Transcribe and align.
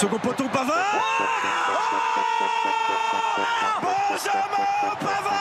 Second 0.00 0.18
poteau, 0.18 0.44
Pavard 0.50 0.78
Benjamin 4.08 4.40
Pavard 4.98 5.34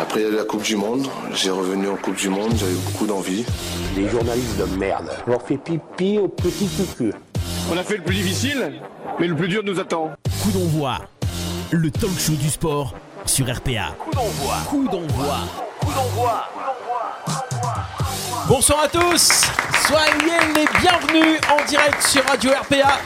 Après 0.00 0.20
il 0.20 0.22
y 0.22 0.26
a 0.26 0.28
eu 0.28 0.36
la 0.36 0.44
Coupe 0.44 0.62
du 0.62 0.76
Monde, 0.76 1.08
j'ai 1.32 1.50
revenu 1.50 1.88
en 1.88 1.96
Coupe 1.96 2.14
du 2.14 2.28
Monde, 2.28 2.52
j'avais 2.54 2.74
beaucoup 2.74 3.06
d'envie. 3.06 3.44
Les 3.96 4.08
journalistes 4.08 4.56
de 4.56 4.66
merde. 4.76 5.10
On 5.26 5.32
leur 5.32 5.42
fait 5.42 5.56
pipi 5.56 6.16
au 6.18 6.28
petit 6.28 6.68
cucu. 6.68 7.12
On 7.72 7.76
a 7.76 7.82
fait 7.82 7.96
le 7.96 8.04
plus 8.04 8.14
difficile, 8.14 8.80
mais 9.18 9.26
le 9.26 9.34
plus 9.34 9.48
dur 9.48 9.62
nous 9.64 9.80
attend. 9.80 10.12
Coup 10.44 10.52
d'envoi, 10.52 10.98
le 11.72 11.90
talk 11.90 12.16
show 12.20 12.34
du 12.34 12.50
sport 12.50 12.94
sur 13.26 13.52
RPA. 13.52 13.96
Coup 13.98 14.12
d'envoi. 14.12 14.54
Coup 14.68 14.84
d'envoi. 14.84 15.38
Coup 15.80 15.92
d'envoi. 15.92 16.48
Bonsoir 18.46 18.84
à 18.84 18.88
tous, 18.88 19.42
soyez 19.86 20.38
les 20.54 20.66
bienvenus 20.80 21.40
en 21.50 21.64
direct 21.64 22.00
sur 22.00 22.24
Radio 22.26 22.52
RPA. 22.52 23.00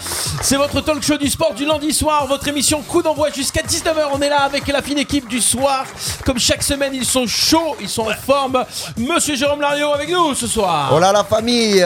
C'est 0.48 0.54
votre 0.58 0.80
talk 0.80 1.02
show 1.02 1.16
du 1.18 1.28
sport 1.28 1.54
du 1.54 1.64
lundi 1.66 1.92
soir, 1.92 2.24
votre 2.28 2.46
émission 2.46 2.80
coup 2.80 3.02
d'envoi 3.02 3.30
jusqu'à 3.32 3.62
19h. 3.62 4.10
On 4.12 4.20
est 4.20 4.28
là 4.28 4.42
avec 4.42 4.64
la 4.68 4.80
fine 4.80 4.98
équipe 4.98 5.26
du 5.28 5.40
soir. 5.40 5.84
Comme 6.24 6.38
chaque 6.38 6.62
semaine, 6.62 6.92
ils 6.94 7.04
sont 7.04 7.26
chauds, 7.26 7.74
ils 7.80 7.88
sont 7.88 8.02
en 8.02 8.14
forme. 8.14 8.64
Monsieur 8.96 9.34
Jérôme 9.34 9.60
Lario 9.60 9.90
avec 9.92 10.08
nous 10.08 10.34
ce 10.36 10.46
soir. 10.46 10.92
Hola 10.94 11.10
la 11.10 11.24
famille 11.24 11.84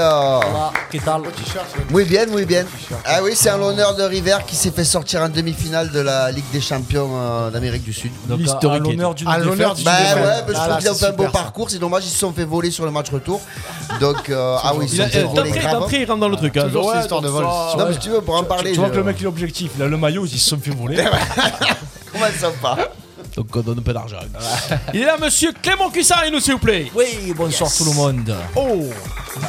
¿Qué 0.90 0.98
tal? 1.00 1.22
Muy 1.88 2.04
bien, 2.04 2.26
muy 2.26 2.44
bien. 2.44 2.66
Ah 3.06 3.20
oui, 3.22 3.30
c'est 3.34 3.50
en 3.50 3.56
l'honneur 3.56 3.94
de 3.94 4.02
River 4.02 4.36
qui 4.46 4.54
s'est 4.56 4.72
fait 4.72 4.84
sortir 4.84 5.22
en 5.22 5.30
demi-finale 5.30 5.90
de 5.90 6.00
la 6.00 6.30
Ligue 6.30 6.44
des 6.52 6.60
Champions 6.60 7.08
euh, 7.14 7.50
d'Amérique 7.50 7.84
du 7.84 7.94
Sud. 7.94 8.12
Donc, 8.28 8.40
à- 8.46 8.78
l'honneur 8.78 9.14
d'une 9.14 9.26
À 9.26 9.38
l'honneur. 9.38 9.74
Bah 9.82 9.90
ouais, 9.92 10.20
bah, 10.22 10.42
je 10.48 10.52
Voilà, 10.52 10.66
trouve 10.74 10.78
qu'ils 10.80 10.90
ont 10.90 10.94
c'est 10.94 11.00
fait 11.00 11.06
un 11.06 11.12
beau 11.16 11.24
ça. 11.24 11.30
parcours. 11.30 11.70
C'est 11.70 11.78
dommage, 11.78 12.04
ils 12.04 12.10
se 12.10 12.18
sont 12.18 12.32
fait 12.34 12.44
voler 12.44 12.70
sur 12.70 12.84
le 12.84 12.90
match 12.90 13.08
retour. 13.10 13.40
Donc, 14.00 14.28
euh, 14.28 14.56
ah 14.62 14.72
oui, 14.74 14.84
ils 14.84 14.90
se 14.90 14.96
sont 15.02 15.08
fait 15.08 15.20
euh, 15.20 15.24
voler 15.28 15.48
D'entrée, 15.50 15.60
grave. 15.60 15.72
d'entrée, 15.80 15.96
il 16.02 16.04
rentre 16.06 16.20
dans 16.20 16.28
le 16.28 16.36
truc. 16.36 16.54
hein. 16.58 16.64
Toujours 16.64 16.84
Ouais, 16.88 16.92
cette 16.96 17.02
histoire 17.04 17.22
de 17.22 17.28
vol. 17.28 17.44
Non, 17.44 17.86
mais 17.88 17.94
si 17.94 17.98
tu 18.00 18.10
veux, 18.10 18.20
pour 18.20 18.34
en 18.36 18.44
parler. 18.56 18.72
Tu 18.72 18.78
vois 18.78 18.88
je- 18.88 18.92
que 18.92 18.98
le 18.98 19.04
mec 19.04 19.16
il 19.20 19.24
est 19.24 19.26
objectif, 19.28 19.70
il 19.76 19.82
a 19.82 19.86
le 19.86 19.96
maillot, 19.96 20.26
il 20.26 20.38
se 20.38 20.56
fait 20.56 20.70
voler. 20.70 20.96
Comment 22.12 22.26
ça 22.38 22.50
va 22.62 22.76
Donc 23.36 23.46
on 23.54 23.60
donne 23.60 23.78
un 23.78 23.82
peu 23.82 23.92
d'argent. 23.92 24.18
Il 24.92 25.02
est 25.02 25.04
là, 25.06 25.16
monsieur 25.18 25.52
Clément 25.62 25.88
Cussard, 25.90 26.24
nous 26.32 26.40
s'il 26.40 26.54
vous 26.54 26.58
plaît. 26.58 26.90
Oui, 26.94 27.32
bonsoir 27.36 27.70
tout 27.74 27.84
le 27.84 27.92
monde. 27.92 28.34
Oh 28.56 28.84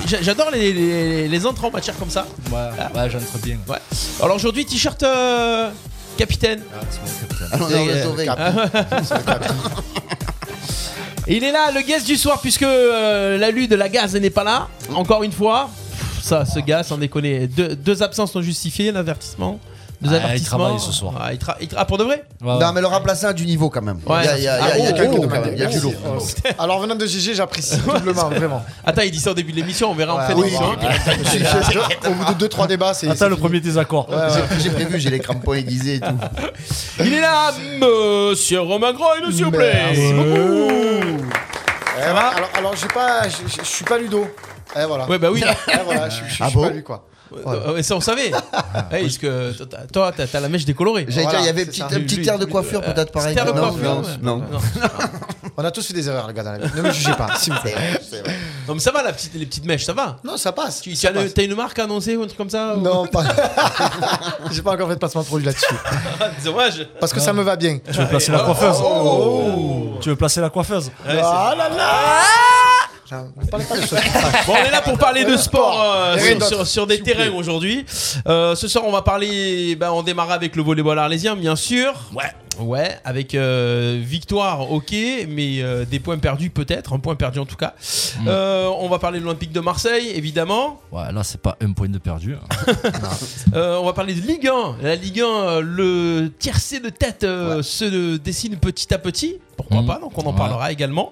J'a- 0.08 0.22
J'adore 0.22 0.52
les, 0.52 0.72
les, 0.74 1.28
les 1.28 1.46
entrées 1.46 1.68
en 1.68 1.72
matière 1.72 1.98
comme 1.98 2.12
ça. 2.12 2.26
Ouais, 2.52 2.58
ouais 3.02 3.10
j'entre 3.10 3.38
bien. 3.44 3.58
Ouais. 3.68 3.78
Alors 4.22 4.36
aujourd'hui, 4.36 4.66
t-shirt 4.66 5.02
euh, 5.04 5.70
capitaine. 6.18 6.62
Ah, 6.74 6.80
c'est 6.90 7.02
mon 7.60 7.66
capitaine. 7.66 8.28
Ah, 8.38 9.04
sauvé. 9.04 9.22
Et 11.28 11.38
il 11.38 11.44
est 11.44 11.52
là, 11.52 11.72
le 11.74 11.82
guest 11.82 12.06
du 12.06 12.18
soir, 12.18 12.40
puisque 12.42 12.64
euh, 12.64 13.38
l'alu 13.38 13.68
de 13.68 13.76
la 13.76 13.90
gaz 13.90 14.16
n'est 14.16 14.30
pas 14.32 14.44
là. 14.44 14.68
Encore 14.94 15.24
une 15.24 15.32
fois. 15.32 15.70
Ça, 16.22 16.46
ce 16.46 16.60
gars, 16.60 16.84
sans 16.84 16.98
déconner. 16.98 17.48
Deux, 17.48 17.76
deux 17.76 18.04
absences 18.04 18.34
non 18.36 18.42
justifiées, 18.42 18.92
l'avertissement. 18.92 19.60
Deux 20.02 20.10
Ah, 20.14 20.18
il 20.18 20.26
avertissements. 20.26 20.58
travaille 20.58 20.80
ce 20.80 20.92
soir. 20.92 21.14
Ah, 21.22 21.32
il 21.32 21.38
tra- 21.38 21.56
il 21.62 21.68
tra- 21.68 21.76
ah, 21.78 21.86
pour 21.86 22.00
de 22.00 22.04
vrai 22.04 22.24
Ouais, 22.44 22.58
Non, 22.60 22.74
mais 22.74 22.82
le 22.82 22.88
remplaçant 22.88 23.28
a 23.28 23.34
du 23.34 23.46
niveau 23.46 23.70
quand 23.70 23.84
même. 23.84 24.00
Ouais. 24.08 24.22
Il 24.38 24.44
y 24.44 24.48
a, 24.48 24.56
a- 24.56 24.58
a- 24.58 24.62
Ah, 24.74 24.92
quelques 24.94 25.14
oh, 25.14 25.56
y 25.56 25.62
a 25.62 25.66
du 25.68 25.80
lourd. 25.80 25.94
Alors 26.58 26.80
venant 26.80 26.96
de 26.96 27.06
GG, 27.06 27.36
j'apprécie 27.36 27.78
doublement, 27.78 28.30
vraiment. 28.30 28.64
Attends, 28.84 29.04
il 29.04 29.12
dit 29.12 29.20
ça 29.20 29.30
au 29.30 29.34
début 29.36 29.52
de 29.52 29.58
l'émission, 29.58 29.92
on 29.92 29.94
verra 29.94 30.16
en 30.16 30.28
fin 30.28 30.34
oui, 30.34 30.46
d'émission. 30.46 30.76
Je- 31.72 32.10
Au 32.10 32.14
bout 32.16 32.34
de 32.34 32.48
2-3 32.48 32.66
débats, 32.68 32.96
c'est. 32.96 33.10
Attends 33.10 33.30
le 33.30 33.36
premier 33.36 33.60
désaccord. 33.60 34.08
J'ai- 34.10 34.60
J'ai 34.64 34.70
prévu, 34.72 35.00
j'ai 35.00 35.12
les 35.12 35.20
crampons 35.20 35.54
aiguisés 35.54 35.98
et 35.98 36.00
tout. 36.00 36.18
Il 37.06 37.14
est 37.14 37.22
là, 37.22 37.52
monsieur 37.80 38.62
Romain 38.62 38.94
s'il 39.32 39.46
vous 39.46 39.52
plaît. 39.52 39.84
Merci 39.94 40.14
beaucoup. 40.14 41.26
Alors, 42.04 42.34
alors 42.56 42.76
j'ai 42.76 42.88
pas, 42.88 43.28
je 43.30 43.36
je- 43.48 43.62
je 43.62 43.68
suis 43.68 43.86
pas 43.86 44.00
Ludo. 44.00 44.26
Eh 44.80 44.86
voilà. 44.86 45.08
Ouais, 45.08 45.18
bah 45.20 45.30
oui. 45.32 45.44
Eh, 45.68 45.78
voilà, 45.86 46.10
je, 46.10 46.24
je- 46.28 46.36
je 46.36 46.44
Ah 46.44 46.48
suis 46.48 46.56
bon 46.56 46.64
pas 46.64 46.70
lui 46.70 46.84
quoi. 46.84 47.06
Ouais, 47.74 47.82
ça, 47.82 47.96
on 47.96 48.02
savait. 48.02 48.30
Ouais, 48.34 49.02
parce 49.04 49.18
que 49.18 49.54
toi, 49.94 50.12
t'as- 50.12 50.40
la 50.42 50.50
mèche 50.50 50.66
décolorée. 50.66 51.06
J'allais 51.08 51.24
Voilà, 51.24 51.40
dire, 51.40 51.46
il 51.46 51.48
y 51.48 51.50
avait 51.62 51.66
petit- 51.66 51.82
un 51.82 51.88
petit 51.88 52.28
air 52.28 52.38
de 52.38 52.44
coiffure 52.44 52.82
Euh, 52.86 52.92
peut-être 52.92 53.14
pareil. 53.14 53.38
air 53.38 53.46
de 53.46 53.52
Non, 53.54 53.70
coiffure, 53.70 53.84
non, 53.90 54.02
ouais. 54.02 54.08
non. 54.22 54.44
On 55.58 55.64
a 55.64 55.72
tous 55.72 55.86
fait 55.88 55.94
des 55.94 56.10
erreurs, 56.10 56.28
les 56.28 56.34
gars, 56.34 56.44
dans 56.44 56.52
la 56.54 56.58
vie. 56.58 56.70
Ne 56.76 56.82
me 56.82 56.92
jugez 56.92 57.14
pas, 57.14 57.30
s'il 57.38 57.54
vous 57.54 57.60
plaît. 57.62 57.76
Non, 58.68 58.74
mais 58.74 58.80
ça 58.82 58.92
va, 58.92 59.02
la 59.04 59.14
petite, 59.14 59.34
les 59.36 59.46
petites 59.46 59.66
mèches, 59.66 59.86
ça 59.86 59.94
va. 59.94 60.18
Non, 60.26 60.36
ça 60.36 60.52
passe. 60.52 60.82
Tu 60.82 60.94
ça 60.96 61.10
as, 61.10 61.42
une 61.42 61.56
marque 61.56 61.78
à 61.80 61.84
annoncer 61.86 62.18
ou 62.18 62.24
un 62.24 62.26
truc 62.26 62.38
comme 62.38 62.50
ça 62.50 62.76
ou- 62.76 62.82
Non, 62.82 63.06
pas. 63.08 63.24
J'ai 64.52 64.62
pas 64.62 64.74
encore 64.74 64.88
fait 64.90 64.96
de 64.96 65.00
placement 65.00 65.22
de 65.22 65.28
produit 65.28 65.46
là-dessus. 65.46 65.74
Dommage. 66.44 66.88
Parce 67.00 67.14
que 67.14 67.20
ça 67.22 67.32
me 67.32 67.44
va 67.44 67.56
bien. 67.56 67.80
Tu 67.80 67.98
veux 67.98 68.08
placer 68.08 68.32
la 68.34 68.40
coiffeuse 68.40 68.78
Tu 70.02 70.10
veux 70.10 70.16
placer 70.18 70.42
la 70.42 70.50
coiffeuse 70.50 70.92
Ah 71.08 71.54
là 71.58 71.70
là 71.70 71.86
Pas 73.50 73.58
de 73.58 73.64
ça. 73.86 73.98
Bon, 74.48 74.54
on 74.54 74.66
est 74.66 74.72
là 74.72 74.82
pour 74.82 74.98
parler 74.98 75.26
de 75.26 75.36
sport 75.38 75.82
euh, 75.84 76.14
rien 76.14 76.24
sur, 76.26 76.34
d'autre, 76.40 76.48
sur- 76.48 76.68
sur 76.68 76.88
des 76.88 76.96
s'il 76.96 77.04
vous 77.04 77.06
plaît. 77.12 77.16
terrains 77.26 77.36
aujourd'hui. 77.36 77.86
Euh, 78.28 78.56
ce 78.56 78.68
soir, 78.68 78.86
on 78.88 78.92
va 78.92 79.02
parler. 79.02 79.76
Ben, 79.76 79.92
on 79.92 80.02
démarre 80.04 80.32
avec 80.32 80.56
le 80.56 80.64
volleyball 80.64 80.98
arlésien, 80.98 81.36
bien 81.36 81.56
sûr. 81.56 81.94
Ouais. 82.16 82.24
Ouais, 82.60 83.00
avec 83.06 83.34
euh, 83.34 84.00
victoire, 84.04 84.72
ok, 84.72 84.92
mais 85.30 85.62
euh, 85.64 85.86
des 85.86 86.00
points 86.00 86.18
perdus 86.18 86.50
peut-être, 86.50 86.94
un 86.94 87.00
point 87.00 87.16
perdu 87.16 87.40
en 87.40 87.46
tout 87.46 87.56
cas. 87.56 87.74
Euh, 88.28 88.70
on 88.80 88.90
va 88.90 89.00
parler 89.00 89.20
de 89.20 89.24
l'Olympique 89.26 89.54
de 89.54 89.62
Marseille, 89.62 90.10
évidemment. 90.14 90.80
Ouais, 90.92 91.12
là 91.14 91.24
c'est 91.24 91.40
pas 91.42 91.58
un 91.62 91.72
point 91.72 91.88
de 91.90 91.98
perdu. 91.98 92.36
hein. 92.36 92.74
Euh, 93.54 93.78
on 93.82 93.86
va 93.86 93.94
parler 93.94 94.14
de 94.14 94.22
Ligue 94.22 94.48
1. 94.48 94.76
La 94.82 94.96
Ligue 94.96 95.20
1, 95.22 95.26
euh, 95.26 95.62
le 95.62 96.32
tiercé 96.40 96.80
de 96.80 96.90
tête 96.90 97.24
euh, 97.24 97.62
se 97.64 98.16
dessine 98.18 98.56
petit 98.58 98.94
à 98.94 98.98
petit. 98.98 99.38
Pourquoi 99.58 99.82
Mhm. 99.82 99.88
pas 99.88 100.00
Donc 100.00 100.18
on 100.18 100.22
en 100.26 100.32
Ouais. 100.32 100.38
parlera 100.38 100.72
également. 100.72 101.12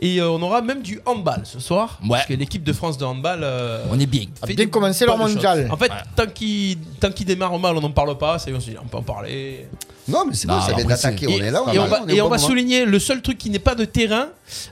Et 0.00 0.20
euh, 0.20 0.30
on 0.30 0.40
aura 0.42 0.60
même 0.62 0.82
du 0.82 1.00
handball 1.06 1.40
ce 1.44 1.58
soir. 1.58 1.98
Ouais. 2.02 2.10
Parce 2.10 2.26
que 2.26 2.34
l'équipe 2.34 2.62
de 2.62 2.72
France 2.72 2.96
de 2.98 3.04
handball. 3.04 3.40
euh, 3.42 3.84
On 3.90 3.98
est 3.98 4.06
bien. 4.06 4.24
A 4.42 4.46
fait 4.46 4.54
bien 4.54 4.66
commencé 4.66 5.04
leur 5.04 5.18
mondial. 5.18 5.68
En 5.70 5.76
fait, 5.76 5.90
tant 6.16 6.26
qu'il 6.26 6.78
tant 7.00 7.10
qu'il 7.10 7.26
démarre 7.26 7.58
mal, 7.58 7.76
on 7.76 7.80
n'en 7.80 7.90
parle 7.90 8.16
pas. 8.18 8.38
C'est 8.38 8.52
on 8.52 8.60
se 8.60 8.70
dit, 8.70 8.76
on 8.82 8.86
peut 8.86 8.98
en 8.98 9.02
parler. 9.02 9.66
Non, 10.08 10.24
mais 10.26 10.34
c'est 10.34 10.48
Non, 10.48 10.54
bon, 10.58 10.60
ça 10.60 10.72
vient 10.72 10.84
d'attaquer. 10.84 11.26
On 11.28 11.44
est 11.44 11.50
là, 11.50 11.62
et 11.72 11.78
on 11.78 11.86
va, 11.86 12.00
et 12.08 12.20
on 12.20 12.38
souligner 12.38 12.84
le 12.84 12.98
seul 12.98 13.22
truc 13.22 13.38
qui 13.38 13.50
n'est 13.50 13.58
pas 13.58 13.74
de 13.74 13.84
terrain 13.84 14.28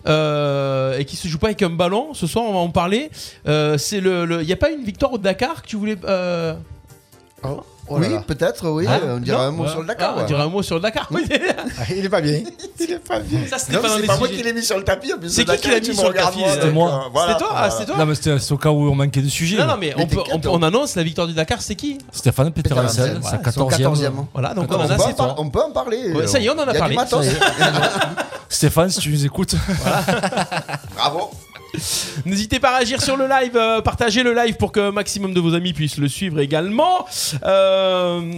euh, 0.06 0.98
et 0.98 1.04
qui 1.04 1.16
se 1.16 1.28
joue 1.28 1.38
pas 1.38 1.48
avec 1.48 1.62
un 1.62 1.70
ballon. 1.70 2.14
Ce 2.14 2.26
soir, 2.26 2.44
on 2.46 2.52
va 2.52 2.58
en 2.58 2.70
parler. 2.70 3.10
Euh, 3.46 3.78
c'est 3.78 4.00
le. 4.00 4.40
Il 4.40 4.46
n'y 4.46 4.52
a 4.52 4.56
pas 4.56 4.70
une 4.70 4.84
victoire 4.84 5.12
au 5.12 5.18
Dakar 5.18 5.62
que 5.62 5.66
tu 5.68 5.76
voulais. 5.76 5.96
euh, 6.04 6.54
Oh, 7.44 7.60
oh 7.90 7.98
là 7.98 8.06
Oui, 8.08 8.14
là. 8.14 8.22
peut-être, 8.26 8.68
oui. 8.68 8.86
Hein 8.86 9.00
On 9.04 9.18
dirait 9.18 9.36
Non 9.38 9.42
un 9.44 9.50
mot 9.50 9.62
Ouais. 9.64 9.68
sur 9.70 9.80
le 9.80 9.84
Ah, 9.84 9.94
Dakar. 9.94 10.14
on 10.16 10.20
ouais. 10.20 10.26
dirait 10.26 10.42
un 10.42 10.48
mot 10.48 10.62
sur 10.62 10.74
le 10.76 10.80
Dakar. 10.80 11.08
Oui. 11.10 11.22
Ah, 11.78 11.82
Il 11.90 12.04
est 12.04 12.08
pas 12.08 12.20
bien. 12.20 12.40
Il 12.80 12.90
est 12.92 12.98
pas 12.98 13.20
bien. 13.20 13.40
Ça, 13.48 13.58
c'était 13.58 13.74
Non, 13.74 13.82
pas 13.82 13.88
dans 13.88 13.94
c'est 13.94 14.00
les 14.02 14.06
pas 14.06 14.16
moi 14.18 14.28
qui 14.28 14.42
l'ai 14.42 14.52
mis 14.52 14.62
sur 14.62 14.76
le 14.78 14.84
tapis. 14.84 15.12
en 15.12 15.18
plus, 15.18 15.28
C'est 15.30 15.44
qui 15.44 15.56
qui 15.58 15.70
l'a 15.70 15.80
mis 15.80 15.94
sur 15.94 16.08
le 16.08 16.14
tapis, 16.14 16.38
moi, 16.40 16.48
c'était 16.52 16.70
moi. 16.70 16.88
euh, 17.06 17.08
voilà, 17.12 17.32
C'était 17.34 17.44
toi 17.44 17.54
Ah, 17.56 17.70
c'était 17.70 17.84
toi 17.86 17.96
Non 17.98 18.06
mais 18.06 18.14
c'était 18.14 18.38
c'est 18.38 18.52
au 18.52 18.58
cas 18.58 18.70
où 18.70 18.88
on 18.90 18.94
manquait 18.94 19.22
de 19.22 19.28
sujet. 19.28 19.56
Non, 19.58 19.66
non, 19.66 19.76
mais 19.78 19.94
Mais 19.96 20.02
on, 20.04 20.06
peut, 20.06 20.20
on, 20.32 20.38
peut- 20.38 20.48
on- 20.48 20.58
on 20.58 20.62
annonce 20.62 20.94
la 20.96 21.02
victoire 21.02 21.26
du 21.26 21.34
Dakar, 21.34 21.60
c'est 21.62 21.74
qui? 21.74 21.98
Stéphane 22.12 22.50
Petersen, 22.52 22.88
sa 23.22 23.36
ouais, 23.36 23.42
son 23.52 23.66
14e. 23.68 23.94
14e. 23.94 24.12
Voilà, 24.32 24.54
donc 24.54 24.66
on 24.70 24.74
On 24.74 24.80
en 24.80 24.86
peut, 24.86 24.92
a, 24.92 24.96
en 24.96 24.98
c'est 25.06 25.16
par- 25.16 25.34
toi. 25.34 25.34
on 25.38 25.50
peut 25.50 25.62
en 25.62 25.70
parler. 25.70 26.26
Ça 26.26 26.38
y 26.38 26.46
est, 26.46 26.50
on 26.50 26.58
en 26.58 26.66
a 26.68 26.74
parlé. 26.74 26.96
Stéphane, 28.50 28.90
si 28.90 29.00
tu 29.00 29.10
nous 29.10 29.24
écoutes. 29.26 29.54
Bravo. 30.96 31.30
N'hésitez 32.26 32.58
pas 32.60 32.70
à 32.72 32.76
réagir 32.78 33.00
sur 33.02 33.16
le 33.16 33.26
live, 33.28 33.56
euh, 33.56 33.80
partagez 33.80 34.22
le 34.22 34.32
live 34.34 34.56
pour 34.56 34.72
que 34.72 34.90
maximum 34.90 35.34
de 35.34 35.40
vos 35.40 35.54
amis 35.54 35.72
puissent 35.72 35.98
le 35.98 36.08
suivre 36.08 36.40
également. 36.40 37.06
Euh, 37.44 38.32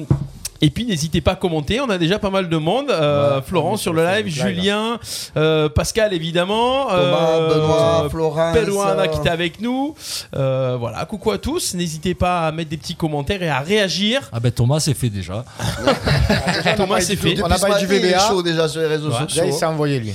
et 0.62 0.68
puis 0.68 0.84
n'hésitez 0.84 1.22
pas 1.22 1.32
à 1.32 1.36
commenter, 1.36 1.80
on 1.80 1.88
a 1.88 1.96
déjà 1.96 2.18
pas 2.18 2.28
mal 2.28 2.50
de 2.50 2.56
monde. 2.58 2.90
Euh, 2.90 3.36
Ouais, 3.36 3.42
Florent 3.46 3.76
sur 3.78 3.94
le 3.94 4.04
live, 4.04 4.26
Julien, 4.26 4.98
euh, 5.38 5.70
Pascal 5.70 6.12
évidemment, 6.12 6.84
Thomas, 6.88 7.30
euh, 7.30 7.48
Benoît, 7.54 8.06
Florence. 8.10 8.54
Pelouana 8.58 9.02
euh, 9.04 9.06
qui 9.06 9.18
était 9.20 9.30
avec 9.30 9.60
nous. 9.62 9.94
Euh, 10.36 10.76
voilà, 10.78 11.02
coucou 11.06 11.30
à 11.30 11.38
tous. 11.38 11.74
N'hésitez 11.74 12.14
pas 12.14 12.46
à 12.46 12.52
mettre 12.52 12.68
des 12.68 12.76
petits 12.76 12.94
commentaires 12.94 13.42
et 13.42 13.48
à 13.48 13.60
réagir. 13.60 14.28
Ah 14.32 14.40
ben 14.40 14.52
Thomas 14.52 14.80
c'est 14.80 14.92
fait 14.92 15.08
déjà. 15.08 15.46
Thomas 16.76 17.00
c'est 17.00 17.16
fait. 17.16 17.40
On 17.42 17.50
a 17.50 17.58
parlé 17.58 17.76
du 17.80 17.86
matin, 17.86 17.96
il 17.96 18.04
est 18.04 18.08
VBA. 18.10 18.28
chaud 18.28 18.42
déjà 18.42 18.68
sur 18.68 18.80
les 18.82 18.86
réseaux 18.86 19.08
Ouais. 19.10 19.26
Déjà, 19.26 19.44
il 19.46 19.52
sociaux. 19.52 19.58
s'est 19.60 19.64
envoyé 19.66 19.98
lui. 19.98 20.14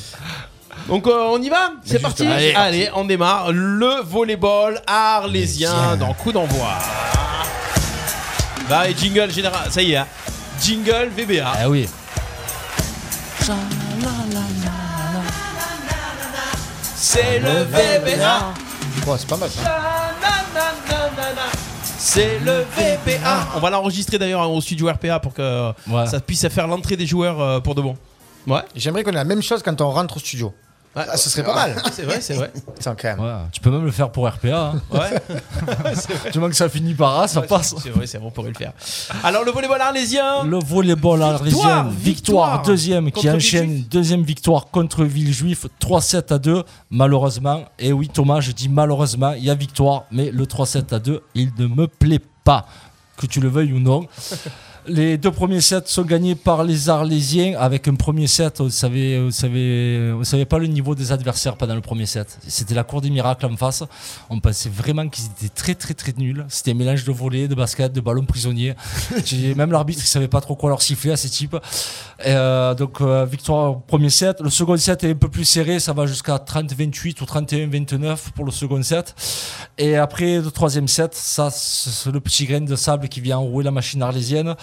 Donc 0.88 1.08
euh, 1.08 1.28
on 1.32 1.42
y 1.42 1.50
va 1.50 1.72
C'est 1.84 2.00
parti. 2.00 2.26
Allez. 2.28 2.54
Allez. 2.54 2.90
on 2.96 3.06
démarre 3.06 3.52
le 3.52 4.02
volleyball 4.04 4.82
arlésien 4.86 5.96
dans 5.98 6.14
coup 6.14 6.32
d'envoi. 6.32 6.70
Bah 8.70 8.90
et 8.90 8.96
jingle 8.96 9.32
général, 9.32 9.72
ça 9.72 9.82
y 9.82 9.94
est, 9.94 9.98
hein. 9.98 10.08
jingle 10.62 11.10
VBA. 11.16 11.44
Ah 11.62 11.70
oui. 11.70 11.88
C'est 16.96 17.40
le 17.40 17.64
VBA. 17.64 18.54
Bon, 19.06 19.16
c'est 19.18 19.28
pas 19.28 19.38
mal. 19.38 19.50
C'est 21.98 22.40
le 22.40 22.66
VBA. 22.76 23.48
On 23.56 23.60
va 23.60 23.70
l'enregistrer 23.70 24.18
d'ailleurs 24.18 24.50
au 24.50 24.62
studio 24.62 24.88
RPA 24.92 25.20
pour 25.20 25.34
que 25.34 25.72
Ouais. 25.88 26.08
ça 26.08 26.20
puisse 26.20 26.48
faire 26.50 26.68
l'entrée 26.68 26.96
des 26.98 27.06
joueurs 27.06 27.40
euh, 27.42 27.60
pour 27.60 27.76
de 27.76 27.82
bon. 27.82 27.96
Ouais, 28.48 28.62
J'aimerais 28.76 29.04
qu'on 29.04 29.12
ait 29.12 29.16
la 29.16 29.24
même 29.24 29.42
chose 29.42 29.62
quand 29.64 29.80
on 29.82 29.90
rentre 29.90 30.18
au 30.18 30.20
studio. 30.20 30.54
Ouais. 30.96 31.04
Ah, 31.12 31.18
ce 31.18 31.30
serait 31.30 31.44
pas 31.44 31.54
mal. 31.54 31.76
c'est 31.92 32.04
vrai, 32.04 32.22
c'est 32.22 32.36
vrai. 32.36 32.52
Tiens, 32.80 32.96
quand 33.00 33.08
même. 33.10 33.20
Ouais, 33.20 33.34
tu 33.52 33.60
peux 33.60 33.70
même 33.70 33.84
le 33.84 33.92
faire 33.92 34.12
pour 34.12 34.28
RPA. 34.28 34.72
Hein. 34.74 34.82
Ouais, 34.92 35.12
du 36.32 36.40
moment 36.40 36.50
que 36.50 36.56
ça 36.56 36.70
finit 36.70 36.94
par 36.94 37.20
A, 37.20 37.28
ça 37.28 37.42
passe. 37.42 37.76
c'est 37.82 37.90
vrai, 37.90 38.08
c'est 38.08 38.18
vrai, 38.18 38.28
on 38.28 38.32
pourrait 38.32 38.50
le 38.50 38.56
faire. 38.56 38.72
Alors 39.24 39.44
le 39.44 39.52
volleyball 39.52 39.82
arlésien. 39.82 40.44
Le 40.44 40.58
volleyball 40.60 41.22
arlésien, 41.22 41.84
victoire 41.84 41.90
victoire, 41.92 42.62
deuxième 42.64 43.12
qui 43.12 43.30
enchaîne 43.30 43.66
Villejuif. 43.66 43.90
deuxième 43.90 44.24
victoire 44.24 44.68
contre 44.68 45.04
Villejuif, 45.04 45.66
3-7 45.82 46.34
à 46.34 46.38
2, 46.40 46.64
malheureusement. 46.92 47.66
Et 47.80 47.92
oui 47.92 48.08
Thomas, 48.08 48.40
je 48.40 48.52
dis 48.52 48.70
malheureusement, 48.70 49.34
il 49.34 49.44
y 49.44 49.50
a 49.50 49.56
victoire, 49.56 50.04
mais 50.12 50.32
le 50.32 50.46
3-7 50.46 50.94
à 50.94 51.00
2, 51.00 51.22
il 51.36 51.52
ne 51.58 51.68
me 51.68 51.88
plaît 51.88 52.22
pas. 52.44 52.66
que 53.18 53.26
tu 53.26 53.40
le 53.40 53.48
veuilles 53.50 53.74
ou 53.74 53.80
non. 53.80 54.08
Les 54.88 55.18
deux 55.18 55.32
premiers 55.32 55.62
sets 55.62 55.82
sont 55.86 56.04
gagnés 56.04 56.36
par 56.36 56.64
les 56.64 56.90
Arlésiens 56.90 57.58
avec 57.58 57.88
un 57.88 57.96
premier 57.96 58.28
set. 58.28 58.62
On 58.62 58.70
savait, 58.70 59.18
on 59.18 59.32
savait, 59.32 60.12
on 60.14 60.24
savait 60.24 60.46
pas 60.46 60.60
le 60.60 60.68
niveau 60.68 60.94
des 60.94 61.12
adversaires 61.12 61.58
pendant 61.58 61.74
le 61.74 61.82
premier 61.82 62.06
set. 62.06 62.38
C'était 62.48 62.76
la 62.76 62.84
cour 62.84 63.02
des 63.02 63.10
miracles 63.10 63.48
en 63.48 63.58
face. 63.58 63.84
On 64.30 64.40
pensait 64.40 64.70
vraiment 64.70 65.10
qu'ils 65.10 65.26
étaient 65.26 65.50
très 65.50 65.74
très 65.74 65.96
très 65.96 66.14
nuls. 66.16 66.46
C'était 66.50 66.72
un 66.72 66.76
mélange 66.76 67.04
de 67.04 67.12
volets, 67.12 67.48
de 67.48 67.56
basket, 67.56 67.94
de 67.94 68.02
ballons 68.02 68.26
prisonniers. 68.26 68.76
Même 69.56 69.72
l'arbitre 69.72 70.02
il 70.04 70.08
savait 70.08 70.28
pas 70.28 70.40
trop 70.40 70.56
quoi 70.56 70.70
leur 70.70 70.84
siffler 70.84 71.12
à 71.14 71.18
ces 71.18 71.30
types. 71.30 71.56
Et, 72.20 72.26
euh, 72.28 72.76
donc 72.76 73.02
euh, 73.02 73.26
victoire 73.26 73.72
au 73.72 73.76
premier 73.78 74.12
set. 74.12 74.40
Le 74.40 74.52
second 74.52 74.78
set 74.78 75.04
est 75.04 75.12
un 75.12 75.16
peu 75.16 75.30
plus 75.30 75.46
serré. 75.46 75.80
Ça 75.80 75.94
va 75.94 76.06
jusqu'à 76.06 76.36
30-28 76.36 77.24
ou 77.24 77.26
31-29 77.26 78.18
pour 78.36 78.46
le 78.46 78.52
second 78.52 78.84
set. 78.84 79.16
Et 79.80 79.96
après 79.96 80.42
le 80.42 80.52
troisième 80.52 80.88
set, 80.88 81.16
ça 81.16 81.50
c'est 81.50 82.12
le 82.12 82.20
petit 82.20 82.46
grain 82.46 82.62
de 82.62 82.76
sable 82.76 83.10
qui 83.10 83.20
vient 83.20 83.40
enrouer 83.40 83.64
la 83.64 83.72
machine 83.72 84.04
arlésienne. 84.04 84.56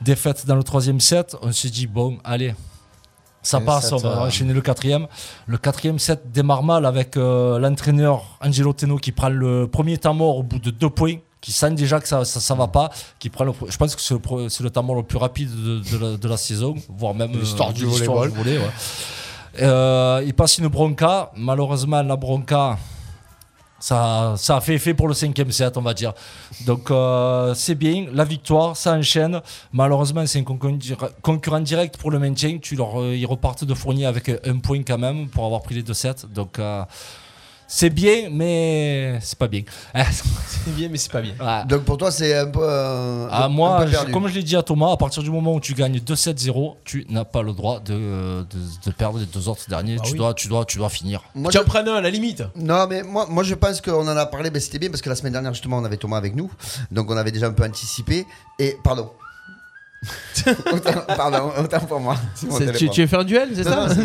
Défaite 0.00 0.46
dans 0.46 0.56
le 0.56 0.62
troisième 0.62 1.00
set. 1.00 1.36
On 1.42 1.52
s'est 1.52 1.70
dit 1.70 1.86
bon, 1.86 2.18
allez. 2.24 2.54
Ça 3.42 3.58
Et 3.58 3.64
passe, 3.64 3.90
on 3.92 3.96
va 3.96 4.10
euh, 4.10 4.26
enchaîner 4.26 4.52
le 4.52 4.60
quatrième. 4.60 5.06
Le 5.46 5.56
quatrième 5.56 5.98
set 5.98 6.30
démarre 6.30 6.62
mal 6.62 6.84
avec 6.84 7.16
euh, 7.16 7.58
l'entraîneur 7.58 8.38
Angelo 8.44 8.74
Teno 8.74 8.96
qui 8.98 9.12
prend 9.12 9.30
le 9.30 9.66
premier 9.66 9.96
temps 9.96 10.12
mort 10.12 10.36
au 10.36 10.42
bout 10.42 10.58
de 10.58 10.70
deux 10.70 10.90
points, 10.90 11.16
qui 11.40 11.52
sent 11.52 11.70
déjà 11.70 12.00
que 12.00 12.06
ça 12.06 12.22
ça, 12.26 12.38
ça 12.38 12.54
va 12.54 12.68
pas, 12.68 12.90
qui 13.18 13.30
prend 13.30 13.44
le, 13.44 13.52
je 13.66 13.76
pense 13.78 13.96
que 13.96 14.02
c'est 14.02 14.14
le, 14.14 14.48
c'est 14.50 14.62
le 14.62 14.68
temps 14.68 14.82
mort 14.82 14.96
le 14.96 15.04
plus 15.04 15.16
rapide 15.16 15.50
de, 15.50 15.78
de 15.78 16.04
la, 16.04 16.16
de 16.18 16.28
la 16.28 16.36
saison, 16.36 16.74
voire 16.90 17.14
même 17.14 17.32
L'histoire 17.32 17.70
euh, 17.70 17.72
du 17.72 17.86
l'histoire 17.86 18.26
du 18.26 18.38
ouais. 18.38 18.60
Euh, 19.60 20.22
il 20.24 20.34
passe 20.34 20.58
une 20.58 20.68
bronca. 20.68 21.32
Malheureusement, 21.36 22.02
la 22.02 22.16
bronca, 22.16 22.78
ça, 23.80 24.34
a 24.48 24.60
fait 24.60 24.74
effet 24.74 24.94
pour 24.94 25.08
le 25.08 25.14
cinquième 25.14 25.50
set, 25.50 25.76
on 25.76 25.80
va 25.80 25.94
dire. 25.94 26.12
Donc, 26.66 26.90
euh, 26.90 27.54
c'est 27.54 27.74
bien. 27.74 28.06
La 28.12 28.24
victoire, 28.24 28.76
ça 28.76 28.92
enchaîne. 28.92 29.40
Malheureusement, 29.72 30.26
c'est 30.26 30.38
un 30.38 30.44
concurrent 31.22 31.60
direct 31.60 31.96
pour 31.96 32.10
le 32.10 32.18
maintien. 32.18 32.58
Tu 32.58 32.76
leur, 32.76 33.00
euh, 33.00 33.16
ils 33.16 33.26
repartent 33.26 33.64
de 33.64 33.74
Fournier 33.74 34.04
avec 34.06 34.28
un 34.28 34.58
point 34.58 34.82
quand 34.82 34.98
même 34.98 35.28
pour 35.28 35.46
avoir 35.46 35.62
pris 35.62 35.74
les 35.74 35.82
deux 35.82 35.94
sets. 35.94 36.26
Donc, 36.32 36.58
euh, 36.58 36.84
c'est 37.72 37.88
bien, 37.90 38.28
mais 38.32 39.18
c'est 39.22 39.38
pas 39.38 39.46
bien. 39.46 39.62
C'est 39.94 40.74
bien, 40.74 40.88
mais 40.90 40.98
c'est 40.98 41.10
pas 41.12 41.20
bien. 41.22 41.34
Ouais. 41.40 41.64
Donc 41.66 41.84
pour 41.84 41.96
toi, 41.96 42.10
c'est 42.10 42.36
un 42.36 42.46
peu. 42.48 42.58
euh, 42.62 43.28
Ah, 43.30 43.44
un 43.44 43.48
moi, 43.48 43.78
peu 43.78 43.86
je- 43.86 43.92
perdu. 43.92 44.12
comme 44.12 44.26
je 44.28 44.34
l'ai 44.34 44.42
dit 44.42 44.56
à 44.56 44.62
Thomas, 44.62 44.90
à 44.92 44.96
partir 44.96 45.22
du 45.22 45.30
moment 45.30 45.54
où 45.54 45.60
tu 45.60 45.72
gagnes 45.74 45.98
2-7-0, 46.00 46.76
tu 46.84 47.06
n'as 47.08 47.24
pas 47.24 47.42
le 47.42 47.52
droit 47.52 47.78
de, 47.80 47.94
de, 48.42 48.44
de 48.86 48.90
perdre 48.90 49.18
les 49.20 49.26
deux 49.26 49.48
autres 49.48 49.64
derniers. 49.68 49.96
Bah 49.96 50.02
tu, 50.04 50.12
oui. 50.12 50.18
dois, 50.18 50.34
tu, 50.34 50.48
dois, 50.48 50.64
tu 50.64 50.78
dois 50.78 50.88
finir. 50.90 51.22
Moi, 51.34 51.52
Tu 51.52 51.58
en 51.58 51.62
je- 51.62 51.66
prennes 51.66 51.88
un 51.88 51.94
à 51.94 52.00
la 52.00 52.10
limite. 52.10 52.42
Non, 52.56 52.86
mais 52.88 53.02
moi, 53.04 53.26
moi 53.30 53.42
je 53.44 53.54
pense 53.54 53.80
qu'on 53.80 54.06
en 54.06 54.16
a 54.16 54.26
parlé, 54.26 54.50
ben, 54.50 54.60
c'était 54.60 54.78
bien 54.80 54.90
parce 54.90 55.00
que 55.00 55.08
la 55.08 55.14
semaine 55.16 55.32
dernière, 55.32 55.54
justement, 55.54 55.78
on 55.78 55.84
avait 55.84 55.96
Thomas 55.96 56.16
avec 56.18 56.34
nous. 56.34 56.50
Donc 56.90 57.08
on 57.10 57.16
avait 57.16 57.30
déjà 57.32 57.46
un 57.46 57.52
peu 57.52 57.64
anticipé. 57.64 58.26
Et 58.58 58.76
pardon. 58.82 59.10
autant, 60.72 60.92
pardon, 61.14 61.52
autant 61.62 61.80
pour 61.80 62.00
moi. 62.00 62.16
Tu, 62.78 62.88
tu 62.88 63.00
veux 63.02 63.06
faire 63.06 63.20
un 63.20 63.24
duel, 63.24 63.50
c'est 63.54 63.64
ça 63.64 63.86
non. 63.86 64.04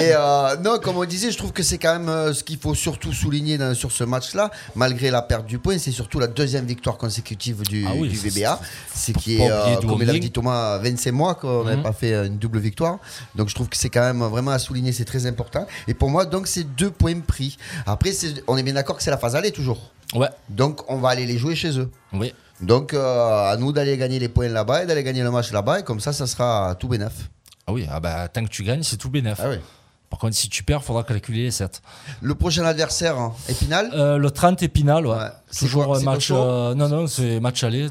Et 0.00 0.10
euh, 0.12 0.56
non, 0.56 0.78
comme 0.82 0.96
on 0.96 1.04
disait, 1.04 1.30
je 1.30 1.38
trouve 1.38 1.52
que 1.52 1.62
c'est 1.62 1.78
quand 1.78 1.92
même 1.96 2.08
euh, 2.08 2.34
ce 2.34 2.42
qu'il 2.42 2.58
faut 2.58 2.74
surtout 2.74 3.12
souligner 3.12 3.56
dans- 3.56 3.74
sur 3.74 3.92
ce 3.92 4.02
match-là, 4.02 4.50
malgré 4.74 5.10
la 5.12 5.22
perte 5.22 5.46
du 5.46 5.58
point, 5.60 5.78
c'est 5.78 5.92
surtout 5.92 6.18
la 6.18 6.26
deuxième 6.26 6.66
victoire 6.66 6.96
consécutive 6.96 7.62
du, 7.62 7.84
Ah 7.86 7.92
oui, 7.96 8.08
du 8.08 8.16
c'est- 8.16 8.30
VBA. 8.30 8.60
C'est 8.92 9.12
qui 9.12 9.36
est, 9.40 9.48
euh, 9.50 9.76
comme 9.76 9.92
on 9.92 9.98
il 10.00 10.08
a 10.08 10.12
vient. 10.12 10.20
dit 10.20 10.32
Thomas, 10.32 10.78
25 10.78 11.12
mois 11.12 11.34
qu'on 11.36 11.62
n'avait 11.64 11.76
Mhm. 11.76 11.82
pas 11.84 11.92
fait 11.92 12.14
une 12.26 12.38
double 12.38 12.58
victoire. 12.58 12.98
Donc 13.36 13.48
je 13.48 13.54
trouve 13.54 13.68
que 13.68 13.76
c'est 13.76 13.90
quand 13.90 14.00
même 14.02 14.22
vraiment 14.24 14.50
à 14.50 14.58
souligner, 14.58 14.90
c'est 14.92 15.04
très 15.04 15.24
important. 15.26 15.66
Et 15.86 15.94
pour 15.94 16.10
moi, 16.10 16.24
donc 16.26 16.48
c'est 16.48 16.64
deux 16.64 16.90
points 16.90 17.20
pris. 17.20 17.56
Après, 17.86 18.10
on 18.48 18.56
est 18.56 18.62
bien 18.64 18.74
d'accord 18.74 18.96
que 18.96 19.02
c'est 19.04 19.10
la 19.12 19.18
phase 19.18 19.36
aller 19.36 19.52
toujours. 19.52 19.92
Ouais, 20.14 20.28
Donc 20.48 20.80
on 20.90 20.96
va 20.96 21.10
aller 21.10 21.26
les 21.26 21.38
jouer 21.38 21.54
chez 21.54 21.78
eux. 21.78 21.88
oui. 22.12 22.34
Donc 22.60 22.92
euh, 22.94 23.50
à 23.52 23.56
nous 23.56 23.72
d'aller 23.72 23.96
gagner 23.96 24.18
les 24.18 24.28
points 24.28 24.48
là-bas 24.48 24.82
et 24.82 24.86
d'aller 24.86 25.02
gagner 25.04 25.22
le 25.22 25.30
match 25.30 25.52
là-bas. 25.52 25.80
Et 25.80 25.82
comme 25.84 26.00
ça, 26.00 26.12
ça 26.12 26.26
sera 26.26 26.74
tout 26.78 26.88
bénef. 26.88 27.30
Ah 27.66 27.72
oui, 27.72 27.86
ah 27.90 28.00
bah, 28.00 28.28
tant 28.28 28.42
que 28.44 28.48
tu 28.48 28.64
gagnes, 28.64 28.82
c'est 28.82 28.96
tout 28.96 29.10
bénef. 29.10 29.38
Ah 29.42 29.50
oui. 29.50 29.56
Par 30.10 30.18
contre, 30.18 30.34
si 30.34 30.48
tu 30.48 30.62
perds, 30.62 30.78
il 30.82 30.86
faudra 30.86 31.02
calculer 31.04 31.42
les 31.44 31.50
7. 31.50 31.82
Le 32.22 32.34
prochain 32.34 32.64
adversaire, 32.64 33.18
hein, 33.18 33.34
Épinal. 33.48 33.90
Euh, 33.92 34.16
le 34.16 34.30
30 34.30 34.62
Épinal, 34.62 35.06
ouais. 35.06 35.16
Toujours 35.56 35.94
un? 35.94 36.00
Match. 36.02 36.30
euh, 36.32 36.74
non, 36.74 36.88
non, 36.88 37.06
c'est 37.06 37.40
match 37.40 37.62
aller. 37.62 37.88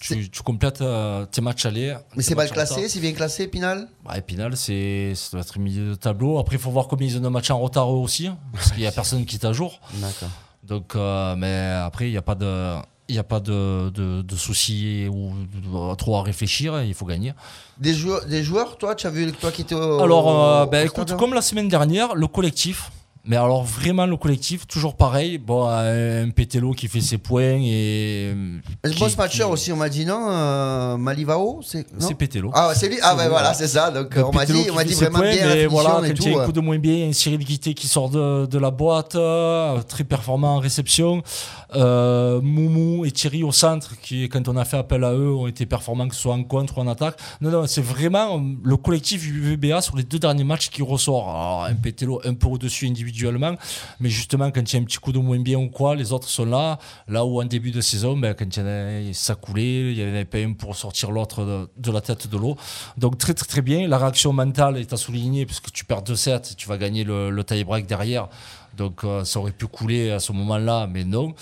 tu- 0.00 0.30
complètes 0.42 0.80
euh, 0.80 1.26
tes 1.26 1.42
matchs 1.42 1.66
aller. 1.66 1.94
Mais 2.16 2.22
c'est 2.22 2.34
mal 2.34 2.50
classé, 2.50 2.88
c'est 2.88 2.98
bien 3.00 3.12
classé, 3.12 3.42
Épinal 3.42 3.88
Bah, 4.06 4.16
Épinal, 4.16 4.56
c'est, 4.56 5.12
ça 5.14 5.32
doit 5.32 5.40
être 5.42 5.58
milieu 5.58 5.90
de 5.90 5.94
tableau. 5.96 6.38
Après, 6.38 6.56
il 6.56 6.62
faut 6.62 6.70
voir 6.70 6.88
combien 6.88 7.06
ils 7.06 7.16
ont 7.18 7.20
de 7.20 7.28
matchs 7.28 7.50
en 7.50 7.58
retard 7.58 7.90
eux 7.92 7.98
aussi. 7.98 8.26
hein, 8.26 8.38
Parce 8.54 8.70
qu'il 8.70 8.80
n'y 8.80 8.86
a 8.86 8.92
personne 8.92 9.26
qui 9.26 9.36
est 9.36 9.44
à 9.44 9.52
jour. 9.52 9.80
D'accord. 9.92 10.30
Donc, 10.62 10.94
mais 11.36 11.72
après, 11.84 12.08
il 12.08 12.12
n'y 12.12 12.16
a 12.16 12.22
pas 12.22 12.34
de. 12.34 12.76
Il 13.08 13.12
n'y 13.12 13.18
a 13.18 13.22
pas 13.24 13.38
de, 13.40 13.90
de, 13.90 14.22
de 14.22 14.36
soucis 14.36 15.06
ou 15.12 15.32
de- 15.34 15.94
trop 15.96 16.16
à 16.16 16.22
réfléchir, 16.22 16.82
il 16.82 16.94
faut 16.94 17.04
gagner. 17.04 17.34
Des 17.78 17.92
joueurs, 17.92 18.24
des 18.24 18.42
joueurs, 18.42 18.78
toi, 18.78 18.94
tu 18.94 19.06
as 19.06 19.10
vu, 19.10 19.30
toi 19.32 19.50
qui 19.52 19.60
étais 19.62 19.74
au. 19.74 20.00
Alors, 20.00 20.28
euh, 20.30 20.64
au 20.64 20.66
ben, 20.66 20.86
écoute, 20.86 21.10
hein 21.12 21.16
comme 21.18 21.34
la 21.34 21.42
semaine 21.42 21.68
dernière, 21.68 22.14
le 22.14 22.26
collectif. 22.26 22.90
Mais 23.26 23.36
alors, 23.36 23.64
vraiment, 23.64 24.04
le 24.04 24.18
collectif, 24.18 24.66
toujours 24.66 24.96
pareil. 24.96 25.38
Bon, 25.38 25.66
un 25.66 26.28
Pételo 26.28 26.72
qui 26.72 26.88
fait 26.88 27.00
ses 27.00 27.16
points 27.16 27.56
et. 27.58 28.34
Qui- 28.86 28.98
bon 29.00 29.06
matcher 29.16 29.38
qui- 29.38 29.44
aussi, 29.44 29.72
on 29.72 29.76
m'a 29.76 29.88
dit 29.88 30.04
non 30.04 30.26
euh, 30.28 30.98
Malivao 30.98 31.60
c'est 31.64 31.86
C'est 31.98 32.12
Pételo. 32.14 32.50
Ah, 32.52 32.72
c'est 32.74 32.86
lui 32.86 32.98
Ah, 33.02 33.14
lui, 33.18 33.26
voilà, 33.30 33.54
c'est 33.54 33.66
ça. 33.66 33.90
Donc, 33.90 34.14
Le 34.14 34.26
on 34.26 34.30
m'a 34.30 34.44
dit, 34.44 34.66
on 34.70 34.74
m'a 34.74 34.84
dit 34.84 34.92
vraiment 34.92 35.20
points, 35.20 35.32
bien 35.32 35.46
mais 35.54 35.66
voilà, 35.66 36.06
et 36.06 36.12
tout. 36.12 36.38
un 36.38 36.44
coup 36.44 36.52
de 36.52 36.60
moins 36.60 36.76
bien, 36.78 37.08
un 37.08 37.12
Cyril 37.14 37.38
Guité 37.42 37.72
qui 37.72 37.88
sort 37.88 38.10
de, 38.10 38.44
de 38.44 38.58
la 38.58 38.70
boîte, 38.70 39.14
euh, 39.14 39.80
très 39.88 40.04
performant 40.04 40.56
en 40.56 40.58
réception. 40.58 41.22
Euh, 41.76 42.40
Moumou 42.40 43.04
et 43.04 43.10
Thierry 43.10 43.42
au 43.42 43.52
centre, 43.52 43.98
qui, 44.00 44.28
quand 44.28 44.48
on 44.48 44.56
a 44.56 44.64
fait 44.64 44.76
appel 44.76 45.04
à 45.04 45.12
eux, 45.12 45.32
ont 45.32 45.46
été 45.46 45.66
performants, 45.66 46.08
que 46.08 46.14
ce 46.14 46.22
soit 46.22 46.34
en 46.34 46.44
contre 46.44 46.78
ou 46.78 46.80
en 46.80 46.88
attaque. 46.88 47.18
Non, 47.40 47.50
non, 47.50 47.66
c'est 47.66 47.82
vraiment 47.82 48.38
euh, 48.38 48.40
le 48.62 48.76
collectif 48.76 49.22
du 49.22 49.40
VBA 49.40 49.80
sur 49.80 49.96
les 49.96 50.04
deux 50.04 50.18
derniers 50.18 50.44
matchs 50.44 50.70
qui 50.70 50.82
ressort. 50.82 51.28
Alors, 51.28 51.64
un 51.64 51.74
un 52.24 52.34
peu 52.34 52.46
au-dessus 52.46 52.86
individuellement, 52.86 53.54
mais 54.00 54.08
justement, 54.08 54.50
quand 54.50 54.60
il 54.60 54.76
y 54.76 54.78
a 54.78 54.82
un 54.82 54.84
petit 54.84 54.98
coup 54.98 55.12
de 55.12 55.18
moins 55.18 55.38
bien 55.38 55.58
ou 55.58 55.68
quoi, 55.68 55.94
les 55.94 56.12
autres 56.12 56.28
sont 56.28 56.44
là. 56.44 56.78
Là 57.08 57.24
où 57.24 57.40
en 57.40 57.44
début 57.44 57.70
de 57.70 57.80
saison, 57.80 58.16
ben, 58.16 58.34
quand 58.34 58.44
il 58.44 58.60
y 58.60 58.62
en 58.62 58.66
a, 58.66 59.12
ça 59.12 59.34
coulait, 59.34 59.92
il 59.92 59.96
n'y 59.96 60.04
en 60.04 60.08
avait 60.08 60.24
pas 60.24 60.38
un 60.38 60.52
pour 60.52 60.76
sortir 60.76 61.10
l'autre 61.10 61.68
de, 61.76 61.92
la 61.92 62.00
tête 62.00 62.28
de 62.28 62.36
l'eau. 62.36 62.56
Donc 62.98 63.18
très 63.18 63.34
très 63.34 63.46
très 63.46 63.62
bien. 63.62 63.86
La 63.88 63.98
réaction 63.98 64.32
mentale 64.32 64.78
est 64.78 64.92
à 64.92 64.96
souligner 64.96 65.46
puisque 65.46 65.70
tu 65.72 65.84
perds 65.84 66.02
2-7 66.02 66.52
et 66.52 66.54
tu 66.54 66.68
vas 66.68 66.76
gagner 66.76 67.04
le, 67.04 67.30
le 67.30 67.44
tie-break 67.44 67.86
derrière. 67.86 68.28
Donc 68.76 69.04
euh, 69.04 69.24
ça 69.24 69.38
aurait 69.40 69.52
pu 69.52 69.66
couler 69.66 70.10
à 70.10 70.18
ce 70.20 70.32
moment-là, 70.32 70.86
mais 70.90 71.04
non. 71.04 71.34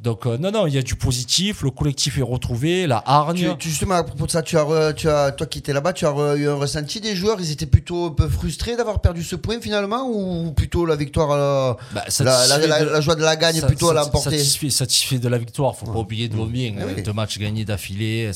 Donc 0.00 0.26
euh, 0.26 0.36
non, 0.36 0.50
non, 0.50 0.66
il 0.66 0.74
y 0.74 0.78
a 0.78 0.82
du 0.82 0.96
positif, 0.96 1.62
le 1.62 1.70
collectif 1.70 2.18
est 2.18 2.22
retrouvé, 2.22 2.88
la 2.88 3.00
hargne. 3.06 3.54
Tu- 3.56 3.68
justement, 3.68 3.94
à 3.94 4.02
propos 4.02 4.26
de 4.26 4.32
ça, 4.32 4.42
tu 4.42 4.58
as, 4.58 4.64
re- 4.64 4.92
tu 4.94 5.08
as, 5.08 5.30
toi 5.30 5.46
qui 5.46 5.60
étais 5.60 5.72
là-bas, 5.72 5.92
tu 5.92 6.04
as 6.06 6.10
re- 6.10 6.36
eu 6.36 6.48
un 6.48 6.54
ressenti 6.54 7.00
des 7.00 7.14
joueurs? 7.14 7.36
Ils 7.40 7.52
étaient 7.52 7.66
plutôt 7.66 8.06
un 8.06 8.10
peu 8.10 8.28
frustrés 8.28 8.74
d'avoir 8.74 9.00
perdu 9.00 9.22
ce 9.22 9.36
point 9.36 9.60
finalement 9.60 10.08
Ou 10.10 10.50
plutôt 10.50 10.86
la 10.86 10.96
victoire, 10.96 11.30
euh, 11.30 11.74
Bah, 11.94 12.02
la, 12.18 12.46
la, 12.66 12.84
de- 12.96 13.00
joie 13.00 13.14
de 13.14 13.22
la 13.22 13.36
gagne 13.36 13.60
Sa- 13.60 13.68
plutôt 13.68 13.90
à 13.90 13.94
l'emporter? 13.94 14.30
Satisfait, 14.38 14.70
satisfait 14.70 15.18
de 15.20 15.28
la 15.28 15.38
victoire, 15.38 15.76
faut 15.76 15.86
pas 15.86 16.00
oublier 16.00 16.28
de 16.28 16.34
bien. 16.46 16.74
Ah 16.80 16.84
oui. 16.96 17.00
Deux 17.04 17.12
matchs 17.12 17.38
gagnés 17.38 17.64
d'affilée. 17.64 18.32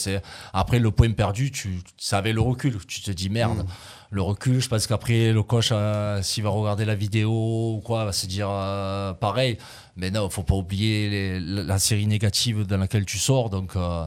Après 0.52 0.78
le 0.78 0.92
point 0.92 1.10
perdu, 1.10 1.50
tu 1.50 1.80
ça 1.98 2.18
avait 2.18 2.32
le 2.32 2.42
recul. 2.42 2.78
Tu 2.86 3.00
te 3.00 3.10
dis 3.10 3.28
merde. 3.28 3.58
Mm. 3.58 3.66
Le 4.10 4.22
recul, 4.22 4.60
je 4.60 4.68
pense 4.68 4.86
qu'après 4.86 5.32
le 5.32 5.42
coach, 5.42 5.70
euh, 5.72 6.22
s'il 6.22 6.44
va 6.44 6.50
regarder 6.50 6.84
la 6.84 6.94
vidéo 6.94 7.74
ou 7.76 7.80
quoi, 7.84 8.04
va 8.04 8.12
se 8.12 8.26
dire 8.26 8.48
euh, 8.50 9.12
pareil. 9.12 9.58
Mais 9.96 10.10
non, 10.10 10.30
faut 10.30 10.42
pas 10.44 10.54
oublier 10.54 11.10
les- 11.10 11.40
la, 11.40 11.78
série 11.78 12.06
négative 12.06 12.66
dans 12.66 12.76
laquelle 12.78 13.04
tu 13.04 13.18
sors. 13.18 13.50
Donc 13.50 13.74
euh, 13.74 14.04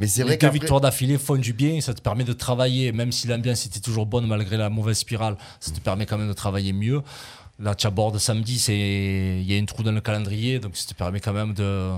Mais 0.00 0.08
c'est 0.08 0.22
vrai 0.24 0.36
qu'après- 0.36 0.58
victoires 0.58 0.80
d'affilée 0.80 1.16
font 1.18 1.36
du 1.36 1.52
bien, 1.52 1.80
ça 1.80 1.94
te 1.94 2.00
permet 2.00 2.24
de 2.24 2.32
travailler, 2.32 2.90
même 2.92 3.12
si 3.12 3.28
l'ambiance 3.28 3.66
était 3.66 3.80
toujours 3.80 4.06
bonne 4.06 4.26
malgré 4.26 4.56
la 4.56 4.68
mauvaise 4.68 4.98
spirale, 4.98 5.36
ça 5.60 5.70
te 5.70 5.78
permet 5.80 6.06
quand 6.06 6.18
même 6.18 6.28
de 6.28 6.32
travailler 6.32 6.72
mieux. 6.72 7.00
Là, 7.60 7.76
tu 7.76 7.86
abordes 7.86 8.18
samedi, 8.18 8.56
il 8.68 9.42
y 9.48 9.56
a 9.56 9.60
un 9.62 9.64
trou 9.64 9.84
dans 9.84 9.92
le 9.92 10.00
calendrier, 10.00 10.58
donc 10.58 10.76
ça 10.76 10.86
te 10.88 10.94
permet 10.94 11.20
quand 11.20 11.32
même 11.32 11.54
de, 11.54 11.92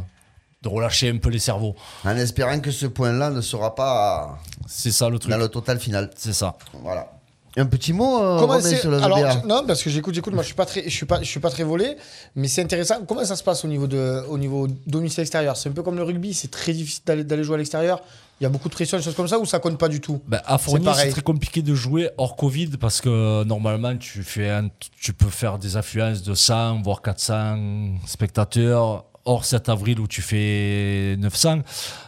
de 0.68 0.74
relâcher 0.74 1.08
un 1.10 1.18
peu 1.18 1.30
les 1.30 1.38
cerveaux. 1.38 1.74
En 2.04 2.16
espérant 2.16 2.58
que 2.60 2.70
ce 2.70 2.86
point-là 2.86 3.30
ne 3.30 3.40
sera 3.40 3.74
pas 3.74 4.38
C'est 4.66 4.92
ça 4.92 5.08
le 5.08 5.18
truc. 5.18 5.30
dans 5.30 5.38
le 5.38 5.48
total 5.48 5.78
final. 5.78 6.10
C'est 6.16 6.32
ça. 6.32 6.56
Voilà. 6.82 7.12
Un 7.58 7.64
petit 7.64 7.94
mot, 7.94 8.22
euh, 8.22 8.38
Comment 8.38 8.60
sur 8.60 8.90
le 8.90 9.02
alors, 9.02 9.46
non, 9.46 9.64
parce 9.66 9.82
que 9.82 9.88
j'écoute, 9.88 10.14
j'écoute. 10.14 10.34
Moi, 10.34 10.42
je 10.42 10.48
suis 10.48 10.54
pas 10.54 10.66
très, 10.66 10.82
je 10.84 10.90
suis 10.90 11.06
pas, 11.06 11.20
je 11.22 11.24
suis 11.26 11.40
pas 11.40 11.48
très 11.48 11.64
volé, 11.64 11.96
mais 12.34 12.48
c'est 12.48 12.60
intéressant. 12.62 12.96
Comment 13.08 13.24
ça 13.24 13.34
se 13.34 13.42
passe 13.42 13.64
au 13.64 13.68
niveau 13.68 13.86
de, 13.86 14.22
au 14.28 14.36
niveau 14.36 14.68
domicile 14.86 15.22
extérieur 15.22 15.56
C'est 15.56 15.70
un 15.70 15.72
peu 15.72 15.82
comme 15.82 15.96
le 15.96 16.02
rugby. 16.02 16.34
C'est 16.34 16.50
très 16.50 16.74
difficile 16.74 17.02
d'aller, 17.06 17.24
d'aller 17.24 17.44
jouer 17.44 17.54
à 17.54 17.58
l'extérieur. 17.58 18.02
Il 18.38 18.44
y 18.44 18.46
a 18.46 18.50
beaucoup 18.50 18.68
de 18.68 18.74
pression, 18.74 18.98
des 18.98 19.02
choses 19.02 19.14
comme 19.14 19.26
ça, 19.28 19.38
ou 19.38 19.46
ça 19.46 19.58
compte 19.58 19.78
pas 19.78 19.88
du 19.88 20.02
tout? 20.02 20.20
Ben, 20.28 20.42
à 20.44 20.58
Fournier, 20.58 20.90
c'est 20.94 21.08
très 21.08 21.22
compliqué 21.22 21.62
de 21.62 21.74
jouer 21.74 22.10
hors 22.18 22.36
Covid 22.36 22.76
parce 22.78 23.00
que 23.00 23.42
normalement, 23.44 23.96
tu, 23.96 24.22
fais 24.22 24.50
un- 24.50 24.68
tu 25.00 25.14
peux 25.14 25.30
faire 25.30 25.56
des 25.58 25.78
affluences 25.78 26.22
de 26.22 26.34
100, 26.34 26.82
voire 26.82 27.00
400 27.00 27.94
spectateurs. 28.06 29.04
Hors 29.28 29.44
7 29.44 29.68
avril 29.68 29.98
où 30.00 30.06
tu 30.06 30.22
fais 30.22 31.16
900. 31.18 31.58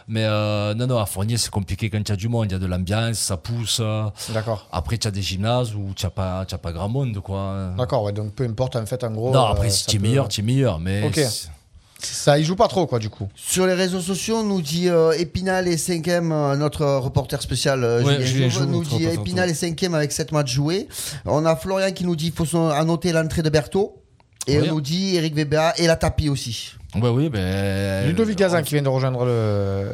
Mais 0.07 0.23
euh, 0.23 0.73
non, 0.73 0.87
non, 0.87 0.97
à 0.99 1.05
Fournier, 1.05 1.37
c'est 1.37 1.49
compliqué 1.51 1.89
quand 1.89 1.99
il 1.99 2.07
y 2.09 2.11
a 2.11 2.15
du 2.15 2.29
monde. 2.29 2.45
Il 2.49 2.53
y 2.53 2.55
a 2.55 2.59
de 2.59 2.65
l'ambiance, 2.65 3.17
ça 3.19 3.35
pousse. 3.37 3.79
euh. 3.81 4.05
D'accord. 4.33 4.67
Après, 4.71 4.97
tu 4.97 5.07
as 5.07 5.11
des 5.11 5.21
gymnases 5.21 5.75
où 5.75 5.93
tu 5.95 6.05
n'as 6.05 6.09
pas, 6.11 6.45
tu 6.45 6.55
as 6.55 6.57
pas 6.57 6.71
grand 6.71 6.87
monde. 6.89 7.19
Quoi. 7.19 7.73
D'accord, 7.77 8.03
ouais, 8.03 8.13
donc 8.13 8.31
peu 8.33 8.45
importe, 8.45 8.77
en 8.77 8.85
fait, 8.85 9.03
en 9.03 9.11
gros. 9.11 9.31
Non, 9.33 9.45
euh, 9.47 9.51
après, 9.51 9.69
si 9.69 9.83
ça 9.83 9.91
tu 9.91 9.97
es 9.97 9.99
peut- 9.99 10.07
meilleur, 10.07 10.27
tu 10.29 10.39
es 10.39 10.43
meilleur. 10.43 10.79
Mais 10.79 11.03
Ok. 11.03 11.15
c'est- 11.15 11.49
Ça, 12.01 12.39
il 12.39 12.45
joue 12.45 12.55
pas 12.55 12.69
trop, 12.69 12.87
quoi, 12.87 12.97
du 12.97 13.09
coup. 13.09 13.27
Sur 13.35 13.67
les 13.67 13.73
réseaux 13.73 13.99
sociaux, 13.99 14.41
nous 14.41 14.61
dit 14.61 14.87
euh, 14.87 15.11
Épinal 15.11 15.67
est 15.67 15.75
cinquième, 15.75 16.31
euh, 16.31 16.55
notre 16.55 16.85
reporter 16.85 17.41
spécial 17.41 17.83
euh, 17.83 18.01
Ouais, 18.01 18.25
Julien 18.25 18.47
Jouve 18.47 18.67
nous 18.67 18.85
dit. 18.85 19.03
Épinal 19.03 19.49
est 19.49 19.53
cinquième 19.53 19.93
avec 19.93 20.13
7 20.13 20.31
matchs 20.31 20.53
joués. 20.53 20.87
On 21.25 21.45
a 21.45 21.57
Florian 21.57 21.91
qui 21.91 22.05
nous 22.05 22.15
dit 22.15 22.27
qu'il 22.27 22.35
faut 22.35 22.45
son- 22.45 22.69
annoter 22.69 23.11
l'entrée 23.11 23.41
de 23.41 23.49
Berthaud. 23.49 23.97
Et 24.47 24.57
Oui. 24.61 24.67
on 24.69 24.75
nous 24.75 24.81
dit 24.81 25.17
Eric 25.17 25.35
Weber 25.35 25.73
et 25.77 25.87
la 25.87 25.97
tapis 25.97 26.29
aussi. 26.29 26.71
Ouais, 26.95 27.09
oui, 27.09 27.29
ben. 27.29 28.07
Ludovic 28.07 28.37
Gazan 28.37 28.63
qui 28.63 28.73
vient 28.73 28.81
de 28.83 28.89
rejoindre 28.89 29.23
le, 29.25 29.91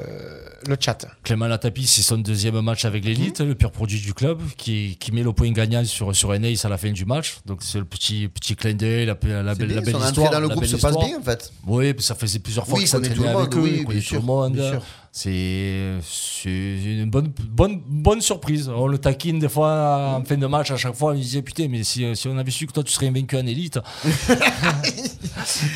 le 0.68 0.78
chat. 0.80 1.06
Clément 1.24 1.48
Latapi, 1.48 1.86
c'est 1.86 2.02
son 2.02 2.18
deuxième 2.18 2.60
match 2.62 2.86
avec 2.86 3.04
l'élite, 3.04 3.42
le 3.42 3.54
pur 3.54 3.72
produit 3.72 4.00
du 4.00 4.14
club, 4.14 4.42
qui, 4.58 4.96
qui 4.98 5.12
met 5.12 5.22
le 5.24 5.34
point 5.34 5.52
gagnant 5.52 5.84
sur, 5.84 6.16
sur 6.16 6.34
Eneis 6.34 6.56
à 6.66 6.70
la 6.70 6.78
fin 6.78 6.92
du 6.92 7.04
match. 7.06 7.38
Donc 7.46 7.64
c'est 7.64 7.80
le 7.80 7.86
petit, 7.86 8.30
petit 8.30 8.56
clin 8.56 8.74
d'œil, 8.74 9.06
la, 9.06 9.18
la, 9.44 9.54
C'est 9.54 9.60
belle, 9.60 9.68
bien, 9.68 9.76
la 9.76 9.82
belle 9.82 9.92
son 9.94 9.98
entrée 9.98 10.08
histoire. 10.10 10.32
dans 10.32 10.40
le 10.40 10.48
la 10.48 10.54
groupe 10.56 10.66
se 10.66 10.78
passe 10.78 10.98
bien 10.98 11.20
en 11.20 11.24
fait. 11.24 11.52
Oui, 11.68 11.94
ça 12.00 12.16
faisait 12.16 12.40
plusieurs 12.40 12.66
fois 12.66 12.80
Oui, 12.80 12.88
s'entraînait 12.88 13.14
tout 13.16 13.24
le 13.24 13.30
avec 13.30 13.56
eux, 13.56 13.60
oui, 13.60 13.76
il 13.80 13.84
connaît 13.84 14.00
bien 14.00 14.02
tout 14.02 14.08
sûr, 14.08 14.20
le 14.22 14.26
monde. 14.26 14.54
bien 14.54 14.70
sûr. 14.72 14.82
C'est 15.18 16.02
une 16.44 17.10
bonne, 17.10 17.32
bonne, 17.48 17.82
bonne 17.88 18.20
surprise. 18.20 18.68
On 18.68 18.86
le 18.86 18.98
taquine 18.98 19.40
des 19.40 19.48
fois 19.48 20.18
en 20.18 20.26
fin 20.26 20.36
de 20.36 20.46
match, 20.46 20.72
à 20.72 20.76
chaque 20.76 20.94
fois, 20.94 21.12
on 21.12 21.14
lui 21.14 21.22
disait 21.22 21.42
Putain, 21.42 21.70
mais 21.70 21.86
si, 21.86 22.14
si 22.18 22.28
on 22.28 22.38
avait 22.38 22.52
su 22.52 22.68
que 22.68 22.74
toi 22.74 22.84
tu 22.84 22.92
serais 22.92 23.08
invaincu 23.08 23.38
en 23.38 23.46
élite. 23.46 23.80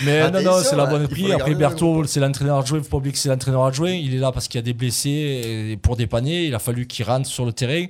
mais 0.03 0.29
non, 0.29 0.41
non, 0.41 0.57
c'est 0.61 0.75
la 0.75 0.87
bonne 0.87 1.07
prix. 1.07 1.31
Après, 1.31 1.55
Berthaud, 1.55 2.03
c'est 2.03 2.19
l'entraîneur 2.19 2.57
adjoint. 2.57 2.79
Il 2.79 2.83
faut 2.83 2.89
pas 2.89 2.97
oublier 2.97 3.13
que 3.13 3.17
c'est 3.17 3.29
l'entraîneur 3.29 3.63
adjoint. 3.63 3.91
Il 3.91 4.13
est 4.13 4.17
là 4.17 4.33
parce 4.33 4.49
qu'il 4.49 4.57
y 4.57 4.61
a 4.61 4.65
des 4.65 4.73
blessés 4.73 5.69
et 5.71 5.77
pour 5.77 5.95
dépanner. 5.95 6.47
Il 6.47 6.53
a 6.53 6.59
fallu 6.59 6.85
qu'il 6.85 7.05
rentre 7.05 7.29
sur 7.29 7.45
le 7.45 7.53
terrain. 7.53 7.85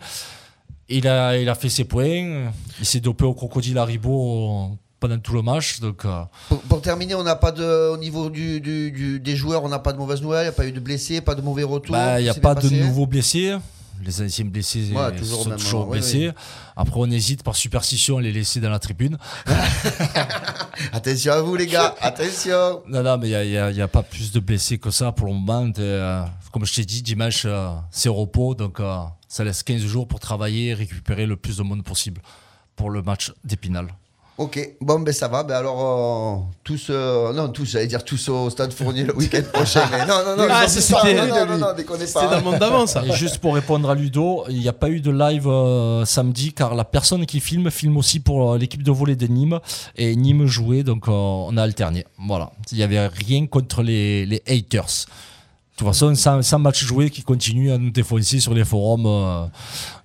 Il 0.87 1.07
a, 1.07 1.35
il 1.35 1.49
a 1.49 1.55
fait 1.55 1.69
ses 1.69 1.85
points. 1.85 2.51
Il 2.79 2.85
s'est 2.85 2.99
dopé 2.99 3.25
au 3.25 3.33
crocodile 3.33 3.79
Haribo 3.79 4.77
pendant 4.99 5.17
tout 5.19 5.33
le 5.33 5.41
match. 5.41 5.79
Donc, 5.79 6.05
euh, 6.05 6.23
Pour, 6.49 6.59
pour 6.61 6.81
terminer, 6.81 7.15
on 7.15 7.23
n'a 7.23 7.35
pas 7.35 7.51
de, 7.51 7.89
au 7.91 7.97
niveau 7.97 8.29
du, 8.29 8.59
du- 8.61 8.91
du- 8.91 9.19
des 9.19 9.35
joueurs, 9.35 9.63
on 9.63 9.69
n'a 9.69 9.79
pas 9.79 9.93
de 9.93 9.97
mauvaises 9.97 10.21
nouvelles, 10.21 10.41
il 10.41 10.49
n'y 10.49 10.49
a 10.49 10.53
pas 10.53 10.65
eu 10.67 10.71
de 10.71 10.79
blessés, 10.79 11.21
pas 11.21 11.35
de 11.35 11.41
mauvais 11.41 11.63
retours. 11.63 11.95
Bah, 11.95 12.19
il 12.19 12.23
n'y 12.23 12.29
a 12.29 12.33
pas 12.33 12.55
de 12.55 12.69
nouveaux 12.69 13.07
blessés. 13.07 13.55
Les 14.01 14.21
anciens 14.21 14.45
blessés 14.45 14.91
Ouais, 14.95 15.13
toujours 15.17 15.43
sont 15.43 15.49
toujours 15.57 15.87
ouais, 15.89 15.97
blessés. 15.99 16.31
Après, 16.77 16.97
on 17.01 17.11
hésite 17.11 17.43
par 17.43 17.57
superstition 17.57 18.17
à 18.17 18.21
les 18.21 18.31
laisser 18.31 18.61
dans 18.61 18.69
la 18.69 18.79
tribune. 18.79 19.17
Attention 20.93 21.33
à 21.33 21.41
vous 21.41 21.55
les 21.55 21.67
gars, 21.67 21.95
attention. 22.01 22.81
Non, 22.87 23.03
non, 23.03 23.17
mais 23.17 23.29
il 23.29 23.73
n'y 23.73 23.81
a 23.81 23.87
pas 23.87 24.03
plus 24.03 24.31
de 24.31 24.39
blessés 24.39 24.77
que 24.77 24.91
ça 24.91 25.11
pour 25.11 25.27
le 25.27 25.33
moment. 25.33 25.69
Euh, 25.79 26.23
comme 26.51 26.65
je 26.65 26.73
t'ai 26.73 26.85
dit, 26.85 27.01
dimanche, 27.01 27.43
euh, 27.45 27.69
c'est 27.91 28.09
repos. 28.09 28.55
Donc, 28.55 28.79
euh, 28.79 28.99
ça 29.27 29.43
laisse 29.43 29.63
15 29.63 29.81
jours 29.81 30.07
pour 30.07 30.19
travailler 30.19 30.67
et 30.69 30.73
récupérer 30.73 31.25
le 31.25 31.35
plus 31.35 31.57
de 31.57 31.63
monde 31.63 31.83
possible 31.83 32.21
pour 32.75 32.89
le 32.89 33.01
match 33.01 33.33
d'Épinal. 33.43 33.87
Ok, 34.39 34.57
bon 34.79 34.99
ben 35.01 35.13
ça 35.13 35.27
va, 35.27 35.43
ben 35.43 35.55
alors 35.55 35.81
euh, 35.81 36.37
tous, 36.63 36.87
euh, 36.91 37.33
non 37.33 37.49
tous, 37.49 37.65
j'allais 37.65 37.87
dire 37.87 38.05
tous 38.05 38.29
au 38.29 38.49
Stade 38.49 38.71
Fournier 38.71 39.03
le 39.03 39.13
week-end 39.13 39.41
prochain, 39.53 39.81
mais 39.91 40.05
non, 40.05 40.23
non, 40.25 40.37
non, 40.37 40.47
Ah, 40.49 40.65
c'est- 40.65 40.93
pas, 40.93 41.01
c'était- 41.01 41.13
non, 41.13 41.27
non, 41.27 41.45
non, 41.45 41.57
non, 41.57 41.73
déconnez 41.75 42.07
C'était 42.07 42.21
dans 42.23 42.29
pas. 42.29 42.37
le 42.37 42.43
monde 42.43 42.57
d'avant, 42.57 42.87
ça. 42.87 43.03
Et 43.05 43.11
juste 43.11 43.39
pour 43.39 43.53
répondre 43.55 43.89
à 43.89 43.95
Ludo, 43.95 44.45
il 44.47 44.57
n'y 44.59 44.69
a 44.69 44.73
pas 44.73 44.87
eu 44.89 45.01
de 45.01 45.11
live 45.11 45.45
euh, 45.45 46.05
samedi 46.05 46.53
car 46.53 46.73
la 46.73 46.85
personne 46.85 47.25
qui 47.25 47.41
filme 47.41 47.69
filme 47.69 47.97
aussi 47.97 48.21
pour 48.21 48.53
euh, 48.53 48.57
l'équipe 48.57 48.81
de 48.81 48.91
volley 48.91 49.17
de 49.17 49.27
Nîmes 49.27 49.59
et 49.97 50.15
Nîmes 50.15 50.45
jouait 50.45 50.83
donc 50.83 51.09
euh, 51.09 51.11
on 51.11 51.57
a 51.57 51.61
alterné. 51.63 52.05
Voilà, 52.25 52.51
il 52.71 52.77
n'y 52.77 52.83
avait 52.83 53.07
rien 53.07 53.45
contre 53.45 53.83
les, 53.83 54.25
les 54.25 54.41
haters. 54.47 55.05
De 55.79 55.85
toute 55.85 55.93
façon, 55.93 56.13
sans, 56.13 56.41
sans 56.41 56.59
match 56.59 56.83
joué 56.83 57.09
qui 57.09 57.23
continue 57.23 57.71
à 57.71 57.77
nous 57.77 57.89
défoncer 57.89 58.41
sur 58.41 58.53
les 58.53 58.65
forums 58.65 59.05
euh, 59.05 59.45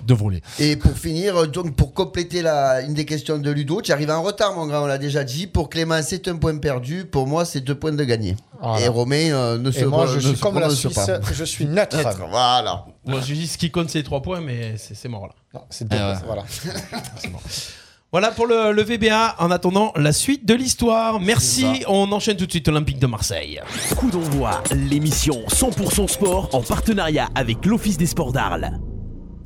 de 0.07 0.14
volley. 0.14 0.40
Et 0.61 0.76
pour 0.76 0.97
finir, 0.97 1.49
donc 1.49 1.75
pour 1.75 1.93
compléter 1.93 2.43
la, 2.43 2.83
une 2.83 2.95
des 2.95 3.04
questions 3.04 3.38
de 3.38 3.50
Ludo, 3.50 3.83
tu 3.83 3.90
arrives 3.90 4.12
en 4.12 4.23
retard 4.23 4.54
mon 4.54 4.69
grand, 4.69 4.85
on 4.85 4.87
l'a 4.87 4.99
déjà 4.99 5.25
dit. 5.25 5.49
Pour 5.49 5.69
Clément, 5.69 6.00
c'est 6.00 6.28
un 6.28 6.37
point 6.37 6.57
perdu. 6.59 7.07
Pour 7.07 7.26
moi, 7.26 7.45
c'est 7.45 7.61
deux 7.61 7.75
points 7.75 7.90
de 7.90 8.04
gagné. 8.04 8.37
Voilà. 8.62 8.85
Et 8.85 8.88
Romain 8.88 9.33
euh, 9.33 9.59
ne 9.59 9.73
se 9.73 9.81
Et 9.81 9.85
moi, 9.87 10.07
je 10.07 10.14
ne 10.14 10.21
suis 10.21 10.37
se 10.37 10.40
comme 10.40 10.61
la 10.61 10.71
Suisse, 10.71 10.95
pas. 10.95 11.19
je 11.33 11.43
suis 11.45 11.66
neutre. 11.66 11.97
Voilà. 12.31 12.85
Moi, 13.04 13.19
je 13.26 13.35
dis 13.35 13.49
ce 13.49 13.59
qui 13.59 13.73
compte, 13.73 13.90
c'est 13.90 13.99
les 13.99 14.04
3 14.04 14.23
points, 14.23 14.40
mais 14.40 14.76
c'est 14.76 14.95
c'est 14.95 15.09
mort 15.09 15.26
là. 15.26 15.35
Non, 15.54 15.62
c'est 15.71 15.88
deux, 15.88 15.97
Ah 15.99 16.12
ouais. 16.12 16.19
voilà. 16.25 16.45
Voilà 18.14 18.30
pour 18.30 18.47
le, 18.47 18.71
le 18.71 18.83
VBA. 18.85 19.35
En 19.40 19.50
attendant 19.50 19.92
la 19.97 20.12
suite 20.12 20.47
de 20.47 20.54
l'histoire. 20.54 21.18
Merci. 21.18 21.83
On 21.88 22.12
enchaîne 22.12 22.37
tout 22.37 22.47
de 22.47 22.50
suite 22.52 22.68
Olympique 22.68 23.00
de 23.00 23.09
Marseille. 23.09 23.61
Coup 23.97 24.09
d'envoi, 24.09 24.62
l'émission 24.71 25.42
100% 25.49 26.06
sport 26.06 26.49
en 26.52 26.62
partenariat 26.62 27.28
avec 27.35 27.66
l'Office 27.66 27.97
des 27.97 28.06
sports 28.06 28.30
d'Arles. 28.30 28.78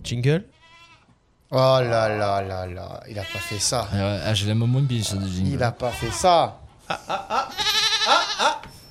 Jingle. 0.05 0.45
Oh 1.51 1.55
là 1.57 2.11
là 2.11 2.43
là 2.43 2.67
là, 2.67 3.01
il 3.09 3.19
a 3.19 3.23
pas 3.23 3.39
fait 3.39 3.59
ça. 3.59 3.89
Ah 3.91 4.19
ah, 4.27 4.35
je 4.35 4.45
l'aime 4.45 4.59
moins 4.59 4.83
bien 4.83 5.03
ce 5.03 5.15
jingle. 5.15 5.51
Il 5.55 5.63
a 5.63 5.73
pas 5.73 5.89
fait 5.89 6.13
ça. 6.13 6.61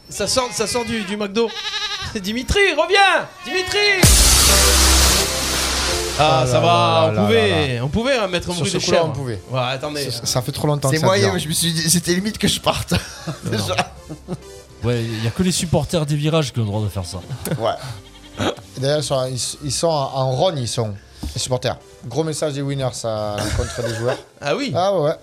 Ça 0.10 0.26
sort, 0.26 0.52
ça 0.54 0.66
sort 0.66 0.86
du, 0.86 1.04
du 1.04 1.18
McDo. 1.18 1.52
Dimitri, 2.20 2.74
reviens 2.76 3.28
Dimitri 3.46 4.02
Ah, 6.20 6.40
Ah 6.42 6.48
ça 6.48 6.54
là 6.54 6.60
va, 6.60 6.68
là 6.68 7.08
on 7.10 7.12
là 7.14 7.22
pouvait, 7.24 7.76
là 7.76 7.86
on 7.86 7.88
pouvait 7.90 8.18
hein, 8.18 8.28
mettre 8.28 8.50
un 8.50 8.54
bruit 8.54 8.72
de 8.72 8.80
chèvre. 8.80 9.06
on 9.06 9.12
pouvait. 9.12 9.42
Ouais, 9.52 9.60
attendez. 9.60 10.10
Ça, 10.12 10.26
ça 10.26 10.42
fait 10.42 10.52
trop 10.52 10.68
longtemps 10.68 10.90
C'est 10.90 10.96
que 10.96 11.02
ça 11.02 11.06
moyen, 11.08 11.38
je 11.38 11.48
me 11.48 11.54
suis 11.54 11.72
dit, 11.74 11.90
c'était 11.90 12.14
limite 12.14 12.38
que 12.38 12.48
je 12.48 12.60
parte. 12.60 12.94
Déjà. 13.46 13.76
Ouais, 14.84 15.04
il 15.04 15.22
n'y 15.22 15.28
a 15.28 15.32
que 15.32 15.44
les 15.44 15.52
supporters 15.52 16.06
des 16.06 16.16
virages 16.16 16.54
qui 16.54 16.60
ont 16.60 16.64
le 16.64 16.68
droit 16.68 16.82
de 16.82 16.88
faire 16.90 17.06
ça. 17.06 17.18
Ouais. 17.60 18.46
D'ailleurs, 18.80 19.00
ils 19.00 19.04
sont, 19.04 19.26
ils, 19.26 19.58
ils 19.66 19.72
sont 19.72 19.88
en, 19.88 20.32
rogne, 20.32 20.60
ils 20.60 20.68
sont, 20.68 20.94
les 21.34 21.40
supporters. 21.40 21.78
Gros 22.08 22.24
message 22.24 22.54
des 22.54 22.62
winners 22.62 22.86
à 23.04 23.38
contre 23.58 23.88
des 23.88 23.96
joueurs. 23.96 24.18
Ah 24.42 24.56
oui 24.56 24.72
Ah 24.76 24.94
ouais. 24.98 25.14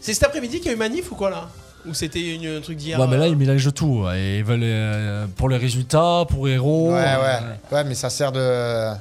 C'est 0.00 0.14
cet 0.14 0.24
après-midi 0.24 0.58
qu'il 0.58 0.68
y 0.68 0.70
a 0.70 0.72
eu 0.72 0.76
manif 0.76 1.10
ou 1.12 1.14
quoi 1.14 1.28
là? 1.30 1.48
Ou 1.86 1.92
c'était 1.94 2.34
une- 2.34 2.56
un 2.56 2.60
truc 2.60 2.76
d'hier 2.78 2.98
Ouais, 2.98 3.06
mais 3.06 3.16
là, 3.18 3.24
euh, 3.24 3.28
ils 3.28 3.36
mélangent 3.36 3.72
tout. 3.74 4.04
Et 4.14 4.38
Ils 4.38 4.44
veulent 4.44 4.60
euh, 4.62 5.26
pour 5.36 5.48
les 5.48 5.56
résultats, 5.58 6.24
pour 6.28 6.48
héros. 6.48 6.92
Ouais, 6.92 7.04
euh, 7.06 7.22
ouais. 7.22 7.76
Ouais, 7.76 7.84
mais 7.84 7.94
ça 7.94 8.08
sert 8.10 8.32
de. 8.32 8.92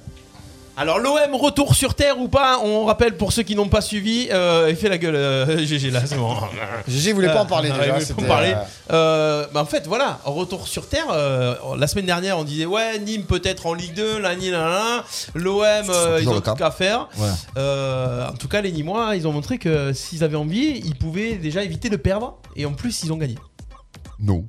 Alors 0.80 1.00
l'OM 1.00 1.34
retour 1.34 1.74
sur 1.74 1.96
terre 1.96 2.20
ou 2.20 2.28
pas 2.28 2.60
On 2.64 2.86
rappelle 2.86 3.18
pour 3.18 3.34
ceux 3.34 3.42
qui 3.42 3.56
n'ont 3.56 3.68
pas 3.68 3.82
suivi, 3.82 4.28
euh, 4.32 4.68
il 4.70 4.76
fait 4.76 4.90
la 4.90 5.00
gueule 5.00 5.16
euh, 5.16 5.58
GG 5.66 5.90
là, 5.90 6.02
c'est 6.06 6.16
bon. 6.18 6.36
GG 6.88 7.14
voulait 7.14 7.34
pas 7.34 7.42
en 7.42 7.46
parler 7.48 7.72
Euh, 7.72 7.98
déjà. 7.98 8.14
pas 8.14 8.22
en 8.22 8.26
parler. 8.28 8.54
euh, 8.92 9.48
bah 9.54 9.62
en 9.62 9.66
fait, 9.66 9.88
voilà, 9.88 10.20
retour 10.24 10.68
sur 10.68 10.88
terre. 10.88 11.08
euh, 11.12 11.56
la 11.78 11.88
semaine 11.88 12.06
dernière, 12.06 12.38
on 12.38 12.44
disait 12.44 12.68
ouais, 12.68 13.00
Nîmes 13.00 13.24
peut-être 13.24 13.66
en 13.66 13.74
Ligue 13.74 13.96
2, 13.96 14.20
là, 14.20 14.36
là. 14.36 15.04
L'OM, 15.34 15.92
ils 16.22 16.30
ont 16.30 16.42
tout 16.42 16.54
qu'à 16.54 16.70
faire. 16.70 17.10
Ouais. 17.18 17.64
En 18.30 18.34
tout 18.38 18.48
cas, 18.48 18.62
les 18.62 18.72
Nîmois, 18.72 19.16
ils 19.16 19.28
ont 19.28 19.32
montré 19.34 19.58
que 19.58 19.94
s'ils 19.94 20.24
avaient 20.24 20.38
envie, 20.38 20.80
ils 20.86 20.96
pouvaient 20.96 21.38
déjà 21.38 21.64
éviter 21.64 21.90
de 21.90 21.98
perdre. 21.98 22.38
Et 22.56 22.68
en 22.68 22.74
plus, 22.74 23.02
ils 23.04 23.12
ont 23.12 23.18
gagné. 23.18 23.36
Non. 24.20 24.46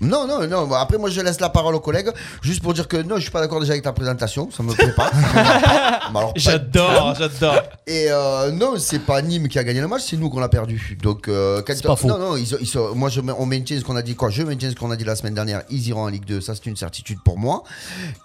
Non, 0.00 0.26
non, 0.26 0.46
non. 0.46 0.72
Après, 0.74 0.96
moi, 0.98 1.10
je 1.10 1.20
laisse 1.20 1.40
la 1.40 1.50
parole 1.50 1.74
aux 1.74 1.80
collègues. 1.80 2.10
Juste 2.42 2.62
pour 2.62 2.72
dire 2.74 2.88
que 2.88 2.96
non, 2.96 3.16
je 3.16 3.20
suis 3.22 3.30
pas 3.30 3.40
d'accord 3.40 3.60
déjà 3.60 3.72
avec 3.72 3.84
ta 3.84 3.92
présentation. 3.92 4.48
Ça 4.50 4.62
me 4.62 4.72
plaît 4.72 4.92
pas. 4.96 5.10
Ça 5.10 5.16
me 5.16 5.22
plaît 5.32 5.42
pas. 5.42 6.00
Mais 6.12 6.18
alors, 6.18 6.34
pas 6.34 6.40
J'adore, 6.40 7.14
j'adore. 7.18 7.62
Et 7.86 8.06
euh, 8.10 8.50
non, 8.52 8.74
c'est 8.78 9.00
pas 9.00 9.20
Nîmes 9.22 9.48
qui 9.48 9.58
a 9.58 9.64
gagné 9.64 9.80
le 9.80 9.88
match, 9.88 10.02
c'est 10.08 10.16
nous 10.16 10.30
qu'on 10.30 10.40
l'a 10.40 10.48
perdu. 10.48 10.96
Donc, 11.02 11.28
euh, 11.28 11.62
quand- 11.66 11.80
pas 11.82 11.96
faux. 11.96 12.08
Non, 12.08 12.18
non, 12.18 12.36
ils, 12.36 12.48
ils 12.60 12.66
sont- 12.66 12.94
moi, 12.94 13.08
je, 13.10 13.20
on 13.20 13.46
maintient 13.46 13.78
ce 13.78 13.84
qu'on 13.84 13.96
a 13.96 14.02
dit. 14.02 14.14
Quoi 14.14 14.30
Je 14.30 14.42
maintiens 14.42 14.70
ce 14.70 14.74
qu'on 14.74 14.90
a 14.90 14.96
dit 14.96 15.04
la 15.04 15.16
semaine 15.16 15.34
dernière. 15.34 15.62
Ils 15.70 15.86
iront 15.88 16.02
en 16.04 16.08
Ligue 16.08 16.24
2, 16.24 16.40
ça 16.40 16.54
c'est 16.54 16.66
une 16.66 16.76
certitude 16.76 17.18
pour 17.24 17.38
moi. 17.38 17.62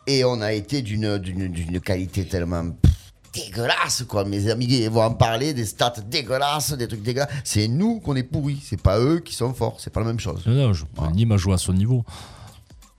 Et 0.08 0.24
on 0.24 0.41
a 0.41 0.53
été 0.53 0.82
d'une 0.82 1.20
qualité 1.84 2.25
tellement 2.25 2.63
pff, 2.72 2.91
dégueulasse, 3.36 4.04
quoi. 4.08 4.24
Mes 4.25 4.50
amis 4.50 4.88
vont 4.88 5.04
en 5.04 5.12
parler, 5.13 5.54
des 5.54 5.65
stats 5.65 5.94
dégueulasses, 6.10 6.74
des 6.74 6.88
trucs 6.88 7.04
dégueulasses. 7.04 7.30
C'est 7.44 7.68
nous 7.68 8.00
qu'on 8.00 8.15
est 8.15 8.24
pourris, 8.24 8.58
c'est 8.68 8.82
pas 8.82 9.00
eux 9.00 9.20
qui 9.20 9.36
sont 9.36 9.54
forts, 9.54 9.75
c'est 9.80 9.92
pas 9.92 10.00
la 10.00 10.08
même 10.08 10.20
chose. 10.20 10.42
Non, 10.46 10.54
non, 10.54 10.74
je- 10.74 10.86
Nîmes 11.13 11.32
a 11.34 11.38
joué 11.38 11.54
à 11.54 11.58
son 11.58 11.74
niveau. 11.74 12.04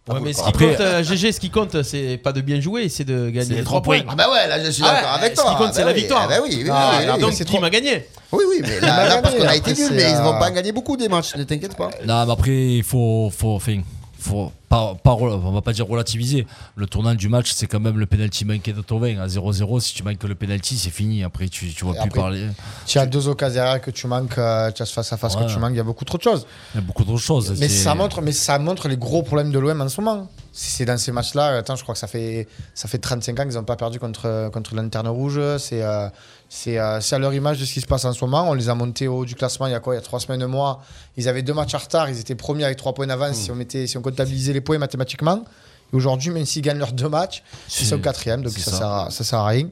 Ouais, 0.09 0.21
mais 0.23 0.33
ce 0.33 0.41
qui 0.41 0.49
Après- 0.49 0.69
compte, 0.69 0.81
euh, 0.83 1.03
GG, 1.03 1.33
ce 1.33 1.41
qui 1.41 1.51
compte, 1.51 1.83
c'est 1.83 2.17
pas 2.23 2.33
de 2.33 2.41
bien 2.41 2.61
jouer, 2.61 2.89
c'est 2.89 3.03
de 3.03 3.29
gagner 3.29 3.57
les 3.57 3.65
3 3.65 3.83
points. 3.83 4.03
Ah 4.07 4.15
bah 4.15 4.31
ouais, 4.31 4.47
là 4.47 4.65
je 4.65 4.71
suis 4.71 4.85
Ah 4.87 4.93
d'accord 4.93 5.11
ouais, 5.15 5.19
avec 5.25 5.37
ce 5.37 5.43
toi. 5.43 5.51
qui 5.51 5.57
compte, 5.57 5.75
c'est 5.75 5.81
Bah 5.81 5.87
la 5.89 5.93
oui, 5.95 5.99
victoire. 5.99 6.23
ah 6.25 6.29
bah 6.29 6.35
oui, 6.45 6.51
oui, 6.63 6.69
Ah, 6.71 6.91
oui, 6.93 6.97
oui, 7.01 7.07
là, 7.07 7.15
oui. 7.17 7.21
Donc, 7.23 7.33
c'est 7.33 7.45
Nîmes 7.51 7.57
trop- 7.57 7.65
a 7.65 7.71
gagné. 7.71 8.07
Oui, 8.31 8.45
oui, 8.49 8.59
mais 8.63 8.79
là, 8.81 9.21
parce 9.21 9.35
qu'on 9.35 9.49
a 9.49 9.57
été 9.57 9.75
nuls, 9.75 9.91
mais 9.91 10.09
ils 10.13 10.17
vont 10.19 10.35
euh, 10.37 10.39
pas 10.39 10.53
gagner 10.53 10.71
beaucoup 10.71 10.97
des 10.97 11.09
matchs, 11.09 11.35
ne 11.35 11.43
t'inquiète 11.43 11.77
pas. 11.77 11.91
Non, 12.07 12.25
mais 12.25 12.33
après, 12.33 12.53
il 12.77 12.85
faut, 12.85 13.33
faut, 13.37 13.59
faut 13.59 14.53
pas, 14.69 14.95
pas, 15.03 15.13
on 15.15 15.53
va 15.53 15.61
pas 15.63 15.73
dire 15.73 15.87
relativiser. 15.87 16.47
Le 16.75 16.87
tournant 16.87 17.15
du 17.15 17.29
match, 17.29 17.53
c'est 17.55 17.67
quand 17.67 17.81
même 17.81 17.99
le 17.99 18.07
penalty 18.07 18.45
manqué 18.45 18.73
de 18.73 18.81
Tovin 18.81 19.19
à 19.21 19.27
0-0. 19.29 19.81
Si 19.81 19.95
tu 19.95 20.03
manques 20.03 20.23
le 20.23 20.35
penalty, 20.35 20.77
c'est 20.77 20.91
fini. 20.91 21.23
Après, 21.25 21.49
tu, 21.49 21.73
tu 21.73 21.85
vois 21.85 21.95
Et 21.95 21.99
plus 21.99 22.07
après- 22.09 22.21
parler. 22.21 22.47
Tu 22.87 22.99
as 22.99 23.07
deux 23.07 23.29
occasions 23.29 23.55
derrière 23.55 23.81
que 23.81 23.91
tu 23.91 24.07
manques, 24.07 24.37
euh, 24.39 24.71
tu 24.73 24.83
as 24.83 24.87
ce 24.87 24.93
face 24.93 25.13
à 25.13 25.17
face 25.17 25.37
Ouais. 25.37 25.47
que 25.47 25.53
tu 25.53 25.59
manques, 25.59 25.71
il 25.73 25.77
y 25.77 25.81
a 25.81 25.85
beaucoup 25.85 26.05
trop 26.05 26.19
de 26.19 26.23
choses. 26.23 26.47
Il 26.75 26.79
y 26.79 26.83
a 26.83 26.87
beaucoup 26.87 27.05
d'autres 27.05 27.21
choses. 27.23 27.55
Mais 27.59 27.69
ça 27.69 27.95
montre, 27.95 28.21
mais 28.23 28.33
ça 28.33 28.59
montre 28.59 28.89
les 28.89 28.97
gros 28.97 29.23
problèmes 29.23 29.53
de 29.53 29.59
l'OM 29.59 29.81
en 29.81 29.89
ce 29.89 30.01
moment. 30.01 30.29
Si 30.53 30.71
c'est 30.71 30.85
dans 30.87 30.97
ces 30.97 31.13
matchs-là, 31.13 31.59
attends, 31.59 31.77
je 31.77 31.83
crois 31.83 31.95
que 31.95 31.99
ça 31.99 32.07
fait, 32.07 32.49
ça 32.75 32.89
fait 32.89 32.99
35 32.99 33.39
ans 33.39 33.45
qu'ils 33.45 33.55
n'ont 33.57 33.65
pas 33.65 33.77
perdu 33.77 33.99
contre, 34.01 34.49
contre 34.53 34.75
l'Interne 34.75 35.07
Rouge. 35.09 35.39
C'est 35.59 35.83
euh, 35.83 36.09
c'est 36.49 36.79
euh, 36.79 37.01
à 37.11 37.19
leur 37.19 37.35
image 37.35 37.59
de 37.61 37.65
ce 37.65 37.75
qui 37.75 37.81
se 37.81 37.87
passe 37.87 38.05
en 38.05 38.13
ce 38.13 38.25
moment. 38.25 38.49
On 38.49 38.55
les 38.55 38.69
a 38.71 38.75
montés 38.75 39.07
au 39.09 39.19
haut 39.19 39.25
du 39.27 39.35
classement 39.35 39.67
il 39.67 39.73
y 39.73 39.75
a 39.75 39.81
quoi? 39.81 39.95
Il 39.95 39.99
y 39.99 40.01
a 40.01 40.03
trois 40.03 40.21
semaines, 40.21 40.43
un 40.43 40.47
mois. 40.49 40.81
Ils 41.17 41.29
avaient 41.29 41.43
deux 41.43 41.53
matchs 41.53 41.75
en 41.75 41.79
retard. 41.79 42.09
Ils 42.09 42.19
étaient 42.21 42.35
premiers 42.37 42.65
avec 42.65 42.79
trois 42.79 42.95
points 42.95 43.07
d'avance 43.07 43.37
si, 43.37 43.51
on 43.51 43.55
mettait, 43.55 43.87
si 43.87 43.99
on 43.99 44.03
comptabilisait 44.03 44.53
les 44.55 44.61
points 44.67 44.79
mathématiquement. 44.79 45.45
Et 45.93 45.97
aujourd'hui, 45.97 46.31
même 46.31 46.45
s'ils 46.45 46.63
gagnent 46.63 46.79
leurs 46.81 46.93
deux 46.93 47.09
matchs, 47.09 47.43
ils 47.69 47.73
C'est- 47.73 47.85
sont 47.85 47.99
quatrième, 48.01 48.43
donc 48.43 48.53
ça, 48.53 48.71
ça. 48.73 48.77
Sert 48.79 48.87
à, 48.91 49.11
ça 49.11 49.25
sert 49.25 49.39
à 49.39 49.47
rien. 49.47 49.69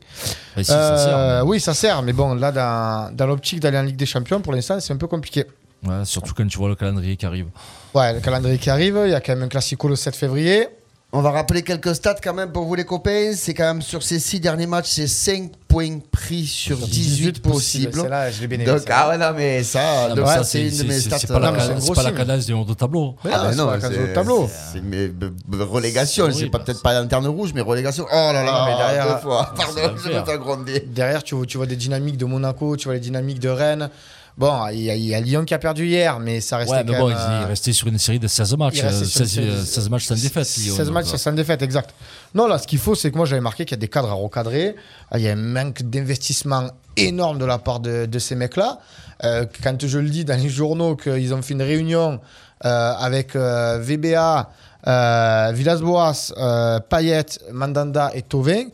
Si, 0.57 0.65
ça 0.65 0.97
sert, 0.97 1.17
Euh, 1.19 1.43
mais- 1.43 1.49
oui, 1.51 1.61
ça 1.61 1.75
sert, 1.75 2.01
mais 2.03 2.13
bon, 2.13 2.35
là, 2.35 2.53
dans, 2.53 3.15
dans 3.15 3.27
l'optique 3.27 3.59
d'aller 3.61 3.79
en 3.79 3.83
Ligue 3.83 3.97
des 3.97 4.07
Champions, 4.07 4.41
pour 4.41 4.53
l'instant, 4.53 4.79
c'est 4.79 4.93
un 4.93 4.97
peu 4.97 5.09
compliqué. 5.09 5.45
Ouais, 5.85 6.05
surtout 6.05 6.33
quand 6.33 6.47
tu 6.47 6.57
vois 6.57 6.69
le 6.69 6.77
calendrier 6.77 7.17
qui 7.17 7.27
arrive. 7.27 7.49
Ouais, 7.95 8.13
le 8.15 8.21
calendrier 8.21 8.59
qui 8.59 8.71
arrive, 8.71 8.99
il 9.05 9.11
y 9.11 9.15
a 9.15 9.21
quand 9.21 9.35
même 9.35 9.43
un 9.43 9.49
classico 9.49 9.89
le 9.89 9.97
7 9.97 10.15
février. 10.17 10.69
On 11.17 11.23
va 11.23 11.31
rappeler 11.31 11.63
quelques 11.63 11.95
stats 11.95 12.17
quand 12.21 12.35
même 12.35 12.51
pour 12.51 12.65
vous 12.65 12.75
les 12.75 12.85
copains. 12.85 13.35
C'est 13.37 13.55
quand 13.55 13.65
même 13.75 13.83
sur 13.83 14.03
ces 14.03 14.19
six 14.19 14.41
derniers 14.41 14.67
matchs, 14.67 14.89
c'est 14.89 15.07
5 15.07 15.53
points 15.69 16.01
pris 16.11 16.45
sur 16.45 16.77
18 16.77 17.41
possibles. 17.41 17.95
Celle-là, 18.01 18.33
je 18.33 18.41
l'ai 18.41 18.49
bien 18.49 18.59
aimé, 18.59 18.67
Donc, 18.67 18.81
celle-là. 18.81 18.97
ah 18.99 19.09
ouais, 19.11 19.19
non, 19.19 19.33
mais 19.37 19.63
ça, 19.63 20.09
ça, 20.27 20.43
c'est 20.43 20.63
une 20.69 20.77
de 20.77 20.83
mes 20.83 20.99
stats. 20.99 21.21
c'est 21.21 21.29
pas, 21.29 21.39
la, 21.39 21.49
euh, 21.49 21.53
mais 21.53 21.61
c'est 21.61 21.67
c'est 21.69 21.75
gros 21.85 21.95
pas 21.95 22.03
la 22.03 22.09
signe. 22.09 22.19
cadence 22.19 22.47
du 22.47 22.53
haut 22.53 22.65
de 22.65 22.75
tableau. 22.75 23.15
Ah, 23.25 23.29
non, 23.29 23.51
c'est 23.51 23.57
non, 23.57 23.79
case 23.79 23.93
au 24.11 24.13
tableau. 24.13 24.51
C'est 24.73 25.65
relégations, 25.65 26.31
C'est 26.33 26.47
pas 26.51 26.59
peut-être 26.59 26.83
pas 26.83 27.01
lanterne 27.01 27.29
rouge, 27.29 27.53
mais 27.55 27.61
relégation. 27.61 28.07
Oh 28.11 28.13
là 28.13 28.33
là, 28.33 28.45
Non, 28.45 28.65
mais 28.67 28.77
derrière- 28.77 29.15
deux 29.15 29.21
fois. 29.23 29.55
Pardon, 29.57 29.95
je 29.97 30.09
vais. 30.09 30.81
Derrière, 30.81 31.23
tu 31.23 31.37
vois, 31.37 31.47
tu 31.47 31.59
vois 31.59 31.67
des 31.67 31.77
dynamiques 31.77 32.17
de 32.17 32.25
Monaco, 32.25 32.77
tu 32.77 32.87
vois 32.87 32.95
les 32.95 33.01
dynamiques 33.01 33.39
de 33.39 33.51
Rennes. 33.51 33.89
Bon, 34.37 34.67
il 34.73 34.81
y, 34.81 34.91
a- 34.91 34.97
il 34.97 35.05
y 35.05 35.15
a 35.15 35.21
Lyon 35.21 35.45
qui 35.45 35.55
a 35.55 35.59
perdu 35.61 35.87
hier, 35.87 36.19
mais 36.19 36.41
ça 36.41 36.57
restait 36.57 36.73
Ouais, 36.75 36.85
mais 36.85 36.93
quand 36.93 36.99
bon, 37.03 37.09
même, 37.09 37.17
il 37.17 37.33
euh, 37.35 37.43
est 37.43 37.45
resté 37.47 37.73
sur 37.73 37.87
une 37.87 37.99
série 37.99 38.19
de 38.19 38.27
16 38.27 38.57
matchs. 38.57 38.75
il 38.79 38.83
restait 38.83 39.05
euh, 39.05 39.07
sur 39.07 39.21
une 39.21 39.27
16, 39.29 39.35
série 39.35 39.47
de- 39.47 39.53
euh, 39.53 39.65
16 39.65 39.89
matchs 39.91 40.05
sans 40.07 40.15
défaite. 40.17 40.57
Lyon, 40.57 40.75
16 40.77 40.91
matchs 40.91 41.07
donc, 41.11 41.19
sans 41.19 41.33
défaite, 41.33 41.63
exact. 41.63 41.95
Non, 42.35 42.49
là, 42.49 42.59
ce 42.59 42.67
qu'il 42.67 42.81
faut, 42.81 42.97
c'est 42.97 43.13
que 43.13 43.17
moi, 43.17 43.27
j'avais 43.27 43.41
marqué 43.41 43.65
qu'il 43.65 43.77
y 43.77 43.79
a 43.79 43.81
des 43.81 43.87
cadres 43.89 44.11
à 44.11 44.15
recadrer. 44.15 44.75
Il 45.15 45.21
y 45.21 45.29
a 45.29 45.33
un 45.33 45.37
manque 45.37 45.83
d'investissement 45.83 46.69
énorme 46.97 47.39
de 47.39 47.45
la 47.45 47.59
part 47.59 47.79
de, 47.79 48.07
de 48.07 48.19
ces 48.19 48.35
mecs-là. 48.35 48.79
Euh, 49.23 49.47
quand 49.63 49.87
je 49.87 49.99
le 50.01 50.09
dis 50.11 50.25
dans 50.25 50.41
les 50.41 50.49
journaux 50.49 50.97
qu'ils 50.97 51.33
ont 51.33 51.41
fait 51.41 51.55
une 51.55 51.63
réunion 51.63 52.21
euh, 52.65 52.93
avec 52.99 53.37
euh, 53.37 53.79
VBA, 53.81 54.51
euh, 54.89 55.53
Villas-Boas, 55.55 56.33
euh, 56.37 56.81
Payet, 56.81 57.25
Mandanda 57.53 58.11
et 58.15 58.23
Tovin, 58.23 58.65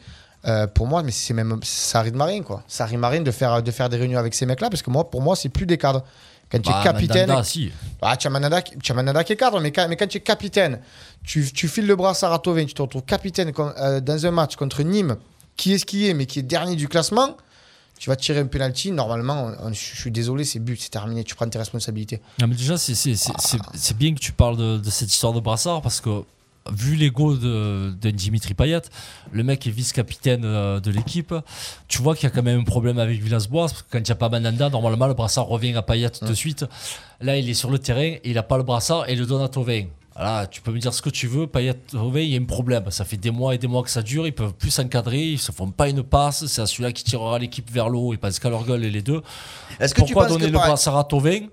euh, 0.46 0.66
pour 0.66 0.86
moi, 0.86 1.02
mais 1.02 1.10
c'est 1.12 1.34
même 1.34 1.58
ça 1.62 2.00
rime 2.02 2.16
marine 2.16 2.44
quoi. 2.44 2.62
Ça 2.66 2.86
rime 2.86 3.00
de 3.24 3.30
faire 3.30 3.62
de 3.62 3.70
faire 3.70 3.88
des 3.88 3.96
réunions 3.98 4.18
avec 4.18 4.34
ces 4.34 4.46
mecs-là 4.46 4.70
parce 4.70 4.82
que 4.82 4.90
moi, 4.90 5.08
pour 5.10 5.20
moi, 5.22 5.36
c'est 5.36 5.48
plus 5.50 5.66
des 5.66 5.78
cadres. 5.78 6.02
Quand 6.50 6.58
tu 6.60 6.68
es 6.68 6.72
Bah, 6.72 6.80
capitaine, 6.82 7.28
Mandanda, 7.28 7.44
si. 7.44 7.70
ah, 8.02 8.16
qui- 8.60 8.74
est 9.32 9.36
cadre, 9.36 9.60
mais 9.60 9.70
quand, 9.70 9.86
mais 9.88 9.96
quand 9.96 10.08
tu 10.08 10.16
es 10.16 10.20
capitaine, 10.20 10.80
tu, 11.22 11.48
tu 11.52 11.68
files 11.68 11.86
le 11.86 11.94
brassard 11.94 12.32
à 12.32 12.40
Tovin, 12.40 12.64
tu 12.64 12.74
te 12.74 12.82
retrouves 12.82 13.02
capitaine 13.04 13.52
euh, 13.78 14.00
dans 14.00 14.26
un 14.26 14.30
match 14.32 14.56
contre 14.56 14.82
Nîmes, 14.82 15.16
qui 15.56 15.74
est 15.74 15.78
ce 15.78 15.84
qui 15.84 16.08
est, 16.08 16.14
mais 16.14 16.26
qui 16.26 16.40
est 16.40 16.42
dernier 16.42 16.74
du 16.74 16.88
classement, 16.88 17.36
tu 18.00 18.10
vas 18.10 18.16
tirer 18.16 18.40
un 18.40 18.46
penalty. 18.46 18.90
Normalement, 18.90 19.52
on- 19.62 19.66
on- 19.68 19.72
je 19.72 19.78
suis 19.78 20.10
désolé, 20.10 20.44
c'est 20.44 20.58
but, 20.58 20.80
c'est 20.80 20.88
terminé, 20.90 21.22
tu 21.22 21.36
prends 21.36 21.48
tes 21.48 21.58
responsabilités. 21.58 22.20
Non, 22.40 22.48
mais 22.48 22.56
déjà, 22.56 22.76
c'est- 22.78 22.94
c'est 23.74 23.96
bien 23.96 24.12
que 24.14 24.18
tu 24.20 24.32
parles 24.32 24.56
de, 24.56 24.78
de 24.78 24.90
cette 24.90 25.12
histoire 25.12 25.32
de 25.32 25.38
brassard 25.40 25.82
parce 25.82 26.00
que, 26.00 26.24
vu 26.70 26.96
l'ego 26.96 27.36
de, 27.36 27.94
de 28.00 28.10
Dimitri 28.10 28.54
Payet, 28.54 28.82
le 29.32 29.42
mec 29.44 29.66
est 29.66 29.70
vice-capitaine 29.70 30.42
euh, 30.44 30.80
de 30.80 30.90
l'équipe, 30.90 31.34
tu 31.88 32.00
vois 32.02 32.14
qu'il 32.14 32.24
y 32.24 32.26
a 32.26 32.34
quand 32.34 32.42
même 32.42 32.60
un 32.60 32.64
problème 32.64 32.98
avec 32.98 33.20
Villas-Boas 33.20 33.68
parce 33.68 33.82
que 33.82 33.88
quand 33.90 33.98
il 33.98 34.04
n'y 34.04 34.10
a 34.10 34.14
pas 34.14 34.28
Mandanda, 34.28 34.68
normalement, 34.70 35.06
le 35.06 35.14
brassard 35.14 35.46
revient 35.46 35.74
à 35.74 35.82
Payet 35.82 36.10
de 36.22 36.34
suite. 36.34 36.64
Là, 37.20 37.36
il 37.36 37.48
est 37.50 37.54
sur 37.54 37.70
le 37.70 37.78
terrain 37.78 38.00
et 38.02 38.20
il 38.24 38.34
n'a 38.34 38.42
pas 38.42 38.56
le 38.56 38.62
brassard 38.62 39.08
et 39.08 39.12
il 39.12 39.18
le 39.18 39.26
donne 39.26 39.42
à 39.42 39.48
Tovin. 39.48 39.84
Tu 40.50 40.60
peux 40.60 40.70
me 40.72 40.78
dire 40.78 40.92
ce 40.92 41.00
que 41.00 41.08
tu 41.08 41.26
veux, 41.26 41.46
Payet, 41.46 41.72
Tovin, 41.74 42.20
il 42.20 42.28
y 42.30 42.36
a 42.36 42.40
un 42.40 42.44
problème. 42.44 42.84
Ça 42.90 43.04
fait 43.06 43.16
des 43.16 43.30
mois 43.30 43.54
et 43.54 43.58
des 43.58 43.66
mois 43.66 43.82
que 43.82 43.88
ça 43.90 44.02
dure, 44.02 44.26
ils 44.26 44.34
peuvent 44.34 44.52
plus 44.52 44.70
s'encadrer, 44.70 45.22
ils 45.22 45.38
se 45.38 45.50
font 45.50 45.70
pas 45.70 45.88
une 45.88 46.02
passe, 46.02 46.44
c'est 46.46 46.60
à 46.60 46.66
celui-là 46.66 46.92
qui 46.92 47.04
tirera 47.04 47.38
l'équipe 47.38 47.70
vers 47.70 47.88
le 47.88 47.96
haut, 47.96 48.12
ils 48.12 48.18
passent 48.18 48.38
qu'à 48.38 48.50
leur 48.50 48.64
gueule 48.64 48.84
et 48.84 48.90
les 48.90 49.00
deux. 49.02 49.22
Est-ce 49.78 49.94
que 49.94 50.02
tu 50.02 50.12
Pourquoi 50.12 50.28
donner 50.28 50.46
que 50.46 50.50
le 50.52 50.58
par- 50.58 50.66
brassard 50.66 50.98
à 50.98 51.04
Tovin 51.04 51.46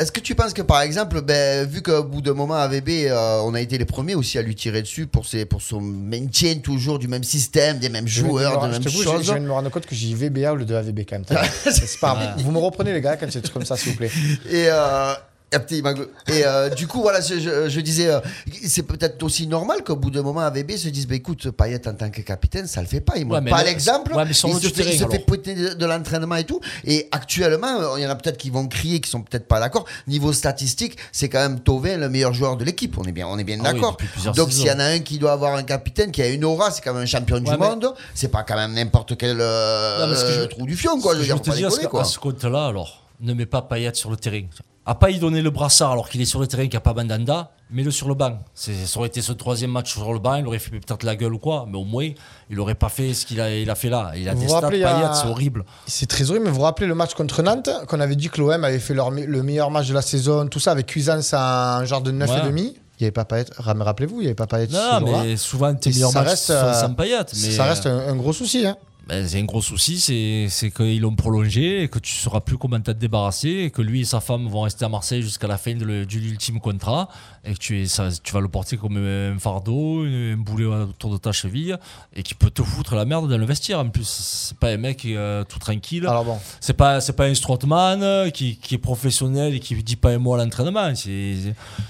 Est-ce 0.00 0.10
que 0.10 0.18
tu 0.18 0.34
penses 0.34 0.52
que 0.52 0.62
par 0.62 0.80
exemple, 0.80 1.20
ben, 1.20 1.68
vu 1.68 1.80
qu'au 1.80 2.02
bout 2.02 2.20
d'un 2.20 2.34
moment 2.34 2.54
à 2.54 2.66
VB, 2.66 3.06
euh, 3.06 3.40
on 3.44 3.54
a 3.54 3.60
été 3.60 3.78
les 3.78 3.84
premiers 3.84 4.16
aussi 4.16 4.38
à 4.38 4.42
lui 4.42 4.56
tirer 4.56 4.82
dessus 4.82 5.06
pour, 5.06 5.24
ses, 5.24 5.44
pour 5.44 5.62
son 5.62 5.80
maintien 5.80 6.56
toujours 6.56 6.98
du 6.98 7.06
même 7.06 7.22
système, 7.22 7.78
des 7.78 7.88
mêmes 7.88 8.08
joueurs, 8.08 8.60
des 8.60 8.72
mêmes 8.72 8.82
choses 8.82 9.24
je 9.24 9.32
viens 9.32 9.40
de 9.40 9.46
me 9.46 9.52
rendre 9.52 9.70
compte 9.70 9.86
que 9.86 9.94
j'ai 9.94 10.12
VBA 10.12 10.52
au 10.52 10.56
lieu 10.56 10.64
de 10.64 10.74
AVB 10.74 11.00
quand 11.08 11.18
même. 11.18 11.24
c'est 11.70 12.00
pas. 12.00 12.34
Vous 12.38 12.50
me 12.50 12.58
reprenez 12.58 12.92
les 12.92 13.00
gars 13.00 13.16
quand 13.16 13.30
c'est 13.30 13.48
comme 13.52 13.64
ça, 13.64 13.76
s'il 13.76 13.92
vous 13.92 13.98
plaît. 13.98 14.10
Et, 14.50 14.66
euh, 14.68 15.14
un 15.54 15.60
petit 15.60 15.82
mago- 15.82 16.06
et 16.28 16.44
euh, 16.44 16.68
du 16.74 16.86
coup, 16.86 17.00
voilà, 17.02 17.20
je, 17.20 17.38
je- 17.38 17.68
je 17.68 17.80
disais, 17.80 18.08
euh, 18.10 18.20
c'est 18.66 18.82
peut-être 18.82 19.22
aussi 19.22 19.46
normal 19.46 19.82
qu'au 19.84 19.96
bout 19.96 20.10
d'un 20.10 20.22
moment, 20.22 20.40
AVB 20.40 20.72
se 20.76 20.88
dise, 20.88 21.06
bah, 21.06 21.14
écoute, 21.14 21.50
Payet 21.50 21.86
en 21.88 21.94
tant 21.94 22.10
que 22.10 22.20
capitaine, 22.22 22.66
ça 22.66 22.80
le 22.80 22.86
fait 22.86 23.00
pas. 23.00 23.14
Il 23.16 23.24
montre 23.24 23.36
Ouais, 23.36 23.40
mais 23.42 23.50
pas 23.50 23.62
le- 23.62 23.68
l'exemple. 23.68 24.14
ouais, 24.14 24.24
mais 24.26 24.32
sur 24.32 24.48
il 24.48 24.54
le 24.56 24.60
se, 24.60 24.66
fait, 24.68 24.72
terrain, 24.74 24.90
il 24.90 24.98
se 24.98 25.04
fait 25.04 25.14
alors. 25.14 25.26
pointer 25.26 25.54
de, 25.54 25.74
de 25.74 25.86
l'entraînement 25.86 26.36
et 26.36 26.44
tout. 26.44 26.60
Et 26.84 27.08
actuellement, 27.12 27.80
euh, 27.80 27.98
il 27.98 28.02
y 28.02 28.06
en 28.06 28.10
a 28.10 28.14
peut-être 28.16 28.36
qui 28.36 28.50
vont 28.50 28.66
crier, 28.66 29.00
qui 29.00 29.10
sont 29.10 29.22
peut-être 29.22 29.46
pas 29.48 29.60
d'accord. 29.60 29.84
Niveau 30.06 30.32
statistique, 30.32 30.96
c'est 31.12 31.28
quand 31.28 31.40
même 31.40 31.60
Tovin 31.60 31.96
le 31.98 32.08
meilleur 32.08 32.32
joueur 32.34 32.56
de 32.56 32.64
l'équipe. 32.64 32.96
On 32.98 33.04
est 33.04 33.12
bien, 33.12 33.26
on 33.28 33.38
est 33.38 33.44
bien 33.44 33.58
Ah 33.64 33.68
oui, 33.68 33.74
d'accord. 33.74 33.92
depuis 33.92 34.08
plusieurs 34.08 34.34
Donc, 34.34 34.50
s'il 34.52 34.66
y 34.66 34.70
en 34.70 34.74
saisons. 34.74 34.80
a 34.80 34.84
un 34.94 34.98
qui 35.00 35.18
doit 35.18 35.32
avoir 35.32 35.54
un 35.54 35.62
capitaine 35.62 36.10
qui 36.10 36.22
a 36.22 36.28
une 36.28 36.44
aura, 36.44 36.70
c'est 36.70 36.82
quand 36.82 36.92
même 36.94 37.02
un 37.02 37.06
champion 37.06 37.38
du 37.38 37.50
Ouais, 37.50 37.56
mais- 37.58 37.66
monde. 37.68 37.94
C'est 38.14 38.28
pas 38.28 38.42
quand 38.42 38.56
même 38.56 38.72
n'importe 38.74 39.16
quel 39.16 39.38
euh, 39.40 40.00
Non, 40.00 40.06
mais 40.08 40.16
ce 40.16 40.24
que 40.24 40.32
je- 40.32 40.44
trou 40.46 40.66
du 40.66 40.76
fion, 40.76 41.00
quoi. 41.00 41.14
Je 41.14 41.18
veux 41.20 41.24
dire, 41.24 41.36
faut 41.36 41.42
pas 41.42 41.54
déconner, 41.56 41.84
quoi. 41.86 42.00
qu'à 42.02 42.08
ce 42.08 42.18
compte-là, 42.18 42.66
alors, 42.66 43.02
ne 43.20 43.32
mets 43.34 43.46
pas 43.46 43.62
Payet 43.62 43.92
sur 43.94 44.10
le 44.10 44.16
terrain. 44.16 44.42
À 44.86 44.94
pas 44.94 45.10
y 45.10 45.18
donner 45.18 45.40
le 45.40 45.48
brassard 45.50 45.92
alors 45.92 46.10
qu'il 46.10 46.20
est 46.20 46.26
sur 46.26 46.40
le 46.40 46.46
terrain, 46.46 46.62
qu'il 46.64 46.72
n'y 46.72 46.76
a 46.76 46.80
pas 46.80 46.92
Bandanda, 46.92 47.52
mets-le 47.70 47.90
sur 47.90 48.06
le 48.06 48.14
banc. 48.14 48.38
C'est- 48.52 48.84
Ça 48.86 48.98
aurait 48.98 49.08
été 49.08 49.22
ce 49.22 49.32
troisième 49.32 49.70
match 49.70 49.90
sur 49.92 50.12
le 50.12 50.18
banc, 50.18 50.34
il 50.34 50.46
aurait 50.46 50.58
fait 50.58 50.70
peut-être 50.70 51.04
la 51.04 51.16
gueule 51.16 51.32
ou 51.32 51.38
quoi, 51.38 51.64
mais 51.66 51.78
au 51.78 51.84
moins, 51.84 52.10
il 52.50 52.56
n'aurait 52.56 52.74
pas 52.74 52.90
fait 52.90 53.14
ce 53.14 53.24
qu'il 53.24 53.40
a, 53.40 53.54
il 53.56 53.70
a 53.70 53.74
fait 53.76 53.88
là. 53.88 54.12
Il 54.14 54.28
a 54.28 54.34
Vous 54.34 54.40
des 54.40 54.46
vous 54.46 54.50
stats, 54.58 54.68
c'est 55.14 55.26
horrible. 55.28 55.64
C'est 55.86 56.06
très 56.06 56.28
horrible, 56.30 56.44
mais 56.44 56.50
vous 56.50 56.56
vous 56.56 56.62
rappelez 56.62 56.86
le 56.86 56.94
match 56.94 57.14
contre 57.14 57.42
Nantes, 57.42 57.70
qu'on 57.88 57.98
avait 57.98 58.14
dit 58.16 58.28
que 58.28 58.38
l'OM 58.42 58.62
avait 58.62 58.78
fait 58.78 58.92
leur 58.92 59.10
le 59.10 59.42
meilleur 59.42 59.70
match 59.70 59.88
de 59.88 59.94
la 59.94 60.02
saison, 60.02 60.46
tout 60.48 60.60
ça, 60.60 60.72
avec 60.72 60.84
Cuisance 60.86 61.32
à 61.32 61.78
un 61.78 61.84
genre 61.86 62.02
de 62.02 62.12
9,5 62.12 62.44
Ouais. 62.74 62.74
Il 63.00 63.02
n'y 63.02 63.06
avait 63.06 63.10
pas 63.10 63.24
Payet, 63.24 63.46
Ra- 63.56 63.74
rappelez-vous, 63.76 64.16
il 64.16 64.20
n'y 64.20 64.26
avait 64.26 64.34
pas 64.34 64.46
Payet 64.46 64.68
Non, 64.70 65.00
mais 65.22 65.36
souvent, 65.36 65.74
tes 65.74 65.90
Et 65.90 65.94
meilleurs 65.94 66.10
ça 66.12 66.20
matchs 66.20 66.28
reste, 66.30 66.44
sont 66.46 66.52
euh, 66.52 66.72
sans 66.74 66.94
Payet. 66.94 67.16
Mais 67.42 67.50
ça 67.50 67.64
reste 67.64 67.86
un, 67.86 67.98
un 68.08 68.14
gros 68.16 68.32
souci. 68.32 68.64
Hein. 68.66 68.76
Ben, 69.06 69.28
c'est 69.28 69.38
un 69.38 69.44
gros 69.44 69.60
souci, 69.60 70.00
c'est 70.00 70.70
qu'ils 70.70 71.02
l'ont 71.02 71.14
prolongé 71.14 71.82
et 71.82 71.88
que 71.88 71.98
tu 71.98 72.14
ne 72.14 72.20
sauras 72.20 72.40
plus 72.40 72.56
comment 72.56 72.80
t'en 72.80 72.94
débarrasser 72.94 73.50
et 73.50 73.70
que 73.70 73.82
lui 73.82 74.00
et 74.00 74.04
sa 74.04 74.20
femme 74.20 74.48
vont 74.48 74.62
rester 74.62 74.86
à 74.86 74.88
Marseille 74.88 75.20
jusqu'à 75.20 75.46
la 75.46 75.58
fin 75.58 75.74
de 75.74 75.84
l'ultime 75.84 76.58
contrat 76.58 77.10
et 77.46 77.52
que 77.52 77.58
tu, 77.58 77.82
es, 77.82 77.86
ça, 77.86 78.08
tu 78.22 78.32
vas 78.32 78.40
le 78.40 78.48
porter 78.48 78.76
comme 78.76 78.96
un 78.96 79.38
fardeau, 79.38 80.04
un 80.04 80.36
boulet 80.36 80.64
autour 80.64 81.12
de 81.12 81.18
ta 81.18 81.30
cheville 81.32 81.76
et 82.14 82.22
qui 82.22 82.34
peut 82.34 82.50
te 82.50 82.62
foutre 82.62 82.94
la 82.94 83.04
merde 83.04 83.28
dans 83.28 83.36
le 83.38 83.44
vestiaire 83.44 83.78
en 83.80 83.88
plus. 83.88 84.08
C'est 84.08 84.56
pas 84.56 84.68
un 84.70 84.76
mec 84.78 85.04
euh, 85.04 85.44
tout 85.44 85.58
tranquille. 85.58 86.06
Alors 86.06 86.24
bon, 86.24 86.38
C'est 86.60 86.72
pas, 86.72 87.00
c'est 87.00 87.12
pas 87.12 87.26
un 87.26 87.34
Strootman 87.34 88.02
euh, 88.02 88.30
qui, 88.30 88.56
qui 88.56 88.76
est 88.76 88.78
professionnel 88.78 89.54
et 89.54 89.60
qui 89.60 89.74
dit 89.82 89.96
pas 89.96 90.10
un 90.10 90.18
mot 90.18 90.34
à 90.34 90.38
l'entraînement. 90.38 90.92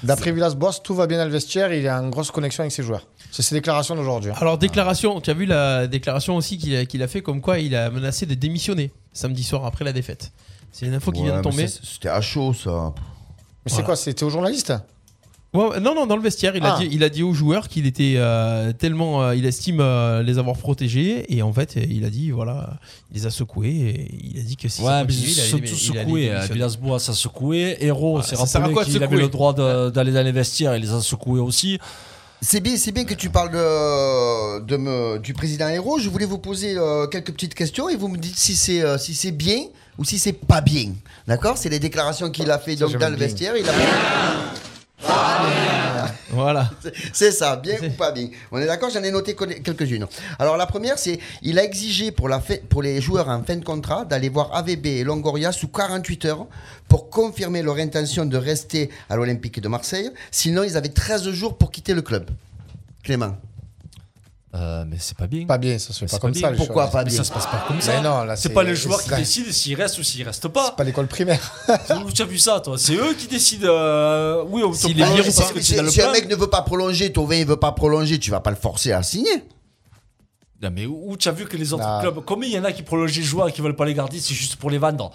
D'après 0.02 0.32
Villas-Boas, 0.32 0.80
tout 0.82 0.94
va 0.94 1.06
bien 1.06 1.18
dans 1.18 1.24
le 1.24 1.30
vestiaire, 1.30 1.72
il 1.72 1.84
est 1.84 1.90
en 1.90 2.08
grosse 2.08 2.30
connexion 2.30 2.62
avec 2.62 2.72
ses 2.72 2.82
joueurs. 2.82 3.06
C'est 3.30 3.42
ses 3.42 3.54
déclarations 3.54 3.94
d'aujourd'hui. 3.96 4.30
hein. 4.30 4.36
Alors 4.40 4.58
déclaration, 4.58 5.20
tu 5.20 5.30
as 5.30 5.34
vu 5.34 5.46
la 5.46 5.86
déclaration 5.86 6.36
aussi 6.36 6.58
qu'il 6.58 6.76
a, 6.76 6.84
qu'il 6.86 7.02
a 7.02 7.08
fait 7.08 7.22
comme 7.22 7.40
quoi 7.40 7.58
il 7.58 7.74
a 7.74 7.90
menacé 7.90 8.26
de 8.26 8.34
démissionner 8.34 8.90
samedi 9.12 9.42
soir 9.44 9.64
après 9.66 9.84
la 9.84 9.92
défaite. 9.92 10.32
C'est 10.72 10.86
une 10.86 10.94
info 10.94 11.12
qui 11.12 11.22
vient 11.22 11.36
de 11.38 11.42
tomber. 11.42 11.68
C'était 11.68 12.08
à 12.08 12.20
chaud, 12.20 12.52
ça. 12.52 12.92
Mais 13.64 13.72
c'est 13.72 13.82
quoi 13.84 13.96
C'était 13.96 14.24
aux 14.24 14.30
journalistes? 14.30 14.74
Ouais, 15.54 15.78
non, 15.80 15.94
non, 15.94 16.06
dans 16.06 16.16
le 16.16 16.22
vestiaire, 16.22 16.56
il, 16.56 16.64
a, 16.64 16.74
Ah. 16.74 16.78
dit, 16.80 16.88
il 16.90 17.04
a 17.04 17.08
dit 17.08 17.22
aux 17.22 17.32
joueurs 17.32 17.68
qu'il 17.68 17.86
était 17.86 18.14
euh, 18.16 18.72
tellement. 18.72 19.22
euh, 19.22 19.36
il 19.36 19.46
estime 19.46 19.78
euh, 19.80 20.22
les 20.22 20.38
avoir 20.38 20.56
protégés. 20.56 21.32
Et 21.32 21.42
en 21.42 21.52
fait, 21.52 21.76
il 21.76 22.04
a 22.04 22.10
dit, 22.10 22.30
voilà, 22.32 22.78
il 23.12 23.18
les 23.20 23.26
a 23.26 23.30
secoués. 23.30 23.68
Et 23.70 24.10
il 24.34 24.40
a 24.40 24.42
dit 24.42 24.56
que 24.56 24.68
si 24.68 24.82
ça 24.82 24.82
Ouais, 24.82 25.00
mais 25.02 25.06
continuait, 25.06 25.22
ils 25.26 25.30
il 25.30 25.34
se 25.34 25.40
allait- 25.40 25.50
sont 25.50 25.56
il 25.58 25.62
tous 25.62 25.90
allait 25.92 26.00
secoués. 26.04 26.20
démissionner. 26.28 26.52
Villas-Boas 26.54 26.96
a 26.96 27.12
secoué. 27.14 27.76
Héros 27.80 28.20
s'est 28.22 28.34
ça 28.36 28.46
sert 28.46 28.60
à 28.62 28.64
rappelé 28.64 28.80
de 28.80 28.84
qu'il 28.84 28.96
avait 28.96 29.06
secouer 29.06 29.22
le 29.22 29.28
droit 29.28 29.52
de- 29.52 29.90
d'aller 29.90 30.12
dans 30.12 30.24
les 30.24 30.32
vestiaires. 30.32 30.74
Il 30.76 30.82
les 30.82 30.90
a 30.92 31.00
secoués 31.00 31.38
aussi. 31.40 31.78
C'est 32.40 32.60
bien, 32.60 32.76
c'est 32.76 32.92
bien 32.92 33.04
que 33.04 33.14
tu 33.14 33.30
parles 33.30 33.52
de, 33.52 34.60
de 34.66 34.76
me- 34.76 35.18
du 35.18 35.32
président 35.34 35.68
Héros. 35.68 35.98
Je 36.00 36.10
voulais 36.10 36.26
vous 36.26 36.38
poser 36.38 36.74
euh, 36.76 37.06
quelques 37.06 37.32
petites 37.32 37.54
questions 37.54 37.88
et 37.88 37.96
vous 37.96 38.08
me 38.08 38.18
dites 38.18 38.36
si 38.36 38.54
c'est 38.56 38.82
euh, 38.82 38.98
si 38.98 39.14
c'est 39.14 39.30
bien 39.30 39.60
ou 39.98 40.04
si 40.04 40.18
c'est 40.18 40.32
pas 40.34 40.60
bien. 40.60 40.90
D'accord? 41.28 41.56
C'est 41.56 41.68
les 41.70 41.78
déclarations 41.78 42.28
qu'il 42.30 42.50
a 42.50 42.58
fait 42.58 42.74
donc 42.76 42.90
j'aime 42.90 43.00
dans 43.00 43.08
le 43.08 43.16
bien. 43.16 43.26
vestiaire. 43.28 43.54
Il 43.56 43.66
a... 43.68 43.72
Voilà. 46.30 46.68
C'est 47.12 47.30
ça, 47.30 47.56
bien 47.56 47.76
ou 47.82 47.90
pas 47.92 48.10
bien. 48.10 48.28
On 48.50 48.58
est 48.58 48.66
d'accord, 48.66 48.90
j'en 48.90 49.02
ai 49.02 49.10
noté 49.10 49.34
que- 49.34 49.44
quelques-unes. 49.44 50.06
Alors 50.38 50.56
la 50.56 50.66
première, 50.66 50.98
c'est 50.98 51.18
il 51.42 51.58
a 51.58 51.64
exigé 51.64 52.10
pour, 52.10 52.28
la 52.28 52.40
pour 52.68 52.82
les 52.82 53.00
joueurs 53.00 53.28
en 53.28 53.42
fin 53.44 53.56
de 53.56 53.64
contrat 53.64 54.04
d'aller 54.04 54.28
voir 54.28 54.54
AVB 54.54 54.86
et 54.86 55.04
Longoria 55.04 55.52
sous 55.52 55.68
48 55.68 56.24
heures 56.24 56.46
pour 56.88 57.08
confirmer 57.08 57.62
leur 57.62 57.76
intention 57.76 58.26
de 58.26 58.36
rester 58.36 58.90
à 59.08 59.16
l'Olympique 59.16 59.60
de 59.60 59.68
Marseille. 59.68 60.10
Sinon, 60.30 60.64
ils 60.64 60.76
avaient 60.76 60.88
13 60.88 61.30
jours 61.30 61.56
pour 61.56 61.70
quitter 61.70 61.94
le 61.94 62.02
club. 62.02 62.28
Clément. 63.04 63.36
Euh, 64.54 64.84
mais 64.86 64.98
c'est 65.00 65.16
pas 65.18 65.26
bien. 65.26 65.46
Pas 65.46 65.58
bien, 65.58 65.78
ça 65.80 65.92
se 65.92 65.98
fait 65.98 66.06
pas 66.06 66.12
c'est 66.12 66.20
comme 66.20 66.32
pas 66.32 66.38
ça. 66.38 66.50
les 66.52 66.56
Pourquoi 66.56 66.84
choses. 66.84 66.92
pas? 66.92 66.98
Mais 67.04 67.10
bien 67.10 67.16
ça 67.16 67.24
se 67.24 67.32
passe 67.32 67.46
pas 67.46 67.64
comme 67.66 67.74
Mais 67.76 67.82
ça. 67.82 68.00
non, 68.00 68.22
là, 68.22 68.36
c'est 68.36 68.42
c'est- 68.48 68.54
pas 68.54 68.62
les 68.62 68.76
joueurs 68.76 69.02
qui 69.02 69.08
c'est- 69.08 69.16
décident 69.16 69.50
s'ils 69.52 69.74
restent 69.74 69.98
ou 69.98 70.04
s'ils 70.04 70.22
restent 70.24 70.42
C'est 70.42 70.48
pas. 70.48 70.70
pas 70.70 70.84
l'école 70.84 71.08
primaire. 71.08 71.40
Où 72.06 72.12
tu 72.12 72.22
as 72.22 72.24
vu 72.24 72.38
ça, 72.38 72.60
toi? 72.60 72.78
C'est 72.78 72.94
eux 72.94 73.14
qui 73.18 73.26
décident. 73.26 73.66
euh, 73.68 74.44
oui, 74.46 74.62
on 74.64 74.70
te 74.70 74.86
ou 74.86 74.94
parce 74.94 75.48
pas. 75.48 75.52
que 75.54 75.60
Si, 75.60 75.74
tu 75.76 75.90
si 75.90 76.02
un 76.02 76.12
mec 76.12 76.28
ne 76.28 76.36
veut 76.36 76.46
pas 76.48 76.62
prolonger, 76.62 77.12
Tovin 77.12 77.40
ne 77.40 77.44
veut 77.46 77.56
pas 77.56 77.72
prolonger, 77.72 78.18
tu 78.20 78.30
vas 78.30 78.38
pas 78.40 78.50
le 78.50 78.56
forcer 78.56 78.92
à 78.92 79.02
signer. 79.02 79.42
Non, 80.62 80.70
mais 80.72 80.86
où 80.86 81.16
tu 81.16 81.28
as 81.28 81.32
vu 81.32 81.46
que 81.46 81.56
les 81.56 81.72
autres 81.72 81.82
Non. 81.86 82.00
clubs. 82.00 82.24
Combien 82.24 82.48
il 82.48 82.54
y 82.54 82.58
en 82.58 82.64
a 82.64 82.70
qui 82.72 82.82
prolongent 82.84 83.16
les 83.16 83.22
joueurs 83.24 83.48
et 83.48 83.52
qui 83.52 83.60
veulent 83.60 83.74
pas 83.76 83.84
les 83.84 83.94
garder 83.94 84.20
C'est 84.20 84.34
juste 84.34 84.54
pour 84.56 84.70
les 84.70 84.78
vendre. 84.78 85.10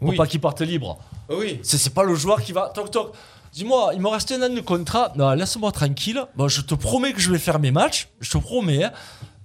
Pour 0.00 0.08
Oui. 0.10 0.16
pas 0.16 0.26
qu'ils 0.26 0.40
partent 0.40 0.60
libres. 0.60 0.98
Oui. 1.30 1.60
C'est 1.62 1.78
c'est 1.78 1.94
pas 1.94 2.02
le 2.02 2.14
joueur 2.16 2.42
qui 2.42 2.52
va. 2.52 2.70
Toc 2.74 2.90
toc. 2.90 3.12
Dis-moi, 3.52 3.90
il 3.94 4.00
me 4.00 4.08
reste 4.08 4.32
un 4.32 4.42
an 4.42 4.48
de 4.48 4.60
contrat. 4.60 5.12
Non, 5.16 5.30
laisse-moi 5.32 5.72
tranquille. 5.72 6.24
Bon, 6.36 6.48
je 6.48 6.62
te 6.62 6.74
promets 6.74 7.12
que 7.12 7.20
je 7.20 7.30
vais 7.30 7.38
faire 7.38 7.58
mes 7.58 7.70
matchs. 7.70 8.08
Je 8.20 8.30
te 8.30 8.38
promets. 8.38 8.84
hein. 8.84 8.92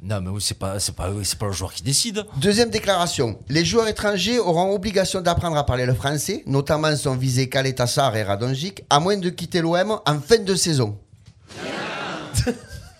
Non, 0.01 0.21
mais 0.21 0.39
c'est 0.39 0.57
pas, 0.57 0.79
c'est 0.79 0.95
pas, 0.95 1.09
c'est 1.23 1.37
pas 1.37 1.47
le 1.47 1.51
joueur 1.51 1.73
qui 1.73 1.83
décide. 1.83 2.23
Deuxième 2.37 2.69
déclaration. 2.69 3.37
Les 3.49 3.65
joueurs 3.65 3.87
étrangers 3.87 4.39
auront 4.39 4.73
obligation 4.73 5.19
d'apprendre 5.21 5.57
à 5.57 5.65
parler 5.65 5.85
le 5.85 5.93
français, 5.95 6.43
notamment 6.45 6.95
sont 6.95 7.15
visés 7.15 7.49
Kaletassar 7.49 8.15
et 8.15 8.23
Radonjic, 8.23 8.83
à 8.89 8.99
moins 8.99 9.17
de 9.17 9.29
quitter 9.29 9.59
l'OM 9.59 9.99
en 10.05 10.19
fin 10.19 10.37
de 10.37 10.55
saison. 10.55 10.97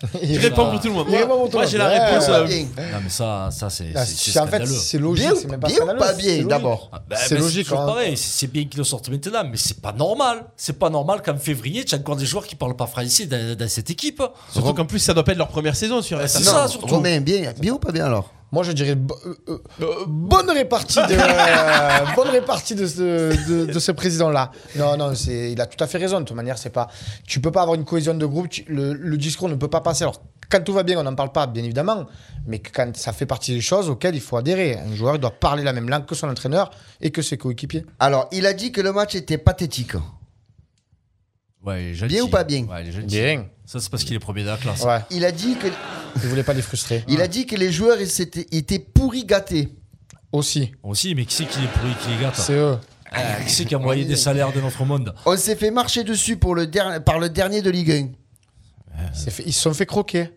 Il 0.22 0.38
répond 0.38 0.70
pour 0.70 0.80
tout 0.80 0.88
le 0.88 0.94
monde. 0.94 1.08
Moi, 1.52 1.66
j'ai 1.66 1.78
la 1.78 1.88
Ouais, 1.88 1.98
réponse. 1.98 2.28
ouais, 2.28 2.34
euh, 2.34 2.44
Bien, 2.46 2.58
Non, 2.92 2.98
mais 3.02 3.10
ça, 3.10 3.48
ça 3.50 3.68
c'est, 3.68 3.86
Ah, 3.94 4.04
c'est, 4.06 4.14
c'est 4.14 4.30
c'est- 4.30 4.38
en 4.40 4.46
fait, 4.46 4.64
c'est 4.66 4.98
logique. 4.98 5.26
bien, 5.26 5.34
c'est 5.34 5.48
même 5.50 5.58
pas 5.60 5.68
bien 5.68 5.82
ou 5.82 5.98
pas 5.98 6.08
c'est 6.12 6.16
bien 6.18 6.32
logique. 6.34 6.48
d'abord 6.48 6.88
Ah, 6.92 7.02
ben, 7.08 7.16
C'est 7.20 7.36
logique, 7.38 7.66
hein. 7.72 7.86
pareil. 7.86 8.16
C'est 8.16 8.38
c'est 8.38 8.46
bien 8.46 8.64
qu'ils 8.64 8.78
le 8.78 8.84
sortent 8.84 9.08
maintenant, 9.08 9.42
mais 9.50 9.56
c'est 9.56 9.80
pas 9.80 9.92
normal. 9.92 10.44
C'est 10.56 10.78
pas 10.78 10.88
normal 10.90 11.20
qu'en 11.22 11.36
février, 11.36 11.84
tu 11.84 11.94
as 11.94 11.98
encore 11.98 12.16
des 12.16 12.26
joueurs 12.26 12.46
qui 12.46 12.54
parlent 12.54 12.76
pas 12.76 12.86
français 12.86 13.26
dans, 13.26 13.56
dans 13.56 13.68
cette 13.68 13.90
équipe. 13.90 14.22
Surtout 14.52 14.74
qu'en 14.74 14.86
plus, 14.86 14.98
ça 15.00 15.14
doit 15.14 15.24
pas 15.24 15.32
être 15.32 15.38
leur 15.38 15.48
première 15.48 15.74
saison 15.76 16.00
sur 16.00 16.18
c'est 16.28 16.38
RSA. 16.38 16.50
ça, 16.52 16.68
surtout. 16.68 16.94
Romain, 16.94 17.20
bien, 17.20 17.52
bien 17.58 17.72
ou 17.72 17.78
pas 17.78 17.90
bien 17.92 18.06
alors 18.06 18.30
Moi, 18.50 18.62
je 18.62 18.72
dirais 18.72 18.94
bo- 18.94 19.18
euh, 19.26 19.58
euh, 19.82 20.04
bonne 20.06 20.48
répartie 20.50 20.98
de 21.00 21.12
euh, 21.12 22.06
bonne 22.16 22.28
répartie 22.28 22.74
de 22.74 22.86
ce, 22.86 23.48
de, 23.48 23.66
de 23.72 23.78
ce 23.78 23.92
président-là. 23.92 24.52
Non, 24.76 24.96
non, 24.96 25.14
c'est 25.14 25.52
il 25.52 25.60
a 25.60 25.66
tout 25.66 25.82
à 25.84 25.86
fait 25.86 25.98
raison. 25.98 26.20
De 26.20 26.24
toute 26.24 26.36
manière, 26.36 26.56
c'est 26.56 26.70
pas 26.70 26.88
tu 27.26 27.40
peux 27.40 27.50
pas 27.52 27.60
avoir 27.62 27.74
une 27.74 27.84
cohésion 27.84 28.14
de 28.14 28.24
groupe. 28.24 28.48
tu- 28.48 28.64
le, 28.68 28.94
le 28.94 29.16
discours 29.18 29.48
ne 29.50 29.54
peut 29.54 29.68
pas 29.68 29.82
passer. 29.82 30.04
Alors, 30.04 30.22
quand 30.50 30.64
tout 30.64 30.72
va 30.72 30.82
bien, 30.82 30.98
on 30.98 31.02
n'en 31.02 31.14
parle 31.14 31.30
pas, 31.30 31.46
bien 31.46 31.62
évidemment. 31.62 32.06
Mais 32.46 32.58
quand 32.60 32.96
ça 32.96 33.12
fait 33.12 33.26
partie 33.26 33.52
des 33.52 33.60
choses 33.60 33.90
auxquelles 33.90 34.14
il 34.14 34.20
faut 34.22 34.38
adhérer. 34.38 34.78
Un 34.78 34.94
joueur 34.94 35.18
doit 35.18 35.30
parler 35.32 35.62
la 35.62 35.74
même 35.74 35.90
langue 35.90 36.06
que 36.06 36.14
son 36.14 36.28
entraîneur 36.30 36.70
et 37.02 37.10
que 37.10 37.20
ses 37.20 37.36
coéquipiers. 37.36 37.84
Alors, 37.98 38.28
il 38.32 38.46
a 38.46 38.54
dit 38.54 38.72
que 38.72 38.80
le 38.80 38.92
match 38.94 39.14
était 39.14 39.36
pathétique. 39.36 39.92
Ouais, 41.64 41.84
il 41.84 41.88
est 41.90 41.94
gentil. 41.94 42.14
Bien 42.14 42.22
ou 42.24 42.28
pas 42.28 42.44
bien 42.44 42.62
Ouais, 42.64 42.82
il 42.82 42.88
est 42.88 42.92
gentil. 42.92 43.06
Ça, 43.70 43.80
c'est 43.80 43.90
parce 43.90 44.02
qu'il 44.02 44.14
est 44.16 44.18
premier 44.18 44.44
de 44.44 44.48
la 44.48 44.56
classe. 44.56 44.82
Ouais. 44.82 45.00
Il 45.10 45.26
a 45.26 45.30
dit 45.30 45.54
que, 45.56 45.66
Il 46.16 46.22
voulait 46.22 46.42
pas 46.42 46.54
les 46.54 46.62
frustrer. 46.62 47.04
il 47.06 47.20
a 47.20 47.28
dit 47.28 47.44
que 47.44 47.54
les 47.54 47.70
joueurs 47.70 47.98
ils 48.00 48.22
étaient 48.50 48.78
pourris 48.78 49.26
gâtés. 49.26 49.68
Aussi. 50.32 50.72
Aussi, 50.82 51.14
mais 51.14 51.26
qui 51.26 51.34
c'est 51.34 51.44
qui 51.44 51.58
est 51.58 51.68
pourri, 51.68 51.92
qui 52.02 52.12
est 52.14 52.22
gâte 52.22 52.36
C'est 52.36 52.54
eux. 52.54 52.78
Ah, 53.12 53.42
Qui 53.46 53.52
c'est 53.52 53.64
qui 53.66 53.74
a 53.74 53.78
envoyé 53.78 54.06
des 54.06 54.16
salaires 54.16 54.52
de 54.54 54.60
notre 54.62 54.84
monde 54.86 55.14
On 55.26 55.36
s'est 55.36 55.54
fait 55.56 55.70
marcher 55.70 56.02
dessus 56.02 56.38
pour 56.38 56.54
le 56.54 56.66
der- 56.66 57.02
par 57.04 57.18
le 57.18 57.28
dernier 57.28 57.60
de 57.60 57.68
Ligue 57.70 57.90
1. 57.90 58.08
C'est 59.12 59.30
fait- 59.30 59.42
ils 59.46 59.52
se 59.52 59.60
sont 59.60 59.74
fait 59.74 59.86
croquer. 59.86 60.30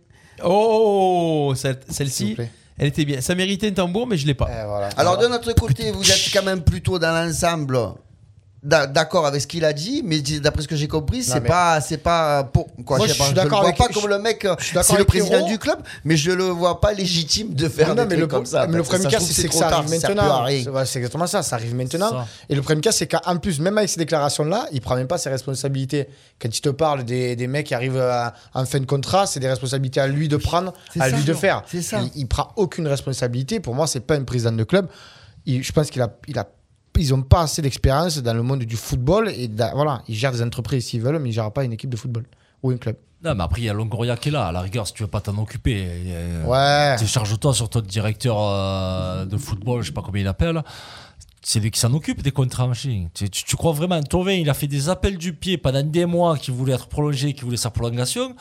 Oh, 0.43 1.53
celle- 1.55 1.79
S'il 1.85 1.93
celle-ci, 1.95 2.29
vous 2.31 2.35
plaît. 2.35 2.51
elle 2.77 2.87
était 2.87 3.05
bien. 3.05 3.21
Ça 3.21 3.33
méritait 3.35 3.67
un 3.67 3.73
tambour, 3.73 4.07
mais 4.07 4.17
je 4.17 4.25
l'ai 4.27 4.33
pas. 4.33 4.49
Eh, 4.49 4.65
voilà. 4.67 4.89
Alors 4.97 5.17
de 5.17 5.27
notre 5.27 5.53
côté, 5.53 5.91
vous 5.91 6.09
êtes 6.11 6.29
quand 6.33 6.43
même 6.43 6.63
plutôt 6.63 6.99
dans 6.99 7.11
l'ensemble 7.13 7.77
d'accord 8.63 9.25
avec 9.25 9.41
ce 9.41 9.47
qu'il 9.47 9.65
a 9.65 9.73
dit, 9.73 10.03
mais 10.05 10.19
d'après 10.21 10.61
ce 10.61 10.67
que 10.67 10.75
j'ai 10.75 10.87
compris, 10.87 11.23
c'est 11.23 11.41
pas, 11.41 11.81
c'est 11.81 11.97
pas 11.97 12.43
pour 12.43 12.67
quoi. 12.85 12.97
Moi, 12.97 13.07
je 13.07 13.13
pas, 13.15 13.25
suis 13.25 13.33
d'accord 13.33 13.61
vois 13.61 13.69
avec- 13.69 13.77
pas 13.79 13.87
comme 13.87 14.07
le 14.07 14.19
mec, 14.19 14.45
euh, 14.45 14.55
c'est 14.59 14.97
le 14.97 15.03
président 15.05 15.47
du 15.47 15.57
club, 15.57 15.79
mais 16.05 16.15
je 16.15 16.31
le 16.31 16.43
vois 16.45 16.79
pas 16.79 16.93
légitime 16.93 17.53
de 17.55 17.67
faire 17.67 17.89
non, 17.89 17.95
des 17.95 18.01
mais 18.01 18.07
trucs 18.09 18.19
le, 18.19 18.27
comme 18.27 18.45
ça. 18.45 18.67
mais 18.67 18.77
le 18.77 18.83
problème 18.83 19.09
cas, 19.09 19.19
c'est 19.19 19.47
que 19.47 19.53
ça 19.53 19.69
tard, 19.69 19.79
arrive 19.79 19.89
maintenant. 19.89 20.45
C'est 20.85 20.99
exactement 20.99 21.25
ça, 21.27 21.41
ça 21.41 21.55
arrive 21.55 21.73
maintenant. 21.73 22.09
Ça. 22.11 22.27
Et 22.49 22.55
le 22.55 22.61
problème 22.61 22.81
cas, 22.81 22.91
c'est 22.91 23.07
qu'en 23.07 23.37
plus, 23.37 23.59
même 23.59 23.77
avec 23.79 23.89
ces 23.89 23.99
déclarations-là, 23.99 24.67
il 24.71 24.79
prend 24.81 24.95
même 24.95 25.07
pas 25.07 25.17
ses 25.17 25.29
responsabilités. 25.29 26.07
Quand 26.39 26.55
il 26.55 26.61
te 26.61 26.69
parle 26.69 27.03
des, 27.03 27.35
des 27.35 27.47
mecs 27.47 27.65
qui 27.67 27.73
arrivent 27.73 27.97
à- 27.99 28.33
en 28.53 28.65
fin 28.65 28.79
de 28.79 28.85
contrat, 28.85 29.25
c'est 29.25 29.39
des 29.39 29.49
responsabilités 29.49 29.99
à 30.01 30.07
lui 30.07 30.27
de 30.27 30.37
prendre, 30.37 30.73
à 30.99 31.09
ça. 31.09 31.15
lui 31.15 31.23
de 31.23 31.33
faire. 31.33 31.63
C'est 31.67 31.81
ça. 31.81 31.99
Il, 32.01 32.11
il 32.21 32.27
prend 32.27 32.51
aucune 32.57 32.87
responsabilité. 32.87 33.59
Pour 33.59 33.73
moi, 33.73 33.87
c'est 33.87 34.01
pas 34.01 34.15
un 34.15 34.23
président 34.23 34.51
de 34.51 34.63
club. 34.63 34.87
Il- 35.47 35.63
je 35.63 35.71
pense 35.71 35.89
qu'il 35.89 36.01
a, 36.03 36.09
il 36.27 36.37
a, 36.37 36.47
ils 37.01 37.13
ont 37.13 37.21
pas 37.21 37.41
assez 37.41 37.61
d'expérience 37.61 38.17
dans 38.19 38.33
le 38.33 38.43
monde 38.43 38.63
du 38.63 38.75
football 38.77 39.29
et 39.35 39.47
da- 39.47 39.73
voilà, 39.73 40.01
ils 40.07 40.15
gèrent 40.15 40.31
des 40.31 40.41
entreprises 40.41 40.85
s'ils 40.85 41.01
veulent, 41.01 41.19
mais 41.19 41.29
ils 41.29 41.33
gèrent 41.33 41.51
pas 41.51 41.63
une 41.63 41.73
équipe 41.73 41.89
de 41.89 41.97
football 41.97 42.25
ou 42.63 42.71
un 42.71 42.77
club. 42.77 42.95
Non, 43.23 43.35
mais 43.35 43.43
après, 43.43 43.61
il 43.61 43.65
y 43.65 43.69
a 43.69 43.73
Longoria 43.73 44.17
qui 44.17 44.29
est 44.29 44.31
là. 44.31 44.47
À 44.47 44.51
la 44.51 44.61
rigueur, 44.61 44.87
si 44.87 44.93
tu 44.93 45.03
veux 45.03 45.09
pas 45.09 45.21
t'en 45.21 45.37
occuper, 45.37 45.87
Ouais. 46.45 46.95
charge-toi 47.05 47.53
sur 47.53 47.69
ton 47.69 47.81
directeur 47.81 48.35
euh, 48.39 49.25
de 49.25 49.37
football, 49.37 49.81
je 49.81 49.87
sais 49.87 49.93
pas 49.93 50.01
comment 50.01 50.17
il 50.17 50.27
appelle. 50.27 50.63
C'est 51.43 51.59
lui 51.59 51.71
qui 51.71 51.79
s'en 51.79 51.93
occupe 51.93 52.21
des 52.21 52.31
contrats, 52.31 52.67
machin. 52.67 53.07
Tu, 53.13 53.29
tu- 53.29 53.43
tu 53.43 53.55
crois 53.55 53.71
vraiment, 53.73 54.01
Tovin, 54.01 54.33
il 54.33 54.49
a 54.49 54.53
fait 54.53 54.67
des 54.67 54.89
appels 54.89 55.17
du 55.17 55.33
pied 55.33 55.57
pendant 55.57 55.83
des 55.83 56.05
mois 56.05 56.37
qui 56.37 56.51
voulait 56.51 56.73
être 56.73 56.87
prolongé, 56.87 57.33
qui 57.33 57.41
voulait 57.43 57.57
sa 57.57 57.69
prolongation. 57.71 58.35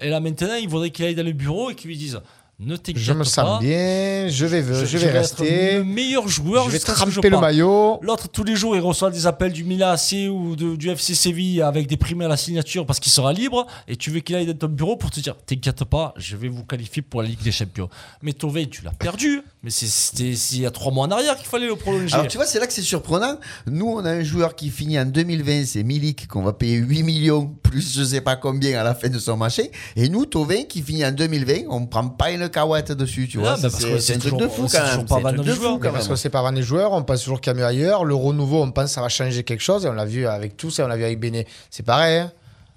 Et 0.00 0.08
là, 0.08 0.18
maintenant, 0.20 0.54
il 0.60 0.68
voudrait 0.68 0.90
qu'il 0.90 1.04
aille 1.04 1.14
dans 1.14 1.24
le 1.24 1.32
bureau 1.32 1.70
et 1.70 1.74
qu'il 1.76 1.88
lui 1.88 1.96
dise 1.96 2.20
Ne 2.60 2.76
t'inquiète 2.76 3.02
Je 3.02 3.12
me 3.12 3.18
pas. 3.18 3.24
sens 3.24 3.60
bien, 3.60 4.28
je 4.28 4.46
vais, 4.46 4.62
je, 4.62 4.96
vais 4.96 5.06
être 5.08 5.12
rester. 5.12 5.74
le 5.78 5.84
meilleur 5.84 6.28
joueur 6.28 6.66
Je 6.66 6.70
vais 6.70 6.78
tremper 6.78 7.28
le 7.28 7.40
maillot. 7.40 7.98
L'autre, 8.00 8.28
tous 8.28 8.44
les 8.44 8.54
jours, 8.54 8.76
il 8.76 8.80
reçoit 8.80 9.10
des 9.10 9.26
appels 9.26 9.52
du 9.52 9.64
Milan 9.64 9.88
AC 9.88 10.28
ou 10.30 10.54
de- 10.54 10.76
du 10.76 10.88
FC 10.88 11.16
Séville 11.16 11.62
avec 11.62 11.88
des 11.88 11.96
primes 11.96 12.20
à 12.22 12.28
la 12.28 12.36
signature 12.36 12.86
parce 12.86 13.00
qu'il 13.00 13.10
sera 13.10 13.32
libre. 13.32 13.66
Et 13.88 13.96
tu 13.96 14.10
veux 14.10 14.20
qu'il 14.20 14.36
aille 14.36 14.46
dans 14.46 14.56
ton 14.56 14.68
bureau 14.72 14.96
pour 14.96 15.10
te 15.10 15.18
dire 15.18 15.34
T'inquiète 15.44 15.82
pas, 15.84 16.14
je 16.16 16.36
vais 16.36 16.48
vous 16.48 16.64
qualifier 16.64 17.02
pour 17.02 17.22
la 17.22 17.28
Ligue 17.28 17.42
des 17.42 17.50
Champions. 17.52 17.88
Mais 18.22 18.32
Tové, 18.32 18.68
tu 18.68 18.82
l'as 18.84 18.92
perdu. 18.92 19.42
Mais 19.64 19.70
c'était 19.70 20.24
il 20.32 20.60
y 20.60 20.66
a 20.66 20.70
trois 20.70 20.92
mois 20.92 21.06
en 21.06 21.10
arrière 21.10 21.36
qu'il 21.36 21.46
fallait 21.46 21.66
le 21.66 21.74
prolonger. 21.74 22.12
Alors 22.14 22.26
tu 22.28 22.36
vois, 22.36 22.44
c'est 22.44 22.60
là 22.60 22.66
que 22.66 22.72
c'est 22.74 22.82
surprenant. 22.82 23.38
Nous, 23.66 23.86
on 23.86 24.04
a 24.04 24.10
un 24.10 24.22
joueur 24.22 24.54
qui 24.54 24.68
finit 24.68 24.98
en 25.00 25.06
2020, 25.06 25.64
c'est 25.64 25.82
Milik, 25.82 26.28
qu'on 26.28 26.42
va 26.42 26.52
payer 26.52 26.76
8 26.76 27.02
millions, 27.02 27.46
plus 27.62 27.94
je 27.96 28.04
sais 28.04 28.20
pas 28.20 28.36
combien 28.36 28.78
à 28.78 28.84
la 28.84 28.94
fin 28.94 29.08
de 29.08 29.18
son 29.18 29.38
marché. 29.38 29.70
Et 29.96 30.10
nous, 30.10 30.26
Tovin, 30.26 30.64
qui 30.64 30.82
finit 30.82 31.04
en 31.06 31.12
2020, 31.12 31.62
on 31.70 31.86
prend 31.86 32.06
pas 32.08 32.30
une 32.30 32.48
cahuète 32.50 32.92
dessus, 32.92 33.26
tu 33.26 33.38
Ah, 33.38 33.56
vois. 33.56 33.70
bah, 33.70 33.76
C'est- 33.98 34.14
un 34.16 34.18
truc 34.18 34.36
de 34.36 34.48
fou 34.48 34.66
quand 34.70 34.84
même. 34.84 35.06
pas 35.06 35.16
C'est 35.20 35.26
un 35.26 35.32
truc 35.32 35.46
de 35.46 35.52
fou 35.54 35.78
quand 35.78 35.92
Parce 35.92 36.08
que 36.08 36.16
c'est 36.16 36.28
pas 36.30 36.42
vendre 36.42 36.56
les 36.58 36.62
joueurs, 36.62 36.92
on 36.92 37.02
pense 37.02 37.22
toujours 37.22 37.40
qu'il 37.40 37.50
y 37.52 37.56
a 37.56 37.58
mieux 37.58 37.64
ailleurs. 37.64 38.04
Le 38.04 38.14
renouveau, 38.14 38.62
on 38.62 38.70
pense 38.70 38.84
que 38.84 38.90
ça 38.90 39.00
va 39.00 39.08
changer 39.08 39.44
quelque 39.44 39.62
chose. 39.62 39.86
Et 39.86 39.88
on 39.88 39.92
l'a 39.94 40.04
vu 40.04 40.26
avec 40.26 40.58
tout 40.58 40.70
ça, 40.70 40.84
on 40.84 40.88
l'a 40.88 40.96
vu 40.98 41.04
avec 41.04 41.18
Béné. 41.18 41.46
C'est 41.70 41.82
pareil. 41.84 42.18
hein. 42.18 42.32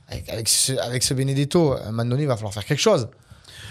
Avec, 0.10 0.30
avec 0.30 0.48
ce, 0.48 0.72
avec 0.80 1.04
ce 1.04 1.14
Benedetto, 1.14 1.74
à 1.74 1.88
un 1.88 1.92
moment 1.92 2.06
donné, 2.06 2.22
il 2.24 2.28
va 2.28 2.38
falloir 2.38 2.54
faire 2.54 2.64
quelque 2.64 2.80
chose. 2.80 3.10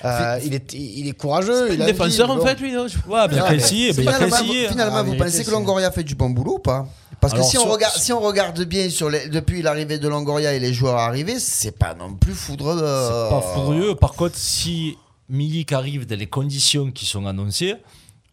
Euh, 0.05 0.39
il, 0.45 0.55
est, 0.55 0.73
il 0.73 1.09
est 1.09 1.13
courageux. 1.17 1.73
il 1.73 1.83
a 1.83 1.87
défenseur, 1.87 2.31
en 2.31 2.41
fait, 2.45 2.61
lui, 2.61 2.73
non 2.73 2.87
Ouais, 3.09 3.27
y 3.33 3.39
a 3.39 3.57
qu'à 3.57 3.59
Finalement, 3.59 4.37
vous, 4.37 4.53
finalement, 4.69 5.05
Ah, 5.13 5.25
pensez 5.25 5.45
que 5.45 5.51
Longoria 5.51 5.91
fait 5.91 6.05
du 6.05 6.15
bon 6.15 6.31
boulot 6.31 6.55
ou 6.55 6.59
pas? 6.59 6.87
Parce 7.21 7.33
que 7.33 7.43
si, 7.43 7.57
on 7.59 7.65
regarde, 7.65 7.95
si 7.97 8.13
on 8.13 8.21
regarde 8.21 8.63
bien 8.65 8.91
sur 8.91 9.09
les, 9.09 9.29
depuis 9.29 9.63
l'arrivée 9.63 9.99
de 9.99 10.07
Longoria 10.07 10.53
et 10.53 10.61
les 10.61 10.73
joueurs 10.75 10.97
arrivés, 10.99 11.39
c'est 11.41 11.77
pas 11.77 11.95
non 11.95 12.15
plus 12.15 12.35
foudre 12.35 12.75
de. 12.75 12.81
C'est 12.81 13.31
pas 13.31 13.45
furieux. 13.55 13.95
Par 13.95 14.13
contre, 14.13 14.37
si 14.37 14.99
Milik 15.31 15.73
arrive 15.73 16.07
dans 16.07 16.19
les 16.19 16.27
conditions 16.27 16.91
qui 16.91 17.07
sont 17.07 17.27
annoncées, 17.27 17.75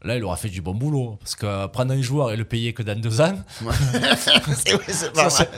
là, 0.03 0.15
il 0.17 0.23
aura 0.23 0.35
fait 0.35 0.49
du 0.49 0.61
bon 0.61 0.73
boulot. 0.73 1.17
Parce 1.19 1.35
que 1.35 1.67
prendre 1.67 1.93
un 1.93 2.01
joueur 2.01 2.31
et 2.31 2.37
le 2.37 2.45
payer 2.45 2.73
que 2.73 2.83
dans 2.83 2.99
deux 2.99 3.21
ans, 3.21 3.35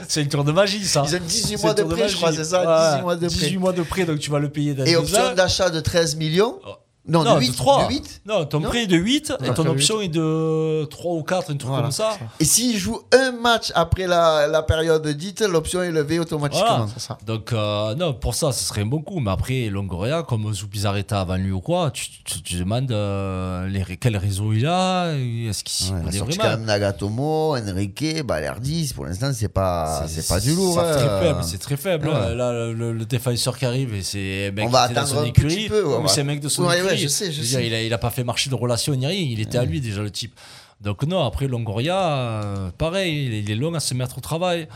C'est 0.08 0.22
une 0.22 0.28
tour 0.28 0.44
de 0.44 0.52
magie, 0.52 0.84
ça. 0.84 1.04
Ils 1.06 1.16
ont 1.16 1.20
18 1.20 1.56
C'est 1.58 1.62
mois 1.62 1.74
de 1.74 1.82
prêt, 1.82 2.08
je 2.08 2.16
crois, 2.16 2.32
c'est 2.32 2.44
ça 2.44 2.60
Ouais, 2.60 2.90
18 2.96 3.02
mois 3.02 3.16
de 3.16 3.26
prêt. 3.28 3.36
18 3.36 3.56
mois 3.58 3.72
de 3.72 3.82
prêt, 3.82 4.04
donc 4.04 4.18
tu 4.18 4.30
vas 4.30 4.38
le 4.38 4.48
payer 4.50 4.74
dans 4.74 4.84
Et 4.84 4.92
deux 4.92 4.98
option 4.98 5.20
ans. 5.26 5.34
d'achat 5.34 5.70
de 5.70 5.80
13 5.80 6.16
millions 6.16 6.58
Non, 7.08 7.22
Non, 7.24 7.36
de 7.36 7.40
8, 7.40 7.52
3. 7.56 7.84
de 7.84 7.88
8. 7.92 8.22
Non, 8.26 8.44
ton 8.46 8.60
Non 8.60 8.68
prêt 8.68 8.82
est 8.82 8.86
de 8.86 8.96
8 8.96 9.32
et 9.44 9.54
ton 9.54 9.66
option 9.66 10.00
est 10.00 10.08
de 10.08 10.84
3 10.86 11.12
ou 11.14 11.22
4, 11.22 11.50
un 11.52 11.56
truc 11.56 11.68
Voilà, 11.68 11.82
comme 11.84 11.92
ça. 11.92 12.16
Et 12.40 12.44
s'il 12.44 12.76
joue 12.76 13.00
un 13.14 13.32
match 13.32 13.70
après 13.74 14.06
la, 14.06 14.46
la 14.48 14.62
période 14.62 15.06
dite, 15.08 15.40
l'option 15.42 15.82
est 15.82 15.92
levée 15.92 16.18
automatiquement. 16.18 16.66
Voilà. 16.78 16.86
Ça. 16.96 17.18
Donc, 17.24 17.52
euh, 17.52 17.94
non, 17.94 18.12
pour 18.14 18.34
ça, 18.34 18.52
ce 18.52 18.64
serait 18.64 18.82
un 18.82 18.86
bon 18.86 19.00
coup. 19.02 19.20
Mais 19.20 19.30
après, 19.30 19.68
Longoria, 19.68 20.22
comme 20.22 20.52
Zubizarreta 20.52 21.20
avant 21.20 21.36
lui 21.36 21.52
ou 21.52 21.60
quoi, 21.60 21.90
tu, 21.92 22.06
tu, 22.24 22.42
tu 22.42 22.56
demandes 22.58 22.90
euh, 22.90 23.68
les, 23.68 23.96
quel 23.96 24.16
réseau 24.16 24.52
il 24.52 24.66
a, 24.66 25.12
est-ce 25.12 25.62
qu'il 25.64 25.86
s'y 25.86 25.92
Ouais, 25.92 26.00
sorti 26.02 26.18
vraiment 26.18 26.36
quand 26.42 26.48
même 26.58 26.64
Nagatomo, 26.64 27.56
Enrique, 27.56 28.22
Balerdi. 28.24 28.92
Pour 28.94 29.06
l'instant, 29.06 29.30
c'est 29.32 29.48
pas, 29.48 30.04
c'est 30.08 30.26
pas 30.26 30.40
du 30.40 30.54
lourd. 30.54 30.74
C'est 30.82 30.90
hein. 30.90 30.96
très 30.96 31.20
faible, 31.20 31.40
c'est 31.44 31.58
très 31.58 31.76
faible. 31.76 32.08
Ouais. 32.08 32.34
Là, 32.34 32.52
le, 32.72 32.92
le- 32.92 33.04
défenseur 33.06 33.56
qui 33.56 33.64
arrive, 33.64 33.94
et 33.94 34.02
c'est 34.02 34.48
un 34.48 34.50
mec 34.52 34.66
On 34.66 34.68
va 34.70 34.80
attendre 34.82 35.06
son 35.06 35.18
un 35.20 35.24
écurie. 35.24 35.48
petit 35.54 35.68
peu, 35.68 35.84
ouais, 35.84 36.02
va- 36.02 36.08
c'est 36.08 36.22
un 36.22 36.24
mec 36.24 36.40
de 36.40 36.48
son 36.48 36.68
écurie. 36.70 36.95
Ouais, 36.96 37.02
je 37.02 37.08
sais, 37.08 37.32
je 37.32 37.40
veux 37.40 37.46
dire, 37.46 37.58
sais. 37.58 37.66
il, 37.66 37.74
a, 37.74 37.82
il 37.82 37.92
a 37.92 37.98
pas 37.98 38.10
fait 38.10 38.24
marcher 38.24 38.50
de 38.50 38.54
relation 38.54 38.94
ni 38.94 39.06
rien. 39.06 39.20
Il 39.20 39.40
était 39.40 39.58
à 39.58 39.64
lui 39.64 39.80
déjà, 39.80 40.02
le 40.02 40.10
type. 40.10 40.34
Donc, 40.80 41.02
non, 41.04 41.24
après, 41.24 41.46
Longoria, 41.48 41.96
euh, 41.96 42.70
pareil, 42.76 43.26
il 43.26 43.34
est, 43.34 43.40
il 43.40 43.50
est 43.50 43.54
long 43.54 43.72
à 43.74 43.80
se 43.80 43.94
mettre 43.94 44.18
au 44.18 44.20
travail. 44.20 44.68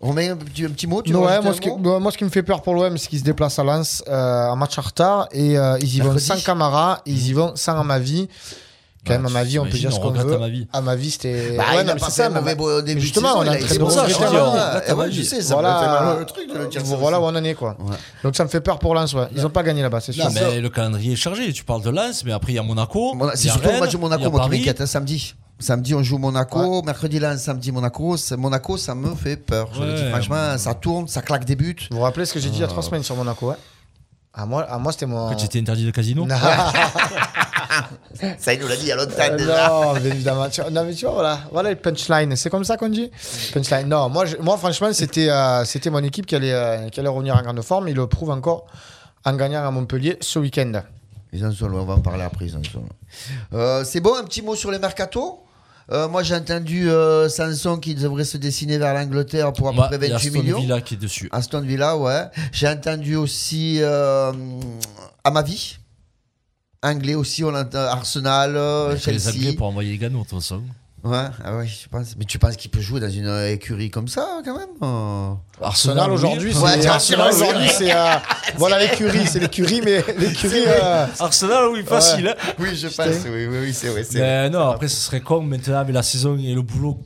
On 0.00 0.12
met 0.12 0.28
un 0.28 0.36
petit, 0.36 0.64
un 0.64 0.70
petit 0.70 0.86
mot, 0.86 1.02
tu 1.02 1.10
Non, 1.10 1.22
veux 1.22 1.26
ouais, 1.26 1.38
rajouter 1.38 1.44
moi, 1.44 1.52
un 1.52 1.56
ce 1.56 1.60
qui, 1.60 1.68
mot 1.70 2.00
moi, 2.00 2.12
ce 2.12 2.18
qui 2.18 2.24
me 2.24 2.30
fait 2.30 2.44
peur 2.44 2.62
pour 2.62 2.74
l'OM, 2.74 2.96
c'est 2.96 3.08
qu'ils 3.08 3.18
se 3.18 3.24
déplacent 3.24 3.58
à 3.58 3.64
Lens 3.64 4.04
euh, 4.06 4.46
en 4.46 4.54
match 4.54 4.78
en 4.78 4.82
retard 4.82 5.28
et 5.32 5.58
euh, 5.58 5.76
ils 5.80 5.96
y 5.96 6.00
vont 6.00 6.16
sans 6.18 6.40
Camara, 6.40 7.02
et 7.04 7.10
ils 7.10 7.28
y 7.28 7.32
vont 7.32 7.56
sans 7.56 7.80
Amavi. 7.80 8.28
Quand 9.08 9.14
Bah, 9.14 9.18
même, 9.18 9.26
Amavi, 9.26 9.58
on 9.58 9.64
peut 9.64 9.70
dire 9.78 9.92
ce 9.92 9.98
on 9.98 10.00
qu'on 10.00 10.10
veut. 10.10 10.34
Amavi. 10.34 10.66
Amavi, 10.72 11.10
c'était. 11.10 11.56
Bah, 11.56 11.64
Ouais, 11.74 11.82
il 11.82 11.90
a 11.90 11.96
pas 11.96 12.10
ça, 12.10 12.28
mauvais 12.30 12.54
beau 12.54 12.80
début 12.82 13.00
de 13.00 13.04
justement, 13.04 13.40
saison, 13.40 13.50
on 13.50 13.52
a 13.52 13.56
de 13.56 13.78
bon, 13.78 13.90
je 13.90 13.96
ouais, 13.98 14.94
ouais, 14.94 15.24
sais, 15.24 15.42
ça 15.42 15.54
Voilà, 15.54 15.74
me 15.74 15.80
fait 15.80 15.86
mal 16.04 16.18
le 16.20 16.24
truc 16.26 16.52
de 16.52 16.58
le 16.58 16.66
dire. 16.68 16.84
ça 16.86 16.96
Voilà 16.96 17.20
où 17.20 17.24
on 17.24 17.28
en 17.28 17.44
est, 17.44 17.54
quoi. 17.54 17.76
Donc 18.22 18.36
ça 18.36 18.44
me 18.44 18.48
fait 18.48 18.60
peur 18.60 18.78
pour 18.78 18.94
Lens, 18.94 19.14
ouais. 19.14 19.26
Ils 19.34 19.44
ont 19.46 19.50
pas 19.50 19.62
gagné 19.62 19.82
là-bas, 19.82 20.00
c'est 20.00 20.12
sûr. 20.12 20.28
Mais 20.32 20.60
le 20.60 20.68
calendrier 20.68 21.12
est 21.12 21.16
chargé. 21.16 21.52
Tu 21.52 21.64
parles 21.64 21.82
de 21.82 21.90
Lens, 21.90 22.22
mais 22.24 22.32
après, 22.32 22.52
il 22.52 22.56
y 22.56 22.58
a 22.58 22.62
Monaco. 22.62 23.16
C'est 23.34 23.48
surtout 23.48 23.68
le 23.72 23.80
match 23.80 23.92
de 23.92 23.98
Monaco 23.98 24.30
moi, 24.30 24.44
qui 24.44 24.50
m'inquiète, 24.50 24.80
hein, 24.80 24.86
samedi. 24.86 25.34
Samedi, 25.60 25.92
on 25.94 26.02
joue 26.04 26.18
Monaco. 26.18 26.82
Mercredi, 26.82 27.18
Lens. 27.18 27.40
Samedi, 27.42 27.72
Monaco. 27.72 28.16
C'est- 28.16 28.36
Monaco, 28.36 28.76
ça 28.76 28.94
me 28.94 29.14
fait 29.16 29.36
peur. 29.36 29.68
Je 29.74 29.82
le 29.82 29.92
dis 29.94 30.02
Ouais, 30.02 30.10
franchement, 30.10 30.56
ça 30.56 30.74
tourne, 30.74 31.08
ça 31.08 31.20
claque 31.20 31.44
des 31.44 31.56
buts. 31.56 31.74
Vous 31.90 31.96
vous 31.96 32.02
rappelez 32.04 32.26
ce 32.26 32.32
que 32.34 32.38
j'ai 32.40 32.48
dit 32.48 32.58
il 32.58 32.60
y 32.60 32.64
a 32.64 32.68
trois 32.68 32.82
semaines 32.82 33.02
sur 33.02 33.16
Monaco, 33.16 33.52
à 34.34 34.46
moi, 34.46 34.62
à 34.64 34.78
moi 34.78 34.92
c'était 34.92 35.06
mon. 35.06 35.30
Que 35.30 35.36
tu 35.38 35.44
étais 35.46 35.58
interdit 35.60 35.84
de 35.86 35.90
casino 35.90 36.24
Non, 36.26 36.36
Ça, 38.38 38.54
il 38.54 38.60
nous 38.60 38.66
l'a 38.68 38.76
dit 38.76 38.82
il 38.82 38.88
y 38.88 38.92
a 38.92 38.96
longtemps 38.96 39.12
Euh, 39.20 39.36
déjà. 39.36 39.68
non, 39.68 39.92
mais 39.94 40.08
évidemment. 40.08 40.48
Tu, 40.48 40.60
non, 40.72 40.84
mais 40.84 40.94
tu 40.94 41.04
vois, 41.04 41.14
voilà, 41.14 41.38
voilà 41.52 41.68
les 41.70 41.76
punchlines. 41.76 42.34
C'est 42.36 42.50
comme 42.50 42.64
ça 42.64 42.76
qu'on 42.76 42.88
dit? 42.88 43.10
Punchline. 43.52 43.86
Non, 43.88 44.08
moi, 44.08 44.24
je- 44.26 44.36
moi 44.38 44.56
franchement, 44.56 44.92
c'était 44.92 45.28
euh, 45.30 45.64
c'était 45.64 45.90
mon 45.90 46.02
équipe 46.02 46.26
qui 46.26 46.34
allait, 46.34 46.52
euh, 46.52 46.88
qui 46.88 46.98
allait 47.00 47.08
revenir 47.08 47.36
en 47.36 47.42
grande 47.42 47.60
forme. 47.62 47.88
Il 47.88 47.94
le 47.96 48.06
prouve 48.06 48.30
encore 48.30 48.66
en 49.24 49.34
gagnant 49.34 49.66
à 49.66 49.70
Montpellier 49.70 50.16
ce 50.20 50.38
week-end. 50.38 50.72
Ils 51.32 51.44
en 51.44 51.52
sont 51.52 51.68
loin, 51.68 51.82
on 51.82 51.84
va 51.84 51.94
en 51.94 52.00
parler 52.00 52.22
après. 52.24 52.46
ils 52.46 52.56
en 52.56 52.62
sont 52.64 52.78
loin. 52.78 52.88
Euh, 53.54 53.84
c'est 53.84 54.00
bon, 54.00 54.14
un 54.16 54.24
petit 54.24 54.42
mot 54.42 54.54
sur 54.56 54.70
les 54.70 54.78
mercato? 54.78 55.44
Euh, 55.90 56.06
moi, 56.08 56.22
j'ai 56.22 56.34
entendu 56.34 56.90
euh, 56.90 57.28
Sanson 57.30 57.78
qui 57.78 57.94
devrait 57.94 58.24
se 58.24 58.36
dessiner 58.36 58.76
vers 58.76 58.92
l'Angleterre 58.92 59.52
pour 59.54 59.68
à 59.68 59.72
peu 59.72 59.96
près 59.96 60.06
il 60.06 60.10
y 60.10 60.12
a 60.12 60.16
28 60.18 60.28
Aston 60.28 60.42
millions. 60.42 60.60
Villa 60.60 60.80
qui 60.82 60.94
est 60.94 60.98
dessus. 60.98 61.28
Aston 61.32 61.62
Villa, 61.62 61.96
ouais. 61.96 62.24
J'ai 62.52 62.68
entendu 62.68 63.16
aussi 63.16 63.78
euh, 63.80 64.32
ma 65.32 65.42
vie. 65.42 65.78
Anglais 66.82 67.14
aussi, 67.14 67.42
on 67.42 67.54
entend 67.54 67.78
Arsenal, 67.78 68.54
euh, 68.56 68.90
Il 68.92 68.98
fait 69.00 69.12
les 69.12 69.28
Anglais 69.28 69.40
Chelsea. 69.42 69.56
pour 69.56 69.66
envoyer 69.66 69.96
Gano, 69.96 70.18
de 70.18 70.24
toute 70.28 70.38
façon. 70.38 70.62
Ouais, 71.04 71.16
ah 71.44 71.56
ouais, 71.56 71.66
je 71.66 71.88
pense. 71.88 72.16
Mais 72.18 72.24
tu 72.24 72.38
penses 72.40 72.56
qu'il 72.56 72.70
peut 72.72 72.80
jouer 72.80 72.98
dans 72.98 73.08
une 73.08 73.28
euh, 73.28 73.52
écurie 73.52 73.88
comme 73.88 74.08
ça, 74.08 74.26
quand 74.44 74.58
même 74.58 74.68
euh 74.82 75.32
Arsenal 75.62 76.10
aujourd'hui, 76.10 76.52
c'est 76.52 76.60
Ouais, 76.60 76.86
Arsenal 76.86 77.32
aujourd'hui, 77.32 77.68
c'est 77.68 77.94
euh, 77.94 78.14
voilà 78.56 78.80
l'écurie, 78.80 79.26
c'est 79.26 79.38
l'écurie, 79.38 79.80
mais 79.84 80.04
l'écurie. 80.18 80.64
euh, 80.66 81.06
Arsenal, 81.20 81.68
oui, 81.72 81.84
facile. 81.84 82.28
hein. 82.28 82.52
Oui, 82.58 82.74
je 82.74 82.88
pense, 82.88 83.06
oui, 83.26 83.46
oui, 83.46 83.58
oui, 83.62 83.72
c'est 83.72 83.88
vrai. 83.88 84.04
Mais 84.14 84.50
non, 84.50 84.70
après, 84.70 84.88
ce 84.88 84.96
serait 85.00 85.20
con 85.20 85.40
maintenant 85.42 85.78
avec 85.78 85.94
la 85.94 86.02
saison 86.02 86.36
et 86.36 86.52
le 86.52 86.62
boulot 86.62 87.00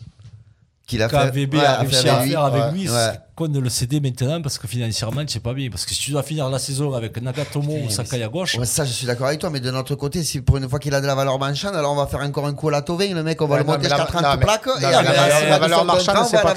Qu'il 0.87 1.03
a 1.03 1.09
fait. 1.11 1.17
ouais, 1.47 1.65
a 1.65 1.81
réussi 1.81 2.09
à 2.09 2.21
faire 2.21 2.45
avec 2.45 2.63
Ouais, 2.65 2.73
lui. 2.73 2.89
Con 3.35 3.49
de 3.49 3.59
le 3.61 3.71
céder 3.71 3.99
maintenant 4.01 4.43
parce 4.43 4.59
que 4.59 4.69
financièrement, 4.69 5.23
c'est 5.27 5.41
pas 5.43 5.55
bien. 5.55 5.71
Parce 5.71 5.87
que 5.87 5.95
si 5.95 6.01
tu 6.01 6.11
dois 6.11 6.23
finir 6.23 6.49
la 6.51 6.59
saison 6.59 6.93
avec 6.93 7.21
Nagatomo 7.21 7.73
ou 7.87 7.89
Sakai 7.91 8.23
à 8.23 8.29
gauche, 8.29 8.57
Ouais, 8.59 8.67
ça, 8.67 8.85
je 8.85 8.93
suis 8.93 9.07
d'accord 9.07 9.27
avec 9.29 9.41
toi, 9.41 9.49
mais 9.49 9.61
de 9.61 9.71
notre 9.71 9.95
côté, 9.95 10.23
si 10.23 10.43
pour 10.43 10.59
une 10.59 10.69
fois 10.69 10.79
qu'il 10.79 10.95
a 10.95 11.01
de 11.01 11.07
la 11.07 11.15
valeur 11.15 11.39
marchande, 11.39 11.75
alors 11.75 11.93
on 11.93 11.97
va 11.97 12.07
faire 12.07 12.21
encore 12.21 12.47
un 12.47 12.53
coup 12.53 12.69
à 12.69 12.73
la 12.73 12.83
Tovin, 12.83 13.15
le 13.15 13.23
mec, 13.23 13.41
on 13.41 13.47
va 13.47 13.55
Ouais, 13.55 13.61
le 13.61 13.67
non, 13.67 13.73
monter 13.73 13.89
jusqu'à 13.89 14.05
30 14.05 14.23
non, 14.23 14.29
mais- 14.37 14.45
plaques. 14.45 14.67
non, 14.67 14.77
et 14.77 14.81
la- 14.83 15.03
la- 15.03 15.49
la- 15.49 15.59
valeur 15.59 15.85
marchande, 15.85 16.27
c'est 16.29 16.37
pas 16.43 16.55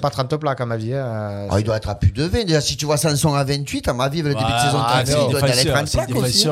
pas 0.00 0.10
30 0.10 0.36
plaques 0.38 0.60
à 0.60 0.66
ma 0.66 0.76
vie. 0.76 0.90
euh, 0.92 1.46
Ah, 1.50 1.58
il 1.60 1.64
doit 1.64 1.76
être 1.76 1.88
à 1.88 1.94
plus 1.94 2.10
de 2.10 2.24
20. 2.24 2.44
Déjà, 2.44 2.60
si 2.60 2.76
tu 2.76 2.86
vois 2.86 2.96
Sanson 2.96 3.34
à 3.34 3.44
28, 3.44 3.86
à 3.88 3.92
ma 3.92 4.08
vie, 4.08 4.22
le 4.22 4.30
début 4.30 4.40
de 4.40 4.46
Ah, 4.50 4.64
saison, 4.64 4.78
ah, 4.80 5.02
il 5.06 5.30
doit 5.30 5.38
être 5.38 5.44
à 5.44 5.46
les 5.48 5.52
défenseur, 5.64 5.74
30 5.74 5.88
c'est 5.88 5.96
plaques 5.98 6.08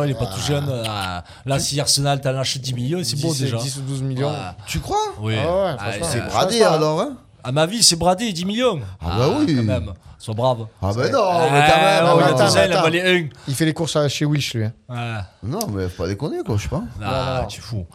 il 0.06 0.10
est 0.10 0.14
pas 0.14 0.26
tout 0.26 0.40
jeune. 0.46 0.82
Ah, 0.86 1.24
Là, 1.44 1.58
si 1.58 1.80
Arsenal 1.80 2.20
t'en 2.20 2.32
lâche 2.32 2.58
10 2.58 2.72
millions, 2.74 3.00
c'est 3.02 3.20
beau 3.20 3.32
10, 3.32 3.40
déjà. 3.42 3.56
10 3.58 3.78
ou 3.78 3.80
12 3.80 4.02
millions. 4.02 4.30
Ouais. 4.30 4.36
Tu 4.66 4.78
crois? 4.80 4.96
Oui. 5.20 5.34
Ah 5.38 5.76
Ah, 5.78 5.90
c'est 6.02 6.20
euh, 6.20 6.26
bradé 6.26 6.62
alors, 6.62 7.00
hein 7.00 7.16
À 7.44 7.52
ma 7.52 7.66
vie, 7.66 7.82
c'est 7.82 7.96
bradé 7.96 8.32
10 8.32 8.44
millions. 8.44 8.80
Ah 9.00 9.16
bah 9.18 9.28
oui. 9.38 9.56
Quand 9.56 9.62
même. 9.62 9.92
Sois 10.18 10.34
brave. 10.34 10.66
Ah 10.82 10.90
ben 10.96 11.12
non, 11.12 11.20
Ah, 11.22 11.48
mais 11.52 11.60
quand 11.70 11.80
même. 11.80 12.04
oh, 12.04 12.08
ah, 12.08 12.16
il 12.16 12.22
a 12.22 12.28
non. 12.30 12.34
attends, 12.34 12.46
déjà, 12.46 12.66
il 12.66 12.72
a 12.72 12.82
attends. 12.82 13.28
Il 13.46 13.54
fait 13.54 13.64
les 13.64 13.72
courses 13.72 13.94
à- 13.96 14.08
chez 14.08 14.24
Wish, 14.24 14.54
lui. 14.54 14.64
hein. 14.64 14.72
Ouais. 14.88 15.48
Non, 15.48 15.60
mais 15.72 15.88
faut 15.88 16.02
pas 16.02 16.08
déconner, 16.08 16.38
quoi, 16.44 16.56
je 16.56 16.62
sais 16.64 16.68
pas. 16.68 16.82
Ah, 17.02 17.40
non. 17.42 17.46
tu 17.48 17.60
fous. 17.60 17.86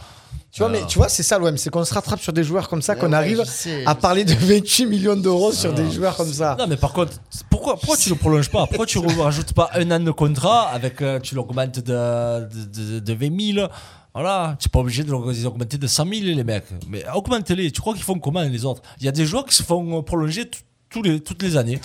Tu 0.51 0.59
vois, 0.59 0.69
mais 0.69 0.85
tu 0.87 0.99
vois, 0.99 1.09
c'est 1.09 1.23
ça 1.23 1.39
l'OM, 1.39 1.57
c'est 1.57 1.71
qu'on 1.71 1.83
se 1.83 1.93
rattrape 1.93 2.19
sur 2.21 2.31
des 2.31 2.43
joueurs 2.43 2.69
comme 2.69 2.83
ça, 2.83 2.95
qu'on 2.95 3.09
ouais, 3.09 3.15
arrive 3.17 3.39
je 3.43 3.49
sais, 3.49 3.85
à 3.87 3.93
je 3.93 3.97
parler 3.97 4.23
de 4.23 4.35
28 4.35 4.85
millions 4.85 5.15
d'euros 5.15 5.51
sur 5.51 5.73
des 5.73 5.89
joueurs 5.91 6.15
comme 6.15 6.31
ça. 6.31 6.55
Non, 6.59 6.67
mais 6.67 6.77
par 6.77 6.93
contre, 6.93 7.13
c'est- 7.31 7.43
pourquoi, 7.49 7.75
pourquoi 7.75 7.97
tu 7.97 8.09
le 8.09 8.15
prolonges 8.15 8.49
pas? 8.51 8.67
Pourquoi 8.67 8.85
tu 8.85 8.99
ne 8.99 9.19
rajoutes 9.21 9.53
pas 9.53 9.71
un 9.73 9.89
an 9.89 9.99
de 9.99 10.11
contrat 10.11 10.69
avec, 10.69 11.01
euh, 11.01 11.19
tu 11.19 11.33
l'augmentes 11.33 11.79
de, 11.79 12.47
de, 12.47 12.65
de, 12.65 12.99
de 12.99 13.13
20 13.13 13.53
000 13.55 13.67
Voilà, 14.13 14.55
tu 14.59 14.67
n'es 14.67 14.71
pas 14.71 14.79
obligé 14.79 15.03
de 15.03 15.11
les 15.31 15.45
augmenter 15.45 15.77
de 15.77 15.87
100 15.87 16.03
000 16.05 16.13
les 16.35 16.43
mecs. 16.43 16.65
Mais 16.89 17.03
augmente-les. 17.15 17.71
Tu 17.71 17.81
crois 17.81 17.93
qu'ils 17.93 18.03
font 18.03 18.19
comment 18.19 18.41
les 18.41 18.63
autres? 18.65 18.81
Il 18.99 19.05
y 19.05 19.09
a 19.09 19.11
des 19.11 19.25
joueurs 19.25 19.45
qui 19.45 19.55
se 19.55 19.63
font 19.63 19.97
euh, 19.97 20.01
prolonger 20.03 20.47
t- 20.47 20.59
tous 20.91 21.01
les, 21.01 21.19
toutes 21.19 21.41
les 21.41 21.57
années. 21.57 21.81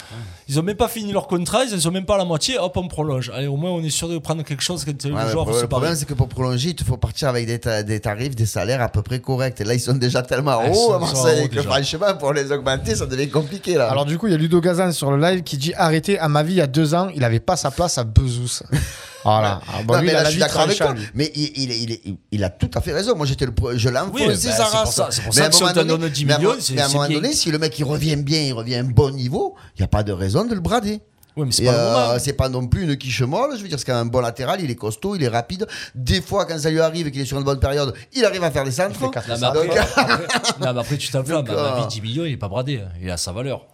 Ils 0.51 0.57
n'ont 0.57 0.63
même 0.63 0.77
pas 0.77 0.87
fini 0.89 1.11
leur 1.13 1.27
contrat, 1.29 1.65
ils 1.65 1.73
ne 1.73 1.79
sont 1.81 1.91
même 1.91 2.05
pas 2.05 2.17
à 2.17 2.19
la 2.19 2.27
moitié, 2.27 2.59
hop, 2.59 2.77
on 2.77 2.87
prolonge. 2.89 3.31
Allez, 3.35 3.47
au 3.47 3.57
moins 3.57 3.71
on 3.71 3.83
est 3.83 3.89
sûr 3.89 4.07
de 4.11 4.19
prendre 4.19 4.43
quelque 4.43 4.63
chose 4.63 4.85
quand 4.85 4.93
Ouais, 5.07 5.25
le 5.25 5.31
joueur 5.31 5.47
le 5.49 5.55
se 5.59 5.65
problème, 5.65 5.95
c'est 5.95 6.05
que 6.05 6.13
pour 6.13 6.29
prolonger, 6.29 6.69
il 6.69 6.75
te 6.75 6.85
faut 6.85 6.99
partir 6.99 7.29
avec 7.29 7.47
des, 7.47 7.59
ta- 7.59 7.83
des 7.83 8.01
tarifs, 8.01 8.37
des 8.37 8.45
salaires 8.45 8.83
à 8.83 8.91
peu 8.91 9.01
près 9.01 9.19
corrects. 9.21 9.59
Et 9.63 9.65
là, 9.65 9.73
ils 9.73 9.81
sont 9.81 9.95
déjà 9.95 10.21
tellement 10.21 10.59
Ouais, 10.59 10.71
hauts 10.77 10.93
à 10.93 10.99
Marseille 10.99 11.49
que 11.49 11.63
franchement, 11.63 12.15
pour 12.19 12.35
les 12.35 12.53
augmenter, 12.53 12.95
ça 12.97 13.07
devient 13.07 13.31
compliqué 13.31 13.77
là. 13.77 13.89
Alors 13.91 14.05
du 14.05 14.19
coup, 14.19 14.27
il 14.27 14.33
y 14.33 14.35
a 14.35 14.39
Ludo 14.39 14.61
Gazan 14.61 14.93
sur 14.93 15.11
le 15.11 15.19
live 15.19 15.43
qui 15.43 15.57
dit 15.57 15.73
arrêtez, 15.75 16.19
à 16.19 16.29
ma 16.29 16.43
vie, 16.43 16.53
il 16.53 16.57
y 16.59 16.61
a 16.61 16.67
deux 16.67 16.93
ans, 16.95 17.09
il 17.17 17.25
avait 17.25 17.41
pas 17.41 17.57
sa 17.57 17.71
place 17.71 17.97
à 17.97 18.05
Bezous. 18.05 18.61
Voilà. 19.25 19.61
Ah, 19.69 19.83
bon, 19.85 19.95
Non, 19.95 20.01
lui, 20.01 20.07
mais 20.07 20.13
il 20.13 20.17
a 20.17 20.19
là, 20.19 20.23
la 20.23 20.25
je 20.27 20.31
suis 20.33 20.41
d'accord 20.41 20.61
avec 20.63 20.77
toi. 20.79 20.95
Mais 21.15 21.31
il, 21.35 21.51
il, 21.57 21.73
il, 21.73 21.91
il- 22.05 22.17
il 22.33 22.45
a 22.45 22.51
tout 22.51 22.71
à 22.75 22.81
fait 22.81 22.93
raison. 22.93 23.17
Moi, 23.17 23.27
j'étais 23.27 23.47
le, 23.47 23.53
je 23.77 23.89
l'ai 23.89 23.99
Oui, 24.13 24.23
enfoncé 24.23 24.49
bah, 24.49 24.55
sa 24.55 24.65
c'est 24.67 24.77
pour 24.83 24.93
ça- 24.93 25.09
c'est 25.11 25.23
pour 25.23 25.35
Mais 25.35 25.43
ça 25.43 25.49
que 25.49 25.55
si 25.55 25.63
on 25.65 25.73
donne 25.73 25.89
donné- 25.89 26.11
10 26.11 26.25
mais 26.25 26.33
à 26.33 26.37
un 26.37 26.39
millions, 26.39 26.55
mais 26.75 26.81
à 26.81 26.85
un 26.85 26.89
moment 26.89 27.07
bien. 27.09 27.17
donné, 27.21 27.33
si 27.35 27.51
le 27.51 27.59
mec 27.59 27.79
il 27.79 27.85
revient 27.85 28.17
bien, 28.17 28.41
il 28.43 28.53
revient 28.53 28.77
à 28.77 28.81
un 28.81 28.85
bon 28.85 29.11
niveau, 29.11 29.55
il 29.77 29.81
n'y 29.83 29.85
a 29.85 29.89
pas 29.89 30.03
de 30.03 30.13
raison 30.13 30.45
de 30.45 30.55
le 30.55 30.61
brader. 30.61 31.01
Oui, 31.37 31.47
mais 31.47 31.53
c'est 31.53 31.65
pas 31.67 32.15
euh, 32.15 32.19
c'est 32.21 32.33
pas 32.33 32.49
non 32.49 32.67
plus 32.67 32.83
une 32.83 32.97
quiche 32.97 33.23
molle. 33.23 33.57
Je 33.57 33.63
veux 33.63 33.69
dire, 33.69 33.79
c'est 33.79 33.85
quand 33.85 33.95
même 33.95 34.09
un 34.09 34.11
bon 34.11 34.19
latéral. 34.21 34.61
Il 34.61 34.71
est 34.73 34.75
costaud, 34.75 35.15
il 35.15 35.23
est 35.23 35.29
rapide. 35.29 35.67
Des 35.95 36.21
fois, 36.21 36.47
quand 36.47 36.59
ça 36.59 36.69
lui 36.71 36.81
arrive 36.81 37.07
et 37.07 37.13
qu'il 37.13 37.21
est 37.21 37.27
sur 37.27 37.39
une 37.39 37.45
bonne 37.45 37.61
période, 37.61 37.95
il 38.13 38.25
arrive 38.25 38.43
à 38.43 38.51
faire 38.51 38.65
des 38.65 38.73
centres. 38.73 39.01
Non, 39.01 39.09
mais 39.13 39.17
après, 39.45 39.67
Donc, 39.69 39.77
après- 39.77 40.07
non, 40.61 40.73
mais 40.75 40.81
après, 40.81 40.97
tu 40.97 41.09
t'enflammes. 41.11 41.45
Donc, 41.45 41.57
À 41.57 41.63
ma 41.63 41.77
euh, 41.77 41.81
vie, 41.83 41.87
10 41.87 42.01
millions, 42.01 42.25
il 42.25 42.33
n'est 42.33 42.37
pas 42.39 42.49
bradé. 42.49 42.83
Il 43.01 43.09
a 43.11 43.17
sa 43.17 43.31
valeur. 43.33 43.67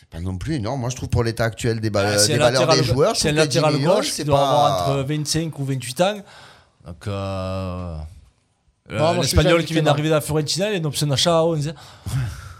C'est 0.00 0.08
pas 0.08 0.20
non 0.20 0.36
plus 0.38 0.54
énorme. 0.56 0.80
Moi, 0.80 0.88
je 0.90 0.96
trouve 0.96 1.08
pour 1.10 1.22
l'état 1.22 1.44
actuel 1.44 1.78
des, 1.80 1.90
ba- 1.90 2.02
Ah, 2.14 2.18
c'est 2.18 2.28
des 2.28 2.34
un 2.34 2.38
valeurs 2.38 2.60
latéral, 2.62 2.78
des 2.78 2.84
joueurs, 2.84 3.16
c'est 3.16 3.28
un 3.28 3.32
trouve 3.34 3.44
que 3.44 3.50
10 3.50 3.54
latéral 3.58 3.74
millions, 3.80 3.94
gauche 3.96 4.06
qui 4.06 4.12
c'est 4.12 4.24
doit 4.24 4.38
pas. 4.38 4.48
avoir 4.50 4.88
entre 4.98 5.02
25 5.06 5.58
ou 5.58 5.64
28 5.64 6.00
ans. 6.00 6.14
Donc, 6.86 7.06
euh, 7.06 7.96
euh, 8.90 9.14
l'espagnol 9.20 9.64
qui 9.64 9.74
vient 9.74 9.82
d'arriver 9.82 10.08
à 10.08 10.12
la 10.12 10.20
Fiorentina, 10.20 10.70
il 10.70 10.74
a 10.74 10.76
une 10.78 10.86
option 10.86 11.06
d'achat 11.06 11.38
à 11.38 11.44
11. 11.44 11.74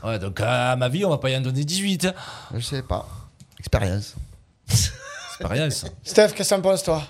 Ouais, 0.03 0.19
donc 0.19 0.41
à 0.41 0.77
ma 0.77 0.89
vie, 0.89 1.05
on 1.05 1.11
va 1.11 1.19
pas 1.19 1.29
y 1.29 1.37
en 1.37 1.43
donner 1.43 1.63
18. 1.63 2.07
hein. 2.07 2.15
Je 2.55 2.61
sais 2.61 2.81
pas. 2.81 3.07
Expérience. 3.59 4.15
C'est 4.67 5.43
pas 5.43 5.49
rien 5.49 5.69
ça. 5.69 5.89
Steph, 6.03 6.29
qu'est-ce 6.35 6.49
que 6.49 6.55
t'en 6.55 6.63
penses, 6.63 6.83
toi? 6.83 7.03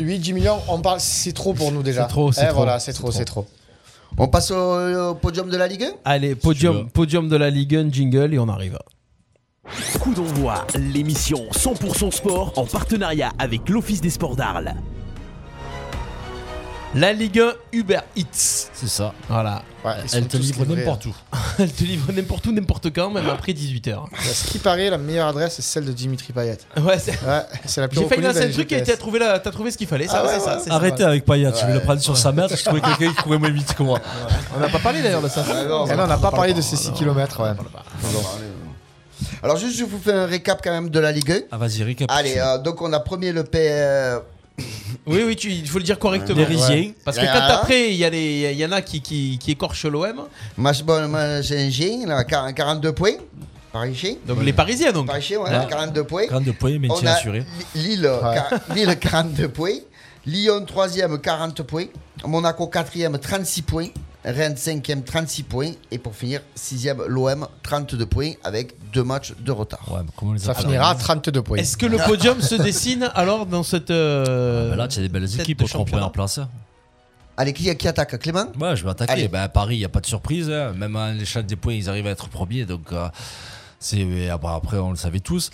8, 0.00 0.18
10 0.18 0.32
millions, 0.32 0.58
on 0.66 0.80
parle, 0.80 0.98
c'est 0.98 1.32
trop 1.32 1.54
pour 1.54 1.70
nous 1.70 1.84
déjà. 1.84 2.02
C'est 2.02 2.08
trop, 2.08 2.32
c'est 2.32 2.42
Eh, 2.42 2.48
trop. 2.48 2.56
Voilà, 2.56 2.80
c'est 2.80 2.90
C'est 2.90 2.98
trop, 2.98 3.10
trop. 3.10 3.16
c'est 3.18 3.24
trop. 3.24 3.46
On 4.18 4.26
passe 4.26 4.50
au, 4.50 5.10
au 5.10 5.14
podium 5.14 5.48
de 5.50 5.56
la 5.56 5.68
Ligue 5.68 5.84
1 5.84 5.90
Allez, 6.04 6.34
podium, 6.34 6.90
podium 6.90 7.28
de 7.28 7.36
la 7.36 7.48
Ligue 7.48 7.76
1, 7.76 7.92
jingle 7.92 8.34
et 8.34 8.38
on 8.40 8.48
arrive. 8.48 8.76
Coup 10.00 10.12
d'envoi, 10.12 10.66
l'émission 10.74 11.46
100% 11.52 12.10
sport 12.10 12.52
en 12.56 12.66
partenariat 12.66 13.30
avec 13.38 13.68
l'Office 13.68 14.00
des 14.00 14.10
sports 14.10 14.34
d'Arles. 14.34 14.74
La 16.94 17.12
Ligue 17.14 17.38
1 17.40 17.52
Uber 17.72 18.00
Eats. 18.16 18.26
C'est 18.72 18.88
ça. 18.88 19.14
Voilà. 19.28 19.62
Ouais, 19.84 19.92
Elle 20.12 20.26
te 20.26 20.36
livre 20.36 20.66
n'importe 20.66 21.06
où. 21.06 21.14
Elle 21.60 21.72
te 21.72 21.84
livre 21.84 22.12
n'importe 22.12 22.44
où, 22.46 22.52
n'importe 22.52 22.92
quand, 22.92 23.08
même 23.10 23.28
après 23.30 23.52
18h. 23.52 24.04
Ce 24.20 24.44
qui 24.50 24.58
paraît, 24.58 24.90
la 24.90 24.98
meilleure 24.98 25.28
adresse, 25.28 25.54
c'est 25.54 25.62
celle 25.62 25.86
de 25.86 25.92
Dimitri 25.92 26.32
Payet. 26.34 26.58
Ouais, 26.78 26.98
c'est- 26.98 27.12
Ouais, 27.24 27.42
c'est 27.64 27.80
la 27.80 27.88
plus 27.88 28.00
J'ai 28.00 28.08
failli 28.08 28.20
lancer 28.22 28.44
un 28.44 28.50
truc 28.50 28.70
et 28.72 28.82
t'as 28.82 28.96
trouvé, 28.96 29.20
la- 29.20 29.38
t'as 29.38 29.52
trouvé 29.52 29.70
ce 29.70 29.78
qu'il 29.78 29.86
fallait. 29.86 30.06
Ça, 30.08 30.22
Ah 30.22 30.26
ouais, 30.26 30.38
ça, 30.40 30.56
ouais. 30.56 30.60
c'est 30.64 30.68
ça. 30.70 30.74
Arrêtez 30.74 31.04
avec 31.04 31.24
Payet, 31.24 31.50
tu 31.52 31.64
veux 31.66 31.72
le 31.74 31.80
prendre 31.80 32.00
sur 32.00 32.16
sa 32.18 32.32
mètre. 32.32 32.54
Je 32.56 32.62
trouvais 32.64 32.80
quelqu'un 32.82 33.08
qui 33.10 33.22
courait 33.22 33.38
moins 33.38 33.50
vite 33.50 33.72
que 33.74 33.82
moi. 33.84 34.00
On 34.56 34.60
n'a 34.60 34.68
pas 34.68 34.80
parlé 34.80 35.02
d'ailleurs 35.02 35.22
de 35.22 35.28
ça. 35.28 35.44
Eh 35.48 35.68
non, 35.68 35.84
on 35.88 36.06
n'a 36.06 36.18
pas 36.18 36.30
parlé 36.32 36.52
de 36.52 36.60
ces 36.60 36.76
6 36.76 36.90
km. 36.92 37.40
Ouais. 39.22 39.38
Alors, 39.42 39.56
juste, 39.56 39.78
je 39.78 39.84
vous 39.84 39.98
fais 39.98 40.12
un 40.12 40.26
récap 40.26 40.60
quand 40.62 40.70
même 40.72 40.90
de 40.90 40.98
la 41.00 41.12
Ligue 41.12 41.30
1. 41.32 41.38
Ah, 41.50 41.58
vas-y, 41.58 41.82
récapitule. 41.82 42.06
Allez, 42.18 42.34
euh, 42.38 42.58
donc 42.58 42.80
on 42.82 42.92
a 42.92 43.00
premier 43.00 43.32
le 43.32 43.44
P. 43.44 43.58
euh, 43.70 44.18
Oui, 45.06 45.22
oui, 45.26 45.34
tu- 45.36 45.50
il 45.50 45.68
faut 45.68 45.78
le 45.78 45.84
dire 45.84 45.98
correctement. 45.98 46.36
Les 46.38 46.44
Risiens. 46.44 46.92
Parce 47.04 47.16
que 47.16 47.22
Ouais. 47.22 47.28
quand 47.32 47.40
après, 47.54 47.90
il 47.90 47.96
y, 47.96 48.04
a 48.04 48.10
les- 48.10 48.52
il 48.52 48.58
y 48.58 48.64
en 48.66 48.72
a 48.72 48.82
qui, 48.82 49.00
qui, 49.00 49.38
qui 49.40 49.50
écorchent 49.52 49.86
l'OM. 49.86 50.24
Match 50.58 50.82
bon, 50.82 51.10
là, 51.10 51.42
40 52.24 52.54
42 52.54 52.92
points. 52.92 53.16
Paris-Chien. 53.72 54.16
Donc 54.26 54.42
les 54.44 54.52
Parisiens, 54.52 54.92
donc. 54.92 55.06
Paris-Chien, 55.06 55.38
ouais, 55.40 55.48
Ouais. 55.50 55.66
42 55.68 56.04
points. 56.04 56.26
42 56.26 56.52
points, 56.52 56.76
On 56.76 56.78
maintien 56.88 57.10
a 57.10 57.14
assuré. 57.14 57.42
Li- 57.74 57.82
Lille, 57.96 58.10
quar- 58.20 58.60
Lille 58.74 58.96
42 59.00 59.48
points. 59.48 59.78
Lyon 60.26 60.64
3e 60.66 61.18
40 61.20 61.62
points. 61.62 61.86
Monaco 62.24 62.66
4e 62.72 63.18
36 63.18 63.62
points. 63.62 63.88
Rennes 64.24 64.54
5e 64.54 65.02
36 65.02 65.42
points. 65.42 65.72
Et 65.90 65.98
pour 65.98 66.14
finir, 66.14 66.42
6e 66.56 67.06
l'OM 67.06 67.46
32 67.64 68.06
points 68.06 68.32
avec 68.44 68.74
deux 68.92 69.02
matchs 69.02 69.34
de 69.40 69.50
retard. 69.50 69.80
Ouais, 69.90 70.00
mais 70.04 70.10
comment 70.16 70.32
les 70.34 70.38
Ça 70.38 70.54
finira 70.54 70.90
à 70.90 70.94
32 70.94 71.42
points. 71.42 71.56
Est-ce 71.58 71.76
que 71.76 71.86
le 71.86 71.98
podium 71.98 72.40
se 72.40 72.54
dessine 72.54 73.10
alors 73.14 73.46
dans 73.46 73.62
cette. 73.64 73.90
euh, 73.90 74.70
Bah 74.70 74.76
Là, 74.76 74.88
tu 74.88 75.00
as 75.00 75.02
des 75.02 75.08
belles 75.08 75.28
tête 75.28 75.40
équipes 75.40 75.58
de 75.58 75.64
aux 75.64 75.66
trois 75.68 75.80
championnat 75.80 76.02
premières 76.08 76.12
places. 76.12 76.40
Allez, 77.36 77.52
qui, 77.54 77.74
qui 77.76 77.88
attaque 77.88 78.16
Clément? 78.20 78.44
Ouais, 78.60 78.76
je 78.76 78.84
vais 78.84 78.90
attaquer. 78.90 79.12
Allez. 79.12 79.26
Ben, 79.28 79.40
à 79.40 79.48
Paris, 79.48 79.76
il 79.76 79.78
n'y 79.78 79.84
a 79.84 79.88
pas 79.88 80.00
de 80.00 80.06
surprise. 80.06 80.48
hein. 80.50 80.72
Même 80.76 80.94
à 80.94 81.12
l'échelle 81.12 81.46
des 81.46 81.56
points, 81.56 81.72
ils 81.74 81.88
arrivent 81.88 82.06
à 82.06 82.10
être 82.10 82.28
premiers. 82.28 82.64
Donc, 82.66 82.92
euh, 82.92 83.08
c'est, 83.82 83.98
et 83.98 84.30
après, 84.30 84.52
après, 84.52 84.78
on 84.78 84.90
le 84.90 84.96
savait 84.96 85.18
tous. 85.18 85.50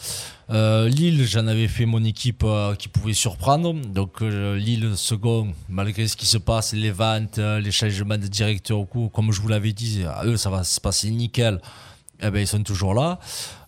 Euh, 0.51 0.87
Lille, 0.87 1.27
j'en 1.27 1.47
avais 1.47 1.67
fait 1.67 1.87
mon 1.87 2.05
équipe 2.05 2.43
euh, 2.45 2.75
qui 2.75 2.89
pouvait 2.89 3.15
surprendre. 3.15 3.73
Donc, 3.73 4.21
euh, 4.21 4.55
Lille, 4.59 4.93
second, 4.97 5.55
malgré 5.71 6.07
ce 6.07 6.15
qui 6.15 6.27
se 6.27 6.37
passe, 6.37 6.75
les 6.75 6.91
ventes, 6.91 7.39
les 7.39 7.71
changements 7.71 8.19
de 8.19 8.27
directeur 8.27 8.79
au 8.79 8.85
coup, 8.85 9.09
comme 9.09 9.33
je 9.33 9.41
vous 9.41 9.49
l'avais 9.49 9.73
dit, 9.73 10.05
à 10.05 10.27
eux, 10.27 10.37
ça 10.37 10.51
va 10.51 10.63
se 10.63 10.79
passer 10.79 11.11
nickel. 11.11 11.59
Eh 12.21 12.31
ben, 12.31 12.41
ils 12.41 12.47
sont 12.47 12.63
toujours 12.63 12.93
là. 12.93 13.19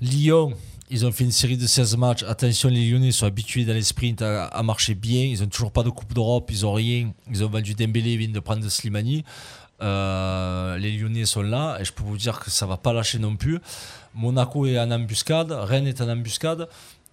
Lyon, 0.03 0.53
ils 0.91 1.07
ont 1.07 1.13
fait 1.13 1.25
une 1.25 1.33
série 1.33 1.57
de 1.57 1.67
16 1.67 1.97
matchs. 1.97 2.23
Attention, 2.25 2.69
les 2.69 2.87
Lyonnais 2.87 3.13
sont 3.13 3.25
habitués 3.25 3.65
dans 3.65 3.73
les 3.73 3.83
sprints 3.83 4.21
à, 4.21 4.63
marcher 4.63 4.95
bien. 4.95 5.23
Ils 5.23 5.41
n'ont 5.41 5.49
toujours 5.49 5.73
pas 5.73 5.85
de 5.85 5.91
Coupe 5.91 6.13
d'Europe, 6.13 6.51
ils 6.53 6.63
n'ont 6.63 6.75
rien. 6.75 7.13
Ils 7.31 7.43
ont 7.43 7.49
vendu 7.49 7.73
Dembélé, 7.73 8.13
ils 8.13 8.19
viennent 8.19 8.33
de 8.33 8.41
prendre 8.41 8.69
Slimani. 8.69 9.25
Les 9.81 10.99
Lyonnais 10.99 11.25
sont 11.25 11.41
là 11.41 11.79
et 11.81 11.85
je 11.87 11.93
peux 11.93 12.03
vous 12.03 12.19
dire 12.19 12.41
que 12.41 12.51
ça 12.51 12.67
va 12.67 12.77
pas 12.77 12.93
lâcher 12.93 13.19
non 13.19 13.37
plus. 13.37 13.59
Monaco 14.15 14.67
est 14.67 14.79
en 14.79 14.91
embuscade, 14.91 15.53
Rennes 15.53 15.87
est 15.87 16.01
en 16.01 16.09
embuscade. 16.09 16.69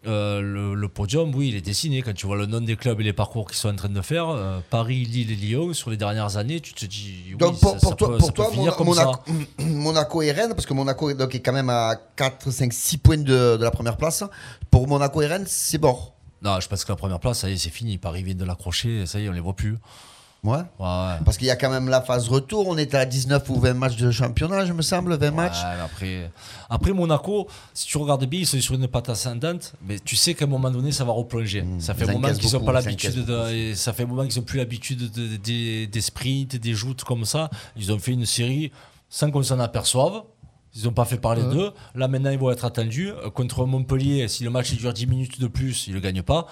Euh, 0.06 0.40
le, 0.42 0.74
le 0.76 0.88
podium, 0.90 1.34
oui, 1.36 1.50
il 1.50 1.56
est 1.56 1.62
dessiné. 1.62 2.02
Quand 2.02 2.14
tu 2.14 2.28
vois 2.28 2.38
le 2.38 2.46
nom 2.46 2.62
des 2.62 2.76
clubs 2.76 3.02
et 3.02 3.04
les 3.04 3.14
parcours 3.14 3.48
qu'ils 3.48 3.58
sont 3.58 3.70
en 3.70 3.76
train 3.76 3.90
de 3.90 4.02
faire, 4.02 4.30
euh, 4.30 4.60
Paris, 4.70 5.04
Lille 5.06 5.32
et 5.32 5.36
Lyon, 5.36 5.74
sur 5.74 5.90
les 5.90 5.98
dernières 5.98 6.38
années, 6.38 6.62
tu 6.62 6.74
te 6.74 6.86
dis. 6.86 7.16
Oui, 7.32 7.36
Donc 7.38 7.60
pour, 7.60 7.72
ça- 7.74 7.80
pour 7.80 7.90
ça 7.90 7.96
toi, 7.96 8.08
peut- 8.12 8.18
pour 8.20 8.34
toi. 8.34 8.50
Monaco, 8.56 8.84
Monaco 9.60 10.22
et 10.22 10.32
Rennes, 10.32 10.52
parce 10.52 10.66
que 10.66 10.74
Monaco 10.74 11.10
est, 11.10 11.16
donc, 11.16 11.34
est 11.36 11.40
quand 11.42 11.52
même 11.52 11.70
à 11.70 11.96
4, 12.16 12.52
5, 12.52 12.72
6 12.72 12.98
points 13.00 13.18
de, 13.18 13.58
de 13.58 13.64
la 13.64 13.72
première 13.72 13.98
place. 13.98 14.24
Pour 14.72 14.88
Monaco 14.88 15.22
et 15.22 15.28
Rennes, 15.28 15.46
c'est 15.48 15.82
mort. 15.82 16.14
Non, 16.42 16.60
je 16.60 16.68
pense 16.70 16.86
que 16.86 16.92
la 16.92 16.96
première 16.96 17.20
place, 17.20 17.40
ça 17.40 17.50
y 17.50 17.54
est, 17.54 17.58
c'est 17.58 17.72
fini. 17.72 17.98
Paris 17.98 18.22
vient 18.24 18.36
de 18.36 18.46
l'accrocher, 18.46 19.06
ça 19.08 19.20
y 19.20 19.26
est, 19.26 19.30
on 19.30 19.34
les 19.34 19.40
voit 19.40 19.56
plus. 19.56 19.78
Ouais. 20.44 20.60
Parce 21.26 21.38
qu'il 21.38 21.48
y 21.48 21.52
a 21.52 21.56
quand 21.56 21.70
même 21.70 21.90
la 21.90 22.02
phase 22.02 22.30
retour. 22.30 22.68
On 22.68 22.78
était 22.78 22.98
à 22.98 23.06
19 23.06 23.50
ou 23.50 23.60
20 23.60 23.74
matchs 23.74 23.96
de 23.98 24.12
championnat, 24.12 24.66
je 24.66 24.74
me 24.74 24.82
semble, 24.82 25.18
20 25.18 25.32
matchs. 25.32 25.58
Ouais, 25.62 25.82
après, 25.84 26.32
après 26.70 26.94
Monaco, 26.94 27.48
si 27.74 27.88
tu 27.88 27.98
regardes 27.98 28.26
bien, 28.26 28.40
ils 28.42 28.46
sont 28.48 28.60
sur 28.62 28.76
une 28.76 28.88
patte 28.88 29.10
ascendante, 29.10 29.74
mais 29.86 30.00
tu 30.00 30.16
sais 30.16 30.34
qu'à 30.36 30.46
un 30.46 30.48
moment 30.48 30.70
donné, 30.72 30.92
ça 30.92 31.04
va 31.04 31.12
replonger. 31.12 31.66
ça 31.80 31.94
fait 31.94 32.04
un 32.04 32.14
moment 32.14 32.28
qu'ils 32.40 32.54
n'ont 32.54 32.66
pas 32.66 32.72
l'habitude 33.12 33.26
ça 33.76 33.94
fait 33.94 34.04
un 34.04 34.08
moment 34.08 34.26
qu'ils 34.28 34.40
n'ont 34.40 34.46
plus 34.46 34.58
l'habitude 34.58 35.12
de- 35.12 35.28
de- 35.28 35.36
des- 35.38 35.88
des 35.88 36.02
sprints, 36.02 36.56
des 36.56 36.74
joutes 36.74 37.04
comme 37.04 37.26
ça. 37.26 37.50
Ils 37.76 37.92
ont 37.92 38.00
fait 38.00 38.12
une 38.14 38.26
série 38.26 38.72
sans 39.10 39.32
qu'on 39.32 39.44
s'en 39.44 39.60
aperçoive. 39.60 40.22
Ils 40.76 40.84
n'ont 40.84 40.92
pas 40.94 41.06
fait 41.06 41.18
parler 41.18 41.42
d'eux. 41.50 41.72
Là, 41.96 42.08
maintenant, 42.08 42.30
ils 42.30 42.38
vont 42.38 42.52
être 42.52 42.64
attendus. 42.66 43.10
Euh, 43.10 43.32
Contre 43.32 43.66
Montpellier, 43.66 44.28
si 44.28 44.44
le 44.44 44.52
match 44.52 44.72
dure 44.76 44.94
10 44.94 45.08
minutes 45.08 45.42
de 45.42 45.48
plus, 45.48 45.88
ils 45.88 45.92
ne 45.92 45.96
le 45.96 46.02
gagnent 46.02 46.22
pas. 46.22 46.46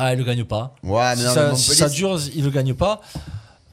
Ah, 0.00 0.12
ils 0.12 0.16
ne 0.16 0.22
le 0.22 0.24
gagnent 0.24 0.44
pas. 0.44 0.74
Ouais, 0.84 1.10
mais 1.10 1.16
si, 1.16 1.24
non, 1.24 1.34
ça, 1.34 1.48
mais 1.50 1.56
si 1.56 1.70
Montpellier, 1.70 1.74
ça 1.76 1.88
dure, 1.88 2.20
ils 2.36 2.40
ne 2.40 2.44
le 2.44 2.50
gagnent 2.52 2.74
pas. 2.74 3.00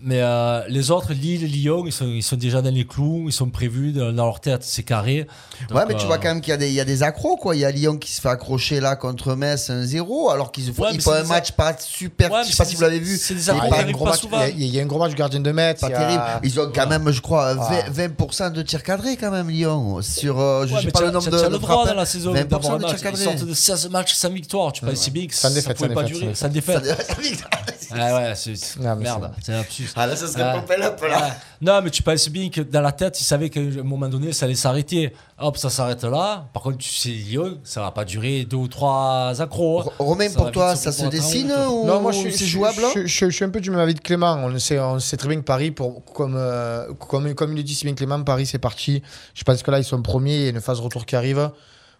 Mais 0.07 0.21
euh, 0.21 0.61
les 0.69 0.91
autres, 0.91 1.13
Lille, 1.13 1.45
Lyon, 1.45 1.83
ils 1.87 1.91
sont, 1.91 2.05
ils 2.05 2.21
sont 2.21 2.35
déjà 2.35 2.61
dans 2.61 2.69
les 2.71 2.85
clous, 2.85 3.23
ils 3.25 3.33
sont 3.33 3.49
prévus 3.49 3.91
dans, 3.91 4.11
leur 4.11 4.39
tête, 4.39 4.61
c'est 4.63 4.83
carré. 4.83 5.25
Ouais, 5.71 5.79
Donc, 5.79 5.85
mais 5.87 5.95
tu 5.95 6.03
euh, 6.03 6.05
vois 6.05 6.19
quand 6.19 6.27
même 6.27 6.41
qu'il 6.41 6.51
y, 6.51 6.53
a 6.53 6.57
des- 6.57 6.67
il 6.67 6.75
y 6.75 6.79
a 6.79 6.85
des 6.85 7.01
accros, 7.01 7.37
quoi. 7.37 7.55
Il 7.55 7.61
y 7.61 7.65
a 7.65 7.71
Lyon 7.71 7.97
qui 7.97 8.11
se 8.11 8.21
fait 8.21 8.29
accrocher 8.29 8.79
là 8.79 8.95
contre 8.95 9.33
Metz 9.33 9.67
1-0, 9.71 10.31
alors 10.31 10.51
qu'ils 10.51 10.71
font, 10.71 10.83
Ouais, 10.83 10.89
c'est 10.99 11.09
un 11.09 11.23
des 11.23 11.27
match 11.27 11.53
pas 11.53 11.75
super. 11.79 12.31
Ouais, 12.31 12.41
je 12.45 12.51
sais 12.51 12.55
pas 12.55 12.65
c'est 12.65 12.69
si 12.69 12.75
des- 12.75 12.77
vous 12.77 12.81
l'avez 12.83 12.99
vu. 12.99 13.17
c'est 13.17 13.33
des 13.33 13.49
accros 13.49 13.67
pas- 13.67 13.77
il, 13.77 13.81
y 13.81 13.83
a 13.83 13.87
un 13.87 13.91
gros 13.93 14.05
pas 14.05 14.11
match, 14.11 14.19
souvent. 14.19 14.37
il 14.43 14.59
y 14.59 14.63
a- 14.63 14.67
il 14.67 14.75
y 14.75 14.79
a 14.79 14.83
un 14.83 14.85
gros 14.85 14.99
match 14.99 15.09
du 15.09 15.15
gardien 15.15 15.39
de 15.39 15.51
Metz. 15.51 15.79
pas 15.81 15.87
a- 15.87 15.89
terrible. 15.89 16.23
Ils 16.43 16.59
ont 16.59 16.71
quand 16.71 16.87
même, 16.87 17.09
je 17.09 17.21
crois, 17.21 17.55
20%, 17.55 17.83
Ah. 17.87 17.89
20% 17.89 18.49
de 18.51 18.61
tirs 18.61 18.83
cadrés 18.83 19.17
quand 19.17 19.31
même, 19.31 19.49
Lyon. 19.49 20.03
Sur, 20.03 20.39
euh, 20.39 20.67
je 20.67 20.75
Ouais, 20.75 20.81
sais 20.83 20.91
pas 20.91 21.01
le 21.01 21.09
nombre 21.09 21.31
de, 21.31 21.35
le 21.41 21.49
droit 21.57 21.77
frappes. 21.77 21.87
dans 21.87 21.93
la 21.95 22.05
saison 22.05 22.31
20% 22.31 22.45
d'avoir 22.47 22.73
un 22.73 22.77
de 22.77 22.83
tirs 22.83 22.89
match. 22.93 22.99
Ils 22.99 23.03
cadrés. 23.05 23.23
sortent 23.23 23.45
de 23.49 23.53
16 23.55 23.89
matchs 23.89 24.13
sans 24.13 24.29
victoire. 24.29 24.71
Tu 24.71 24.85
penses 24.85 25.09
bien 25.09 25.25
que 25.25 25.33
ça, 25.33 25.49
ça 25.49 25.55
défaite, 25.55 25.77
pouvait 25.77 25.93
pas 25.95 26.03
durer. 26.03 26.35
Sans 26.35 26.47
défaite. 26.49 26.83
Ça- 27.95 28.01
Ah 28.08 28.15
ouais, 28.15 28.34
c'est 28.36 28.53
mais 28.79 28.95
merde, 28.95 29.31
c'est 29.41 29.53
un 29.53 29.58
lapsus. 29.58 29.89
Ah 29.95 30.08
là, 30.08 30.15
ça 30.15 30.27
serait 30.27 30.43
Ouais. 30.43 30.53
pompé 30.60 30.75
up 30.84 31.01
là. 31.01 31.17
Ouais. 31.17 31.34
Non, 31.62 31.81
mais 31.84 31.89
tu 31.89 32.03
penses 32.03 32.29
bien 32.29 32.49
que 32.49 32.62
dans 32.62 32.81
la 32.81 32.91
tête, 32.91 33.19
ils 33.19 33.23
savaient 33.23 33.49
qu'à 33.49 33.60
un 33.62 33.84
moment 33.84 34.08
donné, 34.08 34.34
ça 34.34 34.45
allait 34.45 34.55
s'arrêter. 34.55 35.13
Hop, 35.39 35.58
ça 35.58 35.69
s'arrête 35.69 36.03
là. 36.03 36.45
Par 36.53 36.63
contre, 36.63 36.77
tu 36.77 36.89
sais, 36.89 37.10
Lyon, 37.10 37.58
ça 37.63 37.81
va 37.81 37.91
pas 37.91 38.05
durer 38.05 38.45
deux 38.45 38.58
ou 38.58 38.67
trois 38.67 39.34
accros. 39.39 39.81
hein. 39.81 39.86
R- 39.86 39.91
Romain, 40.03 40.29
Ça 40.29 40.36
pour 40.39 40.51
toi, 40.51 40.75
ça 40.75 40.91
se 40.91 41.05
dessine 41.08 41.51
ou 41.51 41.86
Non, 41.86 42.01
moi 42.01 42.12
je 42.12 42.29
suis, 42.29 42.45
jouable 42.45 42.81
je, 42.95 43.05
je- 43.05 43.25
je 43.25 43.36
suis 43.36 43.45
un 43.45 43.49
peu 43.49 43.60
du 43.62 43.69
même 43.71 43.79
avis 43.79 43.93
de 43.93 43.99
Clément. 44.01 44.34
On 44.36 44.58
sait, 44.60 44.79
on 44.79 44.99
sait 44.99 45.17
très 45.17 45.27
bien 45.29 45.38
que 45.39 45.45
Paris, 45.45 45.71
pour, 45.71 46.03
comme, 46.05 46.36
euh, 46.38 46.88
comme, 47.08 47.34
comme 47.34 47.51
il 47.51 47.58
le 47.58 47.63
dit 47.63 47.75
si 47.75 47.86
bien 47.86 47.93
Clément, 47.95 48.21
Paris 48.23 48.45
c'est 48.45 48.60
parti. 48.60 49.01
Je 49.34 49.43
pense 49.43 49.62
que 49.63 49.71
là 49.71 49.79
ils 49.79 49.84
sont 49.84 50.01
premiers, 50.01 50.36
il 50.38 50.43
y 50.43 50.47
a 50.47 50.49
une 50.51 50.62
phase 50.62 50.79
retour 50.79 51.05
qui 51.05 51.15
arrive. 51.15 51.49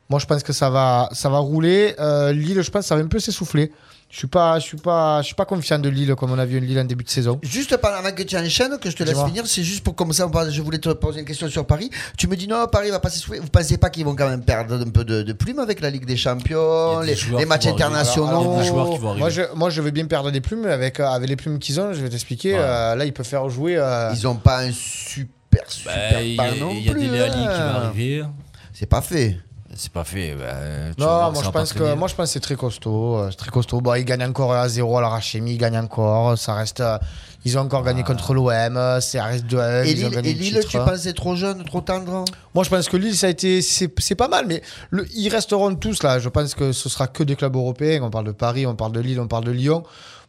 Moi 0.10 0.20
je 0.20 0.26
pense 0.28 0.44
que 0.44 0.54
ça 0.54 0.70
va, 0.70 1.10
ça 1.14 1.30
va 1.30 1.40
rouler. 1.40 1.96
Euh, 2.00 2.32
Lille, 2.32 2.62
je 2.62 2.70
pense 2.70 2.82
que 2.84 2.88
ça 2.88 2.96
va 2.96 3.02
un 3.02 3.08
peu 3.08 3.20
s'essouffler. 3.20 3.72
Je 4.16 4.20
suis 4.20 4.28
pas, 4.28 4.60
je 4.60 4.64
suis 4.64 4.78
pas, 4.78 5.22
je 5.22 5.26
suis 5.26 5.36
pas 5.36 5.44
confiant 5.44 5.78
de 5.78 5.90
Lille 5.90 6.16
comme 6.16 6.32
on 6.32 6.40
a 6.40 6.46
vu 6.46 6.58
Lille 6.62 6.80
en 6.80 6.86
début 6.86 7.04
de 7.04 7.10
saison. 7.10 7.38
Juste 7.44 7.76
pendant 7.76 8.10
que 8.16 8.24
tu 8.24 8.38
enchaînes, 8.38 8.78
que 8.80 8.90
je 8.90 8.96
te 8.96 9.04
laisse 9.04 9.22
finir, 9.26 9.46
c'est 9.46 9.62
juste 9.62 9.84
pour 9.84 9.94
comme 9.94 10.14
ça, 10.14 10.26
on 10.26 10.30
parle- 10.30 10.50
je 10.54 10.62
voulais 10.62 10.78
te 10.78 10.88
poser 10.94 11.20
une 11.20 11.26
question 11.26 11.50
sur 11.50 11.68
Paris. 11.68 11.90
Tu 12.18 12.28
me 12.30 12.38
dis 12.38 12.48
non, 12.48 12.66
Paris 12.72 12.92
va 12.92 13.02
pas 13.02 13.10
s'essouffler. 13.10 13.40
Vous 13.40 13.50
pensez 13.50 13.78
pas 13.78 13.90
qu'ils 13.90 14.06
vont 14.06 14.16
quand 14.16 14.30
même 14.30 14.42
perdre 14.42 14.76
un 14.76 14.90
peu 14.90 15.04
de, 15.04 15.22
de 15.22 15.34
plume 15.34 15.60
avec 15.60 15.82
la 15.82 15.90
Ligue 15.90 16.06
des 16.06 16.16
Champions, 16.16 17.02
des 17.02 17.14
les, 17.38 17.46
matchs 17.46 17.66
internationaux 17.68 18.30
Alors, 18.30 18.42
alors, 18.44 18.58
des 18.60 18.64
joueurs 18.66 18.90
qui 18.92 18.98
vont 19.00 19.10
arriver. 19.10 19.20
Moi 19.20 19.30
je, 19.30 19.42
moi 19.54 19.70
je 19.70 19.82
veux 19.82 19.92
bien 19.92 20.06
perdre 20.06 20.32
des 20.32 20.40
plumes 20.40 20.66
avec, 20.66 21.02
euh, 21.02 21.08
avec 21.10 21.28
les 21.28 21.36
plumes 21.36 21.60
qu'ils 21.60 21.82
ont. 21.82 21.92
Je 21.92 22.00
vais 22.02 22.08
t'expliquer. 22.10 22.54
Ouais. 22.54 22.60
Euh, 22.62 22.96
là 22.96 23.04
ils 23.04 23.12
peuvent 23.12 23.26
faire 23.28 23.50
jouer. 23.50 23.76
euh, 23.78 24.14
Ils 24.14 24.26
ont 24.30 24.36
pas 24.36 24.60
un 24.62 24.72
super 24.72 25.70
super 25.70 25.94
Bah, 25.94 26.22
Il 26.22 26.36
y 26.36 26.40
a, 26.40 26.48
y 26.56 26.90
a 26.90 26.94
des 26.94 27.08
Léali 27.10 27.34
qui 27.34 27.38
hein. 27.40 27.72
vont 27.74 27.80
arriver. 27.88 28.24
C'est 28.72 28.86
pas 28.86 29.02
fait. 29.02 29.38
C'est 29.78 29.92
pas 29.92 30.04
fait. 30.06 30.36
bah, 30.36 30.54
tu 30.96 31.02
Non, 31.02 31.32
moi 31.32 31.44
je 31.44 31.50
pense 31.50 31.74
que 31.74 31.94
moi 31.96 32.08
je 32.08 32.16
pense 32.16 32.28
que 32.28 32.34
c'est 32.34 32.40
très 32.40 32.56
costaud, 32.56 33.18
euh, 33.18 33.28
c'est 33.30 33.38
très 33.38 33.52
costaud. 33.52 33.82
Bon, 33.82 33.94
ils 33.96 34.06
gagnent 34.06 34.24
encore 34.24 34.54
à 34.54 34.70
0 34.70 34.98
à 34.98 35.02
la 35.02 35.10
Rachemi, 35.10 35.56
ils 35.56 35.58
gagnent 35.58 35.78
encore, 35.80 36.38
ça 36.38 36.54
reste 36.54 36.80
euh, 36.80 36.98
ils 37.44 37.58
ont 37.58 37.62
encore 37.62 37.84
gagné 37.84 38.04
contre 38.04 38.34
l'OM, 38.34 39.00
ça 39.02 39.24
reste 39.26 39.46
2 39.48 39.58
Et 39.86 39.92
ils 39.92 40.06
ont 40.06 40.08
Lille, 40.08 40.16
gagné 40.16 40.30
et 40.30 40.34
le 40.34 40.40
Lille 40.40 40.54
titre. 40.60 40.70
tu 40.70 40.78
penses 40.78 41.00
c'est 41.02 41.14
trop 41.14 41.36
jeune, 41.36 41.64
trop 41.66 41.82
tendre? 41.82 42.24
Moi 42.54 42.64
je 42.64 42.70
pense 42.70 42.88
que 42.88 42.96
Lille 42.98 43.16
ça 43.18 43.28
a 43.28 43.30
été 43.30 43.62
c'est 43.62 43.92
c'est 44.00 44.16
pas 44.16 44.30
mal 44.30 44.46
mais 44.48 44.62
le- 44.92 45.06
ils 45.14 45.28
resteront 45.30 45.76
tous 45.76 46.02
là, 46.04 46.20
je 46.20 46.30
pense 46.30 46.56
que 46.56 46.72
ce 46.72 46.88
sera 46.88 47.08
que 47.08 47.24
des 47.24 47.36
clubs 47.36 47.56
européens, 47.56 48.02
on 48.02 48.10
parle 48.10 48.26
de 48.28 48.32
Paris, 48.32 48.66
on 48.66 48.76
parle 48.76 48.94
de 48.94 49.02
Lille, 49.02 49.20
on 49.20 49.28
parle 49.28 49.44
de 49.44 49.52
Lyon. 49.52 49.84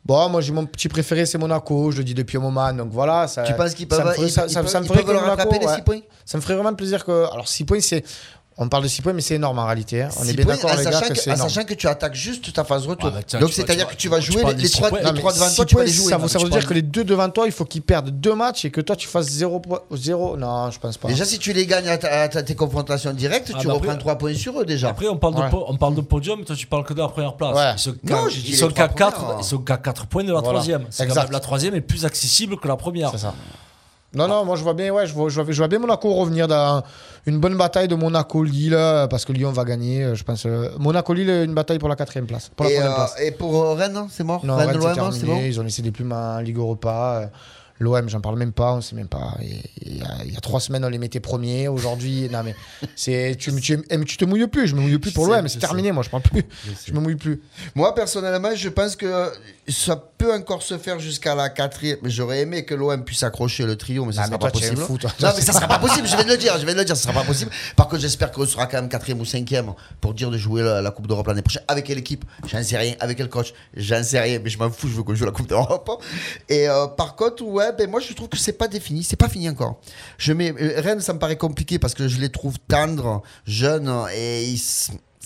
Bon, 0.04 0.28
moi 0.28 0.40
j'ai 0.40 0.52
mon 0.52 0.66
petit 0.66 0.88
préféré 0.88 1.26
c'est 1.26 1.36
Monaco, 1.38 1.90
je 1.90 1.98
le 1.98 2.04
dis 2.04 2.14
depuis 2.14 2.36
un 2.38 2.40
moment 2.40 2.72
donc 2.72 2.90
voilà, 2.92 3.26
ça 3.26 3.42
Tu 3.42 3.54
penses 3.54 3.74
qu'ils 3.74 3.88
peuvent, 3.88 4.04
me 4.06 4.12
ferait- 4.12 4.26
ils, 4.26 4.30
ça- 4.30 4.44
ils 4.46 4.50
ça- 4.52 4.60
peuvent- 4.62 4.70
ça 4.70 4.78
me 4.80 4.84
ils 4.84 4.88
ferait 4.88 4.98
peuvent 4.98 5.06
que 5.08 5.12
leur 5.12 5.22
Monaco, 5.22 5.38
rattraper 5.38 5.58
les 5.58 5.66
ouais. 5.66 5.74
6 5.76 5.82
points? 5.82 6.00
Ça 6.24 6.38
me 6.38 6.42
ferait 6.42 6.54
vraiment 6.54 6.74
plaisir 6.74 7.04
que 7.04 7.24
alors 7.32 7.48
6 7.48 7.64
points 7.64 7.80
c'est 7.80 8.04
on 8.58 8.68
parle 8.68 8.84
de 8.84 8.88
6 8.88 9.02
points 9.02 9.12
mais 9.12 9.20
c'est 9.20 9.34
énorme 9.34 9.58
en 9.58 9.66
réalité, 9.66 10.02
hein. 10.02 10.08
on 10.18 10.22
Six 10.24 10.30
est 10.30 10.32
bien 10.34 10.44
points, 10.46 10.54
d'accord 10.54 10.70
en 10.72 10.76
les 10.76 10.84
gars 10.84 10.92
sachant 10.92 11.08
que 11.08 11.12
que- 11.12 11.18
c'est 11.20 11.30
en 11.30 11.34
énorme. 11.34 11.48
sachant 11.50 11.66
que 11.66 11.74
tu 11.74 11.86
attaques 11.88 12.14
juste 12.14 12.52
ta 12.54 12.64
phase 12.64 12.86
retour. 12.86 13.10
Ouais, 13.10 13.16
bah, 13.16 13.22
tiens, 13.26 13.38
Donc 13.40 13.50
tu 13.50 13.54
c'est-à-dire 13.56 13.86
tu 13.88 13.96
que 13.96 14.00
tu 14.00 14.08
vas 14.08 14.18
tu 14.20 14.32
jouer 14.32 14.42
parles 14.42 14.54
les, 14.54 14.62
des 14.62 14.62
les 14.64 14.70
trois, 14.70 14.88
six 14.88 14.90
points. 14.90 14.98
les 15.00 15.04
Non, 15.04 15.12
mais 15.12 15.18
trois 15.20 15.32
devant 15.34 15.48
six 15.48 15.56
toi, 15.56 15.64
tu 15.66 15.74
vas 15.74 15.78
points, 15.80 15.86
les 15.86 15.92
jouer. 15.92 16.08
Ça, 16.10 16.16
non, 16.16 16.22
veut- 16.22 16.28
ça 16.28 16.38
tu 16.38 16.44
veut 16.44 16.50
dire 16.50 16.66
que 16.66 16.74
les 16.74 16.82
deux 16.82 17.04
devant 17.04 17.28
toi, 17.28 17.44
il 17.46 17.52
faut 17.52 17.64
qu'ils 17.66 17.82
perdent 17.82 18.08
deux 18.10 18.34
matchs 18.34 18.64
et 18.64 18.70
que 18.70 18.80
toi 18.80 18.96
tu 18.96 19.06
fasses 19.08 19.26
0. 19.28 19.60
zéro... 19.92 20.36
Non, 20.38 20.70
je 20.70 20.78
pense 20.78 20.96
pas. 20.96 21.08
Déjà, 21.08 21.24
si 21.26 21.38
tu 21.38 21.52
les 21.52 21.66
gagnes 21.66 21.88
à, 21.88 21.98
ta- 21.98 22.22
à 22.22 22.28
ta- 22.28 22.42
tes 22.42 22.54
confrontations 22.54 23.12
directes, 23.12 23.52
Ah, 23.54 23.58
tu 23.60 23.66
bah 23.66 23.74
reprends 23.74 23.88
après- 23.90 23.98
3 24.00 24.16
points 24.16 24.34
sur 24.34 24.58
eux 24.60 24.64
déjà. 24.64 24.88
Après, 24.88 25.06
on 25.08 25.16
parle, 25.18 25.34
Ouais. 25.34 25.44
de, 25.44 25.50
po- 25.50 25.64
on 25.68 25.76
parle 25.76 25.94
de 25.94 26.00
podium, 26.00 26.44
toi 26.44 26.56
tu 26.56 26.66
parles 26.66 26.84
que 26.84 26.94
de 26.94 27.00
la 27.00 27.08
première 27.08 27.34
place. 27.36 27.54
Ouais. 27.56 27.72
Ils 27.74 27.78
sont 27.78 27.94
Non, 28.04 28.28
ils 28.28 28.56
sont 28.56 28.68
qu'à 28.70 28.88
4, 28.88 29.16
premières. 29.24 29.36
ils 29.40 29.44
sont 29.44 29.58
qu'à 29.58 29.76
4 29.76 30.06
points 30.06 30.22
de 30.24 30.28
la 30.32 30.40
Voilà. 30.40 30.48
troisième. 30.48 30.86
C'est 30.90 31.04
quand 31.04 31.10
Exact. 31.10 31.22
même 31.24 31.32
la 31.32 31.40
troisième 31.40 31.74
est 31.74 31.80
plus 31.82 32.04
accessible 32.06 32.56
que 32.58 32.68
la 32.68 32.76
première. 32.76 33.10
C'est 33.10 33.18
ça. 33.18 33.34
Non, 34.14 34.28
non, 34.28 34.44
moi 34.44 34.56
je 34.56 34.62
vois 34.62 34.72
bien, 34.72 34.92
ouais, 34.92 35.06
je 35.06 35.12
vois, 35.12 35.28
je 35.28 35.40
vois, 35.42 35.52
je 35.52 35.58
vois 35.58 35.68
bien 35.68 35.78
Monaco 35.78 36.12
revenir 36.14 36.48
dans 36.48 36.82
une 37.26 37.38
bonne 37.38 37.56
bataille 37.56 37.88
de 37.88 37.94
Monaco-Lille 37.96 38.76
parce 39.10 39.24
que 39.26 39.32
Lyon 39.32 39.52
va 39.52 39.64
gagner, 39.64 40.04
euh, 40.04 40.14
je 40.14 40.24
pense. 40.24 40.46
euh, 40.46 40.70
Monaco-Lille, 40.78 41.28
une 41.44 41.52
bataille 41.54 41.78
pour 41.78 41.88
la 41.88 41.96
quatrième 41.96 42.26
place. 42.26 42.50
Pour 42.54 42.64
la 42.66 42.72
Et, 42.72 42.78
euh, 42.80 42.94
place. 42.94 43.14
et 43.20 43.30
pour 43.32 43.62
euh, 43.62 43.74
Rennes, 43.74 44.06
c'est 44.10 44.24
mort? 44.24 44.44
Non, 44.44 44.56
Rennes, 44.56 44.68
Rennes, 44.70 44.78
c'est 44.80 45.00
l'OM, 45.00 45.12
c'est 45.12 45.18
terminé. 45.20 45.40
bon 45.42 45.46
Ils 45.46 45.60
ont 45.60 45.64
laissé 45.64 45.82
des 45.82 45.90
plumes 45.90 46.12
en 46.12 46.38
Ligue 46.38 46.56
Europa. 46.56 47.30
L'OM, 47.78 48.08
j'en 48.08 48.20
parle 48.20 48.36
même 48.38 48.52
pas, 48.52 48.72
on 48.74 48.80
sait 48.80 48.94
même 48.96 49.08
pas. 49.08 49.34
Et- 49.42 49.60
Il 49.88 49.98
y, 49.98 50.02
a, 50.02 50.24
il 50.24 50.32
y 50.34 50.36
a 50.36 50.40
trois 50.40 50.60
semaines, 50.60 50.84
on 50.84 50.88
les 50.88 50.98
mettait 50.98 51.20
premiers. 51.20 51.68
Aujourd'hui, 51.68 52.28
non, 52.32 52.42
mais 52.42 52.54
c'est, 52.96 53.36
tu, 53.38 53.54
tu, 53.60 53.78
tu 54.06 54.16
te 54.16 54.24
mouilles 54.24 54.46
plus. 54.48 54.66
Je 54.68 54.74
me 54.74 54.80
mouille 54.80 54.98
plus 54.98 55.12
pour 55.12 55.26
Je 55.26 55.30
l'OM. 55.30 55.42
je 55.42 55.48
C'est 55.48 55.54
sais. 55.54 55.60
terminé, 55.60 55.92
moi, 55.92 56.02
je 56.02 56.10
parle 56.10 56.22
plus. 56.22 56.42
Je 56.86 56.92
me 56.92 57.00
mouille 57.00 57.14
plus. 57.16 57.40
Moi, 57.74 57.94
personnellement, 57.94 58.54
je 58.54 58.68
pense 58.68 58.96
que 58.96 59.30
ça 59.68 59.96
peut 60.18 60.32
encore 60.34 60.62
se 60.62 60.76
faire 60.78 60.98
jusqu'à 60.98 61.34
la 61.34 61.48
quatrième. 61.50 61.98
Mais 62.02 62.10
J'aurais 62.10 62.40
aimé 62.40 62.64
que 62.64 62.74
l'OM 62.74 63.04
puisse 63.04 63.22
accrocher 63.22 63.64
le 63.64 63.76
trio, 63.76 64.04
mais 64.04 64.12
ça 64.12 64.22
Ah, 64.24 64.26
sera 64.26 64.38
toi, 64.38 64.48
pas 64.50 64.58
possible. 64.58 64.76
fou, 64.78 64.98
toi. 64.98 65.10
Non, 65.20 65.30
mais 65.36 65.42
ça 65.42 65.52
sera 65.52 65.68
pas 65.68 65.78
possible. 65.78 66.06
Je 66.08 66.16
vais 66.16 66.24
de 66.24 66.30
le 66.30 66.36
dire. 66.36 66.58
Je 66.58 66.66
vais 66.66 66.74
le 66.74 66.84
dire. 66.84 66.96
Ça 66.96 67.02
sera 67.04 67.12
pas 67.14 67.24
possible. 67.26 67.50
Par 67.76 67.88
contre, 67.88 68.02
j'espère 68.02 68.30
qu'on 68.32 68.46
sera 68.46 68.66
quand 68.66 68.80
même 68.80 68.88
quatrième 68.88 69.20
ou 69.20 69.24
cinquième 69.24 69.72
pour 70.00 70.14
dire 70.14 70.30
de 70.30 70.38
jouer 70.38 70.62
la, 70.62 70.82
la 70.82 70.90
Coupe 70.90 71.06
d'Europe 71.06 71.26
l'année 71.28 71.42
prochaine. 71.42 71.62
Avec 71.68 71.84
quelle 71.84 71.98
équipe 71.98 72.24
J'en 72.46 72.62
sais 72.62 72.78
rien. 72.78 72.94
Avec 73.00 73.18
quel 73.18 73.28
coach 73.28 73.52
J'en 73.76 74.02
sais 74.02 74.18
rien. 74.20 74.40
Mais 74.42 74.50
je 74.50 74.58
m'en 74.58 74.70
fous. 74.70 74.88
Je 74.88 74.94
veux 74.96 75.02
qu'on 75.02 75.14
joue 75.14 75.24
la 75.26 75.30
Coupe 75.32 75.48
d'Europe. 75.48 76.02
Et 76.48 76.68
euh, 76.68 76.86
par 76.88 77.14
contre, 77.16 77.44
ouais, 77.44 77.65
ben 77.72 77.90
moi, 77.90 78.00
je 78.00 78.12
trouve 78.12 78.28
que 78.28 78.36
c'est 78.36 78.52
pas 78.52 78.68
défini. 78.68 79.02
C'est 79.02 79.16
pas 79.16 79.28
fini 79.28 79.48
encore. 79.48 79.80
Je 80.18 80.32
mets 80.32 80.52
euh, 80.52 80.80
Rennes, 80.80 81.00
ça 81.00 81.12
me 81.12 81.18
paraît 81.18 81.36
compliqué 81.36 81.78
parce 81.78 81.94
que 81.94 82.08
je 82.08 82.20
les 82.20 82.30
trouve 82.30 82.58
tendres, 82.68 83.22
jeunes 83.46 83.92
et 84.14 84.56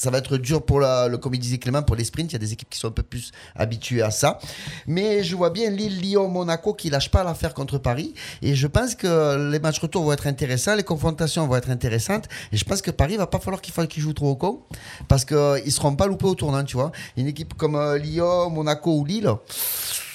ça 0.01 0.11
va 0.11 0.17
être 0.17 0.39
dur 0.39 0.63
pour 0.63 0.81
le, 0.81 1.17
comme 1.19 1.35
il 1.35 1.41
disait 1.41 1.59
Clément, 1.59 1.83
pour 1.83 1.95
les 1.95 2.05
sprints. 2.05 2.31
Il 2.31 2.33
y 2.33 2.37
a 2.37 2.39
des 2.39 2.55
équipes 2.55 2.71
qui 2.71 2.79
sont 2.79 2.89
un 2.89 2.93
peu 2.93 3.03
plus 3.03 3.33
habituées 3.55 4.01
à 4.01 4.11
ça. 4.11 4.39
Mais 4.87 5.23
je 5.23 5.37
vois 5.37 5.51
bien 5.51 5.69
Lille, 5.69 6.01
Lyon, 6.01 6.27
Monaco 6.27 6.73
qui 6.73 6.89
lâchent 6.89 7.11
pas 7.11 7.23
l'affaire 7.23 7.53
contre 7.53 7.77
Paris. 7.77 8.15
Et 8.41 8.55
je 8.55 8.67
pense 8.67 8.95
que 8.95 9.51
les 9.51 9.59
matchs 9.59 9.79
retour 9.79 10.05
vont 10.05 10.13
être 10.13 10.27
intéressants, 10.27 10.75
les 10.75 10.85
confrontations 10.85 11.47
vont 11.47 11.57
être 11.57 11.69
intéressantes. 11.69 12.29
Et 12.51 12.57
je 12.57 12.65
pense 12.65 12.81
que 12.81 12.91
Paris 12.91 13.19
va 13.19 13.27
pas 13.27 13.41
falloir 13.41 13.61
qu'il 13.61 13.75
fasse 13.75 13.89
qu'ils 13.89 14.03
jouent 14.03 14.15
trop 14.15 14.31
au 14.31 14.37
con. 14.37 14.63
Parce 15.07 15.27
qu'ils 15.27 15.71
seront 15.71 15.95
pas 15.95 16.07
loupés 16.07 16.27
au 16.27 16.35
tournant, 16.35 16.65
tu 16.65 16.79
vois. 16.79 16.93
Une 17.19 17.27
équipe 17.27 17.53
comme 17.53 17.77
euh, 17.77 17.99
Lyon, 17.99 18.49
Monaco 18.49 18.97
ou 18.97 19.05
Lille, 19.05 19.31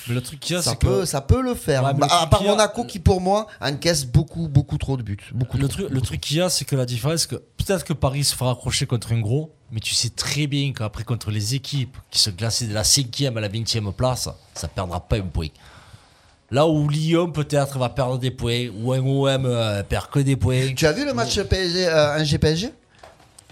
Mais 0.07 0.15
le 0.15 0.21
truc 0.21 0.39
qu'il 0.39 0.55
y 0.55 0.59
a, 0.59 0.61
ça 0.61 0.71
c'est 0.71 0.79
peut, 0.79 0.99
que. 1.01 1.05
ça 1.05 1.21
peut 1.21 1.41
le 1.41 1.55
faire. 1.55 1.83
Ouais, 1.83 1.93
Bah, 1.93 2.07
le 2.07 2.13
à 2.23 2.27
part 2.27 2.41
a- 2.41 2.45
Monaco 2.45 2.83
qui, 2.85 2.99
pour 2.99 3.21
moi, 3.21 3.47
encaisse 3.61 4.05
beaucoup, 4.05 4.47
beaucoup 4.47 4.77
trop 4.77 4.97
de 4.97 5.03
buts. 5.03 5.17
Beaucoup 5.33 5.57
Le 5.57 5.67
trop. 5.67 5.81
truc, 5.83 5.89
le 5.91 6.01
truc 6.01 6.21
qu'il 6.21 6.37
y 6.37 6.41
a, 6.41 6.49
c'est 6.49 6.65
que 6.65 6.75
la 6.75 6.85
différence, 6.85 7.21
c'est 7.21 7.29
que 7.31 7.35
peut-être 7.35 7.83
que 7.83 7.93
Paris 7.93 8.23
se 8.23 8.35
fera 8.35 8.51
accrocher 8.51 8.85
contre 8.85 9.13
un 9.13 9.19
gros, 9.19 9.53
mais 9.71 9.79
tu 9.79 9.95
sais 9.95 10.09
très 10.09 10.47
bien 10.47 10.73
qu'après, 10.73 11.03
contre 11.03 11.31
les 11.31 11.55
équipes 11.55 11.97
qui 12.11 12.19
se 12.19 12.29
classent 12.29 12.63
de 12.63 12.73
la 12.73 12.83
5e 12.83 13.35
à 13.37 13.41
la 13.41 13.49
20e 13.49 13.91
place, 13.93 14.29
ça 14.53 14.67
perdra 14.67 14.99
pas 14.99 15.17
un 15.17 15.21
point. 15.21 15.47
Là 16.51 16.67
où 16.67 16.87
Lyon 16.87 17.31
peut-être 17.31 17.79
va 17.79 17.89
perdre 17.89 18.19
des 18.19 18.29
points, 18.29 18.67
ou 18.79 18.93
un 18.93 18.99
OM 18.99 19.45
euh, 19.47 19.81
perd 19.81 20.09
que 20.11 20.19
des 20.19 20.35
points. 20.35 20.73
Tu 20.75 20.85
as 20.85 20.91
vu 20.91 21.03
le 21.03 21.13
match 21.13 21.39
PSG, 21.41 21.87
euh, 21.87 22.23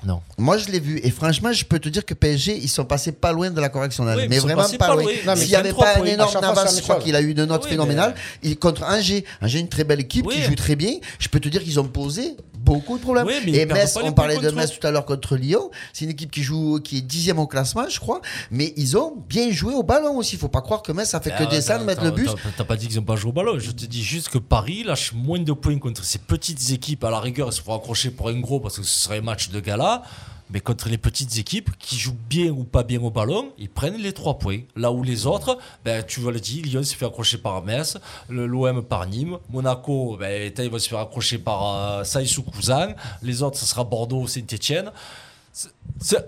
Non. 0.05 0.21
Moi, 0.37 0.57
je 0.57 0.69
l'ai 0.69 0.79
vu. 0.79 0.99
Et 1.03 1.11
franchement, 1.11 1.51
je 1.53 1.63
peux 1.65 1.79
te 1.79 1.89
dire 1.89 2.05
que 2.05 2.13
PSG, 2.13 2.57
ils 2.57 2.67
sont 2.69 2.85
passés 2.85 3.11
pas 3.11 3.31
loin 3.31 3.49
de 3.51 3.59
la 3.61 3.69
correction 3.69 4.03
d'Angers. 4.05 4.21
Oui, 4.23 4.27
mais 4.29 4.39
vraiment 4.39 4.63
pas, 4.77 4.87
pas 4.87 4.95
loin. 4.95 5.05
S'il 5.35 5.47
n'y 5.49 5.55
avait 5.55 5.69
23 5.69 5.85
pas 5.93 5.99
un 5.99 6.03
énorme 6.05 6.43
avance, 6.43 6.75
je 6.77 6.81
crois 6.81 6.95
qu'il 6.99 7.15
a 7.15 7.21
eu 7.21 7.31
une 7.31 7.45
note 7.45 7.63
Oui, 7.63 7.69
phénoménale. 7.71 8.15
mais- 8.43 8.55
contre 8.55 8.83
Angers, 8.83 9.23
Angers, 9.41 9.59
une 9.59 9.69
très 9.69 9.83
belle 9.83 9.99
équipe 10.01 10.25
Oui. 10.27 10.35
qui 10.35 10.41
joue 10.41 10.55
très 10.55 10.75
bien. 10.75 10.93
Je 11.19 11.27
peux 11.29 11.39
te 11.39 11.49
dire 11.49 11.63
qu'ils 11.63 11.79
ont 11.79 11.85
posé 11.87 12.35
beaucoup 12.57 12.97
de 12.97 13.03
problèmes. 13.03 13.25
Mais 13.45 13.51
et 13.51 13.65
Metz, 13.65 13.97
on 14.01 14.11
parlait 14.13 14.37
de 14.37 14.49
Metz 14.51 14.71
tout 14.79 14.85
à 14.87 14.91
l'heure 14.91 15.05
contre 15.05 15.35
Lyon. 15.35 15.69
C'est 15.91 16.05
une 16.05 16.11
équipe 16.11 16.31
qui 16.31 16.43
joue, 16.43 16.79
qui 16.83 16.97
est 16.97 17.01
dixième 17.01 17.39
au 17.39 17.47
classement, 17.47 17.87
je 17.89 17.99
crois. 17.99 18.21
Mais 18.51 18.73
ils 18.77 18.95
ont 18.97 19.15
bien 19.29 19.51
joué 19.51 19.73
au 19.73 19.83
ballon 19.83 20.17
aussi. 20.17 20.35
Il 20.35 20.39
faut 20.39 20.47
pas 20.47 20.61
croire 20.61 20.81
que 20.81 20.91
Metz 20.91 21.13
a 21.13 21.19
fait 21.21 21.31
que 21.31 21.35
Ah, 21.43 21.45
descendre, 21.45 21.85
mettre 21.85 22.03
le 22.03 22.11
but. 22.11 22.29
t'as- 22.57 22.63
pas 22.63 22.75
dit 22.77 22.87
qu'ils 22.87 22.97
n'ont 22.97 23.03
pas 23.03 23.15
joué 23.15 23.29
au 23.29 23.33
ballon. 23.33 23.59
Je 23.59 23.71
te 23.71 23.85
dis 23.85 24.03
juste 24.03 24.29
que 24.29 24.37
Paris 24.37 24.83
lâche 24.83 25.11
moins 25.13 25.39
de 25.39 25.51
points 25.53 25.77
contre 25.77 26.03
ces 26.03 26.19
petites 26.19 26.71
équipes. 26.71 27.03
À 27.03 27.09
la 27.11 27.19
rigueur, 27.19 27.49
ils 27.49 27.53
se 27.53 27.61
feront 27.61 27.75
accrocher 27.77 28.09
pour 28.11 28.29
un 28.29 28.39
gros 28.39 28.59
parce 28.59 28.77
que 28.77 28.83
ce 28.83 29.03
serait 29.03 29.17
un 29.17 29.21
match 29.21 29.49
de 29.49 29.59
gala. 29.59 29.92
Mais 30.49 30.59
contre 30.59 30.87
les 30.87 30.97
petites 30.97 31.37
équipes 31.37 31.71
qui 31.79 31.97
jouent 31.97 32.17
bien 32.29 32.51
ou 32.51 32.63
pas 32.63 32.83
bien 32.83 33.01
au 33.01 33.09
ballon, 33.09 33.51
ils 33.57 33.69
prennent 33.69 33.97
les 33.97 34.13
trois 34.13 34.37
points. 34.37 34.59
Là 34.75 34.91
où 34.91 35.01
les 35.01 35.25
autres, 35.25 35.57
ben, 35.83 36.03
tu 36.03 36.19
vois 36.19 36.31
le 36.31 36.39
dit, 36.39 36.61
Lyon 36.61 36.83
s'est 36.83 36.95
fait 36.95 37.05
accrocher 37.05 37.39
par 37.39 37.63
Metz, 37.63 37.97
l'OM 38.29 38.83
par 38.83 39.07
Nîmes, 39.07 39.37
Monaco, 39.49 40.15
ben, 40.19 40.51
ils 40.55 40.69
vont 40.69 40.79
se 40.79 40.89
faire 40.89 40.99
accrocher 40.99 41.39
par 41.39 41.75
euh, 41.75 42.03
Saïs 42.03 42.37
ou 42.37 42.43
Cousin, 42.43 42.93
les 43.23 43.41
autres, 43.41 43.57
ce 43.57 43.65
sera 43.65 43.83
Bordeaux, 43.83 44.27
Saint-Etienne. 44.27 44.91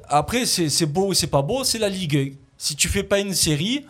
Après, 0.09 0.45
c'est 0.45 0.85
beau 0.85 1.09
ou 1.09 1.13
c'est 1.13 1.27
pas 1.27 1.41
beau, 1.41 1.63
c'est 1.63 1.79
la 1.79 1.89
Ligue 1.89 2.17
1. 2.17 2.29
Si 2.57 2.75
tu 2.75 2.87
fais 2.87 3.03
pas 3.03 3.19
une 3.19 3.33
série, 3.33 3.85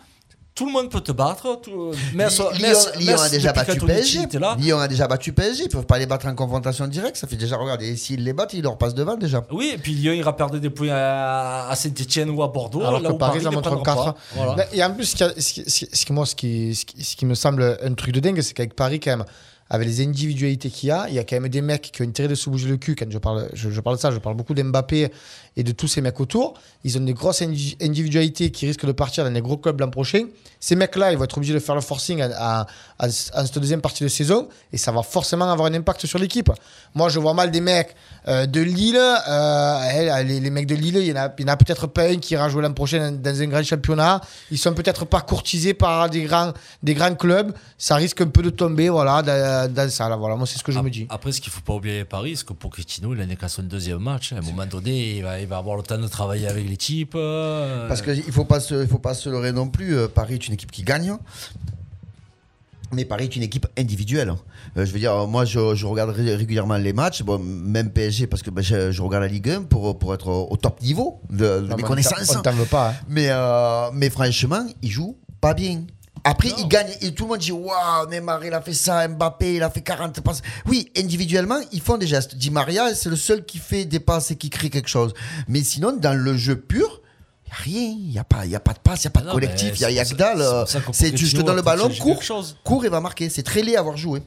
tout 0.56 0.66
le 0.66 0.72
monde 0.72 0.90
peut 0.90 1.00
te 1.02 1.12
battre. 1.12 1.60
Tout, 1.62 1.92
Metz- 2.14 2.38
Lyon, 2.38 2.50
Metz- 2.60 2.92
Lyon 2.98 3.16
a 3.20 3.28
déjà 3.28 3.52
battu 3.52 3.78
PSG. 3.78 4.20
Lyon 4.58 4.78
a 4.80 4.88
déjà 4.88 5.06
battu 5.06 5.32
PSG. 5.32 5.64
Ils 5.64 5.68
peuvent 5.68 5.86
pas 5.86 5.98
les 5.98 6.06
battre 6.06 6.26
en 6.26 6.34
confrontation 6.34 6.88
directe. 6.88 7.16
Ça 7.18 7.26
fait 7.28 7.36
déjà, 7.36 7.56
regardez, 7.56 7.94
s'ils 7.96 8.24
les 8.24 8.32
battent, 8.32 8.54
ils 8.54 8.62
leur 8.62 8.76
passent 8.78 8.94
devant 8.94 9.16
déjà. 9.16 9.44
Oui, 9.52 9.70
et 9.74 9.78
puis 9.78 9.92
Lyon 9.92 10.14
ira 10.14 10.34
perdre 10.34 10.58
des 10.58 10.70
points 10.70 10.88
à, 10.90 11.72
Saint-Etienne 11.76 12.30
ou 12.30 12.42
à 12.42 12.48
Bordeaux. 12.48 12.80
Alors 12.80 13.00
là 13.00 13.10
que 13.10 13.14
où 13.14 13.18
Paris, 13.18 13.44
montre 13.44 13.60
prendra 13.70 13.84
4. 13.84 14.04
pas. 14.04 14.16
Voilà. 14.34 14.66
Et 14.72 14.82
en 14.82 14.92
plus, 14.94 15.04
ce 15.14 15.52
qui, 15.52 15.64
ce 15.92 16.12
moi, 16.12 16.24
ce 16.26 16.34
qui, 16.34 16.74
ce 16.74 16.84
qui- 16.86 17.04
ce 17.04 17.14
qui 17.16 17.26
me 17.26 17.34
semble 17.34 17.78
un 17.84 17.92
truc 17.94 18.14
de 18.14 18.20
dingue, 18.20 18.40
c'est 18.40 18.54
qu'avec 18.54 18.74
Paris, 18.74 18.98
quand 18.98 19.10
même, 19.18 19.26
avec 19.68 19.88
les 19.88 20.00
individualités 20.00 20.70
qu'il 20.70 20.88
y 20.88 20.92
a, 20.92 21.06
il 21.08 21.14
y 21.14 21.18
a 21.18 21.24
quand 21.24 21.40
même 21.40 21.48
des 21.48 21.60
mecs 21.60 21.90
qui 21.92 22.02
ont 22.02 22.04
intérêt 22.04 22.28
de 22.28 22.34
se 22.34 22.48
bouger 22.48 22.68
le 22.68 22.76
cul. 22.76 22.94
Quand 22.94 23.10
je 23.10 23.18
parle, 23.18 23.48
je, 23.52 23.80
parle 23.80 23.96
de 23.96 24.00
ça, 24.00 24.10
je 24.12 24.18
parle 24.18 24.36
beaucoup 24.36 24.54
d'Mbappé 24.54 25.10
et 25.56 25.62
de 25.64 25.72
tous 25.72 25.88
ces 25.88 26.00
mecs 26.00 26.20
autour. 26.20 26.54
Ils 26.84 26.96
ont 26.98 27.00
des 27.00 27.14
grosses 27.14 27.42
indi- 27.42 27.76
individualités 27.80 28.50
qui 28.50 28.66
risquent 28.66 28.86
de 28.86 28.92
partir 28.92 29.24
dans 29.24 29.30
des 29.32 29.40
gros 29.40 29.56
clubs 29.56 29.80
l'an 29.80 29.90
prochain. 29.90 30.26
Ces 30.60 30.76
mecs-là, 30.76 31.12
ils 31.12 31.18
vont 31.18 31.24
être 31.24 31.36
obligés 31.36 31.54
de 31.54 31.58
faire 31.58 31.74
le 31.74 31.80
forcing 31.80 32.22
en, 32.22 32.64
cette 33.10 33.58
deuxième 33.58 33.80
partie 33.80 34.04
de 34.04 34.08
saison 34.08 34.48
et 34.72 34.78
ça 34.78 34.92
va 34.92 35.02
forcément 35.02 35.50
avoir 35.50 35.68
un 35.68 35.74
impact 35.74 36.06
sur 36.06 36.18
l'équipe. 36.18 36.50
Moi, 36.94 37.08
je 37.08 37.18
vois 37.18 37.34
mal 37.34 37.50
des 37.50 37.60
mecs 37.60 37.94
euh, 38.28 38.46
de 38.46 38.60
Lille. 38.60 38.96
euh, 38.96 39.80
eh, 39.92 40.24
les, 40.24 40.40
les 40.40 40.50
mecs 40.50 40.66
de 40.66 40.74
Lille, 40.74 40.96
il 40.96 41.06
y 41.06 41.12
en 41.12 41.16
a, 41.16 41.28
peut-être 41.28 41.86
pas 41.88 42.04
un 42.04 42.16
qui 42.16 42.34
ira 42.34 42.48
jouer 42.48 42.62
l'an 42.62 42.72
prochain 42.72 43.12
dans, 43.12 43.42
un 43.42 43.46
grand 43.46 43.62
championnat. 43.64 44.20
Ils 44.50 44.58
sont 44.58 44.74
peut-être 44.74 45.04
pas 45.04 45.20
courtisés 45.22 45.74
par 45.74 46.08
des 46.08 46.22
grands, 46.22 46.52
des 46.82 46.94
grands 46.94 47.14
clubs. 47.14 47.52
Ça 47.78 47.96
risque 47.96 48.20
un 48.20 48.28
peu 48.28 48.42
de 48.42 48.50
tomber 48.50 48.88
voilà, 48.88 49.22
dans 49.68 49.90
ça. 49.90 50.08
Là, 50.08 50.16
voilà. 50.16 50.36
Moi, 50.36 50.46
c'est 50.46 50.58
ce 50.58 50.64
que 50.64 50.72
je 50.72 50.78
me 50.78 50.90
dis. 50.90 51.06
Après, 51.08 51.32
ce 51.32 51.40
qu'il 51.40 51.52
faut 51.52 51.60
pas 51.60 51.74
oublier 51.74 51.96
avec 51.96 52.08
Paris, 52.08 52.36
c'est 52.36 52.46
que 52.46 52.52
Pochettino, 52.52 53.14
il 53.14 53.20
en 53.22 53.28
est 53.28 53.36
qu'à 53.36 53.48
son 53.48 53.62
deuxième 53.62 53.98
match. 53.98 54.32
À 54.32 54.38
un 54.38 54.40
moment 54.42 54.66
donné, 54.66 55.16
il 55.16 55.22
va, 55.22 55.40
il 55.40 55.46
va 55.46 55.56
avoir 55.58 55.76
le 55.76 55.82
temps 55.82 55.98
de 55.98 56.08
travailler 56.08 56.46
avec 56.48 56.68
les 56.68 56.76
types. 56.76 57.14
euh, 57.16 57.88
Parce 57.88 58.02
qu'il 58.02 58.16
ne 58.26 58.32
faut, 58.32 58.44
pas 58.44 58.60
se- 58.60 58.82
il 58.82 58.88
faut 58.88 58.98
pas 58.98 59.14
se 59.14 59.28
leurrer 59.28 59.52
non 59.52 59.68
plus. 59.68 59.96
Euh, 59.96 60.08
Paris 60.08 60.34
est 60.34 60.46
une 60.48 60.54
équipe 60.54 60.70
qui 60.70 60.82
gagne. 60.82 61.16
Mais 62.92 63.04
Paris 63.04 63.24
est 63.24 63.34
une 63.36 63.42
équipe 63.42 63.66
individuelle. 63.76 64.32
Euh, 64.76 64.86
je 64.86 64.92
veux 64.92 65.00
dire, 65.00 65.26
moi, 65.26 65.44
je, 65.44 65.74
je 65.74 65.86
regarde 65.86 66.10
ré- 66.10 66.36
régulièrement 66.36 66.76
les 66.76 66.92
matchs, 66.92 67.22
bon, 67.24 67.38
même 67.40 67.90
PSG, 67.90 68.28
parce 68.28 68.42
que 68.44 68.50
ben, 68.50 68.62
je, 68.62 68.92
je 68.92 69.02
regarde 69.02 69.24
la 69.24 69.28
Ligue 69.28 69.50
1 69.50 69.62
pour, 69.64 69.98
pour 69.98 70.14
être 70.14 70.28
au, 70.28 70.56
top 70.56 70.80
niveau 70.80 71.20
de, 71.28 71.36
de 71.62 71.66
Non, 71.66 71.76
mes 71.76 71.82
connaissances. 71.82 72.28
t'en- 72.28 72.38
on 72.38 72.42
t'en 72.42 72.52
veut 72.52 72.64
pas. 72.64 72.90
hein. 72.90 72.94
Mais, 73.08 73.26
euh, 73.30 73.90
mais 73.92 74.08
franchement, 74.08 74.64
ils 74.82 74.90
jouent 74.90 75.16
pas 75.40 75.52
bien. 75.52 75.82
Après, 76.26 76.48
ils 76.58 76.68
gagnent 76.68 76.92
et 77.00 77.14
tout 77.14 77.24
le 77.24 77.30
monde 77.30 77.38
dit 77.38 77.52
Waouh, 77.52 78.08
Neymar, 78.10 78.44
il 78.44 78.52
a 78.52 78.60
fait 78.60 78.72
ça, 78.74 79.06
Mbappé, 79.08 79.54
il 79.56 79.62
a 79.62 79.70
fait 79.70 79.80
40 79.82 80.20
passes. 80.20 80.42
Oui, 80.66 80.90
individuellement, 80.96 81.58
ils 81.72 81.80
font 81.80 81.96
des 81.96 82.06
gestes. 82.06 82.34
Di 82.36 82.50
Maria, 82.50 82.94
c'est 82.94 83.08
le 83.08 83.16
seul 83.16 83.44
qui 83.44 83.58
fait 83.58 83.84
des 83.84 84.00
passes 84.00 84.30
et 84.32 84.36
qui 84.36 84.50
crée 84.50 84.68
quelque 84.70 84.88
chose. 84.88 85.14
Mais 85.48 85.62
sinon, 85.62 85.92
dans 85.96 86.14
le 86.14 86.36
jeu 86.36 86.56
pur, 86.56 87.00
il 87.46 87.50
n'y 87.50 87.52
a 87.52 87.56
rien. 87.80 87.96
Il 87.98 88.10
n'y 88.10 88.18
a, 88.18 88.24
pas- 88.24 88.44
y 88.46 88.54
a 88.56 88.60
pas 88.60 88.72
de 88.72 88.78
passe, 88.80 89.04
il 89.04 89.06
n'y 89.06 89.08
a 89.08 89.10
pas 89.12 89.20
de 89.20 89.26
non, 89.26 89.32
collectif, 89.32 89.74
il 89.76 89.78
n'y 89.78 89.84
a, 89.84 89.88
c'est 89.88 89.94
y 89.94 90.00
a 90.00 90.04
que 90.04 90.14
dalle. 90.14 90.66
c'est 90.66 90.80
pour 90.80 90.94
ça 90.94 91.06
que 91.08 91.10
C'est 91.10 91.10
tu- 91.12 91.26
je 91.26 91.36
te 91.36 91.42
Pochettino 91.42 91.42
donne 91.44 91.56
le 91.56 91.62
ballon, 91.62 91.88
cours, 92.00 92.20
cours 92.64 92.84
et 92.84 92.88
va 92.88 93.00
marquer. 93.00 93.28
C'est 93.28 93.42
très 93.44 93.62
laid 93.62 93.76
à 93.76 93.80
avoir 93.80 93.96
joué. 93.96 94.22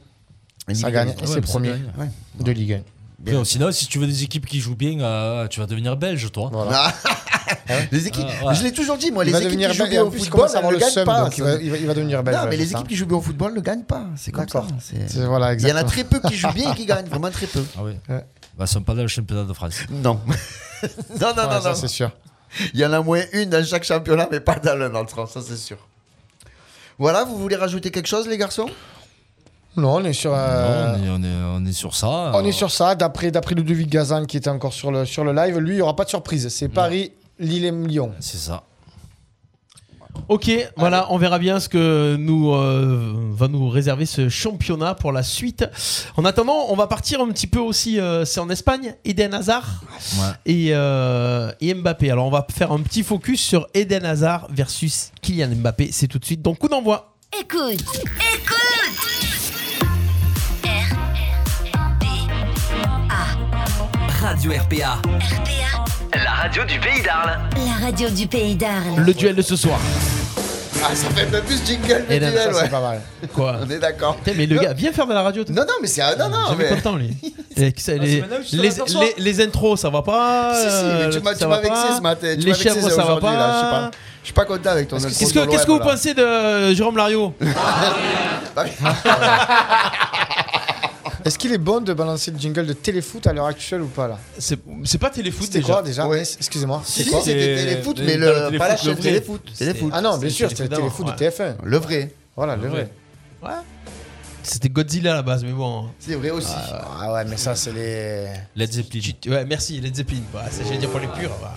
Ça 0.74 0.90
gagne. 0.90 1.14
C'est 1.26 1.40
premier 1.42 1.70
gagne. 1.70 2.10
De 2.38 2.52
Ligue 2.52 2.72
1. 2.74 2.82
Bien, 3.20 3.44
Sinon, 3.44 3.70
si 3.70 3.86
tu 3.86 3.98
veux 3.98 4.06
des 4.06 4.22
équipes 4.24 4.46
qui 4.46 4.60
jouent 4.60 4.76
bien, 4.76 4.98
euh, 5.00 5.46
tu 5.48 5.60
vas 5.60 5.66
devenir 5.66 5.96
belge, 5.96 6.30
toi. 6.32 6.48
Voilà. 6.52 6.92
Les 7.92 8.06
équipes, 8.06 8.26
ouais. 8.44 8.54
je 8.54 8.62
l'ai 8.62 8.72
toujours 8.72 8.96
dit, 8.96 9.10
moi, 9.10 9.24
Il 9.24 9.32
les 9.32 9.38
équipes 9.46 9.58
qui 9.60 9.74
jouent 9.74 9.86
bien 9.88 10.02
en 10.04 10.06
au 10.06 10.10
football, 10.10 10.48
avoir 10.56 10.64
ne 10.72 10.76
le 10.76 10.78
gagnent 10.78 11.04
pas. 11.04 11.24
donc 11.24 11.36
il 11.36 11.42
va, 11.44 11.54
il 11.54 11.70
va- 11.70 11.76
il 11.76 11.86
va 11.86 11.94
devenir 11.94 12.22
belge. 12.22 12.36
Non, 12.38 12.46
mais 12.48 12.56
les 12.56 12.66
ça. 12.66 12.78
équipes 12.78 12.88
qui 12.88 12.96
jouent 12.96 13.06
bien 13.06 13.16
au 13.16 13.20
football 13.20 13.54
ne 13.54 13.60
gagnent 13.60 13.82
pas. 13.84 14.06
C'est 14.16 14.30
comme 14.32 14.48
ça. 14.48 14.64
C'est- 14.80 15.24
voilà, 15.24 15.54
Il 15.54 15.66
y 15.66 15.72
en 15.72 15.76
a 15.76 15.84
très 15.84 16.04
peu 16.04 16.20
qui 16.20 16.36
jouent 16.36 16.52
bien 16.52 16.72
et 16.72 16.76
qui 16.76 16.86
gagnent, 16.86 17.06
vraiment 17.06 17.30
très 17.30 17.46
peu. 17.46 17.62
Ah 17.76 17.80
oui. 17.84 17.92
Ouais. 18.08 18.24
Bah, 18.56 18.64
ils 18.64 18.68
sont 18.68 18.82
pas 18.82 18.94
dans 18.94 19.02
le 19.02 19.08
championnat 19.08 19.44
de 19.44 19.52
France. 19.52 19.74
Non. 19.90 20.20
non, 20.82 20.88
non, 21.20 21.26
Ouais, 21.26 21.32
non, 21.54 21.60
ça, 21.60 21.68
non. 21.70 21.74
c'est 21.74 21.88
sûr. 21.88 22.10
Il 22.74 22.80
y 22.80 22.86
en 22.86 22.92
a 22.92 23.00
moins 23.00 23.22
une 23.32 23.50
dans 23.50 23.64
chaque 23.64 23.84
championnat, 23.84 24.28
mais 24.30 24.40
pas 24.40 24.56
dans 24.56 24.76
le 24.76 24.88
nôtre, 24.88 25.28
ça 25.28 25.40
c'est 25.46 25.56
sûr. 25.56 25.76
Voilà, 26.98 27.24
vous 27.24 27.36
voulez 27.38 27.56
rajouter 27.56 27.90
quelque 27.90 28.08
chose, 28.08 28.26
les 28.28 28.38
garçons? 28.38 28.68
Non, 29.76 29.96
on 29.96 30.04
est 30.04 30.12
sur. 30.12 30.32
euh, 30.34 30.96
Non, 30.96 31.02
on, 31.02 31.04
est, 31.04 31.08
on, 31.10 31.22
est, 31.22 31.44
on 31.62 31.66
est 31.66 31.72
sur 31.72 31.94
ça. 31.94 32.32
On 32.34 32.44
est 32.44 32.52
sur 32.52 32.70
ça, 32.70 32.94
d'après 32.94 33.30
d'après 33.30 33.54
Ludovic 33.54 33.88
Gazan 33.88 34.24
qui 34.26 34.36
était 34.36 34.50
encore 34.50 34.72
sur 34.72 34.90
le, 34.90 35.04
sur 35.04 35.24
le 35.24 35.32
live, 35.32 35.58
lui, 35.58 35.72
il 35.74 35.76
n'y 35.76 35.82
aura 35.82 35.94
pas 35.96 36.04
de 36.04 36.10
surprise. 36.10 36.48
C'est 36.48 36.68
Paris, 36.68 37.12
Lille 37.38 37.64
et 37.64 37.70
Lyon. 37.70 38.12
C'est 38.20 38.38
ça. 38.38 38.64
Ok, 40.28 40.50
voilà, 40.76 41.06
on 41.10 41.18
verra 41.18 41.38
bien 41.38 41.60
ce 41.60 41.68
que 41.68 42.16
nous 42.18 42.52
euh, 42.52 43.14
va 43.32 43.46
nous 43.48 43.68
réserver 43.68 44.06
ce 44.06 44.28
championnat 44.28 44.94
pour 44.94 45.12
la 45.12 45.22
suite. 45.22 45.64
En 46.16 46.24
attendant, 46.24 46.66
on 46.68 46.74
va 46.76 46.88
partir 46.88 47.20
un 47.20 47.28
petit 47.28 47.46
peu 47.46 47.60
aussi, 47.60 47.98
euh, 48.00 48.24
c'est 48.24 48.40
en 48.40 48.50
Espagne, 48.50 48.94
Eden 49.04 49.32
Hazard 49.34 49.66
Ouais. 50.18 50.28
et, 50.46 50.68
euh, 50.72 51.52
et 51.60 51.74
Mbappé. 51.74 52.10
Alors 52.10 52.26
on 52.26 52.30
va 52.30 52.44
faire 52.52 52.72
un 52.72 52.80
petit 52.80 53.02
focus 53.04 53.40
sur 53.40 53.68
Eden 53.72 54.04
Hazard 54.04 54.48
versus 54.50 55.12
Kylian 55.22 55.50
Mbappé. 55.54 55.90
C'est 55.92 56.08
tout 56.08 56.18
de 56.18 56.24
suite. 56.24 56.42
Donc 56.42 56.58
coup 56.58 56.68
d'envoi. 56.68 57.14
Écoute, 57.40 57.80
écoute 57.80 58.69
Radio 64.22 64.52
RPA, 64.52 64.98
RPA, 65.04 66.18
la 66.24 66.30
radio 66.30 66.64
du 66.64 66.78
pays 66.80 67.02
d'Arles. 67.02 67.38
la 67.56 67.86
radio 67.86 68.08
du 68.10 68.26
pays 68.26 68.54
d'Arles. 68.54 69.04
Le 69.04 69.12
duel 69.14 69.34
de 69.36 69.42
ce 69.42 69.56
soir. 69.56 69.78
Ah, 70.82 70.94
ça 70.94 71.08
fait 71.10 71.26
un 71.26 71.30
peu 71.30 71.40
plus 71.42 71.60
jingle 71.64 72.04
le 72.08 72.14
Et 72.14 72.20
là, 72.20 72.30
duel, 72.30 72.42
Ça, 72.42 72.48
ouais. 72.48 72.54
c'est 72.64 72.70
pas 72.70 72.80
mal. 72.80 73.00
Quoi 73.34 73.56
On 73.66 73.70
est 73.70 73.78
d'accord. 73.78 74.16
Mais 74.36 74.46
le 74.46 74.58
gars, 74.58 74.72
viens 74.72 74.92
faire 74.92 75.06
de 75.06 75.12
la 75.12 75.22
radio. 75.22 75.44
toi. 75.44 75.54
Non, 75.54 75.62
non, 75.62 75.74
mais 75.82 75.88
c'est. 75.88 76.00
Non, 76.16 76.28
non, 76.30 76.48
Jamais 76.50 76.64
mais. 76.70 76.76
content 76.76 76.96
lui. 76.96 77.16
Et 77.56 77.72
que 77.72 77.80
ça, 77.80 77.92
les, 77.94 78.20
maintenant 78.20 78.36
que 78.38 78.44
je 78.44 78.50
te 78.50 78.56
les, 78.56 78.68
l'aperçois. 78.70 79.04
les- 79.04 79.14
les 79.22 79.40
intros, 79.44 79.80
ça 79.80 79.90
va 79.90 80.02
pas. 80.02 80.54
Si, 80.54 80.60
si, 80.62 80.66
mais 80.84 80.92
euh, 80.92 81.10
tu 81.10 81.20
m'as 81.20 81.32
ça 81.32 81.38
tu 81.38 81.44
va 81.44 81.48
m'as 81.50 81.60
vexé 81.60 81.82
pas. 81.82 81.96
ce 81.96 82.00
matin. 82.02 82.26
tu 82.34 82.40
Les 82.40 82.46
m'as 82.46 82.52
vexé 82.56 82.62
chèvres, 82.62 82.90
ça 82.90 82.96
va 82.96 83.02
aujourd'hui, 83.16 83.30
là, 83.30 83.52
Je 83.52 83.58
sais 83.58 83.70
pas. 83.70 83.80
pas. 83.80 83.90
Je 84.22 84.26
suis 84.26 84.34
pas 84.34 84.44
content 84.44 84.70
avec 84.70 84.88
ton 84.88 84.96
Qu'est-ce 84.98 85.08
intro 85.08 85.26
que, 85.46 85.50
qu'est-ce 85.50 85.62
que 85.66 85.70
vous 85.72 85.78
l'OM, 85.78 85.86
là. 85.86 85.92
pensez 85.94 86.14
de 86.14 86.22
euh, 86.22 86.74
Jérôme 86.74 86.96
Lario 86.96 87.34
Est-ce 91.24 91.38
qu'il 91.38 91.52
est 91.52 91.58
bon 91.58 91.80
de 91.80 91.92
balancer 91.92 92.30
le 92.30 92.38
jingle 92.38 92.66
de 92.66 92.72
téléfoot 92.72 93.26
à 93.26 93.32
l'heure 93.32 93.46
actuelle 93.46 93.82
ou 93.82 93.86
pas 93.88 94.08
là 94.08 94.18
C'est 94.38 94.56
pas 94.98 95.10
téléfoot 95.10 95.46
C'était 95.46 95.60
déjà. 95.60 95.72
quoi 95.74 95.82
déjà 95.82 96.06
Ouais. 96.08 96.22
Excusez-moi. 96.22 96.82
Si, 96.84 97.04
C'est 97.04 97.10
quoi 97.10 97.20
c'était 97.20 97.56
C'est- 97.56 97.64
téléfoot, 97.66 98.00
mais 98.04 98.16
le, 98.16 98.58
pas 98.58 98.68
la 98.68 98.76
chaîne 98.76 98.92
vrai. 98.92 99.02
téléfoot. 99.02 99.42
Téléfoot. 99.56 99.90
Ah 99.94 100.00
non, 100.00 100.16
bien 100.18 100.30
sûr, 100.30 100.48
c'était 100.48 100.62
le 100.64 100.68
téléfoot 100.70 101.06
ouais. 101.06 101.12
de 101.12 101.18
TF1. 101.18 101.54
Le 101.62 101.76
vrai. 101.78 102.14
Voilà, 102.36 102.56
le 102.56 102.68
vrai. 102.68 102.90
Ouais. 103.42 103.48
C'était 104.42 104.70
Godzilla 104.70 105.12
à 105.12 105.14
la 105.16 105.22
base, 105.22 105.44
mais 105.44 105.52
bon. 105.52 105.90
C'est 105.98 106.14
vrai 106.14 106.30
aussi. 106.30 106.54
Ah 106.98 107.12
ouais, 107.12 107.24
mais 107.26 107.36
ça, 107.36 107.54
c'est 107.54 107.72
les. 107.72 108.26
Led 108.56 108.72
Zeppelin. 108.72 109.00
Ouais, 109.28 109.44
merci, 109.44 109.78
Led 109.80 109.94
Zeppelin. 109.94 110.20
Bah, 110.32 110.44
ça, 110.50 110.62
j'allais 110.64 110.78
dire 110.78 110.88
pour 110.90 111.00
les 111.00 111.08
purs. 111.08 111.30
bah. 111.42 111.54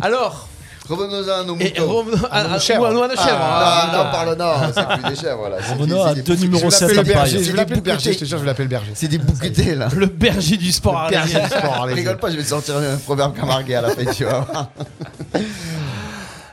Alors, 0.00 0.48
Revenons 0.88 1.28
à 1.32 1.42
nos 1.44 1.54
moutons. 1.56 1.86
revenons 1.92 2.24
à, 2.30 2.44
nos 2.44 2.54
à- 2.54 2.58
chèvres. 2.58 2.86
chèvres. 2.86 2.96
Ah, 3.40 3.88
hein. 3.92 3.96
non, 3.96 4.10
parle, 4.12 4.36
non, 4.36 4.72
c'est 4.74 4.86
plus 5.02 5.10
des 5.14 5.20
chèvres, 5.20 5.38
voilà. 5.38 5.56
C'est 5.62 5.72
Revenons 5.74 6.04
des- 6.04 6.10
à 6.10 6.14
c'est 6.14 6.22
deux 6.22 6.36
numéros 6.36 6.70
Je 6.70 6.76
7 6.76 6.88
vais 6.92 6.98
à 6.98 7.02
le 7.02 7.12
Paris. 7.12 7.30
je 7.32 7.38
vais 7.50 7.56
l'appeler 7.56 7.76
le 7.76 7.82
berger, 7.82 8.12
je 8.12 8.18
te 8.18 8.24
jure, 8.24 8.38
je 8.38 8.42
vais 8.42 8.46
l'appeler 8.48 8.64
le 8.64 8.70
berger. 8.70 8.90
C'est 8.94 9.08
des 9.08 9.18
bouquetés, 9.18 9.74
là. 9.74 9.88
Le 9.94 10.06
berger 10.06 10.56
du 10.56 10.70
sport 10.72 10.96
arlésien. 10.96 11.40
Berger 11.40 11.40
du 11.40 11.58
sport, 11.60 11.82
allez-y. 11.84 11.94
Rigole 11.96 12.18
pas, 12.18 12.30
je 12.30 12.36
vais 12.36 12.42
te 12.42 12.48
sortir 12.48 12.76
un 12.76 12.96
proverbe 12.98 13.34
camargué 13.36 13.74
à 13.74 13.80
la 13.82 13.90
fin, 13.90 14.04
tu 14.04 14.24
vois. 14.24 14.46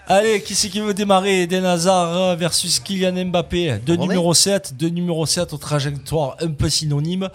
Allez, 0.07 0.41
qui 0.41 0.53
c'est 0.53 0.67
qui 0.67 0.81
veut 0.81 0.93
démarrer? 0.93 1.43
Eden 1.43 1.63
Hazard 1.63 2.35
versus 2.35 2.79
Kylian 2.81 3.25
Mbappé. 3.25 3.79
Deux 3.85 3.95
numéros 3.95 4.33
7, 4.33 4.75
deux 4.75 4.89
numéros 4.89 5.25
7 5.25 5.53
aux 5.53 5.57
trajectoires 5.57 6.35
un 6.41 6.51
peu 6.51 6.69
synonymes. 6.69 7.29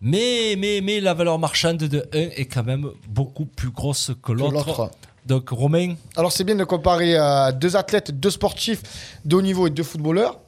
Mais, 0.00 0.56
mais, 0.58 0.80
mais 0.82 1.00
la 1.00 1.12
valeur 1.14 1.38
marchande 1.38 1.76
de 1.78 1.98
un 2.14 2.28
est 2.36 2.46
quand 2.46 2.64
même 2.64 2.88
beaucoup 3.08 3.44
plus 3.44 3.70
grosse 3.70 4.12
que 4.22 4.32
Que 4.32 4.32
l'autre. 4.32 4.90
Donc, 5.26 5.48
Romain, 5.50 5.94
Alors 6.16 6.32
c'est 6.32 6.44
bien 6.44 6.54
de 6.54 6.64
comparer 6.64 7.16
euh, 7.16 7.50
deux 7.52 7.76
athlètes, 7.76 8.10
deux 8.18 8.30
sportifs 8.30 8.82
de 9.24 9.36
haut 9.36 9.42
niveau 9.42 9.66
et 9.66 9.70
deux 9.70 9.82
footballeurs. 9.82 10.38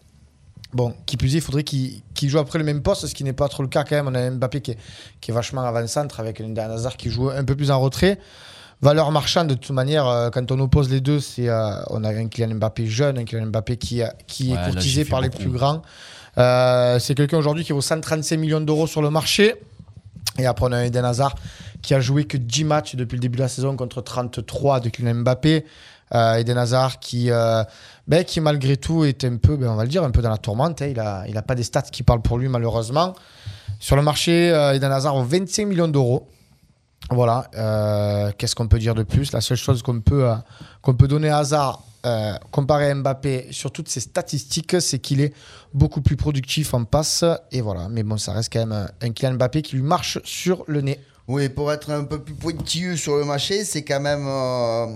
Bon, 0.75 0.93
qui 1.07 1.17
plus 1.17 1.35
est, 1.35 1.39
il 1.39 1.41
faudrait 1.41 1.63
qu'ils 1.65 2.03
jouent 2.23 2.39
après 2.39 2.59
le 2.59 2.65
même 2.65 2.83
poste, 2.83 3.07
ce 3.07 3.15
qui 3.15 3.25
n'est 3.25 3.33
pas 3.33 3.49
trop 3.49 3.63
le 3.63 3.69
cas 3.71 3.85
quand 3.85 3.97
même. 3.97 4.09
On 4.09 4.15
a 4.15 4.31
Mbappé 4.31 4.61
qui 4.61 4.73
est, 4.73 4.79
qui 5.21 5.31
est 5.31 5.35
vachement 5.35 5.63
avant-centre 5.63 6.21
avec 6.21 6.41
un 6.41 6.55
Hazard 6.57 6.97
qui 6.99 7.09
joue 7.09 7.31
un 7.31 7.45
peu 7.45 7.55
plus 7.57 7.71
en 7.71 7.81
retrait. 7.81 8.19
Valeur 8.83 9.11
marchande, 9.11 9.47
de 9.49 9.55
toute 9.55 9.71
manière, 9.71 10.07
euh, 10.07 10.29
quand 10.29 10.53
on 10.53 10.61
oppose 10.61 10.91
les 10.91 11.01
deux, 11.01 11.21
c'est 11.21 11.49
euh, 11.49 11.71
on 11.89 12.05
a 12.05 12.11
un 12.11 12.29
Kylian 12.29 12.57
Mbappé 12.57 12.87
jeune, 12.87 13.17
un 13.17 13.25
Kylian 13.25 13.47
Mbappé 13.47 13.79
qui, 13.79 14.03
a- 14.03 14.15
qui 14.27 14.53
Ouais, 14.53 14.59
est 14.59 14.71
courtisé 14.73 15.05
par 15.07 15.23
les 15.23 15.31
beaucoup. 15.31 15.45
plus 15.45 15.53
grands. 15.53 15.81
C'est 16.37 17.15
quelqu'un 17.15 17.39
aujourd'hui 17.39 17.65
qui 17.65 17.73
vaut 17.73 17.81
135 17.81 18.37
millions 18.37 18.61
d'euros 18.61 18.87
sur 18.87 19.01
le 19.01 19.09
marché. 19.09 19.55
Et 20.39 20.47
après, 20.47 20.67
on 20.69 20.73
a 20.73 20.85
Eden 20.85 21.05
Hazard 21.05 21.35
qui 21.83 21.95
a 21.95 22.01
joué 22.01 22.25
que 22.25 22.37
10 22.37 22.65
matchs 22.65 22.97
depuis 22.97 23.17
le 23.17 23.21
début 23.21 23.37
de 23.37 23.43
la 23.43 23.49
saison 23.49 23.77
contre 23.77 24.01
33 24.03 24.81
de 24.81 24.89
Kylian 24.89 25.15
Mbappé. 25.17 25.65
Euh, 26.15 26.35
Eden 26.35 26.59
Hazard 26.59 26.99
qui, 27.01 27.31
euh, 27.31 27.65
ben, 28.07 28.25
qui, 28.25 28.41
malgré 28.41 28.77
tout, 28.77 29.05
est 29.05 29.25
un 29.25 29.37
peu, 29.37 29.57
ben, 29.57 29.69
on 29.69 29.75
va 29.77 29.83
le 29.83 29.89
dire, 29.89 30.05
un 30.05 30.11
peu 30.11 30.23
dans 30.23 30.31
la 30.31 30.39
tourmente. 30.39 30.83
hein. 30.83 30.87
Il 30.87 30.97
n'a 30.97 31.25
il 31.29 31.37
a 31.37 31.43
pas 31.43 31.55
des 31.55 31.63
stats 31.63 31.83
qui 31.83 32.03
parlent 32.03 32.23
pour 32.23 32.39
lui, 32.39 32.49
malheureusement. 32.49 33.15
Sur 33.81 33.97
le 33.97 34.03
marché, 34.03 34.51
euh, 34.53 34.75
Eden 34.75 34.93
Hazard 34.93 35.17
vaut 35.17 35.25
25 35.25 35.67
millions 35.67 35.89
d'euros. 35.89 36.29
Voilà. 37.11 37.49
Qu'est-ce 38.37 38.55
qu'on 38.55 38.67
peut 38.69 38.79
dire 38.79 38.95
de 38.95 39.05
plus? 39.05 39.33
La 39.33 39.41
seule 39.41 39.57
chose 39.57 39.83
qu'on 39.83 40.01
peut, 40.01 40.29
qu'on 40.83 40.95
peut 40.95 41.07
donner 41.07 41.29
à 41.29 41.39
Hazard, 41.39 41.83
euh, 42.07 42.35
comparé 42.51 42.91
à 42.91 42.95
Mbappé, 42.95 43.49
sur 43.51 43.71
toutes 43.73 43.89
ses 43.89 44.01
statistiques, 44.01 44.81
c'est 44.81 44.99
qu'il 44.99 45.21
est 45.21 45.35
beaucoup 45.75 46.01
plus 46.01 46.17
productif 46.17 46.73
en 46.73 46.85
passe. 46.85 47.25
Et 47.53 47.61
voilà. 47.61 47.89
Mais 47.91 48.03
bon, 48.03 48.17
ça 48.17 48.33
reste 48.33 48.53
quand 48.53 48.61
même 48.61 48.73
un, 48.73 48.89
un 49.07 49.11
Kylian 49.11 49.35
Mbappé 49.35 49.63
qui 49.63 49.77
lui 49.77 49.83
marche 49.83 50.19
sur 50.25 50.65
le 50.67 50.81
nez. 50.81 51.01
Oui, 51.29 51.49
pour 51.49 51.73
être 51.73 51.91
un 51.91 52.05
peu 52.05 52.23
plus 52.23 52.35
pointilleux 52.35 52.97
sur 52.97 53.17
le 53.17 53.25
marché, 53.25 53.65
c'est 53.65 53.83
quand 53.83 53.99
même 53.99 54.27
euh, 54.29 54.87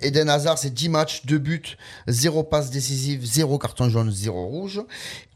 Eden 0.00 0.28
Hazard, 0.28 0.56
c'est 0.56 0.72
10 0.72 0.88
matchs, 0.88 1.26
2 1.26 1.38
buts, 1.38 1.76
0 2.06 2.44
passe 2.44 2.70
décisive, 2.70 3.24
0 3.24 3.58
carton 3.58 3.88
jaune, 3.88 4.10
0 4.12 4.46
rouge. 4.46 4.82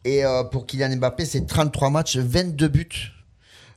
Et 0.04 0.24
euh, 0.24 0.44
pour 0.44 0.66
Kylian 0.66 0.96
Mbappé, 0.96 1.24
c'est 1.24 1.46
33 1.46 1.90
matchs, 1.90 2.16
22 2.18 2.68
buts. 2.68 3.13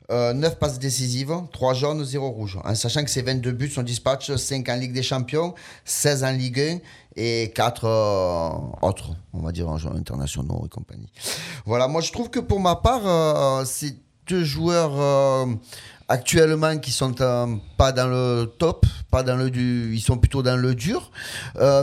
Euh, 0.10 0.34
9 0.34 0.58
passes 0.58 0.80
décisives, 0.80 1.34
3 1.52 1.74
jaunes, 1.74 2.04
0 2.06 2.30
rouge. 2.30 2.58
En 2.64 2.74
sachant 2.76 3.04
que 3.04 3.10
ces 3.10 3.22
22 3.22 3.52
buts 3.52 3.70
sont 3.70 3.84
dispatchs 3.84 4.34
5 4.36 4.68
en 4.70 4.76
Ligue 4.76 4.94
des 4.94 5.04
Champions, 5.04 5.54
16 5.86 6.24
en 6.24 6.32
Ligue 6.32 6.60
1 6.60 6.78
et 7.18 7.52
4 7.54 7.86
euh, 7.86 8.50
autres, 8.88 9.12
on 9.34 9.40
va 9.40 9.52
dire 9.52 9.68
en 9.68 9.78
jeux 9.78 9.90
internationaux 9.90 10.64
et 10.66 10.70
compagnie. 10.70 11.12
Voilà, 11.66 11.88
moi 11.88 12.02
je 12.02 12.12
trouve 12.12 12.30
que 12.30 12.40
pour 12.40 12.60
ma 12.60 12.76
part, 12.78 13.02
euh, 13.06 13.66
c'est 13.66 13.96
deux 14.28 14.44
joueurs 14.44 14.94
euh, 15.00 15.46
actuellement 16.08 16.78
qui 16.78 16.92
sont 16.92 17.14
pas 17.78 17.92
dans 17.92 18.08
le 18.08 18.46
top, 18.58 18.86
pas 19.12 19.24
dans 19.24 19.36
le 19.36 19.50
du, 19.50 19.94
ils 19.94 20.02
sont 20.02 20.18
plutôt 20.18 20.42
dans 20.44 20.56
le 20.58 20.74
dur, 20.76 21.12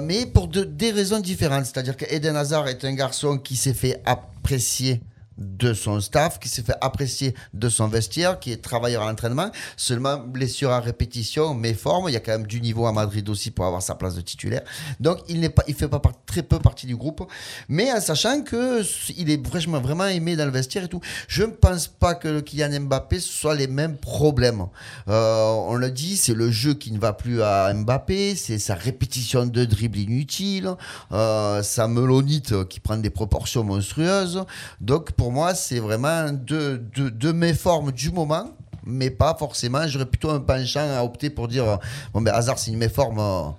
mais 0.02 0.24
pour 0.26 0.48
de- 0.48 0.64
des 0.64 0.90
raisons 0.92 1.20
différentes. 1.20 1.66
C'est-à-dire 1.66 1.96
que 1.96 2.04
Eden 2.08 2.36
Hazard 2.36 2.68
est 2.68 2.84
un 2.84 2.94
garçon 2.94 3.38
qui 3.38 3.56
s'est 3.56 3.74
fait 3.74 4.02
apprécier 4.06 5.02
de 5.38 5.74
son 5.74 6.00
staff, 6.00 6.38
qui 6.38 6.48
s'est 6.48 6.62
fait 6.62 6.76
apprécier 6.80 7.34
de 7.52 7.68
son 7.68 7.88
vestiaire, 7.88 8.38
qui 8.38 8.52
est 8.52 8.62
travailleur 8.62 9.02
à 9.02 9.10
l'entraînement. 9.10 9.50
Seulement, 9.76 10.18
blessure 10.18 10.70
à 10.70 10.80
répétition, 10.80 11.54
méforme. 11.54 12.08
Il 12.08 12.12
y 12.12 12.16
a 12.16 12.20
quand 12.20 12.32
même 12.32 12.46
du 12.46 12.60
niveau 12.60 12.86
à 12.86 12.92
Madrid 12.92 13.28
aussi 13.28 13.50
pour 13.50 13.66
avoir 13.66 13.82
sa 13.82 13.94
place 13.94 14.14
de 14.14 14.20
titulaire. 14.20 14.62
Donc, 15.00 15.18
il 15.28 15.40
n'est 15.40 15.48
pas, 15.48 15.62
il 15.68 15.74
fait 15.74 15.88
pas 15.88 16.00
très 16.26 16.42
peu 16.42 16.58
partie 16.58 16.86
du 16.86 16.96
groupe. 16.96 17.26
Mais 17.68 17.92
en 17.92 18.00
sachant 18.00 18.42
que 18.42 18.82
il 19.16 19.30
est 19.30 19.46
vraiment, 19.46 20.06
aimé 20.06 20.36
dans 20.36 20.44
le 20.44 20.50
vestiaire 20.50 20.84
et 20.84 20.88
tout. 20.88 21.00
Je 21.28 21.42
ne 21.42 21.50
pense 21.50 21.88
pas 21.88 22.14
que 22.14 22.28
le 22.28 22.40
Kylian 22.40 22.80
Mbappé 22.80 23.20
soit 23.20 23.54
les 23.54 23.66
mêmes 23.66 23.96
problèmes. 23.96 24.66
Euh, 25.08 25.52
on 25.68 25.74
le 25.74 25.90
dit, 25.90 26.16
c'est 26.16 26.34
le 26.34 26.50
jeu 26.50 26.74
qui 26.74 26.92
ne 26.92 26.98
va 26.98 27.12
plus 27.12 27.42
à 27.42 27.72
Mbappé, 27.72 28.36
c'est 28.36 28.58
sa 28.58 28.74
répétition 28.74 29.46
de 29.46 29.64
dribble 29.64 29.98
inutile, 29.98 30.70
euh, 31.12 31.62
sa 31.62 31.88
melonite 31.88 32.64
qui 32.68 32.80
prend 32.80 32.96
des 32.96 33.10
proportions 33.10 33.64
monstrueuses. 33.64 34.44
Donc 34.80 35.12
pour 35.12 35.23
moi, 35.30 35.54
c'est 35.54 35.78
vraiment 35.78 36.30
deux, 36.32 36.78
deux, 36.78 37.10
deux 37.10 37.32
méformes 37.32 37.92
du 37.92 38.10
moment, 38.10 38.50
mais 38.84 39.10
pas 39.10 39.34
forcément. 39.38 39.86
J'aurais 39.86 40.06
plutôt 40.06 40.30
un 40.30 40.40
penchant 40.40 40.86
à 40.96 41.02
opter 41.02 41.30
pour 41.30 41.48
dire 41.48 41.78
bon, 42.12 42.20
ben 42.22 42.32
Hazard, 42.34 42.58
c'est 42.58 42.70
une 42.70 42.78
méforme. 42.78 43.18
euh, 43.18 43.50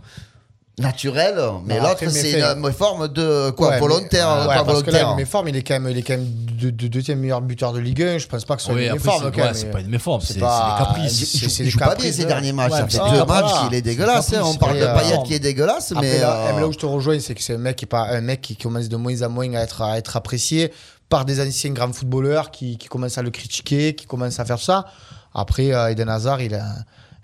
naturelle, 0.78 1.39
mais 1.65 1.80
l'autre 1.80 2.09
c'est 2.09 2.39
une 2.39 2.59
méforme 2.59 3.07
de 3.07 3.49
quoi 3.51 3.69
Ouais, 3.69 3.80
volontaire, 3.80 4.28
mais- 4.28 4.43
euh, 4.43 4.47
ouais, 4.47 4.55
pas 4.55 4.63
parce 4.65 4.84
que 4.84 4.91
là, 4.91 5.03
volontaire. 5.03 5.28
formes, 5.28 5.47
il 5.47 5.55
est 5.55 5.63
quand 5.63 5.80
même, 5.80 5.89
il 5.91 5.97
est 5.97 6.01
quand 6.01 6.13
même 6.17 6.28
de, 6.59 6.69
de- 6.69 6.88
deuxième 6.88 7.19
meilleur 7.19 7.41
buteur 7.41 7.71
de 7.71 7.80
Ligue 7.80 8.01
1. 8.03 8.17
Je 8.17 8.28
pense 8.28 8.43
pas 8.43 8.55
que 8.55 8.61
ce 8.61 8.67
soit 8.67 8.76
Oui, 8.76 8.84
une 8.84 8.89
après, 8.91 8.99
méforme. 8.99 9.23
c'est- 9.23 9.32
quand 9.39 9.47
ouais, 9.47 9.53
c'est 9.53 9.71
pas 9.71 9.80
une 9.80 9.89
méforme, 9.89 10.21
c'est- 10.21 10.34
des 10.34 10.39
caprices. 10.41 11.13
c'est- 11.13 11.38
Il 11.38 11.51
il 11.51 11.63
des 11.65 11.69
joue 11.71 11.80
pas 11.80 11.86
bien 11.86 11.93
caprices, 11.95 12.15
ces 12.17 12.26
derniers 12.26 12.51
matchs. 12.51 12.71
Ouais, 12.73 12.78
ça 12.80 12.88
fait 12.88 13.11
deux 13.17 13.26
matchs 13.26 13.51
qu'il 13.63 13.73
est 13.78 13.82
dégueulasse. 13.82 14.34
Hein. 14.34 14.41
On 14.43 14.53
caprice, 14.53 14.57
parle 14.59 14.78
de 14.80 14.84
euh, 14.84 14.95
Payet 14.99 15.15
bon. 15.15 15.23
qui 15.23 15.34
est 15.34 15.39
dégueulasse, 15.39 15.93
mais. 15.99 16.19
là, 16.19 16.38
euh, 16.53 16.59
là 16.59 16.67
où 16.67 16.73
je 16.73 16.78
te 16.78 16.86
rejoins, 16.86 17.19
c'est 17.19 17.36
que 17.36 17.41
c'est 17.41 17.53
un 17.55 17.57
mec 17.57 17.78
qui 17.78 17.86
est 17.86 17.88
pas 17.88 18.07
un 18.09 18.21
mec 18.21 18.41
qui 18.41 18.57
commence 18.57 18.89
de 18.89 18.97
moins 18.97 19.21
en 19.21 19.30
moins 19.30 19.53
à 19.53 19.61
être, 19.61 19.82
à 19.82 19.97
être 19.97 20.17
apprécié 20.17 20.73
par 21.07 21.23
des 21.23 21.39
anciens 21.45 21.71
grands 21.71 21.93
footballeurs 21.93 22.51
qui, 22.51 22.78
qui 22.78 22.88
commencent 22.89 23.17
à 23.17 23.21
le 23.21 23.30
critiquer, 23.30 23.95
qui 23.95 24.05
commencent 24.07 24.39
à 24.39 24.45
faire 24.45 24.59
ça. 24.59 24.86
Après, 25.34 25.73
euh, 25.73 25.89
Eden 25.91 26.09
Hazard, 26.09 26.41
il, 26.41 26.55
a- 26.55 26.63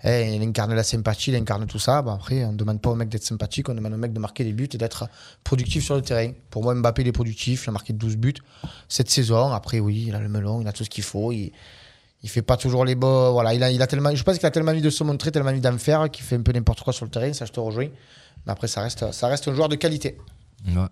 eh, 0.04 0.34
il 0.34 0.42
incarne 0.42 0.74
la 0.74 0.82
sympathie, 0.82 1.30
il 1.30 1.36
incarne 1.36 1.66
tout 1.66 1.78
ça. 1.78 1.98
Après, 1.98 2.44
on 2.44 2.52
ne 2.52 2.56
demande 2.56 2.80
pas 2.80 2.90
au 2.90 2.94
mec 2.94 3.08
d'être 3.08 3.24
sympathique, 3.24 3.68
on 3.68 3.74
demande 3.74 3.94
au 3.94 3.96
mec 3.96 4.12
de 4.12 4.18
marquer 4.18 4.44
des 4.44 4.52
buts 4.52 4.68
et 4.72 4.78
d'être 4.78 5.08
productif 5.44 5.84
sur 5.84 5.94
le 5.94 6.02
terrain. 6.02 6.32
Pour 6.50 6.62
moi, 6.62 6.74
Mbappé, 6.74 7.02
il 7.02 7.08
est 7.08 7.12
productif, 7.12 7.64
il 7.64 7.68
a 7.68 7.72
marqué 7.72 7.92
12 7.92 8.16
buts 8.16 8.34
cette 8.88 9.10
saison. 9.10 9.52
Après, 9.52 9.80
oui, 9.80 10.06
il 10.08 10.14
a 10.14 10.20
le 10.20 10.28
melon, 10.28 10.60
il 10.60 10.68
a 10.68 10.72
tout 10.72 10.84
ce 10.84 10.90
qu'il 10.90 11.04
faut. 11.04 11.30
Il, 11.32 11.52
il 12.22 12.28
fait 12.28 12.42
pas 12.42 12.56
toujours 12.56 12.84
les 12.84 12.94
beaux. 12.94 13.32
Voilà, 13.32 13.54
il 13.54 13.62
a, 13.62 13.70
il 13.70 13.80
a 13.80 13.86
tellement, 13.86 14.14
je 14.14 14.22
pense 14.22 14.38
qu'il 14.38 14.46
a 14.46 14.50
tellement 14.50 14.72
envie 14.72 14.82
de 14.82 14.90
se 14.90 15.04
montrer, 15.04 15.30
tellement 15.30 15.50
envie 15.50 15.60
d'en 15.60 15.78
faire, 15.78 16.10
qu'il 16.10 16.24
fait 16.24 16.36
un 16.36 16.42
peu 16.42 16.52
n'importe 16.52 16.80
quoi 16.80 16.92
sur 16.92 17.04
le 17.04 17.10
terrain. 17.10 17.32
Ça, 17.32 17.44
je 17.44 17.52
te 17.52 17.60
rejoins. 17.60 17.88
Mais 18.46 18.52
après, 18.52 18.68
ça 18.68 18.82
reste, 18.82 19.12
ça 19.12 19.28
reste 19.28 19.46
un 19.48 19.54
joueur 19.54 19.68
de 19.68 19.76
qualité. 19.76 20.18
Ouais. 20.66 20.86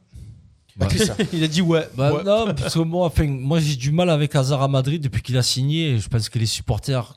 Bah, 0.77 0.89
ça 0.89 1.17
Il 1.33 1.43
a 1.45 1.49
dit 1.49 1.63
ouais. 1.63 1.89
Bah, 1.97 2.13
ouais. 2.13 2.25
Non, 2.25 2.55
parce 2.55 2.75
que 2.75 2.79
moi, 2.81 3.07
enfin, 3.07 3.27
moi 3.27 3.61
j'ai 3.61 3.77
du 3.77 3.91
mal 3.93 4.09
avec 4.09 4.35
Hazard 4.35 4.63
à 4.63 4.69
Madrid 4.69 5.03
depuis 5.03 5.23
qu'il 5.23 5.37
a 5.37 5.43
signé. 5.43 5.99
Je 5.99 6.09
pense 6.09 6.29
que 6.29 6.39
les 6.39 6.47
supporters, 6.47 7.15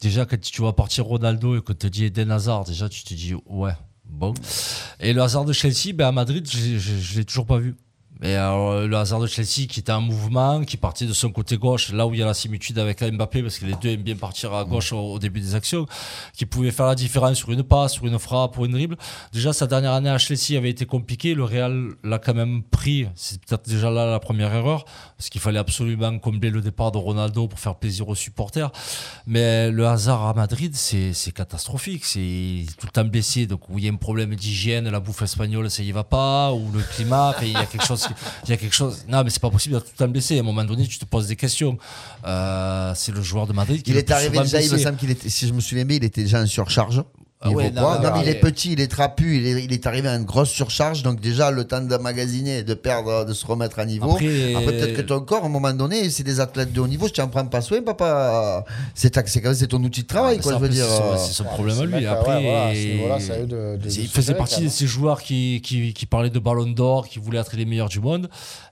déjà, 0.00 0.26
quand 0.26 0.40
tu 0.40 0.60
vois 0.60 0.76
partir 0.76 1.04
Ronaldo 1.04 1.56
et 1.56 1.62
qu'on 1.62 1.74
te 1.74 1.86
dit 1.86 2.04
Eden 2.04 2.30
Hazard, 2.30 2.64
déjà, 2.64 2.88
tu 2.88 3.04
te 3.04 3.14
dis 3.14 3.34
ouais, 3.46 3.74
bon. 4.04 4.34
Et 5.00 5.12
le 5.12 5.22
Hazard 5.22 5.44
de 5.44 5.52
Chelsea, 5.52 5.92
ben, 5.94 6.08
à 6.08 6.12
Madrid, 6.12 6.48
je 6.48 7.14
ne 7.14 7.16
l'ai 7.16 7.24
toujours 7.24 7.46
pas 7.46 7.58
vu. 7.58 7.76
Et 8.22 8.36
alors, 8.36 8.86
le 8.86 8.96
Hazard 8.96 9.20
de 9.20 9.26
Chelsea 9.26 9.66
qui 9.68 9.80
était 9.80 9.92
en 9.92 10.00
mouvement, 10.00 10.62
qui 10.64 10.76
partait 10.76 11.06
de 11.06 11.12
son 11.12 11.30
côté 11.30 11.56
gauche, 11.56 11.92
là 11.92 12.06
où 12.06 12.14
il 12.14 12.20
y 12.20 12.22
a 12.22 12.26
la 12.26 12.34
similitude 12.34 12.78
avec 12.78 13.02
Mbappé, 13.02 13.42
parce 13.42 13.58
que 13.58 13.66
les 13.66 13.74
deux 13.74 13.90
aiment 13.90 14.02
bien 14.02 14.14
partir 14.14 14.54
à 14.54 14.64
gauche 14.64 14.92
au, 14.92 15.18
début 15.18 15.40
des 15.40 15.54
actions, 15.54 15.86
qui 16.32 16.46
pouvait 16.46 16.70
faire 16.70 16.86
la 16.86 16.94
différence 16.94 17.38
sur 17.38 17.50
une 17.50 17.64
passe, 17.64 17.94
sur 17.94 18.06
une 18.06 18.18
frappe 18.18 18.56
ou 18.56 18.66
une 18.66 18.72
dribble. 18.72 18.96
Déjà, 19.32 19.52
sa 19.52 19.66
dernière 19.66 19.92
année 19.92 20.10
à 20.10 20.18
Chelsea 20.18 20.56
avait 20.56 20.70
été 20.70 20.86
compliquée. 20.86 21.34
Le 21.34 21.44
Real 21.44 21.90
l'a 22.04 22.18
quand 22.18 22.34
même 22.34 22.62
pris. 22.62 23.08
C'est 23.16 23.40
peut-être 23.40 23.68
déjà 23.68 23.90
là 23.90 24.06
la 24.06 24.20
première 24.20 24.54
erreur, 24.54 24.84
parce 25.18 25.28
qu'il 25.28 25.40
fallait 25.40 25.58
absolument 25.58 26.18
combler 26.18 26.50
le 26.50 26.60
départ 26.60 26.92
de 26.92 26.98
Ronaldo 26.98 27.48
pour 27.48 27.58
faire 27.58 27.74
plaisir 27.74 28.08
aux 28.08 28.14
supporters. 28.14 28.70
Mais 29.26 29.70
le 29.70 29.86
hasard 29.86 30.26
à 30.26 30.34
Madrid, 30.34 30.74
c'est 30.74 31.32
catastrophique. 31.32 32.04
C'est 32.04 32.66
tout 32.78 32.86
le 32.86 32.92
temps 32.92 33.04
blessé. 33.04 33.46
Donc, 33.46 33.68
où 33.68 33.78
il 33.78 33.86
y 33.86 33.88
a 33.88 33.92
un 33.92 33.96
problème 33.96 34.34
d'hygiène, 34.36 34.88
la 34.88 35.00
bouffe 35.00 35.22
espagnole, 35.22 35.68
ça 35.68 35.82
y 35.82 35.90
va 35.90 36.04
pas, 36.04 36.52
ou 36.52 36.70
le 36.72 36.80
climat, 36.80 37.34
il 37.42 37.52
y 37.52 37.56
a 37.56 37.66
quelque 37.66 37.84
chose. 37.84 38.03
Qui- 38.08 38.14
Il 38.44 38.50
y 38.50 38.52
a 38.52 38.56
quelque 38.56 38.74
chose. 38.74 39.04
Non, 39.08 39.22
mais 39.24 39.30
c'est 39.30 39.40
pas 39.40 39.50
possible 39.50 39.74
d'être 39.74 39.84
tout 39.84 39.92
le 39.98 40.04
temps 40.06 40.10
blessé. 40.10 40.36
À 40.36 40.40
un 40.40 40.44
moment 40.44 40.64
donné, 40.64 40.86
tu 40.86 40.98
te 40.98 41.04
poses 41.04 41.26
des 41.28 41.36
questions. 41.36 41.78
Euh, 42.26 42.92
c'est 42.94 43.12
le 43.12 43.22
joueur 43.22 43.46
de 43.46 43.52
Madrid 43.52 43.82
qui 43.82 43.90
Il 43.90 43.96
est 43.96 44.10
arrivé 44.10 44.38
déjà, 44.38 44.60
il 44.60 44.70
me 44.72 44.78
semble 44.84 44.96
qu'il 44.96 45.10
était, 45.10 45.28
si 45.28 45.46
je 45.48 45.52
me 45.52 45.60
souviens 45.60 45.84
bien, 45.84 45.96
il 45.96 46.04
était 46.04 46.22
déjà 46.22 46.40
en 46.40 46.46
surcharge. 46.46 47.02
Ah 47.46 47.48
Niveau 47.48 47.60
ouais, 47.60 47.70
non, 47.70 47.82
poids. 47.82 47.98
non, 47.98 48.08
Non, 48.10 48.16
mais 48.16 48.22
il 48.22 48.28
est 48.30 48.40
petit, 48.40 48.72
il 48.72 48.80
est 48.80 48.88
trapu, 48.88 49.36
il 49.36 49.46
est, 49.46 49.64
il 49.64 49.72
est 49.72 49.86
arrivé 49.86 50.08
à 50.08 50.14
une 50.16 50.24
grosse 50.24 50.48
surcharge, 50.48 51.02
donc 51.02 51.20
déjà 51.20 51.50
le 51.50 51.64
temps 51.64 51.82
d'emmagasiner 51.82 52.58
et 52.58 52.62
de 52.62 52.72
perdre, 52.72 53.26
de 53.26 53.34
se 53.34 53.46
remettre 53.46 53.78
à 53.78 53.84
niveau. 53.84 54.12
Après- 54.12 54.54
Après, 54.54 54.64
peut-être 54.72 54.94
que 54.96 55.02
ton 55.02 55.20
corps, 55.20 55.42
à 55.42 55.46
un 55.46 55.50
moment 55.50 55.72
donné, 55.74 56.08
c'est 56.08 56.22
des 56.22 56.40
athlètes 56.40 56.72
de 56.72 56.80
haut 56.80 56.88
niveau, 56.88 57.06
je 57.06 57.12
t'en 57.12 57.28
prends 57.28 57.44
pas 57.46 57.60
soin, 57.60 57.82
papa. 57.82 58.64
C'est 58.94 59.10
ton 59.68 59.82
outil 59.84 60.02
de 60.02 60.06
travail, 60.06 60.36
Ah, 60.38 60.42
quoi, 60.42 60.52
ça, 60.52 60.58
je 60.58 60.62
veux 60.62 60.68
dire. 60.70 60.86
c'est 61.18 61.32
son- 61.32 61.44
problème 61.44 61.78
à 61.80 61.84
lui. 61.84 61.92
mec, 61.96 62.06
Après, 62.06 62.36
ouais, 62.36 62.96
voilà, 62.98 63.18
de- 63.18 63.76
de- 63.76 63.90
il 63.90 64.08
faisait 64.08 64.34
partie 64.34 64.62
de 64.64 64.68
ces 64.70 64.86
joueurs 64.86 65.22
qui, 65.22 65.60
qui, 65.62 65.92
qui 65.92 66.06
parlaient 66.06 66.30
de 66.30 66.38
ballon 66.38 66.66
d'or, 66.66 67.06
qui 67.08 67.18
voulaient 67.18 67.38
être 67.40 67.54
les 67.56 67.66
meilleurs 67.66 67.90
du 67.90 68.00
monde. 68.00 68.28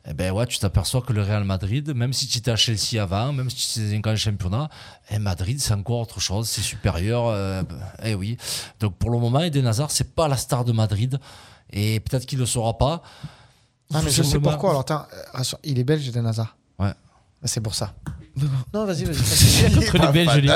Eh 0.09 0.15
ben 0.15 0.33
ouais, 0.33 0.47
tu 0.47 0.59
t'aperçois 0.59 1.01
que 1.03 1.13
le 1.13 1.23
Real 1.23 1.45
Madrid, 1.45 1.93
même 1.95 2.13
si 2.13 2.27
tu 2.27 2.39
étais 2.39 2.51
à 2.51 2.57
Chelsea 2.57 3.01
avant, 3.01 3.33
même 3.33 3.49
si 3.51 3.75
tu 3.79 3.87
étais 3.87 3.97
un 3.97 4.01
grand 4.01 4.17
championnat, 4.17 4.69
eh, 5.13 5.19
Madrid, 5.21 5.61
c'est 5.61 5.75
encore 5.75 6.01
autre 6.01 6.21
chose, 6.21 6.49
c'est 6.49 6.63
supérieur. 6.63 7.27
euh, 7.29 7.63
eh 8.05 8.15
oui. 8.15 8.37
Donc 8.81 8.97
pour 8.97 9.11
le 9.11 9.19
moment, 9.19 9.41
Eden 9.41 9.67
Hazard, 9.67 9.91
c'est 9.91 10.15
pas 10.15 10.29
la 10.29 10.37
star 10.37 10.65
de 10.65 10.73
Madrid. 10.73 11.19
Et 11.71 12.01
peut-être 12.01 12.27
qu'il 12.27 12.39
ne 12.39 12.43
le 12.43 12.47
sera 12.47 12.77
pas. 12.77 13.03
Ah, 13.95 14.01
mais 14.05 14.11
je 14.11 14.23
sais 14.23 14.39
pourquoi. 14.39 14.71
Alors, 14.71 14.85
euh, 14.91 15.57
il 15.65 15.79
est 15.79 15.85
belge, 15.85 16.07
Eden 16.09 16.27
Hazard. 16.27 16.57
Ouais. 16.79 16.93
C'est 17.45 17.61
pour 17.61 17.75
ça. 17.75 17.95
Non, 18.73 18.87
vas-y, 18.87 19.05
vas-y. 19.05 19.87
Contre 19.87 20.07
les 20.07 20.25
Belges, 20.25 20.51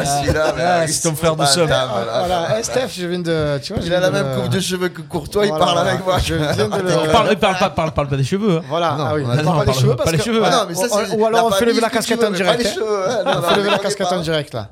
avec 0.49 0.89
c'est 0.89 1.03
ton 1.03 1.15
frère 1.15 1.37
de 1.37 1.45
somme. 1.45 1.69
Ah, 1.71 1.87
là. 2.07 2.19
Voilà, 2.27 2.57
Eh, 2.59 2.63
Steph, 2.63 2.89
je 2.97 3.07
viens 3.07 3.19
de. 3.19 3.59
Tu 3.63 3.75
vois, 3.75 3.83
Il 3.85 3.93
a 3.93 4.01
la 4.01 4.11
même 4.11 4.41
coupe 4.41 4.51
de 4.51 4.61
cheveux 4.61 4.89
que 4.89 5.03
Courtois, 5.03 5.45
il 5.47 5.51
parle 5.53 5.79
avec 5.87 6.05
moi. 6.05 6.19
Je 6.19 6.35
viens 6.35 6.55
de 6.69 6.83
le- 6.83 6.91
Il 7.05 7.11
parle, 7.11 7.37
pas, 7.37 7.71
parle, 7.93 8.09
pas 8.09 8.17
des 8.17 8.25
cheveux. 8.25 8.59
hein. 8.59 8.63
Voilà, 8.69 8.95
Non, 8.97 9.05
ah 9.07 9.15
oui, 9.15 9.23
parle 9.45 9.65
pas 9.67 9.73
des 9.73 9.79
cheveux 9.79 9.91
pas 9.97 10.05
parce 10.05 10.13
les 10.13 10.19
que. 10.19 10.25
cheveux. 10.25 10.43
Ah 10.43 10.67
Ou- 11.17 11.27
alors 11.27 11.47
on 11.47 11.51
fait 11.53 11.67
lever 11.67 11.81
la 11.81 11.91
casquette 11.91 12.25
en 12.25 12.31
direct. 12.31 12.67
hein. 12.81 13.25
On 13.39 13.43
fait 13.43 13.57
lever 13.57 13.71
la 13.71 13.79
casquette 13.79 14.13
en 14.13 14.21
direct 14.21 14.55
là. 14.55 14.71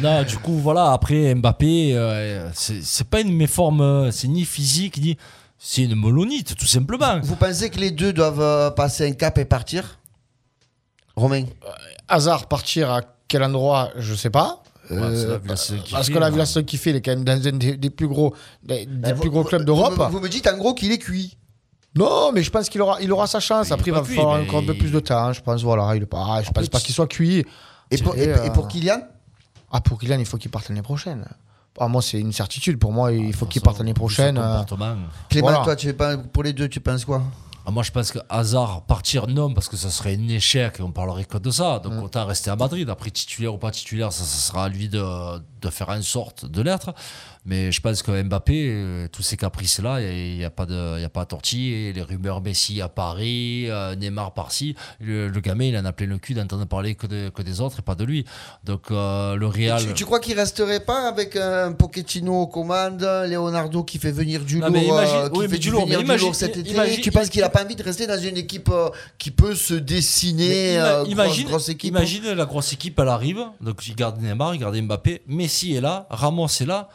Non, 0.00 0.22
du 0.24 0.36
coup, 0.38 0.58
voilà, 0.58 0.92
après 0.92 1.34
Mbappé, 1.34 1.92
euh, 1.96 2.48
c'est 2.52 2.82
c'est 2.82 3.06
pas 3.08 3.20
une 3.20 3.32
méforme, 3.34 3.80
euh, 3.80 4.10
c'est 4.10 4.28
ni 4.28 4.44
physique, 4.44 4.98
ni. 4.98 5.16
C'est 5.58 5.82
une 5.84 5.94
molonite, 5.94 6.56
tout 6.56 6.66
simplement. 6.66 7.20
Vous 7.22 7.36
pensez 7.36 7.70
que 7.70 7.78
les 7.78 7.90
deux 7.90 8.12
doivent 8.12 8.40
euh, 8.42 8.70
passer 8.70 9.08
un 9.08 9.12
cap 9.12 9.38
et 9.38 9.46
partir? 9.46 9.98
Romain 11.16 11.44
Hazard 12.08 12.46
partir 12.48 12.90
à 12.90 13.00
quel 13.28 13.42
endroit, 13.42 13.90
je 13.96 14.14
sais 14.14 14.30
pas. 14.30 14.62
Ouais, 14.90 14.98
Euh, 15.00 15.38
qu'il 15.38 15.48
parce 15.48 15.68
fait, 15.68 16.12
que 16.12 16.18
la. 16.18 16.30
Villa 16.30 16.44
qu'il 16.44 16.78
fait, 16.78 16.90
il 16.90 16.96
est 16.96 17.00
quand 17.00 17.12
même 17.12 17.24
dans 17.24 17.46
un 17.48 17.52
des, 17.52 17.76
des 17.76 17.90
plus 17.90 18.06
gros, 18.08 18.34
des, 18.62 18.84
des 18.84 19.14
plus 19.14 19.30
gros 19.30 19.42
vous- 19.42 19.48
clubs 19.48 19.64
d'Europe. 19.64 19.96
me- 19.98 20.08
Vous 20.10 20.20
me 20.20 20.28
dites 20.28 20.46
en 20.46 20.56
gros 20.58 20.74
qu'il 20.74 20.92
est 20.92 20.98
cuit. 20.98 21.38
Non, 21.96 22.32
mais 22.32 22.42
je 22.42 22.50
pense 22.50 22.68
qu'il 22.68 22.82
aura, 22.82 23.00
il 23.00 23.10
aura 23.12 23.26
sa 23.26 23.40
chance. 23.40 23.70
Après, 23.72 23.90
il 23.90 23.94
va 23.94 24.02
cuit, 24.02 24.16
falloir 24.16 24.36
mais 24.38 24.46
encore 24.46 24.60
un 24.62 24.66
peu 24.66 24.74
plus 24.74 24.90
de 24.90 25.00
temps. 25.00 25.32
Je 25.32 25.40
pense, 25.40 25.62
voilà, 25.62 25.94
il 25.96 26.02
est 26.02 26.06
pas, 26.06 26.42
je 26.42 26.50
pense 26.50 26.68
pas 26.68 26.80
qu'il 26.80 26.94
soit 26.94 27.06
cuit. 27.06 27.46
Et 27.90 27.98
pour, 27.98 28.14
et, 28.16 28.22
Thierry, 28.24 28.46
et 28.46 28.50
pour 28.50 28.64
euh, 28.64 28.68
Kylian 28.68 29.00
Ah, 29.72 29.80
pour 29.80 29.98
Kylian, 29.98 30.18
il 30.18 30.26
faut 30.26 30.36
qu'il 30.36 30.50
parte 30.50 30.68
l'année 30.68 30.82
prochaine. 30.82 31.24
Ah, 31.78 31.88
moi, 31.88 32.02
c'est 32.02 32.18
une 32.20 32.32
certitude. 32.32 32.78
Pour 32.78 32.92
moi, 32.92 33.10
il 33.12 33.32
faut 33.34 33.46
qu'il 33.46 33.62
parte 33.62 33.78
l'année 33.78 33.94
prochaine. 33.94 34.36
euh. 34.38 34.62
Clément, 35.30 35.48
Voilà. 35.48 35.64
toi, 35.64 35.76
tu 35.76 35.86
fais 35.86 35.92
pas, 35.94 36.16
pour 36.18 36.42
les 36.42 36.52
deux, 36.52 36.68
tu 36.68 36.80
penses 36.80 37.04
quoi? 37.04 37.22
Ah, 37.66 37.70
moi, 37.70 37.82
je 37.82 37.90
pense 37.90 38.12
que 38.12 38.18
Hazard 38.28 38.82
partir, 38.82 39.26
non, 39.26 39.54
parce 39.54 39.68
que 39.68 39.76
ça 39.76 39.90
serait 39.90 40.16
un 40.16 40.28
échec 40.28 40.76
et 40.78 40.82
on 40.82 40.92
parlerait 40.92 41.24
que 41.24 41.38
de 41.38 41.50
ça. 41.50 41.78
Donc, 41.78 41.94
autant 42.02 42.26
rester 42.26 42.50
à 42.50 42.56
Madrid. 42.56 42.88
Après, 42.90 43.10
titulaire 43.10 43.54
ou 43.54 43.58
pas 43.58 43.70
titulaire, 43.70 44.12
ça, 44.12 44.24
ça 44.24 44.48
sera 44.48 44.64
à 44.64 44.68
lui 44.68 44.88
de, 44.88 45.02
de 45.62 45.70
faire 45.70 45.88
en 45.88 46.02
sorte 46.02 46.44
de 46.44 46.60
l'être. 46.60 46.92
Mais 47.46 47.70
je 47.72 47.80
pense 47.82 48.02
que 48.02 48.22
Mbappé, 48.22 48.68
euh, 48.70 49.06
tous 49.12 49.22
ces 49.22 49.36
caprices-là, 49.36 50.00
il 50.00 50.36
n'y 50.38 50.44
a, 50.44 50.50
pas 50.50 50.64
de- 50.64 50.98
y 50.98 51.04
a 51.04 51.10
pas 51.10 51.20
à 51.22 51.26
tortiller. 51.26 51.92
Les 51.92 52.00
rumeurs 52.00 52.40
Messi 52.40 52.80
à 52.80 52.88
Paris, 52.88 53.66
euh, 53.68 53.94
Neymar 53.96 54.32
par-ci. 54.32 54.74
Le, 54.98 55.28
le 55.28 55.40
gamin, 55.40 55.64
il 55.66 55.76
en 55.76 55.84
a 55.84 55.92
plein 55.92 56.06
le 56.06 56.16
cul 56.16 56.32
d'entendre 56.32 56.64
parler 56.64 56.94
que, 56.94 57.06
de- 57.06 57.28
que 57.28 57.42
des 57.42 57.60
autres 57.60 57.80
et 57.80 57.82
pas 57.82 57.94
de 57.96 58.04
lui. 58.04 58.24
Donc, 58.64 58.90
euh, 58.90 59.36
le 59.36 59.46
Real. 59.46 59.84
Tu, 59.88 59.92
tu 59.92 60.04
crois 60.06 60.20
qu'il 60.20 60.38
resterait 60.38 60.80
pas 60.80 61.06
avec 61.06 61.36
un 61.36 61.72
Pochettino 61.72 62.32
aux 62.32 62.46
commandes, 62.46 63.02
Leonardo 63.02 63.84
qui 63.84 63.98
fait 63.98 64.10
venir 64.12 64.42
du 64.42 64.60
lourd, 64.60 64.68
imagine- 64.70 65.14
euh, 65.16 65.28
qui 65.28 65.38
oui, 65.40 65.48
fait 65.48 65.58
du 65.58 65.70
lourd, 65.70 65.82
venir 65.84 65.98
mais 65.98 66.04
du 66.04 66.08
imagine- 66.10 66.26
lourd 66.26 66.34
cet 66.34 66.56
été? 66.56 66.70
imagine- 66.70 67.00
Tu 67.02 67.10
penses 67.10 67.28
qu'il 67.28 67.42
a 67.42 67.50
pas 67.50 67.62
envie 67.62 67.76
de 67.76 67.82
rester 67.82 68.06
dans 68.06 68.18
une 68.18 68.38
équipe 68.38 68.70
euh, 68.70 68.88
qui 69.18 69.30
peut 69.30 69.54
se 69.54 69.74
dessiner, 69.74 70.76
ima- 70.76 70.80
euh, 70.84 70.96
grosse- 71.02 71.12
imagine, 71.12 71.46
grosse, 71.48 71.68
équipe 71.68 71.90
imagine 71.90 72.32
la 72.32 72.46
grosse 72.46 72.72
équipe, 72.72 72.98
elle 72.98 73.08
arrive. 73.08 73.44
Donc, 73.60 73.86
il 73.86 73.94
garde 73.94 74.18
Neymar, 74.20 74.54
il 74.54 74.60
garde 74.60 74.76
Mbappé. 74.80 75.22
Messi 75.28 75.74
est 75.74 75.80
là, 75.82 76.06
Ramos 76.08 76.46
est 76.48 76.64
là. 76.66 76.88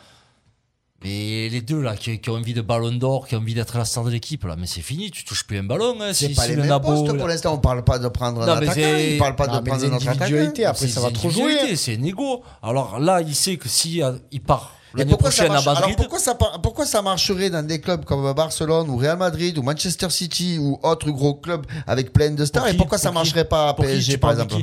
Mais 1.04 1.48
les 1.50 1.62
deux 1.62 1.82
là 1.82 1.96
qui, 1.96 2.20
qui 2.20 2.30
ont 2.30 2.34
envie 2.36 2.54
de 2.54 2.60
ballon 2.62 2.92
d'or, 2.92 3.26
qui 3.28 3.36
ont 3.36 3.40
envie 3.40 3.54
d'être 3.54 3.78
la 3.78 3.86
star 3.86 4.04
de 4.04 4.10
l'équipe 4.10 4.44
là, 4.44 4.56
mais 4.60 4.68
c'est 4.68 4.82
fini, 4.82 5.10
tu 5.12 5.24
touches 5.24 5.46
plus 5.46 5.58
un 5.58 5.64
ballon. 5.64 5.96
Hein, 6.02 6.10
C'est 6.14 6.28
si, 6.28 6.34
pas 6.34 6.42
si 6.44 6.50
les 6.50 6.56
le 6.56 6.62
mêmes 6.64 6.70
Nabo, 6.72 6.90
postes 6.90 7.08
là- 7.08 7.14
pour 7.14 7.28
l'instant. 7.30 7.54
On 7.54 7.58
parle 7.60 7.84
pas 7.86 8.00
de 8.00 8.08
prendre 8.10 8.42
un 8.42 8.46
Non, 8.46 8.60
mais 8.60 8.68
attaquant, 8.68 8.98
il 8.98 9.18
parle 9.18 9.36
pas 9.36 9.48
Non, 9.48 9.54
de 9.56 9.62
mais 9.64 9.70
prendre 9.70 9.84
un 9.86 9.96
attaquant. 9.96 10.12
individualités, 10.12 10.66
après, 10.66 10.88
ça 10.90 11.00
va 11.00 11.12
trop 11.12 11.30
jouer. 11.30 11.76
C'est 11.78 11.96
un 11.98 12.04
ego. 12.04 12.44
Alors 12.62 13.00
là, 13.00 13.22
il 13.22 13.34
sait 13.34 13.56
que 13.56 13.70
si 13.70 14.02
il 14.32 14.42
part 14.42 14.74
l'année 14.94 15.12
ça, 15.12 15.18
prochaine 15.18 15.46
à 15.46 15.54
marche- 15.54 15.68
alors 15.68 15.80
Madrid, 15.82 15.96
pourquoi, 15.98 16.20
ça, 16.20 16.36
pourquoi 16.62 16.86
ça 16.86 17.02
marcherait 17.02 17.50
dans 17.50 17.66
des 17.66 17.80
clubs 17.80 18.04
comme 18.04 18.34
Barcelone 18.34 18.90
ou 18.90 18.98
Real 18.98 19.18
Madrid 19.18 19.58
ou 19.58 19.62
Manchester 19.62 20.10
City 20.10 20.58
ou 20.60 20.80
autres 20.84 21.12
gros 21.12 21.36
clubs 21.36 21.66
avec 21.88 22.12
plein 22.12 22.32
de 22.32 22.44
stars 22.44 22.64
Pour 22.64 22.74
et 22.74 22.76
pourquoi 22.78 22.98
ça 22.98 23.10
Pour 23.12 23.22
qui 23.22 23.28
marcherait 23.28 23.46
pas 23.46 23.70
à 23.70 23.74
PSG 23.74 24.18
par 24.18 24.32
exemple 24.32 24.56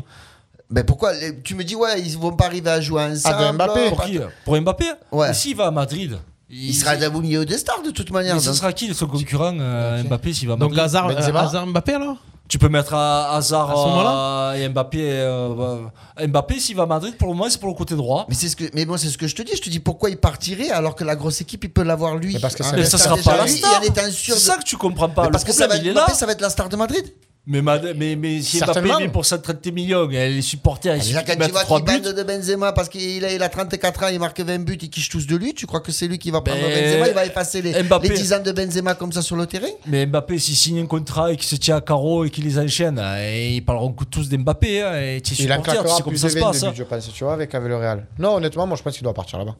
ben 0.71 0.85
pourquoi 0.85 1.13
les- 1.15 1.41
tu 1.43 1.55
me 1.55 1.63
dis 1.65 1.75
ouais 1.77 2.01
ils 2.01 2.17
vont 2.19 2.33
pas 2.33 2.47
arriver 2.47 2.71
à 2.71 2.81
jouer 2.81 3.03
ensemble 3.03 3.37
Ah, 3.39 3.53
Mbappé, 3.53 3.89
pour 3.89 3.99
pas- 3.99 4.07
qui 4.07 4.19
Pour 4.45 4.61
Mbappé 4.61 4.85
Ouais. 5.13 5.31
Et 5.31 5.35
s'il 5.35 5.57
va 5.57 5.67
à 5.67 5.71
Madrid 5.71 6.19
il 6.49 6.75
sera 6.75 6.93
au 7.09 7.21
milieu 7.21 7.45
des 7.45 7.59
stars 7.59 7.83
de 7.83 7.91
toute 7.91 8.11
manière 8.13 8.35
Mais 8.37 8.41
ce 8.41 8.47
donc. 8.47 8.55
sera 8.55 8.73
qui 8.73 8.93
son 8.95 9.07
concurrent 9.09 9.57
euh, 9.59 10.03
Mbappé 10.05 10.33
s'il 10.33 10.47
va 10.49 10.55
à 10.55 10.57
Donc 10.57 10.71
Madrid 10.71 10.85
Hazard, 10.85 11.09
Benzema 11.09 11.41
euh, 11.43 11.45
Hazard 11.47 11.67
Mbappé 11.67 11.95
alors 11.95 12.17
Tu 12.49 12.59
peux 12.59 12.69
mettre 12.69 12.95
à 12.95 13.35
Hazard 13.37 13.71
À 13.71 13.75
ce 14.55 14.59
euh, 14.61 14.65
et 14.65 14.69
Mbappé. 14.69 14.99
euh, 15.03 15.81
euh, 16.21 16.27
Mbappé, 16.29 16.61
s'il 16.61 16.77
va 16.77 16.85
à 16.85 16.87
Madrid, 16.87 17.17
pour 17.17 17.27
le 17.27 17.35
moment, 17.35 17.51
c'est 17.51 17.59
pour 17.59 17.69
le 17.69 17.75
côté 17.75 17.97
droit. 17.97 18.27
mais 18.29 18.37
c'est 18.37 18.49
ce 18.49 18.55
que 18.55 18.65
mais 18.75 18.85
moi 18.87 18.97
c'est 18.97 19.09
ce 19.09 19.19
que 19.19 19.27
je 19.27 19.35
te 19.35 19.43
dis 19.43 19.53
je 19.57 19.61
te 19.63 19.69
dis 19.71 19.81
pourquoi 19.81 20.09
il 20.11 20.19
partirait 20.19 20.71
alors 20.71 20.95
que 20.95 21.03
la 21.03 21.17
grosse 21.17 21.41
équipe 21.41 21.65
il 21.65 21.71
peut 21.73 21.83
l'avoir 21.83 22.15
lui 22.17 22.35
Mais 22.35 22.39
parce 22.41 22.55
que 22.55 22.63
ça 22.63 22.77
Mais 22.77 22.85
ça 22.85 22.97
sera 22.99 23.17
pas 23.17 23.37
la 23.39 23.47
star. 23.49 23.83
C'est 24.13 24.33
ça 24.39 24.57
que 24.57 24.63
tu 24.63 24.77
comprends 24.77 25.09
pas. 25.09 25.23
Mais 25.23 25.29
Le 25.29 25.33
parce 25.33 25.43
que 25.45 25.53
ça 25.53 25.67
va, 25.67 25.75
problème, 25.75 25.81
être, 25.81 25.85
il 25.87 25.91
est 25.91 25.95
là. 25.95 26.03
Mbappé, 26.03 26.15
ça 26.17 26.27
va 26.27 26.33
être 26.33 26.41
la 26.41 26.51
star 26.51 26.69
de 26.69 26.77
Madrid 26.77 27.05
Mais, 27.49 27.63
Mad- 27.63 27.95
mais, 27.97 28.17
mais 28.17 28.43
si 28.43 28.59
Mbappé 28.59 28.81
vient 28.81 29.09
pour 29.09 29.25
130 29.25 29.67
millions, 29.67 30.11
et 30.11 30.29
les 30.31 30.43
supporters, 30.43 30.97
ils 30.97 31.01
Déjà, 31.01 31.21
suffit 31.21 31.39
quand 31.39 31.45
tu 31.47 31.53
vois 31.53 31.61
3 31.63 31.81
qu'il 31.81 31.87
buts. 32.01 32.03
bande 32.03 32.13
de 32.15 32.23
Benzema 32.25 32.73
parce 32.73 32.89
qu'il 32.89 33.25
a, 33.25 33.33
il 33.33 33.41
a 33.41 33.49
34 33.49 34.03
ans, 34.03 34.09
il 34.09 34.19
marque 34.19 34.41
20 34.41 34.65
buts, 34.65 34.77
ils 34.83 34.91
quichent 34.91 35.09
tous 35.09 35.29
de 35.29 35.37
lui, 35.37 35.55
tu 35.55 35.65
crois 35.65 35.79
que 35.81 35.93
c'est 35.93 36.09
lui 36.09 36.19
qui 36.19 36.33
va 36.33 36.41
prendre 36.41 36.61
Ben, 36.61 36.71
Benzema? 36.71 37.07
Il 37.09 37.15
va 37.15 37.25
effacer 37.25 37.63
les, 37.63 37.73
Mbappé- 37.85 38.09
les 38.09 38.17
10 38.17 38.33
ans 38.33 38.43
de 38.43 38.51
Benzema 38.51 38.95
comme 38.95 39.13
ça 39.13 39.23
sur 39.23 39.37
le 39.37 39.47
terrain? 39.47 39.69
Mais 39.87 40.07
Mbappé, 40.07 40.41
s'il 40.41 40.57
signe 40.57 40.81
un 40.81 40.87
contrat 40.87 41.33
et 41.33 41.37
qu'il 41.37 41.47
se 41.47 41.55
tient 41.55 41.77
à 41.77 41.81
carreau 41.81 42.25
et 42.25 42.31
qu'il 42.31 42.43
les 42.43 42.59
enchaîne, 42.59 42.99
et 43.21 43.55
ils 43.55 43.65
parleront 43.65 43.93
tous 43.93 44.29
d'Mbappé. 44.29 44.83
Hein, 44.83 44.95
et 45.01 45.21
tu 45.21 45.35
es 45.35 45.37
Il 45.45 45.53
en 45.53 45.57
supporter, 45.59 45.73
tu 45.73 45.79
claquera 45.79 45.97
sais 45.99 46.03
comme 46.03 46.17
ça 46.17 46.29
se 46.29 46.35
20 46.35 46.41
passe. 46.41 46.61
de 46.63 46.67
hein. 46.67 46.73
je 46.75 46.83
pense, 46.83 47.13
tu 47.13 47.23
vois, 47.23 47.35
avec, 47.35 47.55
avec 47.55 47.69
le 47.69 47.77
Real. 47.77 48.07
Non, 48.19 48.35
honnêtement, 48.35 48.67
moi, 48.67 48.77
je 48.77 48.83
pense 48.83 48.95
qu'il 48.95 49.05
doit 49.05 49.15
partir 49.15 49.39
là-bas. 49.39 49.55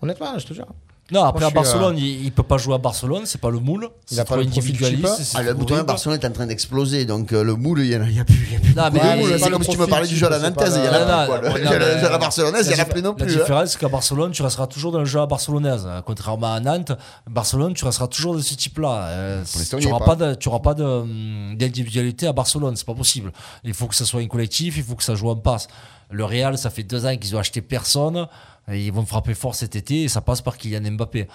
Honnêtement, 0.00 0.38
je 0.38 0.46
te 0.46 0.54
jure. 0.54 0.66
Non, 1.14 1.24
après 1.24 1.40
Moi, 1.40 1.46
à 1.46 1.50
suis, 1.50 1.54
Barcelone, 1.54 1.98
il, 1.98 2.24
il 2.24 2.32
peut 2.32 2.42
pas 2.42 2.58
jouer 2.58 2.74
à 2.74 2.78
Barcelone, 2.78 3.22
c'est 3.24 3.40
pas 3.40 3.50
le 3.50 3.60
moule. 3.60 3.88
Il 4.10 4.18
a 4.18 4.24
pas 4.24 4.36
le 4.36 4.42
individualiste. 4.42 5.32
Ah, 5.36 5.42
le 5.42 5.50
trop 5.50 5.58
bouton. 5.60 5.82
Barcelone 5.84 6.18
est 6.20 6.26
en 6.26 6.30
train 6.32 6.46
d'exploser, 6.46 7.04
donc 7.04 7.32
euh, 7.32 7.44
le 7.44 7.54
moule, 7.54 7.80
il 7.80 7.86
y 7.92 7.96
en 7.96 8.00
a, 8.02 8.04
il 8.08 8.16
y 8.16 8.20
a 8.20 8.24
plus. 8.24 8.34
il 8.48 8.52
y 8.52 8.56
a 8.56 8.60
plus 8.60 8.74
Non, 8.74 8.82
mais 8.92 9.16
moule. 9.16 9.38
c'est 9.38 9.50
comme 9.50 9.58
le 9.60 9.64
si 9.64 9.70
tu 9.70 9.78
me 9.78 9.86
parlais 9.86 10.08
du 10.08 10.16
jeu 10.16 10.26
à 10.26 10.30
la 10.30 10.38
Nantaise, 10.40 10.74
il 10.76 10.84
y 10.84 10.88
en 10.88 10.90
la- 10.90 11.20
a 11.20 11.26
plus. 11.38 11.48
Le- 11.62 11.64
le- 11.70 12.02
le- 12.02 12.08
La 12.10 12.18
Barcelonaise, 12.18 12.66
il 12.66 12.70
y 12.72 12.74
en 12.74 12.74
a 12.74 12.78
La 12.78 12.84
plus 12.86 13.02
non 13.02 13.14
La 13.16 13.24
plus. 13.24 13.34
hein. 13.34 13.38
différence, 13.38 13.70
c'est 13.70 13.78
qu'à 13.78 13.88
Barcelone, 13.88 14.32
tu 14.32 14.42
resteras 14.42 14.66
toujours 14.66 14.90
dans 14.92 14.98
le 14.98 15.04
jeu 15.04 15.20
à 15.20 15.26
barcelonaise. 15.26 15.86
Contrairement 16.04 16.52
à 16.52 16.60
Nantes, 16.60 16.92
Barcelone, 17.30 17.74
tu 17.74 17.84
resteras 17.84 18.08
toujours 18.08 18.34
de 18.34 18.40
ce 18.40 18.54
type-là. 18.54 19.04
Euh, 19.08 19.44
tu 19.78 19.88
n'auras 19.88 20.60
pas. 20.60 20.74
hum, 20.82 21.54
d'individualité 21.56 22.26
à 22.26 22.32
Barcelone, 22.32 22.74
c'est 22.76 22.86
pas 22.86 22.94
possible. 22.94 23.32
Il 23.62 23.74
faut 23.74 23.86
que 23.86 23.94
ça 23.94 24.04
soit 24.04 24.20
un 24.20 24.26
collectif, 24.26 24.76
il 24.76 24.82
faut 24.82 24.94
que 24.96 25.04
ça 25.04 25.14
joue 25.14 25.30
en 25.30 25.36
passe. 25.36 25.68
Le 26.10 26.24
Real, 26.24 26.56
ça 26.58 26.70
fait 26.70 26.82
deux 26.82 27.06
ans 27.06 27.16
qu'ils 27.16 27.34
ont 27.36 27.38
acheté 27.38 27.60
personne. 27.62 28.26
Et 28.70 28.86
ils 28.86 28.92
vont 28.92 29.04
frapper 29.04 29.34
fort 29.34 29.54
cet 29.54 29.76
été 29.76 30.04
et 30.04 30.08
ça 30.08 30.20
passe 30.22 30.40
par 30.40 30.56
Kylian 30.56 30.92
Mbappé. 30.92 31.28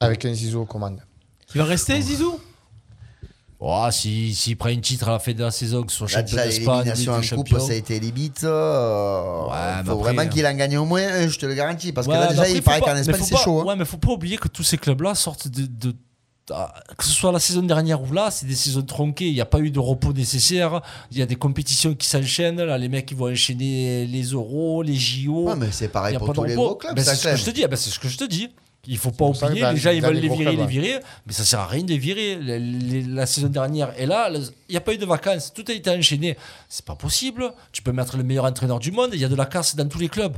Avec 0.00 0.24
un 0.24 0.32
Zizou 0.32 0.60
aux 0.60 0.66
commandes. 0.66 1.00
Il 1.54 1.58
va 1.58 1.64
rester 1.64 2.00
Zizou? 2.00 2.38
Oh, 3.60 3.88
si- 3.90 4.34
S'il 4.34 4.56
prend 4.56 4.68
un 4.68 4.78
titre 4.78 5.08
à 5.08 5.12
la 5.12 5.18
fin 5.18 5.32
de 5.32 5.42
la 5.42 5.50
saison, 5.50 5.82
que 5.82 5.90
ce 5.90 5.98
soit 5.98 6.12
Là, 6.12 6.24
champion 6.26 6.36
d'Espagne, 6.82 6.92
en 7.32 7.36
coupe, 7.36 7.58
ça 7.58 7.72
a 7.72 7.74
été 7.74 7.98
limite. 7.98 8.44
Euh, 8.44 9.42
Ouais, 9.46 9.50
mais 9.78 9.84
faut 9.84 9.98
après, 9.98 10.12
vraiment 10.14 10.30
qu'il 10.30 10.46
en 10.46 10.54
gagne 10.54 10.78
au 10.78 10.84
moins 10.84 11.02
un, 11.02 11.26
je 11.28 11.38
te 11.40 11.46
le 11.46 11.54
garantis. 11.54 11.92
Parce 11.92 12.06
que 12.06 12.12
Ouais, 12.12 12.18
là, 12.18 12.24
mais 12.26 12.30
déjà, 12.30 12.42
après, 12.42 12.54
il 12.54 12.62
paraît 12.62 12.80
qu'en 12.80 12.94
Espagne, 12.96 13.20
c'est 13.24 13.36
chaud. 13.36 13.60
hein. 13.60 13.64
Ouais, 13.64 13.76
mais 13.76 13.84
faut 13.84 13.96
pas 13.96 14.12
oublier 14.12 14.36
que 14.36 14.46
tous 14.46 14.62
ces 14.62 14.78
clubs-là 14.78 15.16
sortent 15.16 15.48
de. 15.48 15.66
de- 15.66 15.96
que 16.96 17.04
ce 17.04 17.10
soit 17.10 17.32
la 17.32 17.38
saison 17.38 17.62
dernière 17.62 18.02
ou 18.02 18.12
là, 18.12 18.30
c'est 18.30 18.46
des 18.46 18.54
saisons 18.54 18.82
tronquées. 18.82 19.28
Il 19.28 19.34
n'y 19.34 19.40
a 19.40 19.46
pas 19.46 19.58
eu 19.60 19.70
de 19.70 19.78
repos 19.78 20.12
nécessaire. 20.12 20.80
Il 21.10 21.18
y 21.18 21.22
a 21.22 21.26
des 21.26 21.36
compétitions 21.36 21.94
qui 21.94 22.08
s'enchaînent. 22.08 22.62
Là, 22.62 22.78
les 22.78 22.88
mecs, 22.88 23.10
ils 23.10 23.16
vont 23.16 23.30
enchaîner 23.30 24.06
les 24.06 24.22
euros, 24.22 24.82
les 24.82 24.96
JO. 24.96 25.48
Ouais, 25.48 25.56
mais 25.56 25.68
c'est 25.70 25.86
Il 25.86 25.90
pareil 25.90 26.18
pour 26.18 26.32
tous 26.32 26.44
les 26.44 26.54
gros 26.54 26.74
clubs. 26.76 26.94
Ben, 26.94 27.04
c'est 27.04 27.14
ce 27.16 27.28
que 27.28 27.36
je 27.36 27.44
te 27.44 27.50
dis. 27.50 27.64
Ah 27.64 27.68
ben, 27.68 27.76
c'est 27.76 27.90
ce 27.90 27.98
que 27.98 28.08
je 28.08 28.16
te 28.16 28.24
dis. 28.24 28.48
Il 28.86 28.96
faut 28.96 29.10
pas 29.10 29.26
oublier. 29.26 29.66
les 29.72 29.76
gens, 29.76 29.90
ils 29.90 30.00
veulent 30.00 30.14
les 30.16 30.28
virer, 30.30 30.52
les 30.56 30.62
ouais. 30.62 30.66
virer. 30.66 31.00
Mais 31.26 31.32
ça 31.34 31.44
sert 31.44 31.60
à 31.60 31.66
rien 31.66 31.82
de 31.82 31.88
les 31.88 31.98
virer. 31.98 32.36
Les- 32.36 33.02
la 33.02 33.26
saison 33.26 33.48
dernière 33.48 33.92
et 34.00 34.06
là, 34.06 34.30
il 34.32 34.40
n'y 34.70 34.76
a 34.76 34.80
pas 34.80 34.94
eu 34.94 34.98
de 34.98 35.04
vacances. 35.04 35.52
Tout 35.52 35.64
a 35.68 35.72
été 35.72 35.90
enchaîné. 35.90 36.38
C'est 36.70 36.84
pas 36.84 36.94
possible. 36.96 37.52
Tu 37.72 37.82
peux 37.82 37.92
mettre 37.92 38.16
le 38.16 38.22
meilleur 38.22 38.44
entraîneur 38.46 38.78
du 38.78 38.90
monde. 38.90 39.10
Il 39.12 39.20
y 39.20 39.24
a 39.24 39.28
de 39.28 39.34
la 39.36 39.44
casse 39.46 39.76
dans 39.76 39.86
tous 39.88 39.98
les 39.98 40.08
clubs. 40.08 40.36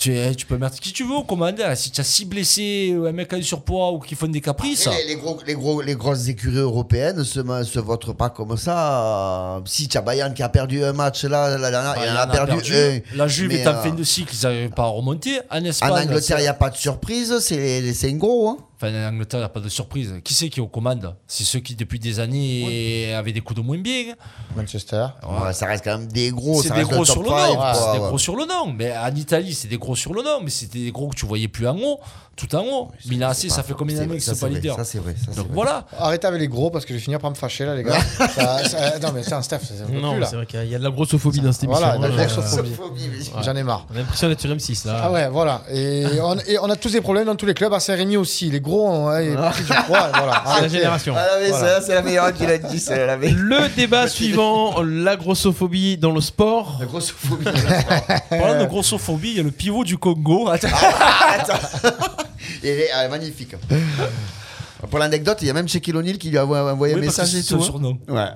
Tu, 0.00 0.16
tu 0.36 0.46
peux 0.46 0.56
mettre 0.58 0.78
qui 0.78 0.92
tu 0.92 1.02
veux 1.02 1.16
au 1.16 1.24
commandant. 1.24 1.74
Si 1.74 1.90
tu 1.90 2.00
as 2.00 2.04
six 2.04 2.24
blessés, 2.24 2.94
ou 2.96 3.06
un 3.06 3.10
mec 3.12 3.32
en 3.32 3.42
surpoids 3.42 3.90
ou 3.90 3.98
qui 3.98 4.14
font 4.14 4.28
des 4.28 4.40
caprices. 4.40 4.86
Après, 4.86 5.02
Les, 5.02 5.08
les 5.08 5.16
gros, 5.16 5.40
les, 5.44 5.54
gros, 5.54 5.80
les 5.82 5.96
grosses 5.96 6.28
écuries 6.28 6.58
européennes 6.58 7.24
se, 7.24 7.42
se 7.64 7.78
votent 7.80 8.12
pas 8.16 8.30
comme 8.30 8.56
ça. 8.56 9.60
Si 9.66 9.88
tu 9.88 9.98
as 9.98 10.00
Bayern 10.00 10.32
qui 10.34 10.44
a 10.44 10.48
perdu 10.50 10.84
un 10.84 10.92
match 10.92 11.24
là, 11.24 11.58
la 11.58 11.70
dernière, 11.72 11.94
Bah, 11.96 12.00
il 12.04 12.10
en 12.12 12.14
a 12.14 12.20
a 12.20 12.26
perdu, 12.28 12.52
perdu. 12.70 13.02
un. 13.12 13.16
La 13.16 13.26
Juve 13.26 13.50
est 13.50 13.66
en 13.66 13.72
euh, 13.72 13.82
fin 13.82 13.90
de 13.90 14.04
cycle, 14.04 14.32
ils 14.40 14.44
n'arrivent 14.44 14.70
pas 14.70 14.84
à 14.84 14.86
remonter. 14.86 15.40
En 15.50 15.64
Espagne, 15.64 15.90
En 15.90 15.96
Angleterre, 15.96 16.38
il 16.38 16.42
n'y 16.42 16.46
a 16.48 16.54
pas 16.54 16.70
de 16.70 16.76
surprise, 16.76 17.36
c'est 17.40 18.08
un 18.08 18.12
gros. 18.16 18.50
Hein. 18.50 18.58
Enfin, 18.80 18.92
en 18.94 19.08
Angleterre, 19.08 19.40
il 19.40 19.42
n'y 19.42 19.46
a 19.46 19.48
pas 19.48 19.58
de 19.58 19.68
surprise. 19.68 20.14
Qui 20.22 20.34
c'est 20.34 20.48
qui 20.48 20.60
est 20.60 20.62
aux 20.62 20.68
commandes 20.68 21.12
C'est 21.26 21.42
ceux 21.42 21.58
qui, 21.58 21.74
depuis 21.74 21.98
des 21.98 22.20
années, 22.20 23.12
avaient 23.12 23.32
des 23.32 23.40
coups 23.40 23.58
de 23.60 23.66
moins 23.66 23.78
bien. 23.78 24.14
Manchester. 24.54 25.04
Ouais, 25.28 25.52
ça 25.52 25.66
reste 25.66 25.82
quand 25.82 25.98
même 25.98 26.06
des 26.06 26.30
gros. 26.30 26.62
c'est 26.62 26.68
des 26.68 26.74
reste 26.76 26.90
gros 26.92 27.04
sur 27.04 27.24
le 27.24 27.28
nom. 27.28 27.36
c'est 27.74 27.92
des 27.94 27.98
ouais. 27.98 28.06
gros 28.08 28.18
sur 28.18 28.36
le 28.36 28.44
nom. 28.46 28.72
Mais 28.72 28.96
en 28.96 29.12
Italie, 29.16 29.52
c'est 29.52 29.66
des 29.66 29.78
gros 29.78 29.87
sur 29.94 30.14
le 30.14 30.22
nom. 30.22 30.40
Mais 30.42 30.50
c'était 30.50 30.78
des 30.78 30.92
gros 30.92 31.08
que 31.08 31.16
tu 31.16 31.26
voyais 31.26 31.48
plus 31.48 31.66
en 31.66 31.78
haut, 31.78 32.00
tout 32.38 32.54
en 32.54 32.62
haut. 32.64 32.88
Milan 33.08 33.30
AC, 33.30 33.36
C'est 33.36 33.48
ça 33.50 33.62
fait 33.64 33.74
combien 33.74 33.96
C'est 33.96 34.06
d'années 34.06 34.20
ça, 34.20 34.32
c'est 34.34 34.40
pas 34.40 34.46
c'est 34.46 34.52
vrai, 34.52 34.60
leader 34.60 34.76
Ça, 34.76 34.84
c'est 34.84 34.98
vrai. 34.98 35.14
ça, 35.18 35.26
c'est 35.32 35.36
Donc 35.36 35.46
vrai. 35.46 35.54
voilà. 35.54 35.84
Arrêtez 35.98 36.26
avec 36.28 36.40
les 36.40 36.46
gros 36.48 36.70
parce 36.70 36.84
que 36.84 36.90
je 36.94 36.98
vais 36.98 37.02
finir 37.04 37.18
par 37.18 37.30
me 37.30 37.34
fâcher 37.34 37.66
là, 37.66 37.74
les 37.74 37.82
gars. 37.82 37.98
Ça- 38.00 38.64
ça- 38.64 38.98
non, 39.00 39.08
mais 39.14 39.22
tiens, 39.22 39.42
Steph, 39.42 39.58
ça 39.58 39.74
Non, 39.92 40.14
c'est 40.24 40.36
vrai 40.36 40.46
qu'il 40.46 40.58
y 40.60 40.62
a- 40.62 40.64
il 40.64 40.70
y 40.70 40.74
a 40.74 40.78
de 40.78 40.84
la 40.84 40.90
grossophobie 40.90 41.40
dans 41.40 41.50
cette 41.52 41.64
émission. 41.64 41.84
Voilà, 41.84 41.98
de 41.98 42.16
la 42.16 42.22
hein. 42.22 42.26
grossophobie. 42.26 42.72
J'en 43.42 43.56
ai 43.56 43.62
marre. 43.64 43.86
On 43.90 43.94
a 43.96 43.98
l'impression 43.98 44.28
d'être 44.28 44.40
sur 44.40 44.50
M6 44.50 44.86
là. 44.86 45.00
Ah 45.04 45.10
ouais, 45.12 45.28
voilà. 45.28 45.62
Et 45.72 46.04
on, 46.22 46.36
et 46.46 46.58
on 46.60 46.70
a 46.70 46.76
tous 46.76 46.92
des 46.92 47.00
problèmes 47.00 47.26
dans 47.26 47.34
tous 47.36 47.46
les 47.46 47.54
clubs. 47.54 47.72
À 47.74 47.80
Saint-Rémy 47.80 48.16
aussi. 48.16 48.50
Les 48.50 48.60
gros 48.60 49.08
ouais, 49.08 49.30
du 49.30 49.34
poids. 49.86 50.08
Voilà. 50.14 50.42
C'est 50.54 50.62
la 50.62 50.68
génération. 50.68 51.14
Ah, 51.16 51.26
Voilà. 51.48 51.80
c'est 51.80 51.94
la 51.94 52.02
meilleure 52.02 52.32
qui 52.32 52.46
l'a 52.46 52.58
dit. 52.58 52.78
C'est 52.78 53.04
la. 53.06 53.16
Le 53.16 53.74
débat 53.74 54.06
suivant, 54.08 54.80
la 54.82 55.16
grossophobie 55.16 55.96
dans 55.98 56.12
le 56.12 56.20
sport. 56.20 56.76
La 56.80 56.86
grossophobie. 56.86 57.44
Parlant 58.30 58.60
de 58.60 58.66
grossophobie, 58.66 59.30
il 59.30 59.36
y 59.38 59.40
a 59.40 59.42
le 59.42 59.50
pivot 59.50 59.82
du 59.84 59.98
Congo. 59.98 60.48
Attends. 60.48 60.68
Il 62.62 62.68
est 62.68 63.08
magnifique. 63.08 63.54
Pour 64.90 64.98
l'anecdote, 65.00 65.38
il 65.42 65.48
y 65.48 65.50
a 65.50 65.52
même 65.52 65.68
Shaquille 65.68 65.96
O'Neal 65.96 66.18
qui 66.18 66.30
lui 66.30 66.38
a 66.38 66.44
envoyé 66.46 66.94
un 66.94 66.98
Oui, 66.98 67.04
parce 67.04 67.16
que 67.16 67.22
message 67.22 67.34
et 67.34 67.42
c'est 67.42 67.48
son 67.48 67.56
tout. 67.56 67.62
hein. 67.62 67.66
surnom. 67.66 67.98
Ouais. 68.08 68.28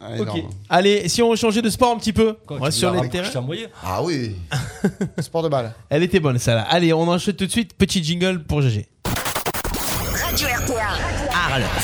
Ah, 0.00 0.12
Ok. 0.14 0.20
énorme. 0.22 0.40
Allez, 0.70 1.08
si 1.10 1.22
on 1.22 1.36
changeait 1.36 1.60
de 1.60 1.68
sport 1.68 1.92
un 1.92 1.98
petit 1.98 2.14
peu, 2.14 2.36
Quoi, 2.46 2.56
on 2.58 2.64
tu 2.66 2.72
sur 2.72 2.90
l'as 2.94 3.02
les 3.02 3.10
terrains. 3.10 3.28
Envoyé. 3.38 3.66
Ah 3.82 4.02
oui. 4.02 4.34
Sport 5.20 5.42
de 5.42 5.48
balle. 5.50 5.74
Elle 5.90 6.02
était 6.02 6.18
bonne 6.20 6.38
celle-là. 6.38 6.62
Allez, 6.70 6.94
on 6.94 7.02
enchaîne 7.06 7.34
tout 7.34 7.44
de 7.44 7.50
suite. 7.50 7.74
Petit 7.74 8.02
jingle 8.02 8.42
pour 8.44 8.62
GG. 8.62 8.86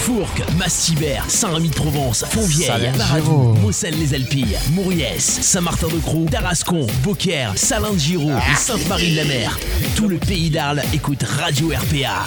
Fourques, 0.07 0.45
Massibert, 0.57 1.29
Saint-Rémy-de-Provence, 1.29 2.25
Fontvieille. 2.31 2.93
Paradou, 2.97 3.55
Moselle-les-Alpilles, 3.55 4.57
Mouriès, 4.71 5.21
Saint-Martin-de-Croix, 5.21 6.31
Tarascon, 6.31 6.87
Beaucaire, 7.03 7.53
Salin-de-Giraud 7.57 8.31
et 8.31 8.55
Sainte-Marie-de-la-Mer. 8.55 9.59
Tout 9.97 10.07
le 10.07 10.19
pays 10.19 10.49
d'Arles 10.49 10.83
écoute 10.95 11.25
Radio 11.25 11.71
RPA. 11.71 12.25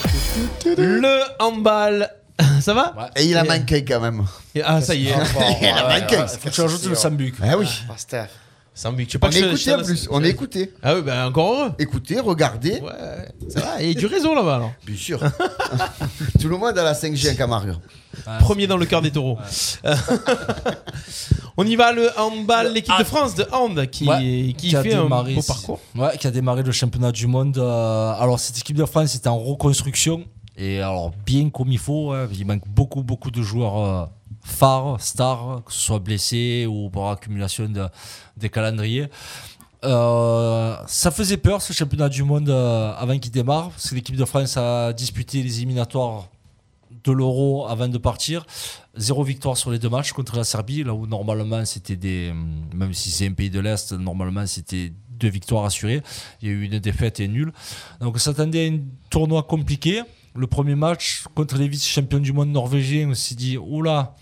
Le 0.66 1.22
handball. 1.40 2.10
Ça 2.60 2.74
va 2.74 3.12
Et 3.16 3.24
il 3.24 3.38
a 3.38 3.46
manqué 3.46 3.86
quand 3.86 4.02
même. 4.02 4.26
Ah, 4.62 4.82
ça 4.82 4.94
y 4.94 5.08
est. 5.08 5.14
Il 5.62 5.68
a 5.68 6.00
manqué. 6.02 6.18
Faut 6.18 6.50
que 6.50 6.54
tu 6.54 6.62
ajoutes 6.62 6.86
le 6.86 6.96
Sambuc. 6.96 7.36
Ah 7.42 7.58
oui. 7.58 7.66
Ah, 7.90 8.28
Veux 8.76 9.20
pas 9.20 9.28
On 9.28 9.32
est 9.32 9.34
je- 9.40 9.46
écouté 9.46 9.74
en 9.76 9.84
plus. 9.84 10.08
On 10.12 10.24
est 10.24 10.30
écouté. 10.30 10.74
Ah 10.82 10.96
oui, 10.96 11.02
bah 11.02 11.28
encore 11.28 11.54
heureux. 11.54 11.72
Écoutez, 11.80 12.20
regardez. 12.20 12.80
Ouais, 12.80 13.50
ça 13.50 13.60
va. 13.60 13.82
Il 13.82 13.90
y 13.90 13.92
a 13.92 13.94
du 14.00 14.06
réseau 14.06 14.34
là-bas 14.34 14.56
alors. 14.56 14.72
Bien 14.86 14.96
sûr. 14.96 15.20
Tout 16.40 16.48
le 16.48 16.58
monde 16.58 16.78
a 16.78 16.84
la 16.84 16.94
5G 16.94 17.34
en 17.34 17.36
Camargue. 17.36 17.76
Premier 18.40 18.68
dans 18.68 18.78
le 18.78 18.86
cœur 18.86 19.02
des 19.02 19.12
taureaux. 19.12 19.38
On 21.58 21.66
y 21.66 21.76
va 21.76 21.92
le 21.92 22.10
handball, 22.18 22.72
l'équipe 22.74 22.98
de 22.98 23.04
France 23.04 23.36
de 23.36 23.46
hand 23.52 23.86
qui, 23.90 24.08
Ouais, 24.08 24.54
qui, 24.58 24.74
a 24.76 24.82
fait 24.82 24.94
un 24.94 25.04
démarré- 25.04 25.36
beau 25.36 25.42
parcours. 25.42 25.80
Ouais, 25.96 26.18
qui 26.18 26.26
a 26.28 26.32
démarré 26.32 26.64
le 26.64 26.72
championnat 26.72 27.12
du 27.12 27.28
monde. 27.28 27.58
euh, 27.58 28.14
alors, 28.18 28.40
cette 28.40 28.58
équipe 28.60 28.78
de 28.78 28.86
France 28.86 29.14
est 29.16 29.28
en 29.28 29.38
reconstruction. 29.38 30.24
Et 30.58 30.80
alors, 30.80 31.12
bien 31.26 31.50
comme 31.50 31.72
il 31.72 31.78
faut, 31.78 32.12
hein, 32.12 32.28
il 32.38 32.46
manque 32.46 32.64
beaucoup, 32.68 33.04
beaucoup 33.04 33.32
de 33.32 33.42
joueurs 33.42 33.78
euh, 33.78 34.06
phares, 34.44 35.00
stars, 35.00 35.64
que 35.66 35.74
ce 35.74 35.80
soit 35.80 36.00
blessés 36.00 36.66
ou 36.68 36.90
par 36.90 37.12
accumulation 37.12 37.68
de, 37.68 37.88
des 38.38 38.50
calendriers. 38.50 39.10
Euh, 39.86 40.76
ça 40.88 41.12
faisait 41.12 41.38
peur 41.38 41.62
ce 41.62 41.72
championnat 41.72 42.10
du 42.10 42.24
monde 42.24 42.50
euh, 42.50 42.94
avant 42.98 43.18
qu'il 43.18 43.32
démarre, 43.32 43.70
parce 43.70 43.90
que 43.90 43.96
l'équipe 43.96 44.16
de 44.16 44.26
France 44.26 44.58
a 44.58 44.92
disputé 44.92 45.42
les 45.42 45.58
éliminatoires 45.58 46.28
de 47.04 47.12
l'euro 47.12 47.66
avant 47.68 47.88
de 47.88 47.98
partir. 47.98 48.46
Zéro 48.96 49.24
victoire 49.24 49.56
sur 49.56 49.72
les 49.72 49.80
deux 49.80 49.90
matchs 49.90 50.12
contre 50.12 50.36
la 50.36 50.44
Serbie, 50.44 50.84
là 50.84 50.94
où 50.94 51.08
normalement 51.08 51.64
c'était 51.64 51.96
des. 51.96 52.34
Même 52.74 52.94
si 52.94 53.10
c'est 53.10 53.28
un 53.28 53.34
pays 53.34 53.50
de 53.50 53.60
l'Est, 53.60 53.94
normalement 53.94 54.46
c'était 54.46 54.92
deux 55.12 55.30
victoires 55.30 55.66
assurées. 55.66 56.02
Il 56.42 56.48
y 56.50 56.52
a 56.52 56.54
eu 56.54 56.64
une 56.64 56.80
défaite 56.80 57.20
et 57.20 57.28
nul. 57.28 57.54
Donc 58.02 58.16
on 58.16 58.20
s'attendait 58.20 58.68
à 58.68 58.72
un 58.72 58.80
tournoi 59.10 59.44
compliqué. 59.44 60.02
Le 60.36 60.48
premier 60.48 60.76
match 60.76 61.24
contre 61.36 61.58
les 61.58 61.68
vice-champions 61.68 62.20
du 62.20 62.34
monde 62.34 62.50
norvégiens, 62.50 63.10
on 63.10 63.14
s'est 63.14 63.36
dit, 63.36 63.58
oula, 63.58 64.16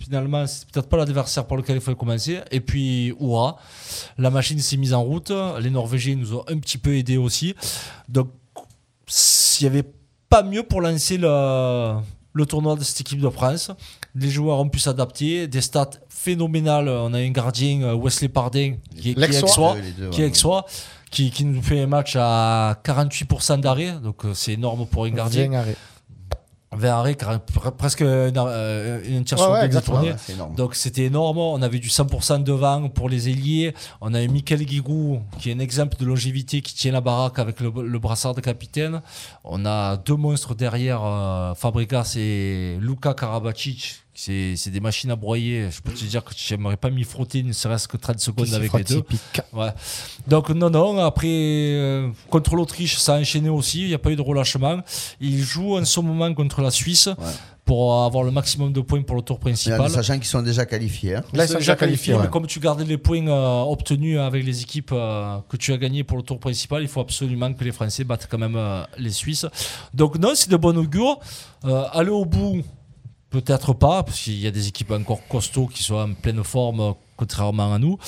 finalement, 0.00 0.46
c'est 0.46 0.68
peut-être 0.68 0.88
pas 0.88 0.96
l'adversaire 0.96 1.46
pour 1.46 1.56
lequel 1.56 1.76
il 1.76 1.80
fallait 1.80 1.96
commencer. 1.96 2.40
Et 2.50 2.60
puis, 2.60 3.14
hurrah, 3.20 3.56
la 4.18 4.30
machine 4.30 4.58
s'est 4.58 4.76
mise 4.76 4.94
en 4.94 5.02
route. 5.02 5.32
Les 5.60 5.70
Norvégiens 5.70 6.16
nous 6.16 6.34
ont 6.34 6.44
un 6.48 6.58
petit 6.58 6.78
peu 6.78 6.96
aidés 6.96 7.16
aussi. 7.16 7.54
Donc, 8.08 8.30
s'il 9.06 9.68
n'y 9.68 9.78
avait 9.78 9.88
pas 10.28 10.42
mieux 10.42 10.62
pour 10.62 10.80
lancer 10.80 11.18
le, 11.18 12.00
le 12.32 12.46
tournoi 12.46 12.76
de 12.76 12.84
cette 12.84 13.00
équipe 13.00 13.20
de 13.20 13.28
France. 13.28 13.70
Les 14.14 14.30
joueurs 14.30 14.58
ont 14.58 14.68
pu 14.68 14.78
s'adapter, 14.78 15.48
des 15.48 15.60
stats 15.60 15.90
phénoménales. 16.08 16.88
On 16.88 17.12
a 17.12 17.18
un 17.18 17.30
gardien, 17.30 17.82
euh, 17.82 17.94
Wesley 17.94 18.28
Pardin, 18.28 18.74
qui 18.96 19.10
est, 19.10 19.14
qui 19.14 19.20
deux, 19.92 20.10
qui 20.10 20.20
ouais. 20.20 20.28
ex-Sois, 20.28 20.64
qui, 21.10 21.30
qui 21.30 21.44
nous 21.44 21.62
fait 21.62 21.80
un 21.80 21.86
match 21.86 22.16
à 22.18 22.80
48% 22.84 23.60
d'arrêt. 23.60 23.92
Donc, 24.02 24.24
euh, 24.24 24.32
c'est 24.34 24.52
énorme 24.52 24.86
pour 24.86 25.04
un 25.04 25.10
gardien. 25.10 25.50
Bien 26.80 26.90
arrêt. 26.90 26.90
20 26.90 26.98
arrêts, 26.98 27.14
car- 27.14 27.38
pre- 27.38 27.70
presque 27.76 28.00
une, 28.00 28.32
euh, 28.36 29.00
une 29.08 29.24
tir 29.24 29.38
Ouais, 29.38 29.68
énorme. 30.28 30.54
Donc 30.54 30.74
c'était 30.74 31.04
énorme. 31.04 31.38
On 31.38 31.60
avait 31.62 31.78
du 31.78 31.88
100% 31.88 32.38
devant 32.42 32.88
pour 32.88 33.08
les 33.08 33.28
ailiers. 33.28 33.74
On 34.00 34.14
a 34.14 34.18
un 34.18 34.28
Michael 34.28 34.64
Guigou 34.64 35.20
qui 35.38 35.50
est 35.50 35.54
un 35.54 35.58
exemple 35.58 35.96
de 35.98 36.04
longévité 36.06 36.60
qui 36.62 36.74
tient 36.74 36.92
la 36.92 37.00
baraque 37.00 37.38
avec 37.38 37.60
le, 37.60 37.70
le 37.86 37.98
brassard 37.98 38.34
de 38.34 38.40
capitaine. 38.40 39.00
On 39.44 39.64
a 39.66 39.96
deux 39.96 40.16
monstres 40.16 40.54
derrière, 40.54 41.00
euh, 41.04 41.54
Fabregas 41.54 42.14
et 42.16 42.76
Luka 42.80 43.14
Karabacic. 43.14 44.02
C'est 44.22 44.70
des 44.70 44.80
machines 44.80 45.10
à 45.10 45.16
broyer. 45.16 45.68
Je 45.70 45.80
peux 45.80 45.92
te 45.92 46.04
dire 46.04 46.22
que 46.22 46.32
j'aimerais 46.36 46.76
pas 46.76 46.90
m'y 46.90 47.04
frotter 47.04 47.42
ne 47.42 47.52
serait-ce 47.52 47.88
que 47.88 47.96
30 47.96 48.20
secondes 48.20 48.52
avec 48.52 48.70
les 48.74 48.84
deux. 48.84 49.02
Ouais. 49.52 49.70
Donc 50.28 50.50
non, 50.50 50.68
non, 50.68 50.98
après, 50.98 51.26
euh, 51.28 52.08
contre 52.28 52.54
l'Autriche, 52.54 52.98
ça 52.98 53.14
a 53.14 53.20
enchaîné 53.20 53.48
aussi, 53.48 53.82
il 53.82 53.88
n'y 53.88 53.94
a 53.94 53.98
pas 53.98 54.10
eu 54.10 54.16
de 54.16 54.22
relâchement. 54.22 54.80
Il 55.20 55.38
joue 55.42 55.78
en 55.78 55.84
ce 55.84 56.00
moment 56.00 56.32
contre 56.34 56.60
la 56.60 56.70
Suisse 56.70 57.08
pour 57.64 58.02
avoir 58.02 58.24
le 58.24 58.30
maximum 58.32 58.72
de 58.72 58.80
points 58.80 59.00
pour 59.02 59.16
le 59.16 59.22
tour 59.22 59.38
principal. 59.38 59.88
Sachant 59.88 60.14
qu'ils 60.14 60.24
sont 60.26 60.42
déjà 60.42 60.66
qualifiés. 60.66 61.16
hein. 61.16 61.22
Là, 61.32 61.44
ils 61.44 61.48
sont 61.48 61.58
déjà 61.58 61.76
qualifiés. 61.76 62.14
ouais. 62.14 62.22
mais 62.22 62.28
comme 62.28 62.46
tu 62.46 62.58
gardais 62.60 62.84
les 62.84 62.98
points 62.98 63.26
euh, 63.28 63.62
obtenus 63.62 64.18
avec 64.18 64.44
les 64.44 64.60
équipes 64.62 64.90
euh, 64.92 65.38
que 65.48 65.56
tu 65.56 65.72
as 65.72 65.78
gagnées 65.78 66.02
pour 66.04 66.16
le 66.18 66.24
tour 66.24 66.38
principal, 66.40 66.82
il 66.82 66.88
faut 66.88 67.00
absolument 67.00 67.52
que 67.54 67.62
les 67.64 67.72
Français 67.72 68.04
battent 68.04 68.26
quand 68.30 68.38
même 68.38 68.56
euh, 68.56 68.82
les 68.98 69.10
Suisses. 69.10 69.46
Donc 69.94 70.18
non, 70.18 70.32
c'est 70.34 70.50
de 70.50 70.56
bon 70.56 70.76
augure. 70.76 71.20
Euh, 71.64 71.84
aller 71.92 72.10
au 72.10 72.24
bout, 72.24 72.62
peut-être 73.30 73.72
pas, 73.72 74.02
parce 74.02 74.20
qu'il 74.20 74.38
y 74.38 74.46
a 74.46 74.50
des 74.50 74.68
équipes 74.68 74.90
encore 74.90 75.26
costauds 75.28 75.68
qui 75.68 75.82
sont 75.82 75.94
en 75.94 76.12
pleine 76.14 76.42
forme, 76.44 76.94
contrairement 77.16 77.72
à 77.72 77.78
nous. 77.78 77.98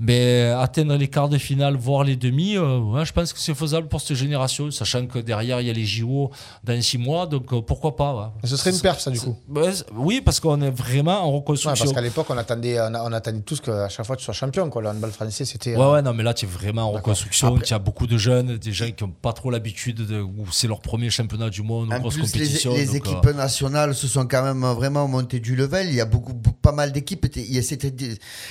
Mais 0.00 0.44
atteindre 0.56 0.96
les 0.96 1.08
quarts 1.08 1.28
de 1.28 1.36
finale, 1.38 1.76
voire 1.76 2.04
les 2.04 2.16
demi, 2.16 2.56
euh, 2.56 2.78
ouais, 2.78 3.04
je 3.04 3.12
pense 3.12 3.32
que 3.32 3.38
c'est 3.38 3.54
faisable 3.54 3.86
pour 3.88 4.00
cette 4.00 4.16
génération, 4.16 4.70
sachant 4.70 5.06
que 5.06 5.18
derrière, 5.18 5.60
il 5.60 5.66
y 5.66 5.70
a 5.70 5.72
les 5.74 5.84
JO 5.84 6.30
dans 6.64 6.80
six 6.80 6.96
mois, 6.98 7.26
donc 7.26 7.52
euh, 7.52 7.60
pourquoi 7.60 7.96
pas. 7.96 8.14
ouais. 8.14 8.40
Mais 8.42 8.48
Ce 8.48 8.56
serait 8.56 8.70
une 8.70 8.80
perf, 8.80 8.98
ça, 9.00 9.10
du 9.10 9.20
coup. 9.20 9.36
Ouais, 9.48 9.70
oui, 9.94 10.20
parce 10.24 10.40
qu'on 10.40 10.60
est 10.62 10.70
vraiment 10.70 11.20
en 11.24 11.30
Ouais, 11.30 11.36
reconstruction. 11.36 11.84
parce 11.86 11.94
qu'à 11.94 12.00
l'époque, 12.00 12.26
on 12.30 12.38
attendait, 12.38 12.80
on, 12.80 13.12
attendait 13.12 13.40
tous 13.40 13.60
qu'à 13.60 13.88
chaque 13.90 14.06
fois 14.06 14.16
tu 14.16 14.24
sois 14.24 14.32
champion. 14.34 14.70
Quoi. 14.70 14.80
Le 14.82 14.88
handball 14.88 15.10
français, 15.10 15.44
c'était. 15.44 15.76
Ouais, 15.76 15.82
euh, 15.82 15.92
ouais, 15.92 16.02
non, 16.02 16.14
mais 16.14 16.22
là, 16.22 16.32
tu 16.32 16.46
es 16.46 16.48
vraiment 16.48 16.82
en 16.84 16.92
reconstruction. 16.92 17.58
Tu 17.58 17.74
as 17.74 17.78
beaucoup 17.78 18.06
de 18.06 18.16
jeunes, 18.16 18.56
des 18.56 18.72
gens 18.72 18.90
qui 18.90 19.04
n'ont 19.04 19.10
pas 19.10 19.32
trop 19.34 19.50
l'habitude, 19.50 20.06
de, 20.06 20.20
ou 20.20 20.46
c'est 20.50 20.66
leur 20.68 20.80
premier 20.80 21.10
championnat 21.10 21.50
du 21.50 21.62
monde, 21.62 21.92
En 21.92 21.98
grosse 22.00 22.14
plus, 22.14 22.22
les, 22.22 22.30
compétition. 22.32 22.72
les 22.72 22.86
donc, 22.86 22.94
équipes 22.96 23.26
euh, 23.26 23.32
nationales 23.34 23.94
se 23.94 24.08
sont 24.08 24.26
quand 24.26 24.42
même 24.42 24.60
vraiment 24.74 25.06
montées 25.06 25.40
du 25.40 25.56
level. 25.56 25.88
Il 25.88 25.94
y 25.94 26.00
a 26.00 26.06
beaucoup, 26.06 26.32
pas 26.62 26.72
mal 26.72 26.90
d'équipes. 26.92 27.26
Il 27.36 27.52
y 27.54 27.58
a- 27.58 27.62
C'était 27.62 27.92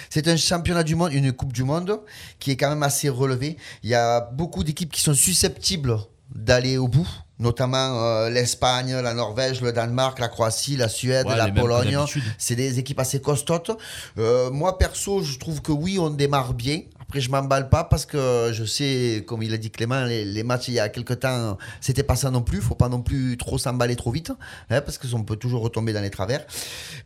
c'est 0.10 0.28
un 0.28 0.38
championnat 0.38 0.84
du 0.84 0.96
monde, 0.96 1.12
une 1.14 1.34
Coupe 1.40 1.54
du 1.54 1.64
Monde 1.64 2.02
qui 2.40 2.52
est 2.52 2.58
quand 2.58 2.70
même 2.70 2.84
assez 2.84 3.08
relevée. 3.08 3.56
Il 3.84 3.90
y 3.90 3.96
a 3.96 4.20
beaucoup 4.20 4.66
d'équipes 4.66 4.92
qui 4.92 5.00
sont 5.00 5.14
susceptibles 5.14 5.98
d'aller 6.36 6.78
au 6.78 6.90
bout, 6.90 7.08
notamment 7.40 8.04
euh, 8.04 8.30
l'Espagne, 8.30 8.94
la 8.94 9.14
Norvège, 9.14 9.62
le 9.62 9.72
Danemark, 9.72 10.20
la 10.20 10.28
Croatie, 10.28 10.76
la 10.76 10.90
Suède, 10.90 11.26
Ouais, 11.28 11.38
la 11.38 11.50
Pologne. 11.50 11.98
C'est 12.38 12.56
des 12.58 12.78
équipes 12.78 13.00
assez 13.00 13.22
costaudes. 13.22 13.78
Euh, 14.18 14.52
moi, 14.52 14.78
perso, 14.78 15.24
je 15.24 15.40
trouve 15.40 15.62
que 15.62 15.72
oui, 15.72 15.98
on 15.98 16.10
démarre 16.10 16.54
bien. 16.54 16.82
Après, 17.10 17.22
je 17.22 17.32
m'emballe 17.32 17.70
pas 17.70 17.84
parce 17.86 18.06
que 18.06 18.52
je 18.54 18.64
sais, 18.66 19.24
comme 19.26 19.42
il 19.42 19.52
a 19.52 19.58
dit 19.58 19.72
Clément, 19.72 20.06
les, 20.06 20.44
matchs 20.44 20.68
il 20.68 20.76
y 20.76 20.80
a 20.80 20.90
quelques 20.90 21.22
temps, 21.22 21.58
c'était 21.82 22.04
pas 22.04 22.16
ça 22.16 22.30
non 22.30 22.44
plus. 22.44 22.62
Faut 22.62 22.76
pas 22.76 22.88
non 22.88 23.02
plus 23.02 23.36
trop 23.36 23.58
s'emballer 23.58 23.96
trop 23.96 24.12
vite, 24.12 24.32
hein, 24.70 24.82
parce 24.82 25.00
qu'on 25.00 25.24
peut 25.24 25.36
toujours 25.36 25.64
retomber 25.64 25.92
dans 25.92 26.02
les 26.02 26.12
travers. 26.12 26.46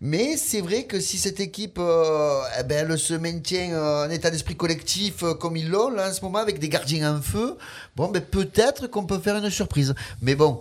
Mais 0.02 0.36
c'est 0.36 0.60
vrai 0.60 0.84
que 0.84 1.00
si 1.00 1.18
cette 1.18 1.40
équipe, 1.40 1.78
euh, 1.80 2.42
eh 2.60 2.64
ben, 2.64 2.98
se 2.98 3.14
maintient 3.14 3.72
euh, 3.72 4.06
en 4.06 4.10
état 4.10 4.30
d'esprit 4.30 4.58
collectif 4.58 5.24
euh, 5.24 5.36
comme 5.36 5.56
ils 5.56 5.70
l'ont 5.70 5.98
en 5.98 6.12
ce 6.12 6.20
moment, 6.22 6.40
avec 6.40 6.60
des 6.60 6.68
gardiens 6.68 7.16
en 7.16 7.22
feu, 7.22 7.58
bon, 7.96 8.10
ben, 8.10 8.22
peut-être 8.22 8.88
qu'on 8.88 9.06
peut 9.06 9.20
faire 9.20 9.38
une 9.38 9.50
surprise. 9.50 9.96
Mais 10.22 10.36
bon, 10.36 10.60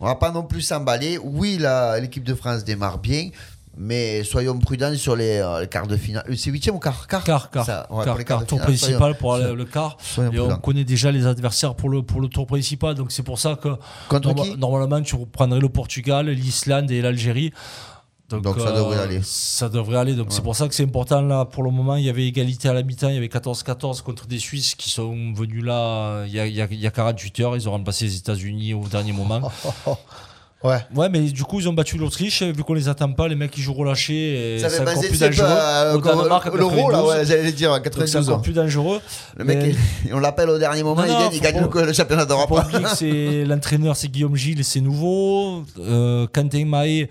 on 0.00 0.06
va 0.06 0.16
pas 0.16 0.32
non 0.32 0.42
plus 0.42 0.62
s'emballer. 0.62 1.16
Oui, 1.16 1.60
l'équipe 2.00 2.24
de 2.24 2.34
France 2.34 2.64
démarre 2.64 2.98
bien. 2.98 3.30
Mais 3.82 4.24
soyons 4.24 4.58
prudents 4.58 4.94
sur 4.94 5.16
les, 5.16 5.38
euh, 5.38 5.60
les 5.62 5.66
quarts 5.66 5.86
de 5.86 5.96
finale. 5.96 6.22
Euh, 6.28 6.34
C'est 6.36 6.50
huitième 6.50 6.74
ou 6.74 6.78
quart 6.78 7.06
Quart, 7.06 7.24
Quart, 7.24 7.50
quart, 7.50 7.64
Ça, 7.64 7.86
ouais, 7.90 8.04
quart, 8.04 8.16
pour 8.16 8.24
quart, 8.26 8.44
tour 8.46 8.58
finale, 8.58 8.66
principal 8.66 8.98
soyons- 8.98 9.14
pour 9.14 9.34
aller 9.34 9.44
soyons- 9.44 9.56
le 9.56 9.64
quart. 9.64 9.96
Et 10.18 10.20
on 10.20 10.30
prudents. 10.30 10.56
connaît 10.58 10.84
déjà 10.84 11.10
les 11.10 11.26
adversaires 11.26 11.74
pour 11.74 11.88
le, 11.88 12.02
pour 12.02 12.20
le 12.20 12.28
tour 12.28 12.46
principal. 12.46 12.94
Donc 12.94 13.10
c'est 13.10 13.22
pour 13.22 13.38
ça 13.38 13.56
que 13.56 13.68
norma- 14.20 14.42
qui 14.42 14.56
normalement 14.58 15.00
tu 15.00 15.16
prendrais 15.32 15.60
le 15.60 15.70
Portugal, 15.70 16.28
l'Islande 16.28 16.90
et 16.90 17.00
l'Algérie. 17.00 17.52
Donc, 18.28 18.60
ça 18.60 18.70
devrait 18.70 18.98
aller. 18.98 19.20
Ça 19.24 19.68
devrait 19.68 19.96
aller. 19.96 20.14
Donc 20.14 20.28
c'est 20.30 20.42
pour 20.42 20.54
ça 20.54 20.68
que 20.68 20.74
c'est 20.74 20.84
important 20.84 21.20
là. 21.22 21.46
Pour 21.46 21.64
le 21.64 21.70
moment, 21.72 21.96
il 21.96 22.04
y 22.04 22.08
avait 22.10 22.26
égalité 22.28 22.68
à 22.68 22.72
la 22.74 22.82
mi-temps. 22.84 23.08
Il 23.08 23.14
y 23.14 23.18
avait 23.18 23.26
14-14 23.28 24.02
contre 24.02 24.26
des 24.28 24.38
Suisses 24.38 24.76
qui 24.76 24.88
sont 24.90 25.32
venus 25.34 25.64
là 25.64 25.78
euh, 26.18 26.24
il 26.28 26.34
y 26.34 26.38
a, 26.38 26.46
il 26.46 26.54
y 26.54 26.60
a- 26.62 26.68
il 26.70 26.78
y 26.78 26.86
a 26.86 26.90
48 26.92 27.40
heures. 27.40 27.56
Ils 27.56 27.68
ont 27.68 27.72
remplacé 27.72 28.04
les 28.04 28.16
États-Unis 28.18 28.74
au 28.74 28.84
dernier 28.86 29.12
moment. 29.12 29.40
Ouais. 30.62 30.76
Ouais, 30.94 31.08
mais 31.08 31.20
du 31.20 31.42
coup, 31.44 31.58
ils 31.58 31.68
ont 31.70 31.72
battu 31.72 31.96
l'Autriche. 31.96 32.42
Vu 32.42 32.62
qu'on 32.64 32.74
les 32.74 32.88
attend 32.88 33.10
pas, 33.12 33.28
les 33.28 33.34
mecs 33.34 33.56
ils 33.56 33.62
jouent 33.62 33.72
relâchés. 33.72 34.56
Et 34.56 34.58
Ça 34.58 34.68
fait 34.68 34.80
encore 34.82 35.00
plus 35.00 35.18
dangereux. 35.18 35.46
euh, 35.48 35.94
Au 35.94 36.00
Danemark, 36.00 36.46
en 36.52 36.54
l'euro 36.56 36.90
là, 36.90 36.98
92. 36.98 37.08
ouais, 37.08 37.24
j'allais 37.24 37.52
dire, 37.52 37.70
Donc 37.70 37.78
c'est 37.84 37.90
92 37.90 38.28
encore 38.28 38.38
ans. 38.38 38.42
plus 38.42 38.52
dangereux. 38.52 39.00
Le 39.38 39.44
mec, 39.46 39.58
Mais- 39.58 39.74
il- 40.06 40.14
on 40.14 40.18
l'appelle 40.18 40.50
au 40.50 40.58
dernier 40.58 40.82
moment, 40.82 41.00
Non, 41.00 41.30
il 41.32 41.40
gagne, 41.40 41.56
il 41.56 41.80
le, 41.80 41.86
le 41.86 41.92
championnat 41.94 42.26
d'Europe. 42.26 42.50
l'entraîneur, 43.46 43.96
c'est 43.96 44.08
Guillaume 44.08 44.36
Gilles, 44.36 44.62
c'est 44.64 44.82
nouveau. 44.82 45.64
Euh, 45.78 46.26
Quentin 46.30 46.66
Mahé, 46.66 47.08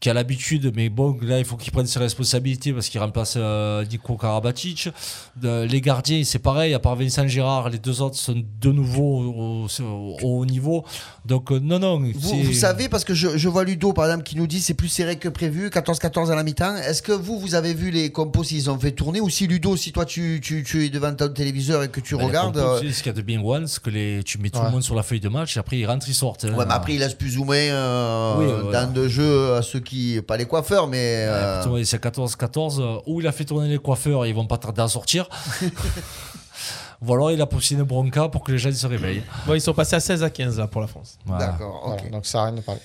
qui 0.00 0.08
a 0.08 0.14
l'habitude, 0.14 0.72
mais 0.74 0.88
bon, 0.88 1.18
là, 1.20 1.38
il 1.38 1.44
faut 1.44 1.56
qu'il 1.58 1.72
prenne 1.72 1.86
ses 1.86 1.98
responsabilités 1.98 2.72
parce 2.72 2.88
qu'il 2.88 2.98
remplace 3.00 3.34
euh, 3.36 3.84
Nico 3.84 4.16
Karabatic. 4.16 4.88
De- 5.36 5.64
les 5.70 5.82
gardiens, 5.82 6.22
c'est 6.24 6.38
pareil, 6.38 6.72
à 6.72 6.78
part 6.78 6.96
Vincent 6.96 7.28
Gérard, 7.28 7.68
les 7.68 7.78
deux 7.78 8.00
autres 8.00 8.16
sont 8.16 8.42
de 8.62 8.72
nouveau 8.72 9.20
au, 9.20 9.66
au- 9.66 10.16
au 10.22 10.38
haut 10.40 10.46
niveau. 10.46 10.84
Donc, 11.26 11.52
euh, 11.52 11.58
non, 11.60 11.78
non. 11.78 11.98
Vous, 12.14 12.42
vous 12.44 12.52
savez, 12.54 12.88
parce 12.88 13.04
que 13.04 13.12
je, 13.12 13.36
je 13.36 13.48
vois 13.50 13.64
Ludo, 13.64 13.92
par 13.92 14.06
exemple, 14.06 14.22
qui 14.24 14.36
nous 14.38 14.46
dit 14.46 14.60
c'est 14.62 14.72
plus 14.72 14.88
serré 14.88 15.16
que 15.16 15.28
prévu, 15.28 15.68
14-14 15.68 16.30
à 16.30 16.34
la 16.34 16.44
mi-temps. 16.44 16.76
Est-ce 16.76 17.02
que 17.02 17.12
vous, 17.12 17.38
vous 17.38 17.54
avez 17.54 17.74
vu 17.74 17.90
les 17.90 18.10
compos 18.10 18.42
s'ils 18.42 18.70
ont 18.70 18.78
fait 18.78 18.92
tourner? 18.92 19.20
Ou 19.20 19.28
si 19.28 19.46
Ludo, 19.46 19.76
si 19.76 19.92
toi 19.92 20.06
tu, 20.06 20.40
tu, 20.42 20.64
tu 20.64 20.82
es 20.86 20.88
devant 20.88 21.14
ton 21.14 21.28
téléviseur 21.28 21.82
et 21.82 21.88
que 21.90 22.00
tu 22.00 22.14
regardes. 22.14 22.54
compos, 22.56 22.66
euh, 22.86 22.90
Ce 22.90 23.02
qu'il 23.02 23.06
y 23.06 23.10
a 23.10 23.12
de 23.12 23.20
bien 23.22 23.42
one, 23.42 23.66
c'est 23.66 23.82
que 23.82 23.90
les, 23.90 24.22
tu 24.24 24.38
mets 24.38 24.48
tout 24.48 24.60
Ouais. 24.60 24.64
le 24.64 24.70
monde 24.70 24.82
sur 24.82 24.94
la 24.94 25.02
feuille 25.02 25.20
de 25.20 25.28
match, 25.28 25.58
et 25.58 25.60
après 25.60 25.76
ils 25.78 25.84
rentrent, 25.86 26.08
ils 26.08 26.14
sortent. 26.14 26.46
hein. 26.46 26.54
Ouais, 26.54 26.64
mais 26.66 26.72
après, 26.72 26.94
il 26.94 27.00
laisse 27.00 27.12
plus 27.14 27.36
ou 27.36 27.44
moins 27.44 27.54
euh, 27.56 28.34
Oui, 28.38 28.46
dans 28.46 28.62
voilà. 28.62 28.86
de 28.86 29.06
jeu 29.06 29.52
à 29.56 29.60
ceux 29.62 29.80
qui. 29.80 29.89
Pas 30.26 30.36
les 30.36 30.46
coiffeurs, 30.46 30.86
mais. 30.86 31.26
euh, 31.28 31.66
ouais, 31.68 31.84
c'est 31.84 32.02
14-14. 32.02 32.80
euh, 32.80 32.98
Ou 33.06 33.20
il 33.20 33.26
a 33.26 33.32
fait 33.32 33.44
tourner 33.44 33.68
les 33.68 33.78
coiffeurs, 33.78 34.26
ils 34.26 34.34
vont 34.34 34.46
pas 34.46 34.58
tarder 34.58 34.82
à 34.82 34.88
sortir. 34.88 35.28
Ou 37.02 37.12
alors 37.14 37.30
il 37.30 37.40
a 37.40 37.46
poussé 37.46 37.74
une 37.74 37.82
bronca 37.82 38.28
pour 38.28 38.44
que 38.44 38.52
les 38.52 38.58
gens 38.58 38.70
se 38.72 38.86
réveillent. 38.86 39.22
Bon, 39.46 39.54
ils 39.54 39.60
sont 39.60 39.72
passés 39.72 39.96
à 39.96 40.00
16 40.00 40.22
à 40.22 40.28
15 40.30 40.58
là 40.58 40.66
pour 40.66 40.82
la 40.82 40.86
France. 40.86 41.18
Voilà. 41.24 41.46
D'accord. 41.46 41.82
Voilà, 41.86 42.10
donc 42.10 42.26
ça 42.26 42.42
a 42.42 42.44
rien 42.46 42.52
de 42.54 42.60
parler. 42.60 42.80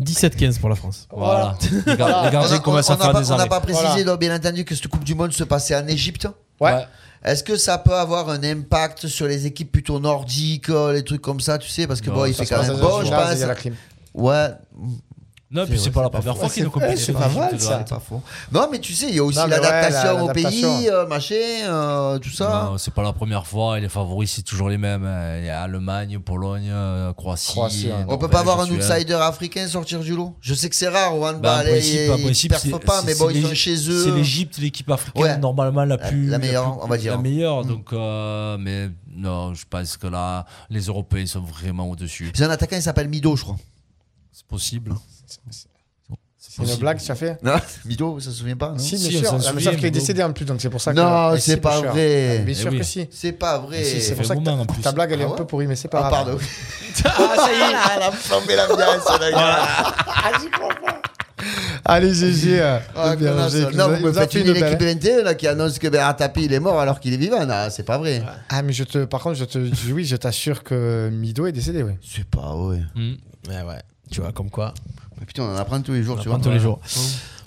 17-15 0.00 0.58
pour 0.60 0.68
la 0.68 0.74
France. 0.74 1.06
Voilà. 1.10 1.56
Les, 1.86 1.96
gar- 1.96 2.08
les 2.08 2.14
On 2.14 2.18
a- 2.26 2.30
gardiens 2.30 2.56
on- 2.56 2.60
commencent 2.60 2.90
on 2.90 2.94
à 2.94 2.96
n'a 2.96 3.04
faire 3.04 3.12
pas, 3.12 3.22
des 3.22 3.30
on 3.32 3.36
n'a 3.36 3.46
pas 3.46 3.60
précisé, 3.60 3.86
Voilà. 3.86 4.04
donc, 4.04 4.20
bien 4.20 4.34
entendu, 4.34 4.64
que 4.64 4.74
cette 4.74 4.88
Coupe 4.88 5.04
du 5.04 5.14
Monde 5.14 5.32
se 5.32 5.44
passait 5.44 5.76
en 5.76 5.86
Égypte. 5.86 6.28
Ouais. 6.60 6.84
Est-ce 7.24 7.42
que 7.42 7.56
ça 7.56 7.78
peut 7.78 7.94
avoir 7.94 8.28
un 8.28 8.42
impact 8.42 9.06
sur 9.06 9.26
les 9.26 9.46
équipes 9.46 9.72
plutôt 9.72 9.98
nordiques, 9.98 10.68
euh, 10.68 10.92
les 10.92 11.02
trucs 11.04 11.22
comme 11.22 11.40
ça, 11.40 11.58
tu 11.58 11.68
sais 11.68 11.86
Parce 11.86 12.00
que 12.00 12.10
Non, 12.10 12.16
bon, 12.16 12.24
il 12.26 12.34
ça 12.34 12.44
fait 12.44 12.46
se 12.46 12.54
quand 12.54 12.62
même 12.62 12.80
beau, 12.80 13.02
je 13.04 13.10
pense. 13.10 13.72
Ouais. 14.14 14.48
Non, 15.54 15.66
puis 15.66 15.78
c'est 15.78 15.90
pas 15.92 16.02
la 16.02 16.10
première 16.10 16.36
fois 16.36 16.48
qu'ils 16.50 16.64
nous 16.64 16.70
compliquent. 16.70 16.98
c'est 16.98 17.12
pas 17.12 17.28
mal, 17.28 17.60
ça. 17.60 17.84
C'est 17.86 17.94
pas 17.94 18.00
faux. 18.00 18.20
Non, 18.50 18.66
mais 18.72 18.80
tu 18.80 18.92
sais, 18.92 19.08
il 19.08 19.14
y 19.14 19.18
a 19.20 19.24
aussi 19.24 19.38
l'adaptation 19.38 20.16
la- 20.16 20.24
au 20.24 20.28
pays, 20.28 20.88
euh, 20.90 21.06
machin, 21.06 21.34
euh, 21.36 22.18
tout 22.18 22.30
ça. 22.30 22.70
Non, 22.72 22.78
c'est 22.78 22.92
pas 22.92 23.02
la 23.02 23.12
première 23.12 23.46
fois. 23.46 23.78
Et 23.78 23.80
les 23.80 23.88
favoris, 23.88 24.32
c'est 24.32 24.42
toujours 24.42 24.68
les 24.68 24.78
mêmes. 24.78 25.04
hein. 25.04 25.38
Il 25.38 25.44
y 25.46 25.48
a 25.50 25.62
Allemagne, 25.62 26.18
Pologne, 26.18 26.68
euh, 26.70 27.12
Croatie. 27.12 27.52
Croatie, 27.52 27.86
ouais. 27.86 28.04
On 28.08 28.18
peut 28.18 28.28
pas 28.28 28.40
avoir 28.40 28.60
un 28.60 28.68
outsider 28.68 29.14
africain 29.14 29.66
sortir 29.68 30.00
du 30.00 30.14
lot? 30.16 30.34
Je 30.40 30.54
sais 30.54 30.68
que 30.68 30.74
c'est 30.76 30.88
rare 30.88 31.16
au 31.16 31.20
Bah, 31.20 31.30
handball, 31.30 31.60
en 31.60 31.62
principe, 32.18 32.52
ils, 32.52 32.58
c'est- 32.58 32.70
pas, 32.84 33.02
mais 33.06 33.12
c'est- 33.14 33.18
bon, 33.20 33.28
c'est 33.30 33.34
ils 33.38 33.46
sont 33.46 33.54
chez 33.54 33.88
eux. 33.90 34.04
C'est 34.04 34.10
l'Égypte, 34.10 34.58
l'équipe 34.58 34.90
africaine, 34.90 35.22
Ouais. 35.22 35.36
normalement 35.38 35.84
la 35.84 35.98
plus. 35.98 36.26
la 36.28 36.38
meilleure, 36.38 36.78
on 36.82 36.88
va 36.88 36.96
dire. 36.98 37.12
La 37.12 37.18
meilleure. 37.22 37.64
Donc, 37.64 37.92
mais 37.92 38.90
non, 39.16 39.54
je 39.54 39.64
pense 39.70 39.96
que 39.96 40.08
là, 40.08 40.44
les 40.68 40.80
Européens 40.86 41.26
sont 41.26 41.40
vraiment 41.42 41.88
au-dessus. 41.88 42.32
J'ai 42.34 42.44
un 42.44 42.50
attaquant, 42.50 42.74
il 42.76 42.82
s'appelle 42.82 43.08
Mido, 43.08 43.36
je 43.36 43.42
crois. 43.44 43.56
C'est 44.32 44.46
possible. 44.46 44.92
C'est 46.38 46.62
une 46.62 46.76
blague, 46.76 46.98
tu 47.02 47.10
as 47.10 47.14
fait 47.16 47.36
Non, 47.42 47.54
Mido, 47.84 48.20
ça 48.20 48.26
se 48.30 48.36
souvient 48.36 48.56
pas, 48.56 48.68
non 48.70 48.78
Si, 48.78 48.96
Si, 48.96 49.08
bien 49.08 49.20
on 49.32 49.40
sûr. 49.40 49.48
Ah, 49.48 49.52
mais 49.54 49.60
sauf 49.62 49.74
qu'il 49.76 49.86
est 49.86 49.90
décédé 49.90 50.22
en 50.22 50.32
plus, 50.32 50.44
donc 50.44 50.60
c'est 50.60 50.70
pour 50.70 50.80
ça 50.80 50.92
que. 50.92 50.96
Non, 50.98 51.04
Ah, 51.06 51.32
c'est 51.36 51.54
si, 51.54 51.56
pas 51.56 51.80
vrai. 51.80 52.38
Ah, 52.40 52.42
Bien 52.44 52.44
Eh 52.46 52.54
sûr 52.54 52.70
oui. 52.70 52.78
que 52.78 52.84
si. 52.84 53.08
C'est 53.10 53.32
pas 53.32 53.58
vrai. 53.58 53.82
Si, 53.82 54.00
c'est 54.00 54.14
pour 54.14 54.24
ça 54.24 54.34
que 54.36 54.40
moment, 54.40 54.60
en 54.62 54.66
ta- 54.66 54.72
plus. 54.74 54.82
ta 54.82 54.92
blague, 54.92 55.10
elle 55.12 55.20
est 55.20 55.24
Ah 55.24 55.26
un 55.26 55.30
ouais 55.30 55.36
peu 55.36 55.46
pourrie, 55.46 55.66
mais 55.66 55.74
c'est 55.74 55.88
Ah, 55.88 55.90
pas 55.90 56.00
grave. 56.10 56.10
pardon. 56.12 56.38
ah, 57.06 57.36
ça 57.36 57.52
y 57.52 57.56
est, 57.56 57.76
elle 57.96 58.02
a 58.02 58.12
flambé 58.12 58.54
l'ambiance, 58.56 59.20
la 59.20 59.30
gars. 59.32 59.94
Allez, 61.84 62.14
GG. 62.14 62.60
euh, 62.60 62.78
Ah, 62.94 63.16
bien, 63.16 63.32
connasse. 63.32 63.52
GG, 63.52 63.64
non, 63.64 63.70
nous 63.72 63.80
a- 63.80 63.86
vous 63.88 63.92
me 63.96 64.00
nous 64.12 64.18
a 64.18 64.20
faites 64.22 64.32
fait 64.32 64.40
une 64.40 64.52
21 64.52 65.22
là, 65.24 65.34
qui 65.34 65.46
annonce 65.48 65.78
que 65.78 65.88
Bernard 65.88 66.16
Tapie 66.16 66.44
il 66.44 66.52
est 66.52 66.60
mort 66.60 66.78
alors 66.80 67.00
qu'il 67.00 67.12
est 67.12 67.16
vivant. 67.18 67.44
Non, 67.44 67.66
c'est 67.70 67.82
pas 67.82 67.98
vrai. 67.98 68.22
Ah, 68.48 68.62
mais 68.62 68.72
je 68.72 68.84
te, 68.84 69.04
par 69.04 69.22
contre, 69.22 69.36
je 69.36 69.44
te, 69.44 69.58
oui, 69.92 70.04
je 70.04 70.16
t'assure 70.16 70.62
que 70.62 71.10
Mido 71.12 71.46
est 71.46 71.52
décédé, 71.52 71.82
oui. 71.82 71.92
C'est 72.02 72.24
pas 72.24 72.54
vrai. 72.54 72.80
Hmm. 72.94 73.14
Ouais, 73.48 73.62
ouais. 73.62 73.82
Tu 74.10 74.20
vois, 74.20 74.32
comme 74.32 74.50
quoi. 74.50 74.72
Mais 75.24 75.26
putain, 75.26 75.44
on 75.44 75.54
en 75.54 75.56
apprend 75.56 75.80
tous 75.80 75.92
les 75.92 76.02
jours. 76.02 76.16
On 76.18 76.22
tu 76.22 76.28
apprend 76.28 76.38
vois. 76.38 76.44
tous 76.44 76.52
les 76.52 76.60
jours. 76.60 76.80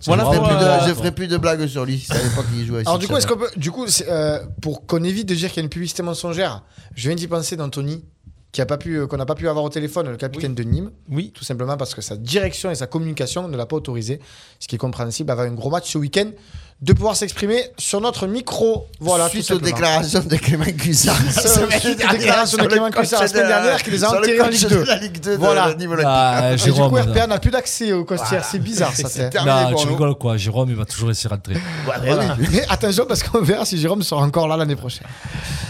Voilà, 0.06 0.24
je, 0.24 0.30
ferai 0.30 0.48
plus 0.48 0.56
de, 0.56 0.88
je 0.88 0.94
ferai 0.96 1.12
plus 1.12 1.28
de 1.28 1.38
blagues 1.38 1.68
sur 1.68 1.86
lui. 1.86 2.04
C'est 2.08 2.16
à 2.16 2.24
l'époque 2.24 2.46
qu'il 2.52 2.66
jouait. 2.66 2.80
Alors, 2.82 2.98
du 2.98 3.08
coup, 3.08 3.16
est-ce 3.18 3.28
qu'on 3.28 3.38
peut, 3.38 3.52
du 3.56 3.70
coup, 3.70 3.86
euh, 4.08 4.40
pour 4.62 4.88
qu'on 4.88 5.04
évite 5.04 5.28
de 5.28 5.36
dire 5.36 5.50
qu'il 5.50 5.58
y 5.58 5.60
a 5.60 5.64
une 5.64 5.70
publicité 5.70 6.02
mensongère, 6.02 6.64
je 6.96 7.08
viens 7.08 7.16
d'y 7.16 7.28
penser 7.28 7.56
d'Anthony, 7.56 8.04
qui 8.52 8.62
a 8.62 8.66
pas 8.66 8.78
pu, 8.78 8.96
euh, 8.96 9.06
qu'on 9.06 9.18
n'a 9.18 9.28
pas 9.28 9.36
pu 9.36 9.48
avoir 9.48 9.64
au 9.64 9.70
téléphone, 9.70 10.10
le 10.10 10.18
capitaine 10.18 10.56
de 10.56 10.64
Nîmes. 10.64 10.90
Oui. 11.10 11.32
Tout 11.36 11.44
simplement 11.44 11.78
parce 11.78 11.94
que 11.94 12.02
sa 12.02 12.16
direction 12.16 12.72
et 12.72 12.76
sa 12.76 12.88
communication 12.88 13.48
ne 13.48 13.56
l'a 13.56 13.68
pas 13.68 13.76
autorisé, 13.76 14.20
ce 14.60 14.68
qui 14.68 14.76
est 14.76 14.80
compréhensible 14.80 15.30
avant 15.30 15.44
un 15.44 15.54
gros 15.54 15.70
match 15.70 15.92
ce 15.92 16.00
week-end, 16.00 16.32
de 16.80 16.94
pouvoir 16.94 17.16
s'exprimer 17.16 17.64
sur 17.80 18.00
notre 18.02 18.28
micro. 18.28 18.86
Voilà, 19.00 19.30
Suite 19.30 19.50
aux 19.50 19.58
déclarations 19.60 20.20
de 20.24 20.36
Clément 20.36 20.64
Cuissard. 20.66 21.16
la 21.26 21.32
Suite 21.80 22.04
aux 22.08 22.12
déclarations 22.12 22.58
de 22.60 22.68
Clément 22.68 22.92
Cuissard 22.92 23.22
la 23.22 23.28
semaine 23.28 23.44
de- 23.44 23.48
dernière 23.48 23.82
qui 23.84 23.90
les 23.92 24.04
a 24.04 24.10
enterrés 24.12 24.42
en 24.42 24.48
Ligue 24.48 24.64
de 24.64 24.70
2. 24.70 24.84
la 24.84 24.96
Ligue 24.98 25.20
2 25.20 25.32
de 25.32 25.38
Voilà. 25.38 25.74
niveau 25.74 25.94
olympique. 25.94 26.08
Ah, 26.14 26.52
Et 26.54 26.56
du 26.56 26.62
Jérôme. 26.64 26.92
coup, 26.92 26.98
RPA 27.12 27.26
n'a 27.26 27.40
plus 27.40 27.50
d'accès 27.50 27.94
au 27.94 28.06
costière. 28.06 28.46
C'est 28.46 28.60
bizarre, 28.60 28.94
ça. 28.96 29.10
c'est- 29.10 29.30
terminé 29.32 29.56
Non, 29.64 29.72
pour 29.72 29.82
tu 29.82 29.88
nous. 29.88 29.94
rigoles 29.94 30.16
quoi. 30.16 30.38
Jérôme, 30.38 30.70
il 30.70 30.76
va 30.76 30.86
toujours 30.86 31.10
laisser 31.10 31.28
rentrer. 31.28 31.56
Voilà. 31.86 32.36
Mais 32.52 32.64
attention 32.70 33.06
parce 33.08 33.24
qu'on 33.24 33.42
verra 33.42 33.66
si 33.66 33.80
Jérôme 33.80 34.04
sera 34.04 34.22
encore 34.22 34.48
là 34.48 34.56
l'année 34.56 34.76
prochaine. 34.76 35.08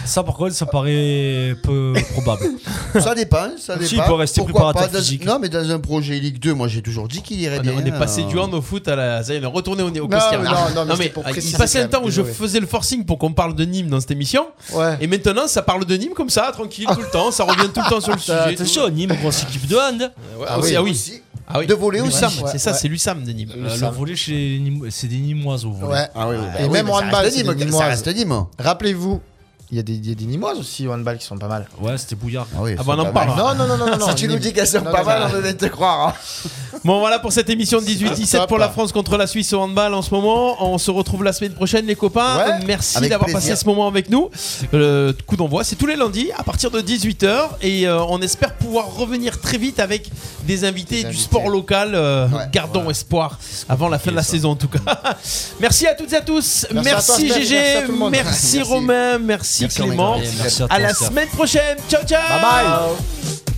Ça, 0.04 0.22
par 0.22 0.34
contre, 0.34 0.54
ça 0.54 0.66
paraît 0.66 1.54
peu 1.62 1.94
probable. 2.12 2.42
Ça 2.98 3.14
dépend, 3.14 3.48
ça 3.58 3.74
dépend. 3.74 3.86
Si, 3.86 3.96
il 3.96 4.02
peut 4.02 4.14
rester 4.14 4.40
Pourquoi 4.40 4.72
préparateur 4.72 5.00
physique. 5.00 5.24
Non, 5.26 5.38
mais 5.38 5.50
dans 5.50 5.70
un 5.70 5.78
projet 5.78 6.14
Ligue 6.18 6.38
2, 6.38 6.54
moi 6.54 6.66
j'ai 6.68 6.80
toujours 6.80 7.06
dit 7.08 7.20
qu'il 7.22 7.38
irait 7.40 7.58
On 7.58 7.62
bien. 7.62 7.72
on 7.76 7.84
est 7.84 7.92
passé 7.98 8.22
euh, 8.22 8.24
du 8.24 8.38
hand 8.38 8.52
au 8.54 8.62
foot 8.62 8.88
à 8.88 8.96
la. 8.96 9.22
Ça 9.22 9.34
y 9.34 9.36
est, 9.36 9.40
on 9.40 9.42
est 9.42 9.46
retourné 9.52 9.82
au, 9.82 10.08
Costière. 10.08 10.42
non, 10.42 10.84
non, 10.86 10.96
mais 10.98 11.04
c'était 11.04 11.14
pour 11.14 11.22
ah, 11.26 11.30
il 11.34 11.52
passait 11.56 11.80
un 11.80 11.88
temps 11.88 12.02
où 12.04 12.10
je 12.10 12.22
faisais 12.22 12.60
le 12.60 12.66
forcing 12.66 13.04
pour 13.04 13.18
qu'on 13.18 13.32
parle 13.32 13.54
de 13.54 13.64
Nîmes 13.64 13.88
dans 13.88 14.00
cette 14.00 14.10
émission. 14.10 14.46
Ouais. 14.72 14.96
Et 15.00 15.06
maintenant, 15.06 15.46
ça 15.46 15.62
parle 15.62 15.84
de 15.84 15.96
Nîmes 15.96 16.14
comme 16.14 16.30
ça, 16.30 16.50
tranquille, 16.52 16.86
tout 16.92 17.00
le 17.00 17.10
temps. 17.10 17.30
Ça 17.30 17.44
revient 17.44 17.68
tout 17.72 17.80
le 17.84 17.90
temps 17.90 18.00
sur 18.00 18.12
le 18.12 18.18
sujet. 18.18 18.32
Attention, 18.38 18.88
Nîmes, 18.88 19.14
grosse 19.20 19.42
équipe 19.44 19.66
de 19.66 19.76
hand. 19.76 20.00
Ouais, 20.38 20.46
Ah 20.48 20.58
aussi, 20.58 20.70
oui, 20.70 20.76
ah 20.76 20.82
oui. 20.82 20.90
aussi. 20.90 21.22
Ah 21.50 21.58
oui. 21.60 21.66
De 21.66 21.72
voler. 21.74 22.00
L'USAM, 22.02 22.30
Ouais, 22.42 22.50
c'est 22.52 22.58
ça, 22.58 22.72
ouais. 22.72 22.78
c'est 22.78 22.88
l'USAM 22.88 23.24
de 23.24 23.32
Nîmes. 23.32 23.50
Euh, 23.56 23.76
le 23.80 23.86
volet, 23.96 24.14
chez 24.16 24.32
les 24.32 24.58
Nîmes- 24.58 24.86
c'est 24.90 25.06
des 25.06 25.16
Nîmoises 25.16 25.64
au 25.64 25.70
volet. 25.72 25.92
Ouais. 25.92 26.08
Ah 26.14 26.28
oui, 26.28 26.36
oui, 26.38 26.44
bah 26.52 26.60
Et 26.60 26.64
oui, 26.64 26.70
même 26.70 26.86
ça 26.88 26.92
handball, 26.92 27.30
Nîmes, 27.56 27.72
Ça 27.72 27.84
reste 27.86 28.06
Nîmes. 28.14 28.44
Rappelez-vous, 28.58 29.20
il 29.70 29.76
y, 29.76 29.80
a 29.80 29.82
des- 29.82 29.98
des 29.98 30.24
Nîmoises 30.24 30.58
aussi 30.58 30.86
au 30.88 30.92
handball 30.92 31.18
qui 31.18 31.26
sont 31.26 31.36
pas 31.36 31.46
mal. 31.48 31.68
Ouais, 31.80 31.98
c'était 31.98 32.14
Bouillard. 32.16 32.46
Ah 32.54 32.60
oui, 32.62 32.74
Ah 32.78 32.82
bah, 32.84 32.94
on 32.96 33.00
en 33.00 33.12
pas 33.12 33.26
mal. 33.26 33.36
Non, 33.36 33.54
non, 33.54 33.66
non, 33.76 33.76
non, 33.86 33.96
non. 33.98 34.08
Si 34.08 34.14
tu 34.14 34.28
nous 34.28 34.38
dis 34.38 34.52
qu'elles 34.54 34.66
sont 34.66 34.80
Non, 34.80 34.90
pas 34.90 35.00
non, 35.00 35.04
mal, 35.06 35.20
non. 35.22 35.28
on 35.30 35.36
devait 35.36 35.54
te 35.54 35.66
croire. 35.66 36.08
hein. 36.08 36.48
Bon, 36.84 37.00
voilà 37.00 37.18
pour 37.18 37.32
cette 37.32 37.50
émission 37.50 37.80
de 37.80 37.86
18-17 37.86 38.30
Top. 38.38 38.48
pour 38.48 38.58
la 38.58 38.68
France 38.68 38.92
contre 38.92 39.16
la 39.16 39.26
Suisse 39.26 39.52
au 39.52 39.58
handball 39.60 39.92
en 39.94 40.00
ce 40.02 40.14
moment. 40.14 40.56
On 40.64 40.78
se 40.78 40.90
retrouve 40.92 41.24
la 41.24 41.32
semaine 41.32 41.52
prochaine, 41.52 41.84
les 41.86 41.96
copains. 41.96 42.36
Ouais, 42.38 42.52
Euh, 42.52 42.64
Merci 42.66 43.00
d'avoir 43.08 43.28
passé 43.30 43.56
ce 43.56 43.64
moment 43.66 43.88
avec 43.88 44.08
nous. 44.10 44.30
Le 44.72 45.12
coup 45.26 45.36
d'envoi, 45.36 45.64
c'est 45.64 45.74
tous 45.76 45.86
les 45.86 45.96
lundis 45.96 46.30
à 46.38 46.44
partir 46.44 46.70
de 46.70 46.80
18h. 46.80 47.48
Et 47.62 47.86
euh, 47.88 48.00
on 48.04 48.22
espère 48.22 48.54
pouvoir 48.54 48.94
revenir 48.94 49.40
très 49.40 49.58
vite 49.58 49.80
avec 49.80 50.08
des 50.44 50.64
invités 50.64 51.02
Des 51.02 51.10
du 51.10 51.16
sport 51.16 51.48
local. 51.48 51.94
euh, 51.94 52.28
Ouais. 52.28 52.44
gardons 52.52 52.88
espoir 52.90 53.38
avant 53.68 53.88
la 53.88 53.98
fin 53.98 54.10
de 54.12 54.16
la 54.16 54.22
saison, 54.22 54.50
en 54.52 54.56
tout 54.56 54.68
cas. 54.68 54.78
merci 55.60 55.86
à 55.86 55.94
toutes 55.94 56.12
et 56.12 56.16
à 56.16 56.20
tous. 56.20 56.66
Merci 56.72 57.26
Merci. 57.26 57.28
GG. 57.28 57.54
Merci 57.56 57.92
monde. 57.92 58.10
Merci, 59.24 59.57
Merci. 59.62 59.82
Clément. 59.82 60.20
À 60.70 60.74
À 60.74 60.78
la 60.78 60.94
semaine 60.94 61.28
prochaine. 61.28 61.78
Ciao, 61.88 62.02
ciao. 62.04 62.20
Bye 62.40 62.42
bye. 62.42 63.57